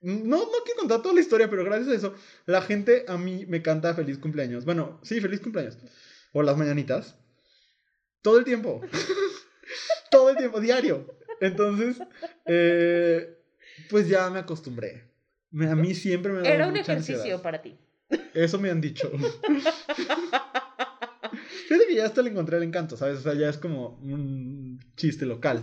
no, 0.00 0.36
no 0.38 0.46
quiero 0.64 0.78
contar 0.80 1.02
toda 1.02 1.14
la 1.14 1.20
historia, 1.20 1.50
pero 1.50 1.64
gracias 1.64 1.88
a 1.88 1.94
eso, 1.94 2.14
la 2.46 2.62
gente 2.62 3.04
a 3.08 3.18
mí 3.18 3.46
me 3.46 3.62
canta 3.62 3.94
feliz 3.94 4.18
cumpleaños. 4.18 4.64
Bueno, 4.64 5.00
sí, 5.02 5.20
feliz 5.20 5.40
cumpleaños. 5.40 5.76
O 6.32 6.42
las 6.42 6.56
mañanitas. 6.56 7.16
Todo 8.22 8.38
el 8.38 8.44
tiempo. 8.44 8.80
Todo 10.10 10.30
el 10.30 10.36
tiempo, 10.36 10.60
diario. 10.60 11.06
Entonces, 11.40 11.96
eh, 12.46 13.38
pues 13.90 14.08
ya 14.08 14.30
me 14.30 14.38
acostumbré. 14.38 15.04
Me- 15.50 15.68
a 15.70 15.74
mí 15.76 15.94
siempre 15.94 16.32
me 16.32 16.38
dado 16.40 16.50
Era 16.54 16.66
un 16.68 16.76
ejercicio 16.76 17.16
ansiedad. 17.16 17.42
para 17.42 17.60
ti. 17.62 17.76
Eso 18.34 18.58
me 18.58 18.70
han 18.70 18.80
dicho. 18.80 19.10
Fíjate 21.68 21.86
que 21.88 21.94
ya 21.94 22.06
hasta 22.06 22.22
le 22.22 22.30
encontré 22.30 22.56
el 22.56 22.62
encanto, 22.62 22.96
¿sabes? 22.96 23.18
O 23.18 23.22
sea, 23.22 23.34
ya 23.34 23.48
es 23.48 23.58
como 23.58 23.98
un 24.02 24.80
chiste 24.96 25.26
local. 25.26 25.62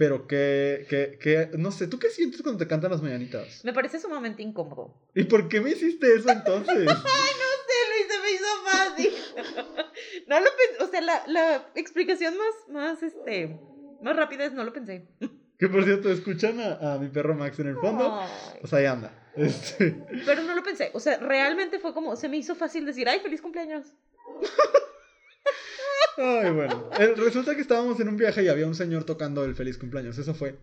Pero 0.00 0.26
que, 0.26 0.86
que, 0.88 1.18
que, 1.20 1.50
no 1.58 1.70
sé, 1.70 1.86
¿tú 1.86 1.98
qué 1.98 2.08
sientes 2.08 2.40
cuando 2.40 2.58
te 2.58 2.66
cantan 2.66 2.90
las 2.90 3.02
mañanitas? 3.02 3.62
Me 3.66 3.74
parece 3.74 4.00
sumamente 4.00 4.42
incómodo. 4.42 4.94
¿Y 5.14 5.24
por 5.24 5.46
qué 5.46 5.60
me 5.60 5.72
hiciste 5.72 6.14
eso 6.14 6.30
entonces? 6.30 6.88
Sí, 6.88 7.76
Luis, 7.90 8.06
se 8.08 8.20
me 8.22 8.30
hizo 8.32 8.46
fácil. 8.64 9.12
No 10.26 10.40
lo 10.40 10.46
pensé, 10.56 10.84
o 10.84 10.86
sea, 10.86 11.00
la, 11.02 11.22
la 11.26 11.70
explicación 11.74 12.34
más, 12.38 12.54
más, 12.70 13.02
este, 13.02 13.60
más 14.00 14.16
rápida 14.16 14.46
es 14.46 14.54
no 14.54 14.64
lo 14.64 14.72
pensé. 14.72 15.06
que 15.58 15.68
por 15.68 15.84
cierto, 15.84 16.10
escuchan 16.10 16.60
a, 16.60 16.94
a 16.94 16.98
mi 16.98 17.08
perro 17.10 17.34
Max 17.34 17.58
en 17.58 17.66
el 17.66 17.76
fondo. 17.76 18.10
Ay, 18.22 18.56
Pues 18.58 18.72
ahí 18.72 18.86
anda. 18.86 19.12
Este, 19.36 20.02
pero 20.24 20.42
no 20.44 20.54
lo 20.54 20.62
pensé, 20.62 20.92
o 20.94 21.00
sea, 21.00 21.18
realmente 21.18 21.78
fue 21.78 21.92
como, 21.92 22.16
se 22.16 22.30
me 22.30 22.38
hizo 22.38 22.54
fácil 22.54 22.86
decir, 22.86 23.06
ay, 23.06 23.20
feliz 23.20 23.42
cumpleaños. 23.42 23.86
Ay, 26.16 26.50
bueno. 26.50 26.90
Eh, 26.98 27.14
resulta 27.16 27.54
que 27.54 27.60
estábamos 27.62 27.98
en 28.00 28.08
un 28.08 28.16
viaje 28.16 28.42
y 28.42 28.48
había 28.48 28.66
un 28.66 28.74
señor 28.74 29.04
tocando 29.04 29.44
el 29.44 29.54
feliz 29.54 29.78
cumpleaños. 29.78 30.18
Eso 30.18 30.34
fue. 30.34 30.56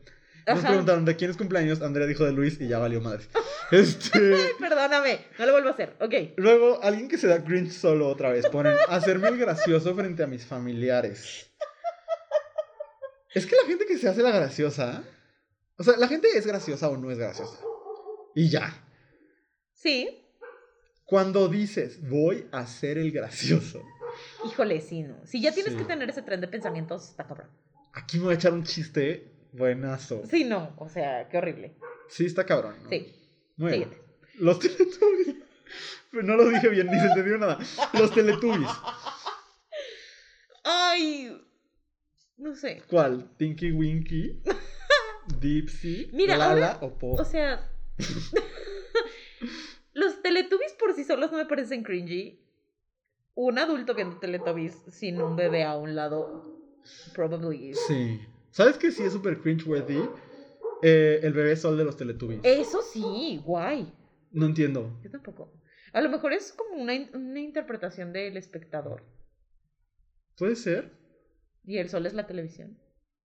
Nos 0.48 0.60
Ajá. 0.60 0.68
preguntaron 0.70 1.04
de 1.04 1.16
quién 1.18 1.30
es 1.32 1.38
cumpleaños. 1.38 1.82
Andrea 1.82 2.08
dijo 2.08 2.24
de 2.24 2.32
Luis 2.32 2.60
y 2.62 2.68
ya 2.68 2.80
valió 2.80 3.02
madre. 3.02 3.26
Este. 3.72 4.18
Ay, 4.34 4.52
perdóname, 4.58 5.20
no 5.38 5.46
lo 5.46 5.52
vuelvo 5.52 5.68
a 5.68 5.72
hacer, 5.74 5.98
ok. 6.00 6.14
Luego, 6.38 6.82
alguien 6.82 7.10
que 7.10 7.18
se 7.18 7.28
da 7.28 7.44
cringe 7.44 7.74
solo 7.74 8.08
otra 8.08 8.30
vez. 8.32 8.48
Ponen 8.48 8.78
hacerme 8.88 9.28
el 9.28 9.38
gracioso 9.38 9.94
frente 9.94 10.24
a 10.24 10.28
mis 10.28 10.46
familiares. 10.46 11.52
Es 13.34 13.46
que 13.46 13.58
la 13.58 13.68
gente 13.68 13.86
que 13.86 13.98
se 13.98 14.08
hace 14.08 14.24
la 14.24 14.32
graciosa. 14.32 15.04
O 15.78 15.84
sea, 15.84 15.98
la 15.98 16.08
gente 16.08 16.30
es 16.34 16.48
graciosa 16.48 16.88
o 16.88 16.96
no 16.96 17.12
es 17.12 17.18
graciosa. 17.18 17.60
Y 18.36 18.50
ya. 18.50 18.74
Sí, 19.74 20.24
Cuando 21.04 21.50
dices, 21.50 22.00
voy 22.10 22.48
a 22.54 22.66
ser 22.68 22.98
el 22.98 23.12
gracioso. 23.12 23.84
Híjole, 24.46 24.82
sí, 24.82 25.04
no. 25.04 25.16
Si 25.26 25.42
ya 25.42 25.52
tienes 25.54 25.74
Sí. 25.74 25.80
que 25.80 25.86
tener 25.86 26.10
ese 26.10 26.22
tren 26.22 26.42
de 26.42 26.48
pensamientos, 26.48 27.10
está 27.10 27.26
cabrón. 27.26 27.48
Aquí 27.94 28.18
me 28.18 28.26
voy 28.26 28.34
a 28.34 28.36
echar 28.36 28.54
un 28.54 28.64
chiste 28.64 29.32
buenazo. 29.54 30.22
Sí, 30.30 30.44
no, 30.44 30.74
o 30.78 30.88
sea, 30.90 31.28
qué 31.30 31.38
horrible. 31.38 31.76
Sí, 32.10 32.26
está 32.26 32.46
cabrón. 32.46 32.76
¿no? 32.84 32.90
Sí, 32.90 33.14
Muy 33.58 33.72
bien. 33.72 33.84
síguete. 33.90 34.02
Los 34.40 34.60
Teletubbies. 34.60 35.36
Pero 36.12 36.24
no 36.24 36.36
lo 36.36 36.48
dije 36.50 36.70
bien, 36.70 36.88
ni 36.88 37.00
se 37.00 37.08
entendió 37.08 37.38
nada. 37.38 37.58
Los 37.94 38.14
Teletubbies. 38.14 38.70
Ay, 40.64 41.42
no 42.38 42.56
sé. 42.56 42.84
¿Cuál? 42.88 43.30
¿Tinky 43.38 43.72
Winky? 43.72 44.42
¿Dipsy? 45.40 46.10
Mira, 46.14 46.38
¿Lala 46.38 46.78
o 46.82 46.98
Po? 46.98 47.14
O 47.14 47.26
sea, 47.26 47.70
los 49.94 50.22
Teletubbies 50.22 50.74
por 50.74 50.94
sí 50.94 51.04
solos 51.04 51.32
no 51.32 51.38
me 51.38 51.46
parecen 51.46 51.84
cringy. 51.84 52.40
Un 53.40 53.60
adulto 53.60 53.94
viendo 53.94 54.18
Teletubbies 54.18 54.74
sin 54.90 55.22
un 55.22 55.36
bebé 55.36 55.64
a 55.64 55.78
un 55.78 55.96
lado, 55.96 56.60
probably. 57.14 57.70
is. 57.70 57.80
Sí. 57.88 58.20
¿Sabes 58.50 58.80
qué 58.80 58.92
sí 58.92 59.04
es 59.04 59.14
súper 59.14 59.38
cringeworthy? 59.38 60.02
Eh, 60.82 61.20
el 61.22 61.34
bebé 61.34 61.56
sol 61.56 61.78
de 61.78 61.84
los 61.84 61.96
Teletubbies. 61.96 62.40
Eso 62.42 62.82
sí, 62.82 63.40
guay. 63.46 63.94
No 64.32 64.48
entiendo. 64.48 65.00
Yo 65.04 65.12
tampoco. 65.12 65.54
A 65.94 66.02
lo 66.02 66.10
mejor 66.10 66.34
es 66.34 66.52
como 66.52 66.82
una, 66.82 66.94
una 67.14 67.40
interpretación 67.40 68.12
del 68.12 68.38
espectador. 68.38 69.04
¿Puede 70.36 70.56
ser? 70.56 70.98
Y 71.64 71.78
el 71.78 71.90
sol 71.90 72.08
es 72.08 72.16
la 72.16 72.26
televisión. 72.26 72.80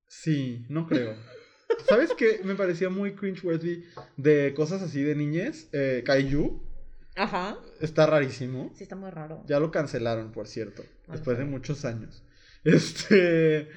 Sí, 0.08 0.66
no 0.68 0.86
creo. 0.86 1.16
¿Sabes 1.88 2.12
qué? 2.12 2.42
Me 2.44 2.54
parecía 2.54 2.90
muy 2.90 3.14
cringeworthy 3.14 3.84
de 4.18 4.52
cosas 4.52 4.82
así 4.82 5.02
de 5.02 5.14
niñez. 5.14 5.70
Eh, 5.72 6.02
Kaiju. 6.04 6.71
Ajá. 7.16 7.58
Está 7.80 8.06
rarísimo. 8.06 8.70
Sí, 8.74 8.84
está 8.84 8.96
muy 8.96 9.10
raro. 9.10 9.42
Ya 9.46 9.60
lo 9.60 9.70
cancelaron, 9.70 10.32
por 10.32 10.46
cierto. 10.48 10.82
Ah, 11.08 11.12
Después 11.12 11.38
de 11.38 11.44
muchos 11.44 11.84
años. 11.84 12.22
Este. 12.64 13.68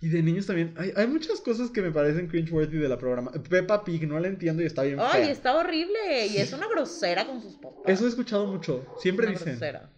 Y 0.00 0.08
de 0.10 0.22
niños 0.22 0.46
también. 0.46 0.74
Hay, 0.78 0.92
hay 0.94 1.06
muchas 1.08 1.40
cosas 1.40 1.70
que 1.70 1.82
me 1.82 1.90
parecen 1.90 2.28
cringeworthy 2.28 2.76
de 2.78 2.88
la 2.88 2.96
programa. 2.98 3.32
Peppa 3.32 3.82
Pig, 3.82 4.06
no 4.06 4.18
la 4.20 4.28
entiendo 4.28 4.62
y 4.62 4.66
está 4.66 4.84
bien 4.84 4.98
Ay, 5.00 5.24
fea. 5.24 5.30
está 5.32 5.56
horrible. 5.56 6.26
Y 6.28 6.36
es 6.36 6.52
una 6.52 6.68
grosera 6.68 7.26
con 7.26 7.42
sus 7.42 7.56
papás. 7.56 7.82
Eso 7.86 8.06
he 8.06 8.08
escuchado 8.08 8.46
mucho. 8.46 8.86
Siempre 9.00 9.26
Una 9.26 9.32
dicen. 9.32 9.48
grosera. 9.58 9.90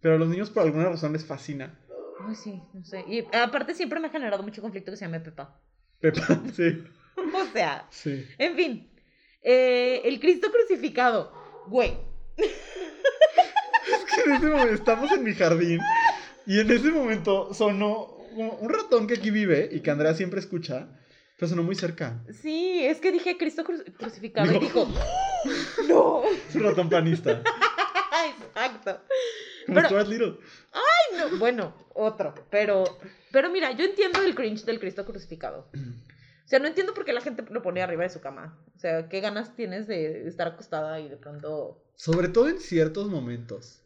Pero 0.00 0.16
a 0.16 0.18
los 0.18 0.28
niños 0.28 0.50
por 0.50 0.62
alguna 0.64 0.90
razón 0.90 1.14
les 1.14 1.24
fascina. 1.24 1.78
Ay, 2.28 2.34
sí, 2.34 2.62
no 2.74 2.84
sé. 2.84 3.02
Y 3.08 3.24
aparte 3.34 3.74
siempre 3.74 3.98
me 3.98 4.08
ha 4.08 4.10
generado 4.10 4.42
mucho 4.42 4.60
conflicto 4.60 4.90
que 4.90 4.98
se 4.98 5.06
llame 5.06 5.20
Pepa. 5.20 5.58
Peppa, 6.00 6.42
sí. 6.54 6.84
O 7.16 7.46
sea, 7.54 7.86
Sí. 7.90 8.26
en 8.36 8.56
fin. 8.56 8.90
Eh, 9.42 10.02
el 10.04 10.20
Cristo 10.20 10.48
crucificado. 10.52 11.32
Güey. 11.68 11.96
Es 12.36 14.04
que 14.14 14.20
en 14.24 14.32
ese 14.36 14.46
momento 14.46 14.74
estamos 14.74 15.12
en 15.12 15.24
mi 15.24 15.34
jardín. 15.34 15.80
Y 16.46 16.60
en 16.60 16.70
ese 16.70 16.90
momento 16.90 17.52
sonó 17.54 18.16
un 18.36 18.68
ratón 18.68 19.06
que 19.06 19.14
aquí 19.14 19.30
vive 19.30 19.68
y 19.72 19.80
que 19.80 19.90
Andrea 19.90 20.14
siempre 20.14 20.40
escucha. 20.40 20.88
Pero 21.38 21.48
sonó 21.50 21.62
muy 21.62 21.74
cerca. 21.74 22.22
Sí, 22.40 22.84
es 22.86 22.98
que 22.98 23.12
dije 23.12 23.36
Cristo 23.36 23.62
cru- 23.62 23.84
crucificado 23.98 24.46
y 24.50 24.58
Dijo, 24.58 24.86
dijo, 24.86 24.88
no. 25.88 26.22
Es 26.48 26.54
un 26.54 26.62
ratón 26.62 26.88
panista. 26.88 27.42
Exacto. 28.54 29.02
Como 29.66 29.74
Pero- 29.76 29.88
Stuart 29.88 30.08
Little. 30.08 30.36
Ay, 30.72 31.18
no, 31.18 31.36
Bueno, 31.38 31.74
otro. 31.94 32.34
Pero, 32.50 32.84
pero 33.32 33.50
mira, 33.50 33.72
yo 33.72 33.84
entiendo 33.84 34.22
el 34.22 34.34
cringe 34.34 34.64
del 34.64 34.80
Cristo 34.80 35.04
crucificado. 35.04 35.68
O 36.46 36.48
sea, 36.48 36.60
no 36.60 36.68
entiendo 36.68 36.94
por 36.94 37.04
qué 37.04 37.12
la 37.12 37.20
gente 37.20 37.44
lo 37.50 37.60
pone 37.60 37.82
arriba 37.82 38.04
de 38.04 38.08
su 38.10 38.20
cama. 38.20 38.56
O 38.76 38.78
sea, 38.78 39.08
¿qué 39.08 39.20
ganas 39.20 39.54
tienes 39.56 39.86
de 39.88 40.26
estar 40.28 40.46
acostada 40.46 41.00
y 41.00 41.08
de 41.08 41.16
pronto... 41.16 41.82
Sobre 41.96 42.28
todo 42.28 42.48
en 42.48 42.60
ciertos 42.60 43.08
momentos. 43.08 43.82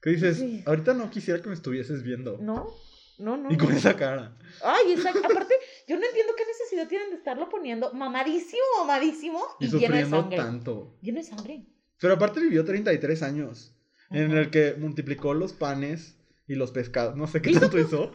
Que 0.00 0.10
dices, 0.10 0.38
Sí. 0.38 0.62
ahorita 0.66 0.94
no 0.94 1.10
quisiera 1.10 1.42
que 1.42 1.48
me 1.48 1.54
estuvieses 1.54 2.04
viendo. 2.04 2.38
No, 2.40 2.70
no, 3.18 3.36
no. 3.36 3.50
Y 3.50 3.56
con 3.56 3.70
no. 3.70 3.76
esa 3.76 3.96
cara. 3.96 4.36
Ay, 4.62 4.92
exacto. 4.92 5.20
Aparte, 5.24 5.54
yo 5.88 5.98
no 5.98 6.06
entiendo 6.06 6.32
qué 6.36 6.44
necesidad 6.46 6.86
tienen 6.86 7.10
de 7.10 7.16
estarlo 7.16 7.48
poniendo 7.48 7.92
mamadísimo, 7.92 8.62
mamadísimo 8.78 9.42
y, 9.58 9.64
Y 9.64 9.68
lleno 9.70 9.80
de 9.80 9.86
sufriendo 10.04 10.20
sangre. 10.20 10.36
tanto. 10.36 10.96
Lleno 11.02 11.18
de 11.18 11.24
sangre. 11.24 11.66
Pero 11.98 12.14
aparte 12.14 12.38
vivió 12.40 12.64
33 12.64 13.22
años. 13.24 13.72
En 14.10 14.30
Ajá. 14.30 14.40
el 14.42 14.50
que 14.50 14.74
multiplicó 14.78 15.34
los 15.34 15.52
panes 15.54 16.16
y 16.46 16.54
los 16.54 16.70
pescados. 16.70 17.16
No 17.16 17.26
sé 17.26 17.42
qué 17.42 17.50
Hizo 17.50 17.60
tanto 17.60 17.80
hizo. 17.80 18.12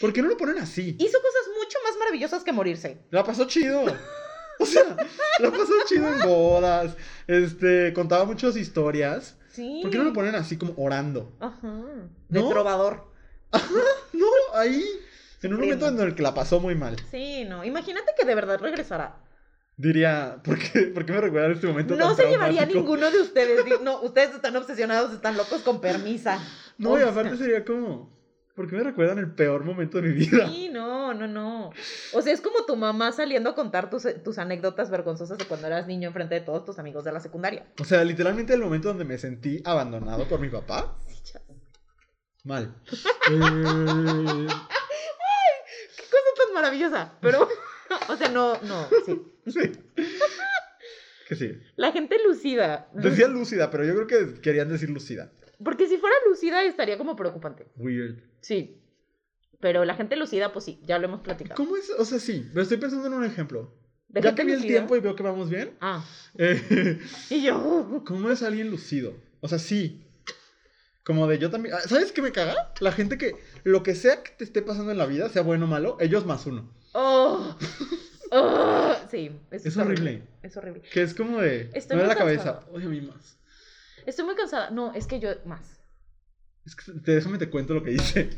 ¿Por 0.00 0.12
qué 0.12 0.22
no 0.22 0.28
lo 0.30 0.36
ponen 0.36 0.58
así? 0.58 0.96
Hizo 0.98 1.18
cosas 1.18 1.42
maravillosas 2.00 2.42
que 2.42 2.52
morirse. 2.52 2.98
La 3.10 3.22
pasó 3.22 3.44
chido. 3.46 3.84
O 4.58 4.66
sea, 4.66 4.96
la 5.38 5.50
pasó 5.50 5.72
chido 5.86 6.08
en 6.12 6.20
bodas. 6.20 6.96
Este, 7.26 7.92
contaba 7.92 8.24
muchas 8.24 8.56
historias. 8.56 9.36
Sí. 9.52 9.80
¿Por 9.82 9.90
qué 9.90 9.98
no 9.98 10.04
lo 10.04 10.12
ponen 10.12 10.34
así 10.34 10.58
como 10.58 10.74
orando? 10.76 11.32
Ajá. 11.40 11.72
De 12.28 12.40
¿No? 12.40 12.48
trovador. 12.48 13.10
No, 14.12 14.26
ahí. 14.54 14.84
En 15.42 15.54
un 15.54 15.60
momento 15.60 15.88
en 15.88 15.98
el 16.00 16.14
que 16.14 16.22
la 16.22 16.34
pasó 16.34 16.60
muy 16.60 16.74
mal. 16.74 16.96
Sí, 17.10 17.44
no. 17.44 17.64
Imagínate 17.64 18.12
que 18.18 18.26
de 18.26 18.34
verdad 18.34 18.60
regresara. 18.60 19.16
Diría, 19.76 20.36
¿por 20.44 20.58
qué, 20.58 20.82
por 20.82 21.06
qué 21.06 21.12
me 21.12 21.20
recuerda 21.22 21.54
este 21.54 21.66
momento 21.66 21.96
No 21.96 22.08
tan 22.08 22.16
se 22.16 22.28
llevaría 22.28 22.66
ninguno 22.66 23.10
de 23.10 23.22
ustedes. 23.22 23.64
No, 23.80 24.02
ustedes 24.02 24.34
están 24.34 24.54
obsesionados, 24.56 25.14
están 25.14 25.38
locos 25.38 25.62
con 25.62 25.80
permisa. 25.80 26.38
No, 26.76 26.98
y 26.98 27.02
aparte 27.02 27.38
sería 27.38 27.64
como, 27.64 28.10
¿por 28.54 28.68
qué 28.68 28.76
me 28.76 28.82
recuerdan 28.82 29.18
el 29.18 29.32
peor 29.32 29.64
momento 29.64 30.00
de 30.00 30.08
mi 30.08 30.14
vida? 30.14 30.48
Sí, 30.48 30.68
no, 30.72 31.14
no, 31.14 31.26
no. 31.26 31.70
O 32.12 32.22
sea, 32.22 32.32
es 32.32 32.40
como 32.40 32.64
tu 32.64 32.76
mamá 32.76 33.12
saliendo 33.12 33.50
a 33.50 33.54
contar 33.54 33.90
tus, 33.90 34.06
tus 34.22 34.38
anécdotas 34.38 34.90
vergonzosas 34.90 35.38
de 35.38 35.44
cuando 35.46 35.66
eras 35.66 35.86
niño 35.86 36.08
enfrente 36.08 36.34
de 36.34 36.40
todos 36.40 36.64
tus 36.64 36.78
amigos 36.78 37.04
de 37.04 37.12
la 37.12 37.20
secundaria. 37.20 37.66
O 37.80 37.84
sea, 37.84 38.04
literalmente 38.04 38.52
el 38.54 38.60
momento 38.60 38.88
donde 38.88 39.04
me 39.04 39.18
sentí 39.18 39.62
abandonado 39.64 40.26
por 40.28 40.40
mi 40.40 40.48
papá. 40.48 40.96
Sí. 41.22 41.38
Mal. 42.44 42.74
Eh, 43.32 43.36
Qué 45.96 46.02
cosa 46.02 46.44
tan 46.44 46.54
maravillosa. 46.54 47.12
Pero, 47.20 47.48
o 48.08 48.16
sea, 48.16 48.28
no, 48.28 48.60
no, 48.62 48.88
sí. 49.06 49.22
sí. 49.46 49.72
Que 51.28 51.36
sí. 51.36 51.60
La 51.76 51.92
gente 51.92 52.16
lucida. 52.26 52.88
Decía 52.92 53.28
lúcida, 53.28 53.70
pero 53.70 53.84
yo 53.84 53.94
creo 53.94 54.06
que 54.06 54.40
querían 54.40 54.68
decir 54.68 54.90
lucida. 54.90 55.30
Porque 55.62 55.86
si 55.86 55.98
fuera 55.98 56.14
lucida 56.26 56.64
estaría 56.64 56.96
como 56.98 57.16
preocupante. 57.16 57.66
Weird. 57.76 58.22
Sí. 58.40 58.80
Pero 59.60 59.84
la 59.84 59.94
gente 59.94 60.16
lucida, 60.16 60.52
pues 60.52 60.64
sí, 60.64 60.80
ya 60.84 60.98
lo 60.98 61.06
hemos 61.06 61.20
platicado. 61.20 61.56
¿Cómo 61.56 61.76
es? 61.76 61.90
O 61.90 62.04
sea, 62.04 62.18
sí, 62.18 62.48
pero 62.48 62.62
estoy 62.62 62.78
pensando 62.78 63.06
en 63.06 63.14
un 63.14 63.24
ejemplo. 63.24 63.74
¿De 64.08 64.22
ya 64.22 64.34
que 64.34 64.44
vi 64.44 64.52
el 64.52 64.62
tiempo 64.62 64.96
y 64.96 65.00
veo 65.00 65.14
que 65.14 65.22
vamos 65.22 65.50
bien. 65.50 65.76
Ah, 65.80 66.04
eh, 66.36 66.98
y 67.30 67.42
yo. 67.42 68.02
¿Cómo 68.06 68.30
es 68.30 68.42
alguien 68.42 68.70
lucido? 68.70 69.14
O 69.40 69.48
sea, 69.48 69.58
sí. 69.58 70.06
Como 71.04 71.26
de 71.26 71.38
yo 71.38 71.50
también. 71.50 71.74
ah, 71.74 71.80
¿Sabes 71.80 72.12
qué 72.12 72.22
me 72.22 72.32
caga? 72.32 72.72
La 72.80 72.92
gente 72.92 73.18
que 73.18 73.36
lo 73.64 73.82
que 73.82 73.94
sea 73.94 74.22
que 74.22 74.32
te 74.32 74.44
esté 74.44 74.62
pasando 74.62 74.92
en 74.92 74.98
la 74.98 75.06
vida, 75.06 75.28
sea 75.28 75.42
bueno 75.42 75.66
o 75.66 75.68
malo, 75.68 75.96
ellos 76.00 76.26
más 76.26 76.46
uno. 76.46 76.72
Oh. 76.92 77.56
Oh. 78.32 78.94
Sí, 79.10 79.30
Es 79.50 79.76
horrible. 79.76 80.22
Es 80.42 80.56
horrible. 80.56 80.82
Que 80.92 81.02
es 81.02 81.14
como 81.14 81.40
de. 81.40 81.70
Estoy 81.74 81.96
me 81.96 82.02
da 82.02 82.08
la 82.08 82.16
cabeza. 82.16 82.60
Oye, 82.72 82.86
a 82.86 82.88
mí 82.88 83.00
más. 83.00 83.39
Estoy 84.06 84.24
muy 84.24 84.34
cansada. 84.34 84.70
No, 84.70 84.92
es 84.94 85.06
que 85.06 85.20
yo 85.20 85.30
más. 85.44 85.78
Es 86.66 86.76
que 86.76 86.92
déjame 86.92 87.38
te 87.38 87.48
cuento 87.48 87.72
lo 87.74 87.82
que 87.82 87.90
dice. 87.90 88.28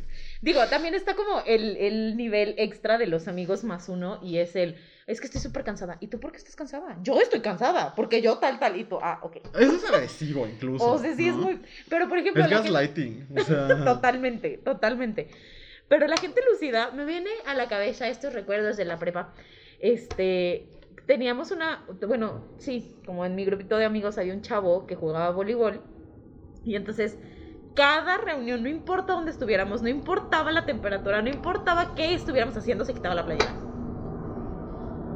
Digo, 0.41 0.65
también 0.69 0.95
está 0.95 1.15
como 1.17 1.41
el, 1.45 1.77
el 1.77 2.17
nivel 2.17 2.55
extra 2.57 2.97
de 2.97 3.07
los 3.09 3.27
amigos 3.29 3.65
más 3.65 3.89
uno 3.89 4.21
y 4.23 4.39
es 4.39 4.55
el, 4.55 4.77
es 5.09 5.21
que 5.21 5.27
estoy 5.27 5.41
súper 5.41 5.65
cansada. 5.65 5.99
¿Y 6.01 6.07
tú 6.07 6.21
por 6.21 6.31
qué 6.31 6.39
estás 6.39 6.55
cansada? 6.55 6.99
Yo 7.03 7.21
estoy 7.21 7.41
cansada, 7.41 7.95
porque 7.97 8.23
yo 8.23 8.39
tal, 8.39 8.59
tal, 8.61 8.79
y 8.79 8.85
tú, 8.85 8.99
ah, 9.03 9.19
ok. 9.23 9.37
Eso 9.59 9.75
es 9.77 9.85
agresivo 9.85 10.47
incluso. 10.47 10.85
O 10.93 10.99
sea, 10.99 11.15
sí 11.17 11.29
es 11.29 11.35
muy... 11.35 11.61
Pero, 11.89 12.09
por 12.09 12.19
ejemplo... 12.19 12.45
Es 12.45 12.51
la 12.51 12.57
gente- 12.63 12.71
gaslighting. 12.73 13.29
O 13.37 13.41
sea, 13.43 13.69
Totalmente, 13.85 14.59
totalmente. 14.59 15.29
Pero 15.89 16.07
la 16.07 16.17
gente 16.17 16.41
lucida, 16.51 16.93
me 16.93 17.05
viene 17.05 17.31
a 17.47 17.55
la 17.55 17.69
cabeza 17.69 18.09
estos 18.09 18.33
recuerdos 18.33 18.77
de 18.77 18.85
la 18.85 18.99
prepa. 18.99 19.35
Este, 19.81 20.69
teníamos 21.07 21.51
una, 21.51 21.85
bueno, 22.07 22.43
sí, 22.59 22.97
como 23.07 23.25
en 23.25 23.35
mi 23.35 23.45
grupito 23.45 23.77
de 23.77 23.85
amigos 23.85 24.19
había 24.19 24.35
un 24.35 24.43
chavo 24.43 24.87
que 24.87 24.95
jugaba 24.97 25.31
voleibol. 25.31 25.81
Y 26.65 26.77
entonces, 26.77 27.19
cada 27.75 28.19
reunión, 28.19 28.63
no 28.63 28.69
importa 28.69 29.15
dónde 29.15 29.31
estuviéramos, 29.31 29.83
no 29.83 29.89
importaba 29.89 30.53
la 30.53 30.65
temperatura, 30.65 31.23
no 31.23 31.29
importaba 31.29 31.95
qué 31.95 32.15
estuviéramos 32.15 32.57
haciendo, 32.57 32.85
se 32.85 32.95
quitaba 32.95 33.15
la 33.15 33.25
playera. 33.25 33.53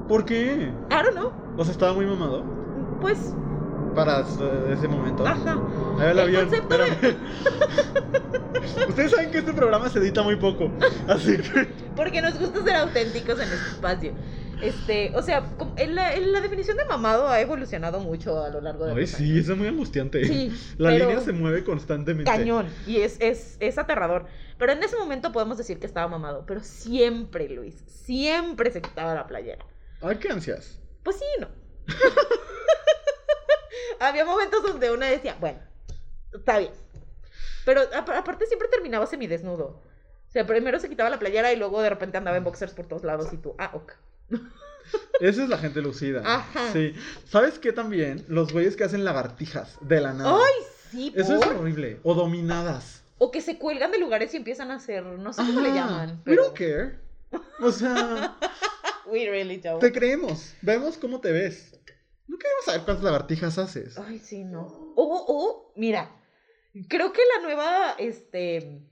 ¿Por 0.09 0.25
qué? 0.25 0.73
I 0.91 0.95
don't 1.03 1.13
know. 1.15 1.33
O 1.57 1.65
sea, 1.65 1.73
estaba 1.73 1.93
muy 1.93 2.07
mamado 2.07 2.43
Pues, 3.01 3.35
para 3.95 4.21
ese 4.21 4.89
momento. 4.89 5.27
ajá. 5.27 5.59
Ahí 5.99 6.05
el 6.07 6.11
El 6.11 6.19
avión. 6.21 6.45
concepto 6.49 6.77
de- 6.79 6.85
espérame. 6.89 7.17
Ustedes 8.89 9.11
saben 9.11 9.31
que 9.31 9.39
este 9.39 9.53
programa 9.53 9.89
se 9.89 9.99
edita 9.99 10.23
muy 10.23 10.37
poco. 10.37 10.71
Así 11.09 11.37
que. 11.39 11.65
Porque 11.97 12.21
nos 12.23 12.39
gusta 12.39 12.63
ser 12.63 12.77
auténticos 12.77 13.35
en 13.41 13.49
este 13.53 13.69
espacio. 13.71 14.13
Este, 14.63 15.13
o 15.15 15.21
sea, 15.23 15.55
la, 15.87 16.17
la 16.17 16.41
definición 16.41 16.77
de 16.79 16.85
mamado 16.87 17.29
ha 17.29 17.41
evolucionado 17.41 18.01
mucho 18.01 18.43
a 18.43 18.49
lo 18.49 18.61
largo 18.63 18.87
de 18.87 18.93
Ay, 18.93 19.01
los 19.03 19.11
sí, 19.11 19.25
años. 19.33 19.49
es 19.49 19.57
muy 19.57 19.69
angustiante. 19.69 20.25
Sí, 20.25 20.51
La 20.79 20.91
línea 20.93 21.21
se 21.21 21.33
mueve 21.33 21.63
constantemente. 21.63 22.31
Cañón. 22.31 22.69
Y 22.87 23.01
es, 23.01 23.17
es, 23.21 23.57
es 23.61 23.77
aterrador. 23.79 24.27
Pero 24.59 24.73
en 24.73 24.83
ese 24.83 24.97
momento 24.97 25.31
podemos 25.33 25.59
decir 25.59 25.79
que 25.79 25.87
estaba 25.87 26.09
mamado. 26.09 26.45
Pero 26.47 26.61
siempre, 26.63 27.49
Luis, 27.51 27.85
siempre 27.87 28.71
se 28.71 28.81
quitaba 28.81 29.15
la 29.15 29.27
playera. 29.27 29.65
Ay, 30.01 30.17
qué 30.17 30.29
ansias. 30.31 30.81
Pues 31.03 31.17
sí, 31.17 31.25
no. 31.39 31.49
Había 34.01 34.25
momentos 34.25 34.63
donde 34.63 34.91
una 34.91 35.07
decía, 35.07 35.37
bueno, 35.41 35.59
está 36.33 36.59
bien. 36.59 36.73
Pero 37.65 37.83
apa- 37.95 38.19
aparte 38.19 38.47
siempre 38.47 38.69
terminaba 38.69 39.07
semidesnudo. 39.07 39.83
O 40.29 40.31
sea, 40.31 40.47
primero 40.47 40.79
se 40.81 40.89
quitaba 40.89 41.09
la 41.11 41.19
playera 41.19 41.53
y 41.53 41.57
luego 41.57 41.81
de 41.83 41.89
repente 41.91 42.19
andaba 42.19 42.37
en 42.37 42.45
boxers 42.45 42.73
por 42.75 42.87
todos 42.87 43.05
lados 43.05 43.33
y 43.33 43.39
tú, 43.39 43.55
ah, 43.59 43.71
ok. 43.75 43.93
Esa 45.21 45.43
es 45.43 45.49
la 45.49 45.59
gente 45.59 45.81
lucida. 45.83 46.23
Ajá. 46.25 46.73
Sí. 46.73 46.95
¿Sabes 47.29 47.59
qué 47.59 47.73
también? 47.73 48.25
Los 48.29 48.53
güeyes 48.53 48.77
que 48.77 48.85
hacen 48.85 49.05
lagartijas 49.05 49.77
de 49.81 50.01
la 50.01 50.13
nada. 50.13 50.37
¡Ay, 50.37 50.63
sí! 50.91 51.13
Eso 51.17 51.35
es 51.37 51.45
por. 51.45 51.57
horrible. 51.57 51.99
O 52.03 52.15
dominadas. 52.15 53.03
O 53.19 53.31
que 53.31 53.41
se 53.41 53.59
cuelgan 53.59 53.91
de 53.91 53.99
lugares 53.99 54.33
y 54.35 54.37
empiezan 54.37 54.71
a 54.71 54.75
hacer, 54.75 55.05
no 55.05 55.33
sé 55.33 55.43
cómo 55.43 55.61
le 55.61 55.73
llaman. 55.73 56.23
We 56.27 56.37
don't 56.37 56.55
care. 56.55 56.99
O 57.61 57.73
sea, 57.73 58.37
We 59.07 59.29
really 59.31 59.57
don't. 59.57 59.81
te 59.81 59.91
creemos. 59.91 60.55
Vemos 60.63 60.99
cómo 60.99 61.21
te 61.21 61.33
ves. 61.33 61.73
No 62.29 62.37
queremos 62.39 62.65
saber 62.65 62.83
cuántas 62.83 63.05
lagartijas 63.05 63.57
haces. 63.59 63.99
Ay, 63.99 64.19
sí, 64.19 64.45
no. 64.45 64.67
O, 64.97 65.25
o, 65.29 65.73
mira, 65.77 66.11
creo 66.89 67.13
que 67.13 67.23
la 67.37 67.43
nueva, 67.43 67.95
este, 67.99 68.83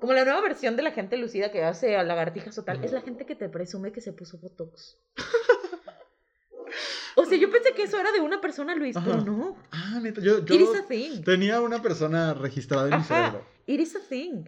como 0.00 0.12
la 0.12 0.24
nueva 0.24 0.40
versión 0.40 0.76
de 0.76 0.82
la 0.82 0.92
gente 0.92 1.16
lucida 1.16 1.50
que 1.50 1.64
hace 1.64 1.96
a 1.96 2.02
lagartijas 2.02 2.56
o 2.58 2.64
tal, 2.64 2.82
es 2.84 2.92
la 2.92 3.00
gente 3.02 3.26
que 3.26 3.34
te 3.34 3.48
presume 3.48 3.92
que 3.92 4.00
se 4.00 4.12
puso 4.12 4.38
Botox. 4.38 4.98
o 7.16 7.24
sea, 7.24 7.38
yo 7.38 7.50
pensé 7.50 7.72
que 7.74 7.82
eso 7.84 7.98
era 7.98 8.12
de 8.12 8.20
una 8.20 8.40
persona, 8.40 8.74
Luis, 8.74 8.96
Ajá. 8.96 9.06
pero 9.10 9.22
no. 9.24 9.56
Ah, 9.70 9.98
neta, 10.00 10.20
yo, 10.20 10.44
yo 10.44 10.54
It 10.54 10.60
is 10.60 10.74
a 10.78 10.86
thing. 10.86 11.22
tenía 11.24 11.60
una 11.60 11.82
persona 11.82 12.34
registrada 12.34 12.88
en 12.88 12.98
mi 12.98 13.04
cerebro. 13.04 13.44
it 13.66 13.80
is 13.80 13.96
a 13.96 14.00
thing. 14.00 14.44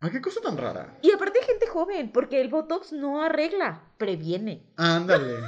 Ah, 0.00 0.10
qué 0.10 0.20
cosa 0.20 0.40
tan 0.40 0.56
rara. 0.58 0.98
Y 1.02 1.10
aparte 1.12 1.40
hay 1.40 1.46
gente 1.46 1.66
joven, 1.66 2.12
porque 2.12 2.40
el 2.40 2.48
Botox 2.48 2.92
no 2.92 3.22
arregla, 3.22 3.82
previene. 3.98 4.66
Ándale. 4.76 5.38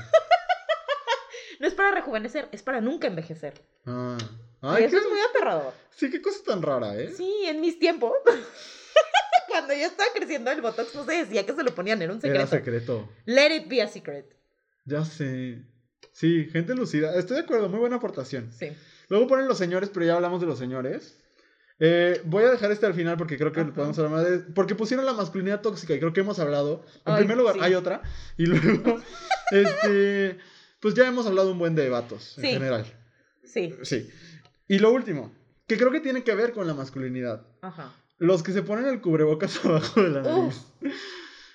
No 1.58 1.66
es 1.66 1.72
para 1.72 1.90
rejuvenecer, 1.90 2.50
es 2.52 2.62
para 2.62 2.82
nunca 2.82 3.06
envejecer. 3.06 3.54
Ah. 3.86 4.18
y 4.20 4.66
Ay, 4.66 4.84
eso 4.84 4.98
qué... 4.98 5.02
es 5.04 5.10
muy 5.10 5.18
aterrador. 5.20 5.72
Sí, 5.90 6.10
qué 6.10 6.20
cosa 6.20 6.40
tan 6.44 6.60
rara, 6.60 6.94
¿eh? 6.94 7.10
Sí, 7.16 7.32
en 7.46 7.62
mis 7.62 7.78
tiempos. 7.78 8.12
Cuando 9.56 9.74
yo 9.74 9.86
estaba 9.86 10.08
creciendo, 10.14 10.50
el 10.50 10.60
Botox 10.60 10.94
no 10.94 11.04
se 11.04 11.12
decía 11.24 11.46
que 11.46 11.52
se 11.54 11.62
lo 11.62 11.74
ponían, 11.74 12.00
era 12.02 12.12
un 12.12 12.20
secreto. 12.20 12.38
Era 12.40 12.46
secreto. 12.46 13.08
Let 13.24 13.54
it 13.56 13.68
be 13.68 13.82
a 13.82 13.88
secret. 13.88 14.26
Ya 14.84 15.04
sé. 15.04 15.62
Sí, 16.12 16.48
gente 16.52 16.74
lucida. 16.74 17.14
Estoy 17.16 17.36
de 17.38 17.42
acuerdo, 17.42 17.68
muy 17.68 17.78
buena 17.80 17.96
aportación. 17.96 18.50
Sí. 18.52 18.68
Luego 19.08 19.26
ponen 19.26 19.48
los 19.48 19.58
señores, 19.58 19.90
pero 19.92 20.06
ya 20.06 20.14
hablamos 20.16 20.40
de 20.40 20.46
los 20.46 20.58
señores. 20.58 21.16
Eh, 21.78 22.20
voy 22.24 22.44
a 22.44 22.50
dejar 22.50 22.70
este 22.72 22.86
al 22.86 22.94
final 22.94 23.16
porque 23.18 23.36
creo 23.36 23.52
que 23.52 23.60
Ajá. 23.60 23.72
podemos 23.74 23.98
hablar 23.98 24.12
más 24.12 24.24
de... 24.30 24.38
Porque 24.38 24.74
pusieron 24.74 25.04
la 25.04 25.12
masculinidad 25.12 25.60
tóxica 25.60 25.94
y 25.94 25.98
creo 25.98 26.12
que 26.12 26.20
hemos 26.20 26.38
hablado. 26.38 26.84
En 27.04 27.12
Ay, 27.12 27.18
primer 27.18 27.36
lugar, 27.36 27.54
sí. 27.56 27.60
hay 27.62 27.74
otra. 27.74 28.02
Y 28.38 28.46
luego, 28.46 29.00
este... 29.50 30.38
Pues 30.80 30.94
ya 30.94 31.06
hemos 31.06 31.26
hablado 31.26 31.50
un 31.52 31.58
buen 31.58 31.74
de 31.74 31.88
vatos 31.88 32.36
en 32.38 32.44
Sí. 32.44 32.50
general. 32.50 32.86
Sí. 33.44 33.74
Sí. 33.82 34.10
Y 34.68 34.78
lo 34.78 34.90
último, 34.92 35.34
que 35.66 35.76
creo 35.76 35.90
que 35.90 36.00
tiene 36.00 36.22
que 36.22 36.34
ver 36.34 36.52
con 36.52 36.66
la 36.66 36.74
masculinidad. 36.74 37.46
Ajá. 37.62 37.94
Los 38.18 38.42
que 38.42 38.52
se 38.52 38.62
ponen 38.62 38.86
el 38.86 39.00
cubrebocas 39.00 39.58
abajo 39.64 40.02
de 40.02 40.08
la 40.10 40.22
nariz. 40.22 40.66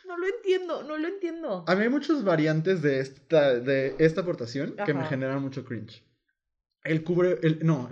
No 0.05 0.17
lo 0.17 0.27
entiendo, 0.27 0.83
no 0.83 0.97
lo 0.97 1.07
entiendo. 1.07 1.63
A 1.67 1.75
mí 1.75 1.83
hay 1.83 1.89
muchas 1.89 2.23
variantes 2.23 2.81
de 2.81 2.99
esta, 2.99 3.55
de 3.59 3.95
esta 3.97 4.21
aportación 4.21 4.75
que 4.85 4.93
me 4.93 5.05
generan 5.05 5.41
mucho 5.41 5.63
cringe. 5.65 6.03
El 6.83 7.03
cubre... 7.03 7.39
El, 7.43 7.59
no, 7.65 7.89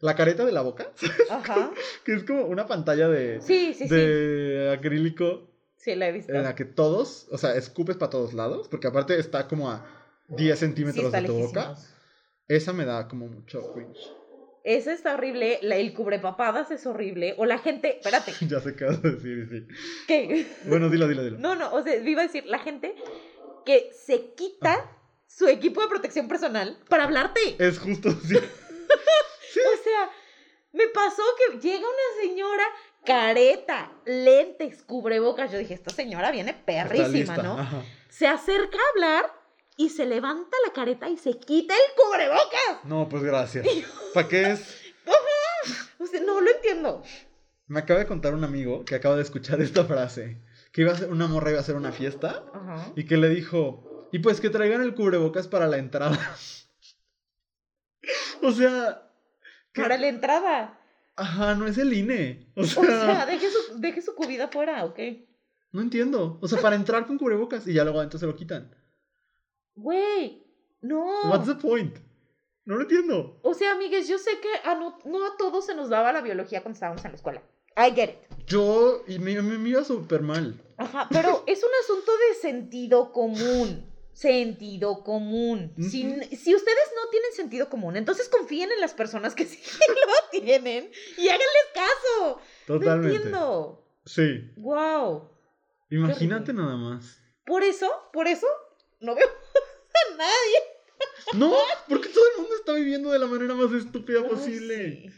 la 0.00 0.14
careta 0.16 0.46
de 0.46 0.52
la 0.52 0.62
boca, 0.62 0.90
Ajá. 1.30 1.72
que 2.04 2.14
es 2.14 2.24
como 2.24 2.46
una 2.46 2.66
pantalla 2.66 3.08
de, 3.08 3.40
Sí, 3.42 3.74
sí, 3.74 3.86
sí. 3.86 3.94
de 3.94 4.72
acrílico 4.76 5.50
Sí, 5.76 5.94
la 5.94 6.08
he 6.08 6.12
visto. 6.12 6.32
en 6.32 6.42
la 6.42 6.54
que 6.54 6.64
todos, 6.64 7.26
o 7.30 7.36
sea, 7.36 7.54
escupes 7.54 7.96
para 7.96 8.08
todos 8.10 8.32
lados, 8.32 8.68
porque 8.68 8.86
aparte 8.86 9.18
está 9.18 9.46
como 9.46 9.70
a 9.70 9.86
10 10.28 10.58
Sí, 10.58 10.64
centímetros 10.66 11.12
de 11.12 11.22
tu 11.22 11.34
boca. 11.34 11.74
Esa 12.48 12.72
me 12.72 12.84
da 12.86 13.06
como 13.08 13.26
mucho 13.28 13.72
cringe. 13.74 14.00
Esa 14.64 14.92
está 14.92 15.14
horrible. 15.14 15.58
La, 15.62 15.76
el 15.76 15.92
cubrepapadas 15.94 16.70
es 16.70 16.86
horrible. 16.86 17.34
O 17.38 17.46
la 17.46 17.58
gente. 17.58 17.96
Espérate. 17.96 18.32
ya 18.46 18.60
sé 18.60 18.74
qué 18.74 18.84
vas 18.84 18.98
a 18.98 19.08
decir, 19.08 19.48
sí. 19.50 19.66
¿Qué? 20.06 20.46
Bueno, 20.66 20.88
dilo, 20.88 21.08
dilo, 21.08 21.24
dilo. 21.24 21.38
No, 21.38 21.54
no. 21.54 21.72
O 21.72 21.82
sea, 21.82 21.96
iba 21.96 22.22
a 22.22 22.26
decir, 22.26 22.46
la 22.46 22.58
gente 22.58 22.94
que 23.64 23.90
se 23.92 24.32
quita 24.34 24.90
su 25.26 25.46
equipo 25.46 25.80
de 25.80 25.88
protección 25.88 26.28
personal 26.28 26.78
para 26.88 27.04
hablarte. 27.04 27.56
Es 27.58 27.78
justo 27.78 28.08
así. 28.24 28.36
O 28.36 29.82
sea, 29.84 30.10
me 30.72 30.86
pasó 30.88 31.22
que 31.38 31.58
llega 31.58 31.78
una 31.78 32.22
señora 32.22 32.64
careta, 33.04 33.92
lentes, 34.04 34.82
cubrebocas. 34.82 35.50
Yo 35.52 35.58
dije, 35.58 35.74
esta 35.74 35.90
señora 35.90 36.30
viene 36.30 36.54
perrísima, 36.54 37.36
¿no? 37.38 37.58
ajá. 37.58 37.82
Se 38.08 38.26
acerca 38.26 38.76
a 38.76 38.90
hablar 38.94 39.39
y 39.80 39.88
se 39.88 40.04
levanta 40.04 40.54
la 40.66 40.72
careta 40.74 41.08
y 41.08 41.16
se 41.16 41.38
quita 41.38 41.72
el 41.74 41.94
cubrebocas. 41.96 42.84
No, 42.84 43.08
pues 43.08 43.22
gracias. 43.22 43.66
¿Para 44.12 44.28
qué 44.28 44.50
es? 44.52 44.76
O 45.98 46.06
sea, 46.06 46.20
no 46.22 46.40
lo 46.40 46.50
entiendo. 46.50 47.02
Me 47.66 47.80
acaba 47.80 48.00
de 48.00 48.06
contar 48.06 48.34
un 48.34 48.42
amigo 48.44 48.84
que 48.86 48.94
acaba 48.94 49.16
de 49.16 49.22
escuchar 49.22 49.60
esta 49.62 49.84
frase. 49.84 50.40
Que 50.72 50.82
iba 50.82 50.92
a 50.92 50.96
ser, 50.96 51.10
una 51.10 51.26
morra 51.28 51.50
iba 51.50 51.58
a 51.58 51.62
hacer 51.62 51.76
una 51.76 51.92
fiesta 51.92 52.44
Ajá. 52.54 52.92
y 52.96 53.04
que 53.04 53.16
le 53.16 53.28
dijo, 53.28 54.08
y 54.12 54.20
pues 54.20 54.40
que 54.40 54.50
traigan 54.50 54.82
el 54.82 54.94
cubrebocas 54.94 55.48
para 55.48 55.66
la 55.66 55.76
entrada. 55.78 56.18
o 58.42 58.52
sea, 58.52 59.10
Para 59.74 59.98
la 59.98 60.08
entrada. 60.08 60.78
ajá, 61.16 61.54
no 61.54 61.66
es 61.66 61.78
el 61.78 61.92
INE. 61.92 62.46
O 62.56 62.64
sea, 62.64 62.82
O 62.82 62.86
sea, 62.86 63.26
deje 63.26 63.48
su, 63.50 63.80
deje 63.80 64.02
su 64.02 64.14
cubida 64.14 64.48
fuera, 64.48 64.84
¿ok? 64.84 64.98
no 65.72 65.82
entiendo. 65.82 66.38
O 66.42 66.48
sea, 66.48 66.60
para 66.60 66.74
entrar 66.76 67.06
con 67.06 67.16
cubrebocas 67.18 67.66
y 67.68 67.72
ya 67.74 67.84
luego 67.84 67.98
adentro 68.00 68.18
se 68.18 68.26
lo 68.26 68.34
quitan. 68.36 68.74
Güey, 69.74 70.42
no. 70.82 71.30
What's 71.30 71.46
the 71.46 71.54
point? 71.54 71.96
No 72.64 72.76
lo 72.76 72.82
entiendo. 72.82 73.38
O 73.42 73.54
sea, 73.54 73.72
amigues, 73.72 74.08
yo 74.08 74.18
sé 74.18 74.30
que 74.40 74.68
a 74.68 74.74
no, 74.74 74.98
no 75.04 75.26
a 75.26 75.36
todos 75.36 75.66
se 75.66 75.74
nos 75.74 75.88
daba 75.88 76.12
la 76.12 76.20
biología 76.20 76.62
cuando 76.62 76.76
estábamos 76.76 77.04
en 77.04 77.12
la 77.12 77.16
escuela. 77.16 77.42
I 77.76 77.92
get 77.94 78.10
it. 78.10 78.46
Yo, 78.46 79.02
y 79.06 79.18
me, 79.18 79.40
me, 79.42 79.58
me 79.58 79.68
iba 79.70 79.84
súper 79.84 80.22
mal. 80.22 80.60
Ajá, 80.76 81.08
pero 81.10 81.44
es 81.46 81.62
un 81.62 81.70
asunto 81.82 82.12
de 82.28 82.34
sentido 82.40 83.12
común. 83.12 83.86
Sentido 84.12 85.02
común. 85.02 85.72
si, 85.78 86.02
si 86.36 86.54
ustedes 86.54 86.92
no 86.94 87.10
tienen 87.10 87.32
sentido 87.32 87.70
común, 87.70 87.96
entonces 87.96 88.28
confíen 88.28 88.70
en 88.70 88.80
las 88.80 88.92
personas 88.92 89.34
que 89.34 89.46
sí 89.46 89.58
lo 89.88 90.40
tienen 90.40 90.90
y 91.16 91.28
háganles 91.28 91.66
caso. 91.72 92.40
No 92.68 92.78
Totalmente. 92.78 93.16
entiendo. 93.16 93.86
Sí. 94.04 94.50
Wow. 94.56 95.30
Imagínate 95.90 96.52
nada 96.52 96.76
más. 96.76 97.18
Por 97.46 97.62
eso, 97.62 97.88
por 98.12 98.28
eso, 98.28 98.46
no 99.00 99.14
veo 99.14 99.26
nadie. 100.16 101.38
No, 101.38 101.54
porque 101.88 102.08
todo 102.08 102.24
el 102.36 102.42
mundo 102.42 102.56
está 102.56 102.74
viviendo 102.74 103.10
de 103.10 103.18
la 103.18 103.26
manera 103.26 103.54
más 103.54 103.72
estúpida 103.72 104.26
posible. 104.26 105.02
sí. 105.08 105.12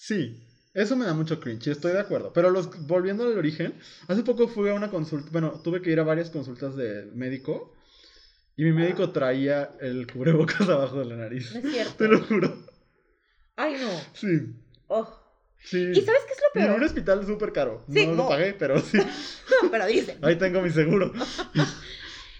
Sí, 0.00 0.46
eso 0.74 0.94
me 0.96 1.04
da 1.06 1.12
mucho 1.12 1.40
cringe, 1.40 1.66
estoy 1.72 1.92
de 1.92 1.98
acuerdo. 2.00 2.32
Pero 2.32 2.50
los, 2.50 2.86
volviendo 2.86 3.24
al 3.24 3.36
origen, 3.36 3.74
hace 4.06 4.22
poco 4.22 4.46
fui 4.46 4.68
a 4.70 4.74
una 4.74 4.90
consulta, 4.90 5.28
bueno, 5.32 5.60
tuve 5.64 5.82
que 5.82 5.90
ir 5.90 5.98
a 5.98 6.04
varias 6.04 6.30
consultas 6.30 6.76
de 6.76 7.06
médico 7.14 7.74
y 8.56 8.62
mi 8.64 8.72
médico 8.72 9.10
traía 9.10 9.72
el 9.80 10.06
cubrebocas 10.10 10.60
abajo 10.68 11.00
de 11.00 11.04
la 11.06 11.16
nariz. 11.16 11.52
No 11.52 11.60
es 11.60 11.72
cierto. 11.74 11.94
Te 11.96 12.06
lo 12.08 12.20
juro. 12.24 12.64
Ay, 13.56 13.74
no. 13.80 13.90
Sí, 14.14 14.54
Oh. 14.86 15.06
sí. 15.64 15.90
¿Y 15.94 16.00
sabes 16.02 16.22
qué 16.26 16.32
es 16.32 16.38
lo 16.54 16.60
Y 16.60 16.64
en 16.64 16.70
un 16.70 16.76
peor? 16.76 16.86
hospital 16.88 17.26
súper 17.26 17.52
caro. 17.52 17.84
Sí, 17.92 18.06
no 18.06 18.12
lo 18.12 18.16
no. 18.22 18.28
pagué, 18.28 18.54
pero 18.54 18.78
sí. 18.80 18.98
Pero 19.70 19.86
dicen. 19.86 20.18
Ahí 20.22 20.36
tengo 20.36 20.62
mi 20.62 20.70
seguro. 20.70 21.12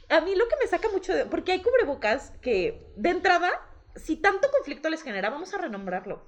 a 0.09 0.21
mí 0.21 0.35
lo 0.35 0.49
que 0.49 0.57
me 0.63 0.69
saca 0.69 0.89
mucho 0.91 1.15
de... 1.15 1.27
Porque 1.27 1.53
hay 1.53 1.63
cubrebocas 1.63 2.33
que, 2.41 2.87
de 2.97 3.11
entrada, 3.11 3.51
si 3.97 4.17
tanto 4.17 4.51
conflicto 4.51 4.89
les 4.91 5.03
genera, 5.03 5.31
vamos 5.31 5.53
a 5.55 5.59
renombrarlo. 5.59 6.23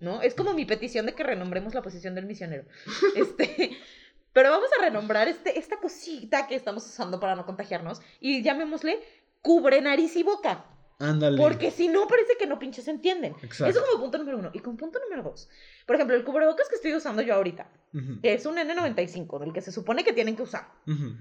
¿No? 0.00 0.20
Es 0.20 0.34
como 0.34 0.52
mi 0.52 0.64
petición 0.64 1.06
de 1.06 1.14
que 1.14 1.22
renombremos 1.22 1.74
la 1.74 1.82
posición 1.82 2.14
del 2.14 2.26
misionero. 2.26 2.64
Este... 3.16 3.76
Pero 4.32 4.50
vamos 4.50 4.70
a 4.78 4.82
renombrar 4.82 5.28
este, 5.28 5.58
esta 5.58 5.76
cosita 5.76 6.46
que 6.46 6.54
estamos 6.54 6.86
usando 6.86 7.20
para 7.20 7.36
no 7.36 7.44
contagiarnos 7.44 8.00
y 8.18 8.42
llamémosle 8.42 8.98
cubre 9.42 9.82
nariz 9.82 10.16
y 10.16 10.22
boca. 10.22 10.64
Ándale. 10.98 11.36
Porque 11.36 11.70
si 11.70 11.88
no, 11.88 12.06
parece 12.06 12.38
que 12.38 12.46
no 12.46 12.58
pinches 12.58 12.88
entienden. 12.88 13.34
Exacto. 13.42 13.66
Eso 13.66 13.84
como 13.84 14.04
punto 14.04 14.16
número 14.18 14.38
uno. 14.38 14.50
Y 14.54 14.60
con 14.60 14.76
punto 14.78 15.00
número 15.00 15.22
dos. 15.22 15.50
Por 15.84 15.96
ejemplo, 15.96 16.16
el 16.16 16.24
cubrebocas 16.24 16.68
que 16.70 16.76
estoy 16.76 16.94
usando 16.94 17.20
yo 17.20 17.34
ahorita, 17.34 17.68
Ujú, 17.92 18.20
que 18.22 18.32
es 18.32 18.46
un 18.46 18.56
N95, 18.56 19.38
del 19.38 19.52
que 19.52 19.60
se 19.60 19.70
supone 19.70 20.02
que 20.02 20.14
tienen 20.14 20.34
que 20.34 20.42
usar. 20.42 20.66
ujú. 20.86 21.14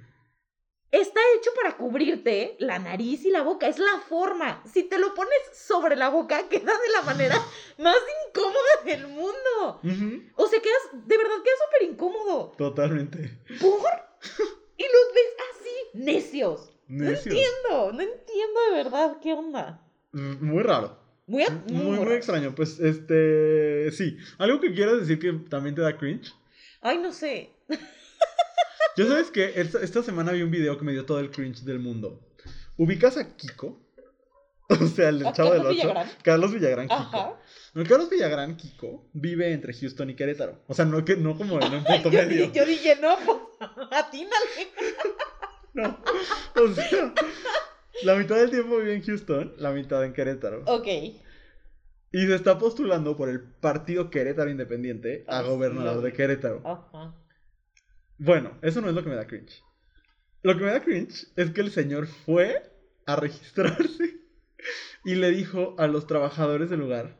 Está 0.92 1.20
hecho 1.38 1.52
para 1.56 1.78
cubrirte 1.78 2.56
la 2.60 2.78
nariz 2.78 3.24
y 3.24 3.30
la 3.32 3.44
boca. 3.44 3.68
Es 3.68 3.80
la 3.80 4.00
forma. 4.10 4.62
Si 4.72 4.84
te 4.84 4.98
lo 5.00 5.14
pones 5.14 5.34
sobre 5.54 5.96
la 5.96 6.10
boca, 6.10 6.50
queda 6.50 6.74
de 6.78 6.90
la 6.94 7.02
manera 7.04 7.36
más 7.78 7.96
incómoda 8.28 8.84
del 8.86 9.08
mundo. 9.08 9.80
O 10.36 10.48
sea, 10.48 10.60
quedas, 10.62 11.06
de 11.08 11.18
verdad, 11.18 11.36
queda 11.44 11.54
súper 11.66 11.90
incómodo. 11.90 12.52
Totalmente. 12.58 13.40
¿Por? 13.60 13.80
Y 14.78 14.84
los 14.84 15.14
ves 15.14 15.34
así, 15.52 16.00
necios. 16.04 16.72
No 16.88 17.06
Necios. 17.06 17.28
entiendo, 17.28 17.92
no 17.94 18.02
entiendo 18.02 18.60
de 18.68 18.72
verdad 18.84 19.18
qué 19.22 19.34
onda. 19.34 19.80
Mm, 20.12 20.44
Muy 20.44 20.64
raro. 20.64 20.98
Muy, 21.28 21.46
Muy, 21.68 22.00
muy 22.00 22.14
extraño. 22.14 22.56
Pues, 22.56 22.80
este. 22.80 23.92
Sí. 23.92 24.18
Algo 24.40 24.60
que 24.60 24.74
quieras 24.74 25.00
decir 25.00 25.20
que 25.20 25.34
también 25.50 25.76
te 25.76 25.82
da 25.82 25.96
cringe. 25.98 26.34
Ay, 26.82 26.98
no 26.98 27.14
sé. 27.14 27.52
Yo 28.98 29.08
sabes 29.08 29.32
que 29.32 29.53
esta, 29.60 29.80
esta 29.82 30.03
semana 30.03 30.32
vi 30.32 30.41
un 30.41 30.52
video 30.52 30.78
que 30.78 30.84
me 30.86 30.91
dio 30.91 31.06
todo 31.06 31.20
el 31.20 31.32
cringe 31.32 31.62
del 31.64 31.80
mundo. 31.80 32.20
¿Ubicas 32.78 33.18
a 33.18 33.36
Kiko? 33.36 33.80
O 34.72 34.88
sea, 34.88 35.10
el 35.10 35.20
del 35.20 35.28
¿A 35.28 35.34
chavo 35.34 35.52
del 35.52 35.64
Carlos 35.64 35.78
8. 35.78 35.82
Villagrán? 35.88 36.10
Carlos 36.24 36.53
Villagrán 36.53 36.88
Kiko. 36.88 36.99
Ajá. 37.02 37.40
Bueno, 37.74 37.90
Carlos 37.90 38.10
Villagrán 38.10 38.56
Kiko 38.56 39.10
vive 39.12 39.52
entre 39.52 39.74
Houston 39.74 40.10
y 40.10 40.16
Querétaro. 40.16 40.64
O 40.68 40.74
sea, 40.74 40.86
no, 40.86 41.03
que, 41.03 41.18
no 41.18 41.38
como 41.38 41.60
en 41.62 41.74
un 41.74 41.84
punto 41.84 42.10
Yo, 42.12 42.20
medio. 42.24 42.48
di- 42.48 42.52
yo 42.58 42.66
dije, 42.66 42.98
no, 43.02 43.18
pues, 43.26 43.38
atínale. 43.91 44.72
No. 45.74 45.99
O 46.56 46.68
sea, 46.74 47.14
la 48.03 48.16
mitad 48.16 48.38
del 48.38 48.49
tiempo 48.49 48.78
vive 48.78 48.94
en 48.95 49.03
Houston, 49.03 49.53
la 49.58 49.72
mitad 49.72 50.06
en 50.06 50.14
Querétaro. 50.14 50.64
Ok. 50.68 50.88
Y 52.14 52.26
se 52.28 52.36
está 52.36 52.58
postulando 52.58 53.18
por 53.18 53.28
el 53.28 53.41
partido 53.41 54.10
Querétaro 54.10 54.49
Independiente 54.49 55.26
a 55.28 55.41
gobernador 55.41 55.95
no. 55.98 56.02
de 56.02 56.14
Querétaro. 56.14 56.62
Ajá. 56.66 57.14
Bueno, 58.23 58.56
eso 58.61 58.81
no 58.81 58.89
es 58.89 58.93
lo 58.93 59.03
que 59.03 59.10
me 59.10 59.15
da 59.15 59.26
cringe. 59.26 59.64
Lo 60.43 60.56
que 60.56 60.64
me 60.64 60.69
da 60.69 60.84
cringe 60.84 61.26
es 61.35 61.49
que 61.49 61.61
el 61.61 61.72
señor 61.72 62.06
fue 62.06 62.72
a 63.07 63.15
registrarse 63.15 64.19
y 65.06 65.15
le 65.15 65.31
dijo 65.31 65.73
a 65.80 65.88
los 65.88 66.06
trabajadores 66.06 66.69
del 66.69 66.81
lugar 66.81 67.18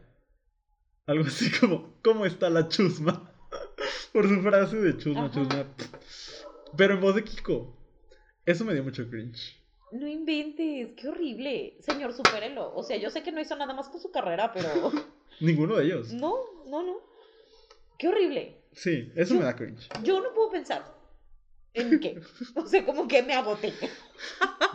algo 1.08 1.26
así 1.26 1.50
como, 1.60 1.96
¿cómo 2.04 2.28
está 2.28 2.52
la 2.52 2.68
chusma? 2.68 3.34
Por 4.14 4.30
su 4.30 4.42
frase 4.42 4.78
de 4.78 4.96
chusma, 4.96 5.26
Ajá. 5.26 5.34
chusma. 5.34 5.76
Pero 6.78 6.94
en 6.94 7.02
voz 7.02 7.16
de 7.16 7.24
Kiko. 7.24 7.76
Eso 8.46 8.64
me 8.64 8.74
dio 8.76 8.84
mucho 8.84 9.10
cringe. 9.10 9.60
No 9.92 10.08
inventes, 10.08 10.90
qué 10.98 11.08
horrible. 11.10 11.78
Señor, 11.80 12.14
supérelo. 12.14 12.76
O 12.76 12.84
sea, 12.84 12.98
yo 12.98 13.10
sé 13.10 13.24
que 13.24 13.32
no 13.32 13.42
hizo 13.42 13.56
nada 13.56 13.74
más 13.74 13.90
con 13.90 14.00
su 14.00 14.12
carrera, 14.12 14.54
pero. 14.54 14.92
Ninguno 15.42 15.78
de 15.78 15.86
ellos. 15.86 16.14
No, 16.14 16.36
no, 16.68 16.84
no. 16.84 16.98
Qué 17.98 18.08
horrible. 18.08 18.61
Sí, 18.74 19.12
eso 19.16 19.36
me 19.36 19.44
da 19.44 19.56
cringe. 19.56 19.90
Yo 20.04 20.22
no 20.22 20.34
puedo 20.34 20.52
pensar 20.52 20.84
en 21.74 22.00
qué. 22.00 22.22
O 22.56 22.66
sea, 22.66 22.86
como 22.86 23.08
que 23.08 23.22
me 23.24 23.34
agoté 23.34 23.74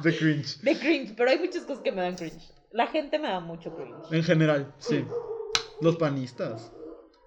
De 0.03 0.17
cringe. 0.17 0.59
de 0.63 0.79
cringe, 0.79 1.15
pero 1.17 1.31
hay 1.31 1.39
muchas 1.39 1.65
cosas 1.65 1.83
que 1.83 1.93
me 1.93 2.03
dan 2.03 2.17
cringe. 2.17 2.53
La 2.73 2.87
gente 2.89 3.19
me 3.19 3.29
da 3.29 3.41
mucho 3.41 3.75
cringe. 3.75 4.13
En 4.13 4.23
general, 4.23 4.75
sí. 4.79 5.05
Los 5.81 5.97
panistas. 5.97 6.73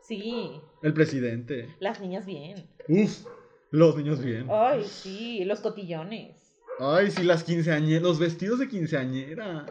Sí, 0.03 0.59
El 0.81 0.93
presidente. 0.93 1.75
las 1.79 1.99
niñas 2.01 2.25
bien. 2.25 2.67
Uf, 2.87 3.25
los 3.71 3.95
niños 3.95 4.19
bien. 4.23 4.47
Ay, 4.49 4.83
sí, 4.85 5.43
los 5.45 5.59
cotillones. 5.59 6.35
Ay, 6.79 7.11
sí, 7.11 7.23
las 7.23 7.43
quinceañeras, 7.43 8.01
los 8.03 8.19
vestidos 8.19 8.59
de 8.59 8.67
quinceañera, 8.69 9.65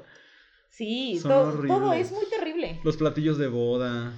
Sí, 0.70 1.19
Son 1.19 1.31
to- 1.33 1.41
horribles. 1.49 1.79
todo 1.79 1.93
es 1.95 2.12
muy 2.12 2.27
terrible. 2.27 2.79
los 2.85 2.97
platillos 2.97 3.37
de 3.39 3.49
boda, 3.49 4.12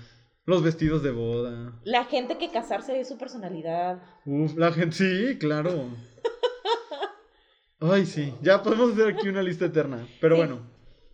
los 0.46 0.62
vestidos 0.62 1.02
de 1.02 1.10
boda. 1.10 1.72
La 1.84 2.04
gente 2.04 2.38
que 2.38 2.50
casarse 2.50 2.98
es 3.00 3.08
su 3.08 3.18
personalidad. 3.18 4.02
Uf, 4.24 4.56
la 4.56 4.72
gente, 4.72 4.96
sí, 4.96 5.38
claro. 5.38 5.88
Ay, 7.80 8.04
sí, 8.06 8.34
ya 8.42 8.62
podemos 8.62 8.92
hacer 8.92 9.14
aquí 9.14 9.28
una 9.28 9.42
lista 9.42 9.64
eterna. 9.66 10.06
Pero 10.20 10.36
Sí. 10.36 10.40
bueno, 10.42 10.60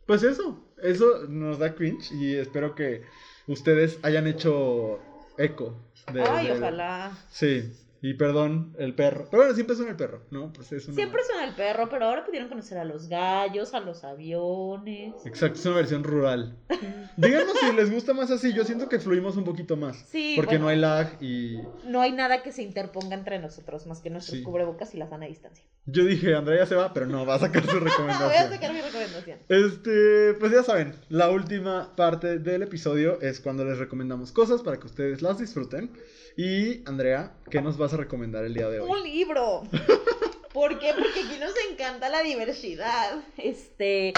pues 0.07 0.23
eso, 0.23 0.65
eso 0.83 1.27
nos 1.29 1.59
da 1.59 1.75
cringe 1.75 2.13
y 2.13 2.35
espero 2.35 2.75
que 2.75 3.03
ustedes 3.47 3.99
hayan 4.03 4.27
hecho 4.27 4.99
eco. 5.39 5.77
De, 6.13 6.23
Ay, 6.23 6.47
de- 6.49 6.53
ojalá. 6.59 7.13
Sí, 7.31 7.73
y 8.09 8.15
perdón, 8.15 8.75
el 8.79 8.95
perro. 8.95 9.27
Pero 9.31 9.43
bueno, 9.43 9.55
siempre 9.55 9.75
son 9.75 9.89
el 9.89 9.97
perro, 9.97 10.23
¿no? 10.31 10.53
Pues 10.53 10.71
es 10.73 10.87
una... 10.87 10.95
Siempre 10.95 11.23
son 11.25 11.43
el 11.43 11.55
perro, 11.55 11.89
pero 11.89 12.05
ahora 12.07 12.25
pudieron 12.25 12.49
conocer 12.49 12.79
a 12.79 12.85
los 12.85 13.09
gallos, 13.09 13.75
a 13.75 13.81
los 13.81 14.05
aviones. 14.05 15.15
Exacto, 15.25 15.59
es 15.59 15.67
una 15.67 15.77
versión 15.77 16.05
rural. 16.05 16.57
Díganos 17.17 17.57
si 17.59 17.73
les 17.75 17.91
gusta 17.91 18.13
más 18.15 18.31
así. 18.31 18.53
Yo 18.53 18.65
siento 18.65 18.89
que 18.89 19.01
fluimos 19.01 19.37
un 19.37 19.45
poquito 19.45 19.77
más. 19.77 19.97
Sí, 20.09 20.35
Porque 20.37 20.59
bueno. 20.59 20.65
no 20.67 20.69
hay 20.71 20.77
lag 20.79 21.23
y. 21.23 21.59
No 21.87 22.01
hay 22.01 22.13
nada 22.13 22.43
que 22.43 22.53
se 22.53 22.63
interponga 22.63 23.15
entre 23.17 23.39
nosotros 23.39 23.87
más 23.87 24.01
que 24.01 24.11
nuestros 24.11 24.39
Sí. 24.39 24.45
cubrebocas 24.45 24.95
y 24.95 24.99
la 24.99 25.09
sana 25.09 25.27
distancia. 25.27 25.65
Yo 25.87 26.05
dije, 26.05 26.35
Andrea 26.35 26.67
se 26.67 26.75
va, 26.75 26.93
pero 26.93 27.07
no, 27.07 27.25
va 27.27 27.35
a 27.37 27.39
sacar 27.41 27.65
su 27.65 27.71
Voy 27.81 27.89
a 27.89 27.91
recomendación. 27.91 28.51
sacar 28.51 28.73
mi 28.73 28.81
recomendación. 28.83 29.39
Este, 29.49 30.35
pues 30.39 30.53
ya 30.53 30.63
saben, 30.63 30.95
la 31.09 31.31
última 31.31 31.95
parte 31.97 32.39
del 32.39 32.63
episodio 32.63 33.21
es 33.21 33.41
cuando 33.41 33.65
les 33.65 33.79
recomendamos 33.79 34.33
cosas 34.33 34.63
para 34.63 34.79
que 34.79 34.87
ustedes 34.87 35.23
las 35.23 35.39
disfruten. 35.39 35.91
Y 36.37 36.87
Andrea, 36.87 37.35
¿qué 37.51 37.63
nos 37.63 37.79
vas 37.79 37.95
a 37.95 37.97
recomendar 37.97 38.45
el 38.45 38.53
día 38.53 38.69
de 38.69 38.81
hoy? 38.81 38.91
Un 38.91 39.03
libro. 39.03 39.63
¿Por 40.53 40.79
qué? 40.79 40.93
Porque 40.93 41.21
aquí 41.21 41.39
nos 41.41 41.53
encanta 41.71 42.11
la 42.11 42.23
diversidad. 42.23 43.23
Este. 43.39 44.13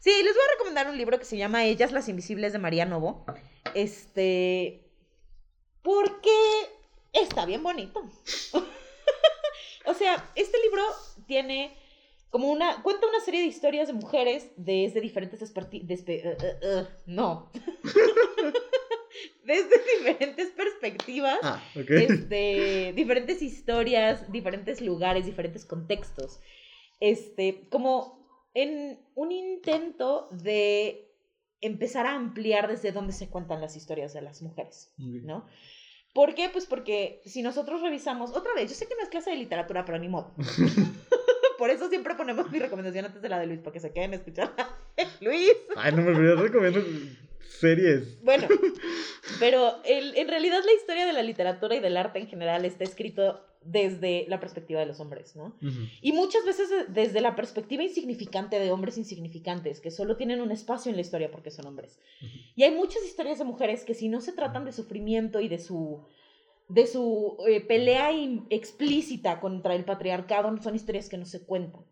Sí, 0.00 0.10
les 0.10 0.34
voy 0.34 0.42
a 0.44 0.52
recomendar 0.54 0.90
un 0.90 0.98
libro 0.98 1.20
que 1.20 1.24
se 1.24 1.36
llama 1.36 1.64
Ellas 1.64 1.92
las 1.92 2.08
Invisibles 2.08 2.52
de 2.52 2.58
María 2.58 2.84
Novo. 2.84 3.24
Este. 3.74 4.90
Porque 5.82 6.30
está 7.12 7.46
bien 7.46 7.62
bonito. 7.62 8.00
o 9.86 9.94
sea, 9.94 10.30
este 10.34 10.60
libro 10.62 10.82
tiene 11.28 11.76
como 12.30 12.50
una. 12.50 12.82
cuenta 12.82 13.06
una 13.06 13.20
serie 13.20 13.40
de 13.40 13.46
historias 13.46 13.86
de 13.86 13.94
mujeres 13.94 14.50
desde 14.56 15.00
diferentes 15.00 15.40
eh, 15.40 16.02
eh, 16.08 16.36
eh, 16.60 16.86
no. 17.06 17.52
desde 19.44 19.70
diferentes 19.98 20.50
perspectivas 20.50 21.38
Ah, 21.42 21.62
este, 21.74 22.92
diferentes 22.94 23.42
historias, 23.42 24.30
diferentes 24.30 24.80
lugares, 24.80 25.26
diferentes 25.26 25.64
contextos. 25.64 26.40
Este, 27.00 27.68
como 27.68 28.22
en 28.54 29.00
un 29.14 29.32
intento 29.32 30.28
de 30.30 31.08
empezar 31.60 32.06
a 32.06 32.14
ampliar 32.14 32.68
desde 32.68 32.92
dónde 32.92 33.12
se 33.12 33.28
cuentan 33.28 33.60
las 33.60 33.76
historias 33.76 34.12
de 34.12 34.22
las 34.22 34.42
mujeres. 34.42 34.92
¿no? 34.98 35.46
¿Por 36.12 36.34
qué? 36.34 36.48
Pues 36.50 36.66
porque 36.66 37.22
si 37.24 37.42
nosotros 37.42 37.80
revisamos, 37.80 38.36
otra 38.36 38.52
vez, 38.54 38.70
yo 38.70 38.76
sé 38.76 38.86
que 38.86 38.94
no 38.94 39.02
es 39.02 39.08
clase 39.08 39.30
de 39.30 39.36
literatura, 39.36 39.84
pero 39.84 39.98
ni 39.98 40.08
modo. 40.08 40.34
Por 41.58 41.70
eso 41.70 41.88
siempre 41.88 42.14
ponemos 42.16 42.50
mi 42.50 42.58
recomendación 42.58 43.04
antes 43.04 43.22
de 43.22 43.28
la 43.28 43.38
de 43.38 43.46
Luis, 43.46 43.60
para 43.60 43.72
que 43.72 43.80
se 43.80 43.92
queden 43.92 44.12
a 44.12 44.16
escuchar. 44.16 44.52
Luis. 45.20 45.52
Ay, 45.76 45.92
no 45.92 46.02
me 46.02 46.08
olvidé, 46.08 46.34
recomiendo 46.34 46.80
series. 47.48 48.22
Bueno, 48.22 48.46
pero 49.40 49.82
el- 49.84 50.16
en 50.16 50.28
realidad 50.28 50.60
la 50.64 50.72
historia 50.72 51.06
de 51.06 51.12
la 51.12 51.22
literatura 51.22 51.74
y 51.76 51.80
del 51.80 51.96
arte 51.96 52.18
en 52.18 52.26
general 52.26 52.64
está 52.64 52.84
escrito 52.84 53.40
desde 53.64 54.24
la 54.28 54.40
perspectiva 54.40 54.80
de 54.80 54.86
los 54.86 54.98
hombres, 54.98 55.36
¿no? 55.36 55.56
Y 56.00 56.10
muchas 56.12 56.44
veces 56.44 56.68
de- 56.68 56.84
desde 56.86 57.20
la 57.20 57.36
perspectiva 57.36 57.82
insignificante 57.84 58.58
de 58.58 58.72
hombres 58.72 58.98
insignificantes, 58.98 59.80
que 59.80 59.90
solo 59.92 60.16
tienen 60.16 60.40
un 60.40 60.50
espacio 60.50 60.90
en 60.90 60.96
la 60.96 61.02
historia 61.02 61.30
porque 61.30 61.50
son 61.52 61.66
hombres. 61.66 61.98
Y 62.56 62.64
hay 62.64 62.72
muchas 62.72 63.04
historias 63.04 63.38
de 63.38 63.44
mujeres 63.44 63.84
que 63.84 63.94
si 63.94 64.08
no 64.08 64.20
se 64.20 64.32
tratan 64.32 64.64
de 64.64 64.72
sufrimiento 64.72 65.40
y 65.40 65.48
de 65.48 65.58
su 65.58 66.00
de 66.68 66.86
su 66.86 67.36
eh, 67.46 67.60
pelea 67.60 68.12
in- 68.12 68.46
explícita 68.48 69.40
contra 69.40 69.74
el 69.74 69.84
patriarcado, 69.84 70.56
son 70.62 70.74
historias 70.74 71.08
que 71.08 71.18
no 71.18 71.26
se 71.26 71.42
cuentan. 71.44 71.84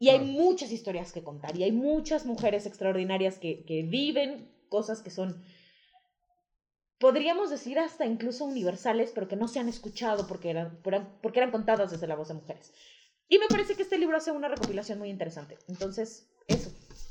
Y 0.00 0.08
hay 0.08 0.18
muchas 0.18 0.72
historias 0.72 1.12
que 1.12 1.22
contar, 1.22 1.56
y 1.56 1.62
hay 1.62 1.70
muchas 1.72 2.26
mujeres 2.26 2.66
extraordinarias 2.66 3.38
que, 3.38 3.62
que 3.64 3.82
viven 3.84 4.48
cosas 4.76 5.00
que 5.04 5.10
son, 5.18 5.28
podríamos 6.98 7.50
decir 7.50 7.78
hasta 7.78 8.04
incluso 8.06 8.44
universales, 8.44 9.12
pero 9.14 9.28
que 9.28 9.36
no 9.36 9.48
se 9.48 9.58
han 9.58 9.68
escuchado 9.68 10.26
porque 10.26 10.50
eran, 10.50 10.68
por- 10.82 11.06
porque 11.22 11.40
eran 11.40 11.50
contadas 11.50 11.90
desde 11.90 12.06
la 12.06 12.14
voz 12.20 12.28
de 12.28 12.34
mujeres. 12.34 12.72
Y 13.28 13.38
me 13.38 13.48
parece 13.48 13.74
que 13.74 13.82
este 13.82 13.98
libro 13.98 14.16
hace 14.16 14.30
una 14.30 14.48
recopilación 14.48 14.98
muy 14.98 15.10
interesante. 15.10 15.58
Entonces, 15.68 16.08
eso, 16.46 16.70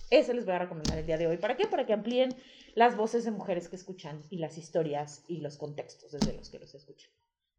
eso 0.10 0.34
les 0.34 0.46
voy 0.46 0.56
a 0.56 0.60
recomendar 0.60 0.98
el 0.98 1.06
día 1.06 1.18
de 1.18 1.28
hoy. 1.28 1.38
¿Para 1.38 1.58
qué? 1.58 1.66
Para 1.68 1.86
que 1.86 1.94
amplíen 1.94 2.36
las 2.74 2.96
voces 2.96 3.26
de 3.26 3.32
mujeres 3.32 3.68
que 3.70 3.76
escuchan 3.76 4.22
y 4.30 4.38
las 4.38 4.58
historias 4.58 5.24
y 5.28 5.42
los 5.42 5.58
contextos 5.58 6.12
desde 6.12 6.34
los 6.34 6.50
que 6.50 6.60
los 6.60 6.74
escuchan. 6.74 7.10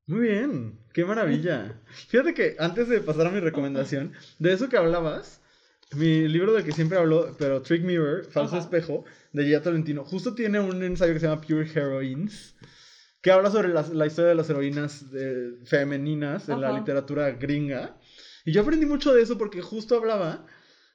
Muy 0.06 0.20
bien, 0.28 0.78
qué 0.94 1.04
maravilla. 1.04 1.82
Fíjate 2.10 2.32
que 2.32 2.56
antes 2.58 2.88
de 2.88 3.00
pasar 3.00 3.26
a 3.26 3.30
mi 3.30 3.40
recomendación, 3.40 4.12
de 4.38 4.52
eso 4.52 4.68
que 4.68 4.76
hablabas, 4.78 5.40
Mi 5.94 6.26
libro 6.26 6.52
del 6.52 6.64
que 6.64 6.72
siempre 6.72 6.98
hablo, 6.98 7.36
pero 7.38 7.62
Trick 7.62 7.82
Mirror, 7.84 8.24
Falso 8.24 8.56
Ajá. 8.56 8.64
Espejo, 8.64 9.04
de 9.36 9.44
Gia 9.44 9.60
Tolentino, 9.62 10.04
justo 10.04 10.34
tiene 10.34 10.58
un 10.60 10.82
ensayo 10.82 11.12
que 11.12 11.20
se 11.20 11.26
llama 11.26 11.40
Pure 11.42 11.68
Heroines, 11.74 12.54
que 13.20 13.30
habla 13.30 13.50
sobre 13.50 13.68
la 13.68 14.06
historia 14.06 14.30
de 14.30 14.34
las 14.34 14.48
heroínas 14.48 15.04
eh, 15.14 15.52
femeninas 15.64 16.48
en 16.48 16.60
la 16.60 16.68
literatura 16.78 17.30
gringa. 17.32 17.98
Y 18.44 18.52
yo 18.52 18.62
aprendí 18.62 18.86
mucho 18.86 19.12
de 19.12 19.22
eso 19.22 19.36
porque 19.36 19.60
justo 19.60 19.96
hablaba 19.96 20.46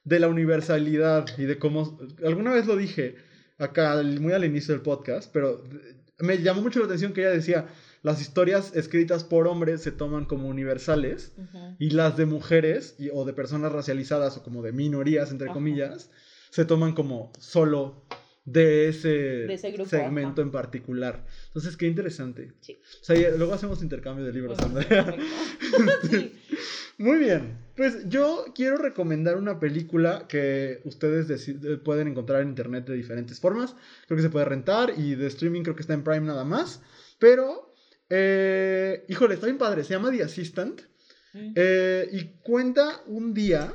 de 0.04 0.18
la 0.18 0.28
universalidad 0.28 1.26
y 1.38 1.44
de 1.44 1.58
cómo, 1.58 1.98
alguna 2.24 2.52
vez 2.52 2.66
lo 2.66 2.76
dije 2.76 3.14
acá 3.58 4.02
muy 4.20 4.32
al 4.32 4.44
inicio 4.44 4.74
del 4.74 4.82
podcast, 4.82 5.30
pero 5.32 5.62
eh, 5.64 6.02
me 6.18 6.38
llamó 6.38 6.62
mucho 6.62 6.80
la 6.80 6.86
atención 6.86 7.12
que 7.12 7.20
ella 7.20 7.30
decía, 7.30 7.66
las 8.02 8.20
historias 8.20 8.74
escritas 8.74 9.22
por 9.22 9.46
hombres 9.46 9.82
se 9.82 9.92
toman 9.92 10.24
como 10.24 10.48
universales 10.48 11.32
y 11.78 11.90
las 11.90 12.16
de 12.16 12.26
mujeres 12.26 12.96
y- 12.98 13.10
o 13.12 13.24
de 13.24 13.32
personas 13.34 13.70
racializadas 13.72 14.36
o 14.36 14.42
como 14.42 14.62
de 14.62 14.72
minorías, 14.72 15.30
entre 15.30 15.46
comillas, 15.54 16.10
se 16.50 16.64
toman 16.64 16.92
como 16.94 17.30
solo 17.38 18.04
de 18.44 18.88
ese, 18.88 19.08
De 19.08 19.54
ese 19.54 19.70
grupo, 19.70 19.88
segmento 19.88 20.40
ajá. 20.40 20.42
en 20.42 20.50
particular. 20.50 21.24
Entonces, 21.48 21.76
qué 21.76 21.86
interesante. 21.86 22.52
Sí. 22.60 22.78
O 23.00 23.04
sea, 23.04 23.36
luego 23.36 23.54
hacemos 23.54 23.82
intercambio 23.82 24.24
de 24.24 24.32
libros, 24.32 24.58
Andrea. 24.58 25.16
Sí. 26.10 26.32
Muy 26.98 27.18
bien. 27.18 27.58
Pues 27.76 28.08
yo 28.08 28.44
quiero 28.54 28.76
recomendar 28.76 29.36
una 29.36 29.58
película 29.58 30.26
que 30.28 30.80
ustedes 30.84 31.48
eh, 31.48 31.76
pueden 31.78 32.08
encontrar 32.08 32.42
en 32.42 32.48
internet 32.48 32.86
de 32.86 32.94
diferentes 32.94 33.40
formas. 33.40 33.74
Creo 34.06 34.16
que 34.16 34.22
se 34.22 34.30
puede 34.30 34.44
rentar 34.44 34.92
y 34.96 35.14
de 35.14 35.26
streaming 35.28 35.62
creo 35.62 35.74
que 35.74 35.82
está 35.82 35.94
en 35.94 36.04
Prime 36.04 36.26
nada 36.26 36.44
más. 36.44 36.82
Pero, 37.18 37.74
eh, 38.10 39.04
híjole, 39.08 39.34
está 39.34 39.46
bien 39.46 39.58
padre. 39.58 39.84
Se 39.84 39.94
llama 39.94 40.10
The 40.10 40.22
Assistant. 40.22 40.82
Mm. 41.32 41.52
Eh, 41.56 42.08
y 42.12 42.24
cuenta 42.42 43.02
un 43.06 43.32
día 43.32 43.72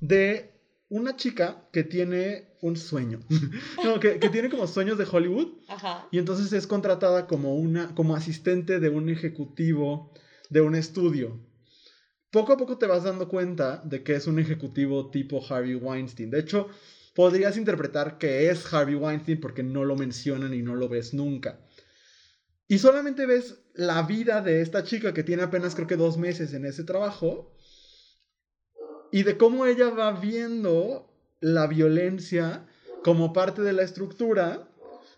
de 0.00 0.49
una 0.90 1.16
chica 1.16 1.66
que 1.72 1.84
tiene 1.84 2.56
un 2.60 2.76
sueño. 2.76 3.20
no, 3.84 3.98
que, 3.98 4.18
que 4.18 4.28
tiene 4.28 4.50
como 4.50 4.66
sueños 4.66 4.98
de 4.98 5.06
Hollywood. 5.10 5.54
Ajá. 5.68 6.06
Y 6.10 6.18
entonces 6.18 6.52
es 6.52 6.66
contratada 6.66 7.26
como 7.26 7.54
una, 7.56 7.94
como 7.94 8.14
asistente 8.14 8.80
de 8.80 8.90
un 8.90 9.08
ejecutivo 9.08 10.12
de 10.50 10.60
un 10.60 10.74
estudio. 10.74 11.40
Poco 12.30 12.52
a 12.52 12.56
poco 12.56 12.76
te 12.76 12.86
vas 12.86 13.04
dando 13.04 13.28
cuenta 13.28 13.80
de 13.84 14.02
que 14.02 14.14
es 14.14 14.26
un 14.26 14.38
ejecutivo 14.38 15.10
tipo 15.10 15.42
Harvey 15.48 15.74
Weinstein. 15.74 16.30
De 16.30 16.40
hecho, 16.40 16.68
podrías 17.14 17.56
interpretar 17.56 18.18
que 18.18 18.50
es 18.50 18.72
Harvey 18.72 18.94
Weinstein 18.94 19.40
porque 19.40 19.62
no 19.62 19.84
lo 19.84 19.96
mencionan 19.96 20.54
y 20.54 20.62
no 20.62 20.74
lo 20.74 20.88
ves 20.88 21.14
nunca. 21.14 21.60
Y 22.68 22.78
solamente 22.78 23.26
ves 23.26 23.58
la 23.74 24.02
vida 24.02 24.42
de 24.42 24.60
esta 24.60 24.84
chica 24.84 25.12
que 25.12 25.24
tiene 25.24 25.42
apenas 25.42 25.74
creo 25.74 25.88
que 25.88 25.96
dos 25.96 26.18
meses 26.18 26.52
en 26.52 26.64
ese 26.64 26.84
trabajo. 26.84 27.56
Y 29.12 29.22
de 29.24 29.36
cómo 29.36 29.66
ella 29.66 29.90
va 29.90 30.12
viendo 30.12 31.10
la 31.40 31.66
violencia 31.66 32.66
como 33.02 33.32
parte 33.32 33.62
de 33.62 33.72
la 33.72 33.82
estructura 33.82 34.70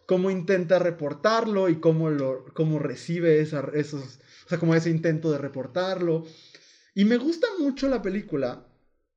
cómo 0.06 0.30
intenta 0.30 0.78
reportarlo 0.78 1.68
y 1.68 1.76
cómo, 1.76 2.10
lo, 2.10 2.44
cómo 2.54 2.78
recibe 2.78 3.40
esa, 3.40 3.70
esos, 3.74 4.18
o 4.44 4.48
sea, 4.48 4.58
como 4.58 4.74
ese 4.74 4.90
intento 4.90 5.30
de 5.30 5.38
reportarlo. 5.38 6.26
Y 6.94 7.04
me 7.04 7.16
gusta 7.16 7.46
mucho 7.58 7.88
la 7.88 8.02
película, 8.02 8.66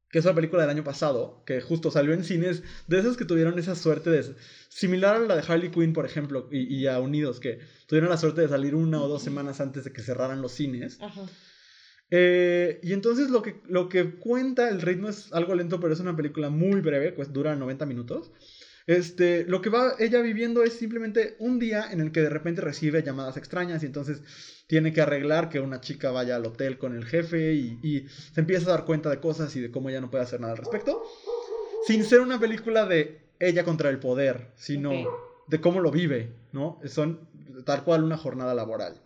que 0.10 0.20
es 0.20 0.26
una 0.26 0.36
película 0.36 0.62
del 0.62 0.72
año 0.72 0.84
pasado, 0.84 1.44
que 1.46 1.60
justo 1.60 1.92
salió 1.92 2.14
en 2.14 2.24
cines, 2.24 2.64
de 2.88 3.00
esas 3.00 3.18
que 3.18 3.26
tuvieron 3.26 3.60
esa 3.60 3.76
suerte 3.76 4.10
de, 4.10 4.36
similar 4.70 5.18
a 5.18 5.20
la 5.20 5.36
de 5.36 5.44
Harley 5.46 5.70
Quinn, 5.72 5.94
por 5.94 6.06
ejemplo, 6.06 6.48
y, 6.52 6.74
y 6.74 6.88
a 6.88 7.00
Unidos, 7.00 7.40
que 7.40 7.60
tuvieron 7.88 8.10
la 8.10 8.18
suerte 8.18 8.42
de 8.42 8.48
salir 8.48 8.76
una 8.76 9.02
o 9.02 9.08
dos 9.08 9.22
semanas 9.22 9.60
antes 9.60 9.84
de 9.84 9.92
que 9.92 10.02
cerraran 10.02 10.42
los 10.42 10.54
cines. 10.54 10.98
Ajá. 11.02 11.26
Eh, 12.18 12.80
y 12.82 12.94
entonces 12.94 13.30
lo 13.30 13.42
que, 13.42 13.60
lo 13.68 13.90
que 13.90 14.16
cuenta, 14.16 14.70
el 14.70 14.82
ritmo 14.82 15.10
es 15.10 15.34
algo 15.34 15.54
lento, 15.54 15.82
pero 15.82 15.94
es 15.94 16.00
una 16.00 16.16
película 16.16 16.50
muy 16.50 16.80
breve, 16.80 17.12
pues 17.12 17.34
dura 17.34 17.58
90 17.58 17.86
minutos. 17.86 18.32
Este, 18.88 19.44
lo 19.46 19.62
que 19.62 19.70
va 19.70 19.96
ella 20.00 20.22
viviendo 20.22 20.64
es 20.64 20.74
simplemente 20.74 21.36
un 21.40 21.60
día 21.60 21.92
en 21.92 22.00
el 22.00 22.14
que 22.14 22.22
de 22.22 22.30
repente 22.30 22.62
recibe 22.62 23.04
llamadas 23.04 23.36
extrañas 23.36 23.84
y 23.84 23.88
entonces 23.88 24.22
tiene 24.68 24.94
que 24.94 25.02
arreglar 25.02 25.50
que 25.50 25.60
una 25.60 25.82
chica 25.82 26.12
vaya 26.12 26.38
al 26.38 26.46
hotel 26.46 26.78
con 26.78 26.96
el 26.96 27.04
jefe 27.04 27.54
y, 27.54 27.80
y 27.84 28.08
se 28.08 28.40
empieza 28.40 28.68
a 28.68 28.76
dar 28.76 28.86
cuenta 28.86 29.10
de 29.10 29.20
cosas 29.20 29.54
y 29.58 29.60
de 29.60 29.70
cómo 29.70 29.90
ella 29.90 30.00
no 30.00 30.10
puede 30.10 30.24
hacer 30.24 30.40
nada 30.40 30.54
al 30.54 30.60
respecto. 30.60 31.04
Sin 31.86 32.06
ser 32.06 32.22
una 32.22 32.40
película 32.40 32.86
de 32.86 33.20
ella 33.42 33.66
contra 33.66 33.90
el 33.90 34.00
poder, 34.00 34.52
sino 34.56 34.92
de 35.48 35.60
cómo 35.60 35.82
lo 35.82 35.92
vive, 35.92 36.32
¿no? 36.54 36.80
Son 36.86 37.28
tal 37.66 37.84
cual 37.84 38.06
una 38.06 38.16
jornada 38.16 38.56
laboral. 38.56 39.02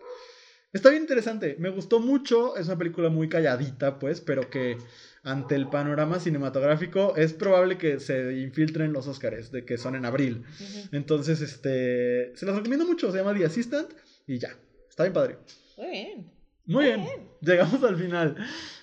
Está 0.72 0.92
bien 0.92 1.02
interesante, 1.02 1.56
me 1.58 1.70
gustó 1.70 2.00
mucho, 2.00 2.56
es 2.56 2.68
una 2.68 2.78
película 2.78 3.10
muy 3.10 3.28
calladita, 3.28 3.98
pues, 3.98 4.22
pero 4.22 4.50
que 4.52 4.78
ante 5.24 5.56
el 5.56 5.68
panorama 5.68 6.20
cinematográfico 6.20 7.16
es 7.18 7.34
probable 7.34 7.78
que 7.80 8.00
se 8.00 8.34
infiltren 8.40 8.94
los 8.94 9.08
Oscars, 9.08 9.52
de 9.52 9.66
que 9.66 9.78
son 9.80 9.96
en 9.96 10.06
abril. 10.06 10.44
Entonces, 10.92 11.42
este, 11.42 12.32
se 12.36 12.46
las 12.46 12.56
recomiendo 12.56 12.86
mucho, 12.86 13.12
se 13.12 13.18
llama 13.18 13.34
The 13.34 13.46
Assistant 13.46 13.90
y 14.28 14.38
ya, 14.38 14.50
está 14.88 15.04
bien 15.04 15.14
padre. 15.14 15.38
Muy 15.78 15.90
bien. 15.90 16.32
Muy 16.66 16.86
bien, 16.86 17.02
Bien. 17.02 17.28
llegamos 17.42 17.84
al 17.84 17.96
final 17.98 18.36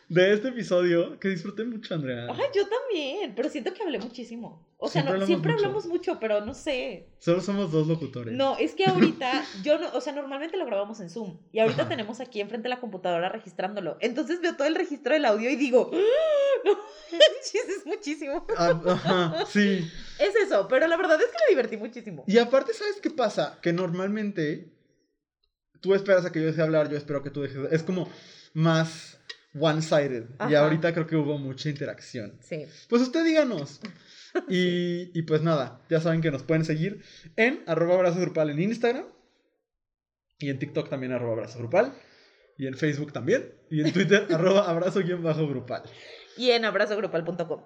de 0.08 0.32
este 0.34 0.48
episodio 0.48 1.18
que 1.18 1.28
disfruté 1.28 1.64
mucho, 1.64 1.94
Andrea. 1.94 2.28
Ay, 2.30 2.46
yo 2.54 2.62
también, 2.68 3.34
pero 3.34 3.48
siento 3.48 3.74
que 3.74 3.82
hablé 3.82 3.98
muchísimo. 3.98 4.64
O 4.78 4.88
sea, 4.88 5.02
Siempre 5.02 5.10
no- 5.10 5.14
hablamos 5.14 5.26
siempre 5.26 5.52
mucho. 5.52 5.64
hablamos 5.64 5.86
mucho, 5.86 6.20
pero 6.20 6.44
no 6.44 6.54
sé. 6.54 7.08
Solo 7.18 7.40
somos 7.40 7.72
dos 7.72 7.88
locutores. 7.88 8.32
No, 8.34 8.56
es 8.58 8.74
que 8.74 8.84
ahorita, 8.86 9.44
yo 9.64 9.78
no, 9.78 9.88
o 9.94 10.00
sea, 10.00 10.12
normalmente 10.12 10.56
lo 10.56 10.66
grabamos 10.66 11.00
en 11.00 11.10
Zoom 11.10 11.38
y 11.50 11.58
ahorita 11.58 11.82
Ajá. 11.82 11.88
tenemos 11.88 12.20
aquí 12.20 12.40
enfrente 12.40 12.64
de 12.68 12.74
la 12.74 12.80
computadora 12.80 13.28
registrándolo. 13.30 13.96
Entonces 14.00 14.40
veo 14.40 14.54
todo 14.54 14.68
el 14.68 14.74
registro 14.76 15.14
del 15.14 15.24
audio 15.24 15.50
y 15.50 15.56
digo, 15.56 15.90
¡Ah! 15.92 15.98
no, 16.64 16.72
es 17.52 17.86
muchísimo. 17.86 18.46
Ah, 18.56 18.80
ajá, 18.86 19.46
sí. 19.46 19.90
Es 20.20 20.36
eso, 20.36 20.68
pero 20.68 20.86
la 20.86 20.96
verdad 20.96 21.18
es 21.20 21.26
que 21.26 21.36
me 21.46 21.50
divertí 21.50 21.76
muchísimo. 21.76 22.22
Y 22.28 22.38
aparte, 22.38 22.72
¿sabes 22.74 23.00
qué 23.02 23.10
pasa? 23.10 23.58
Que 23.60 23.72
normalmente 23.72 24.72
tú 25.80 25.94
esperas 25.94 26.24
a 26.24 26.32
que 26.32 26.40
yo 26.40 26.46
deje 26.46 26.58
de 26.58 26.62
hablar, 26.62 26.88
yo 26.90 26.96
espero 26.96 27.22
que 27.22 27.30
tú 27.30 27.42
dejes 27.42 27.62
de... 27.70 27.74
Es 27.76 27.82
como 27.82 28.08
más 28.54 29.18
one-sided. 29.58 30.24
Y 30.48 30.54
ahorita 30.54 30.92
creo 30.92 31.06
que 31.06 31.16
hubo 31.16 31.38
mucha 31.38 31.68
interacción. 31.68 32.38
Sí. 32.42 32.66
Pues 32.88 33.02
usted 33.02 33.24
díganos. 33.24 33.80
Y, 34.50 35.18
y 35.18 35.22
pues 35.22 35.40
nada, 35.40 35.80
ya 35.88 35.98
saben 35.98 36.20
que 36.20 36.30
nos 36.30 36.42
pueden 36.42 36.66
seguir 36.66 37.02
en 37.36 37.62
arroba 37.66 37.94
abrazo 37.94 38.20
grupal 38.20 38.50
en 38.50 38.60
Instagram. 38.60 39.06
Y 40.38 40.50
en 40.50 40.58
TikTok 40.58 40.90
también 40.90 41.12
arroba 41.12 41.32
abrazo 41.32 41.58
grupal. 41.58 41.94
Y 42.58 42.66
en 42.66 42.76
Facebook 42.76 43.14
también. 43.14 43.54
Y 43.70 43.80
en 43.80 43.94
Twitter 43.94 44.26
arroba 44.34 44.68
abrazo 44.68 45.00
guion 45.00 45.22
bajo 45.22 45.48
grupal. 45.48 45.84
Y 46.36 46.50
en 46.50 46.66
abrazogrupal.com. 46.66 47.62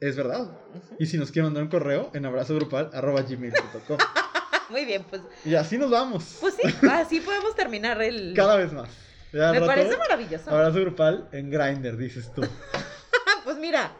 Es 0.00 0.16
verdad. 0.16 0.58
Y 0.98 1.04
si 1.04 1.18
nos 1.18 1.30
quieren 1.30 1.48
mandar 1.48 1.64
un 1.64 1.68
correo, 1.68 2.10
en 2.14 2.24
abrazo 2.24 2.54
grupal 2.54 2.90
arroba 2.94 3.20
gmail.com. 3.20 3.98
Muy 4.70 4.84
bien, 4.84 5.04
pues, 5.08 5.22
Y 5.44 5.54
así 5.54 5.76
nos 5.76 5.90
vamos. 5.90 6.38
pues 6.40 6.54
sí, 6.54 6.62
así 6.90 7.20
podemos 7.20 7.54
terminar 7.54 8.00
el... 8.02 8.32
Cada 8.34 8.56
vez 8.56 8.72
más. 8.72 8.88
Ya 9.32 9.52
Me 9.52 9.60
rato, 9.60 9.66
parece 9.66 9.96
maravilloso. 9.96 10.50
Abrazo 10.50 10.80
grupal 10.80 11.28
en 11.32 11.50
Grindr, 11.50 11.96
dices 11.96 12.32
tú. 12.34 12.42
Pues 13.44 13.58
mira, 13.58 13.92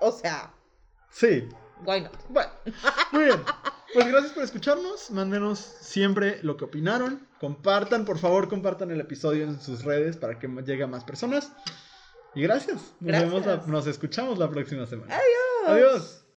o 0.00 0.10
sea, 0.10 0.50
Sí. 1.10 1.46
why 1.84 2.00
not? 2.00 2.12
Bueno, 2.30 2.50
muy 3.12 3.24
bien. 3.24 3.42
Pues 3.92 4.08
gracias 4.08 4.32
por 4.32 4.42
escucharnos. 4.44 5.10
Mándenos 5.10 5.58
siempre 5.58 6.38
lo 6.42 6.56
que 6.56 6.64
opinaron. 6.64 7.26
Compartan, 7.38 8.06
por 8.06 8.18
favor, 8.18 8.48
compartan 8.48 8.90
el 8.90 8.98
episodio 9.02 9.44
en 9.44 9.60
sus 9.60 9.84
redes 9.84 10.16
para 10.16 10.38
que 10.38 10.48
llegue 10.64 10.84
a 10.84 10.86
más 10.86 11.04
personas. 11.04 11.52
Y 12.34 12.40
gracias. 12.40 12.76
Nos, 13.00 13.08
Gracias. 13.08 13.30
vemos 13.30 13.46
la- 13.46 13.62
nos 13.66 13.86
escuchamos 13.86 14.38
la 14.38 14.48
próxima 14.48 14.86
semana. 14.86 15.14
Adiós. 15.14 15.68
Adiós. 15.68 16.21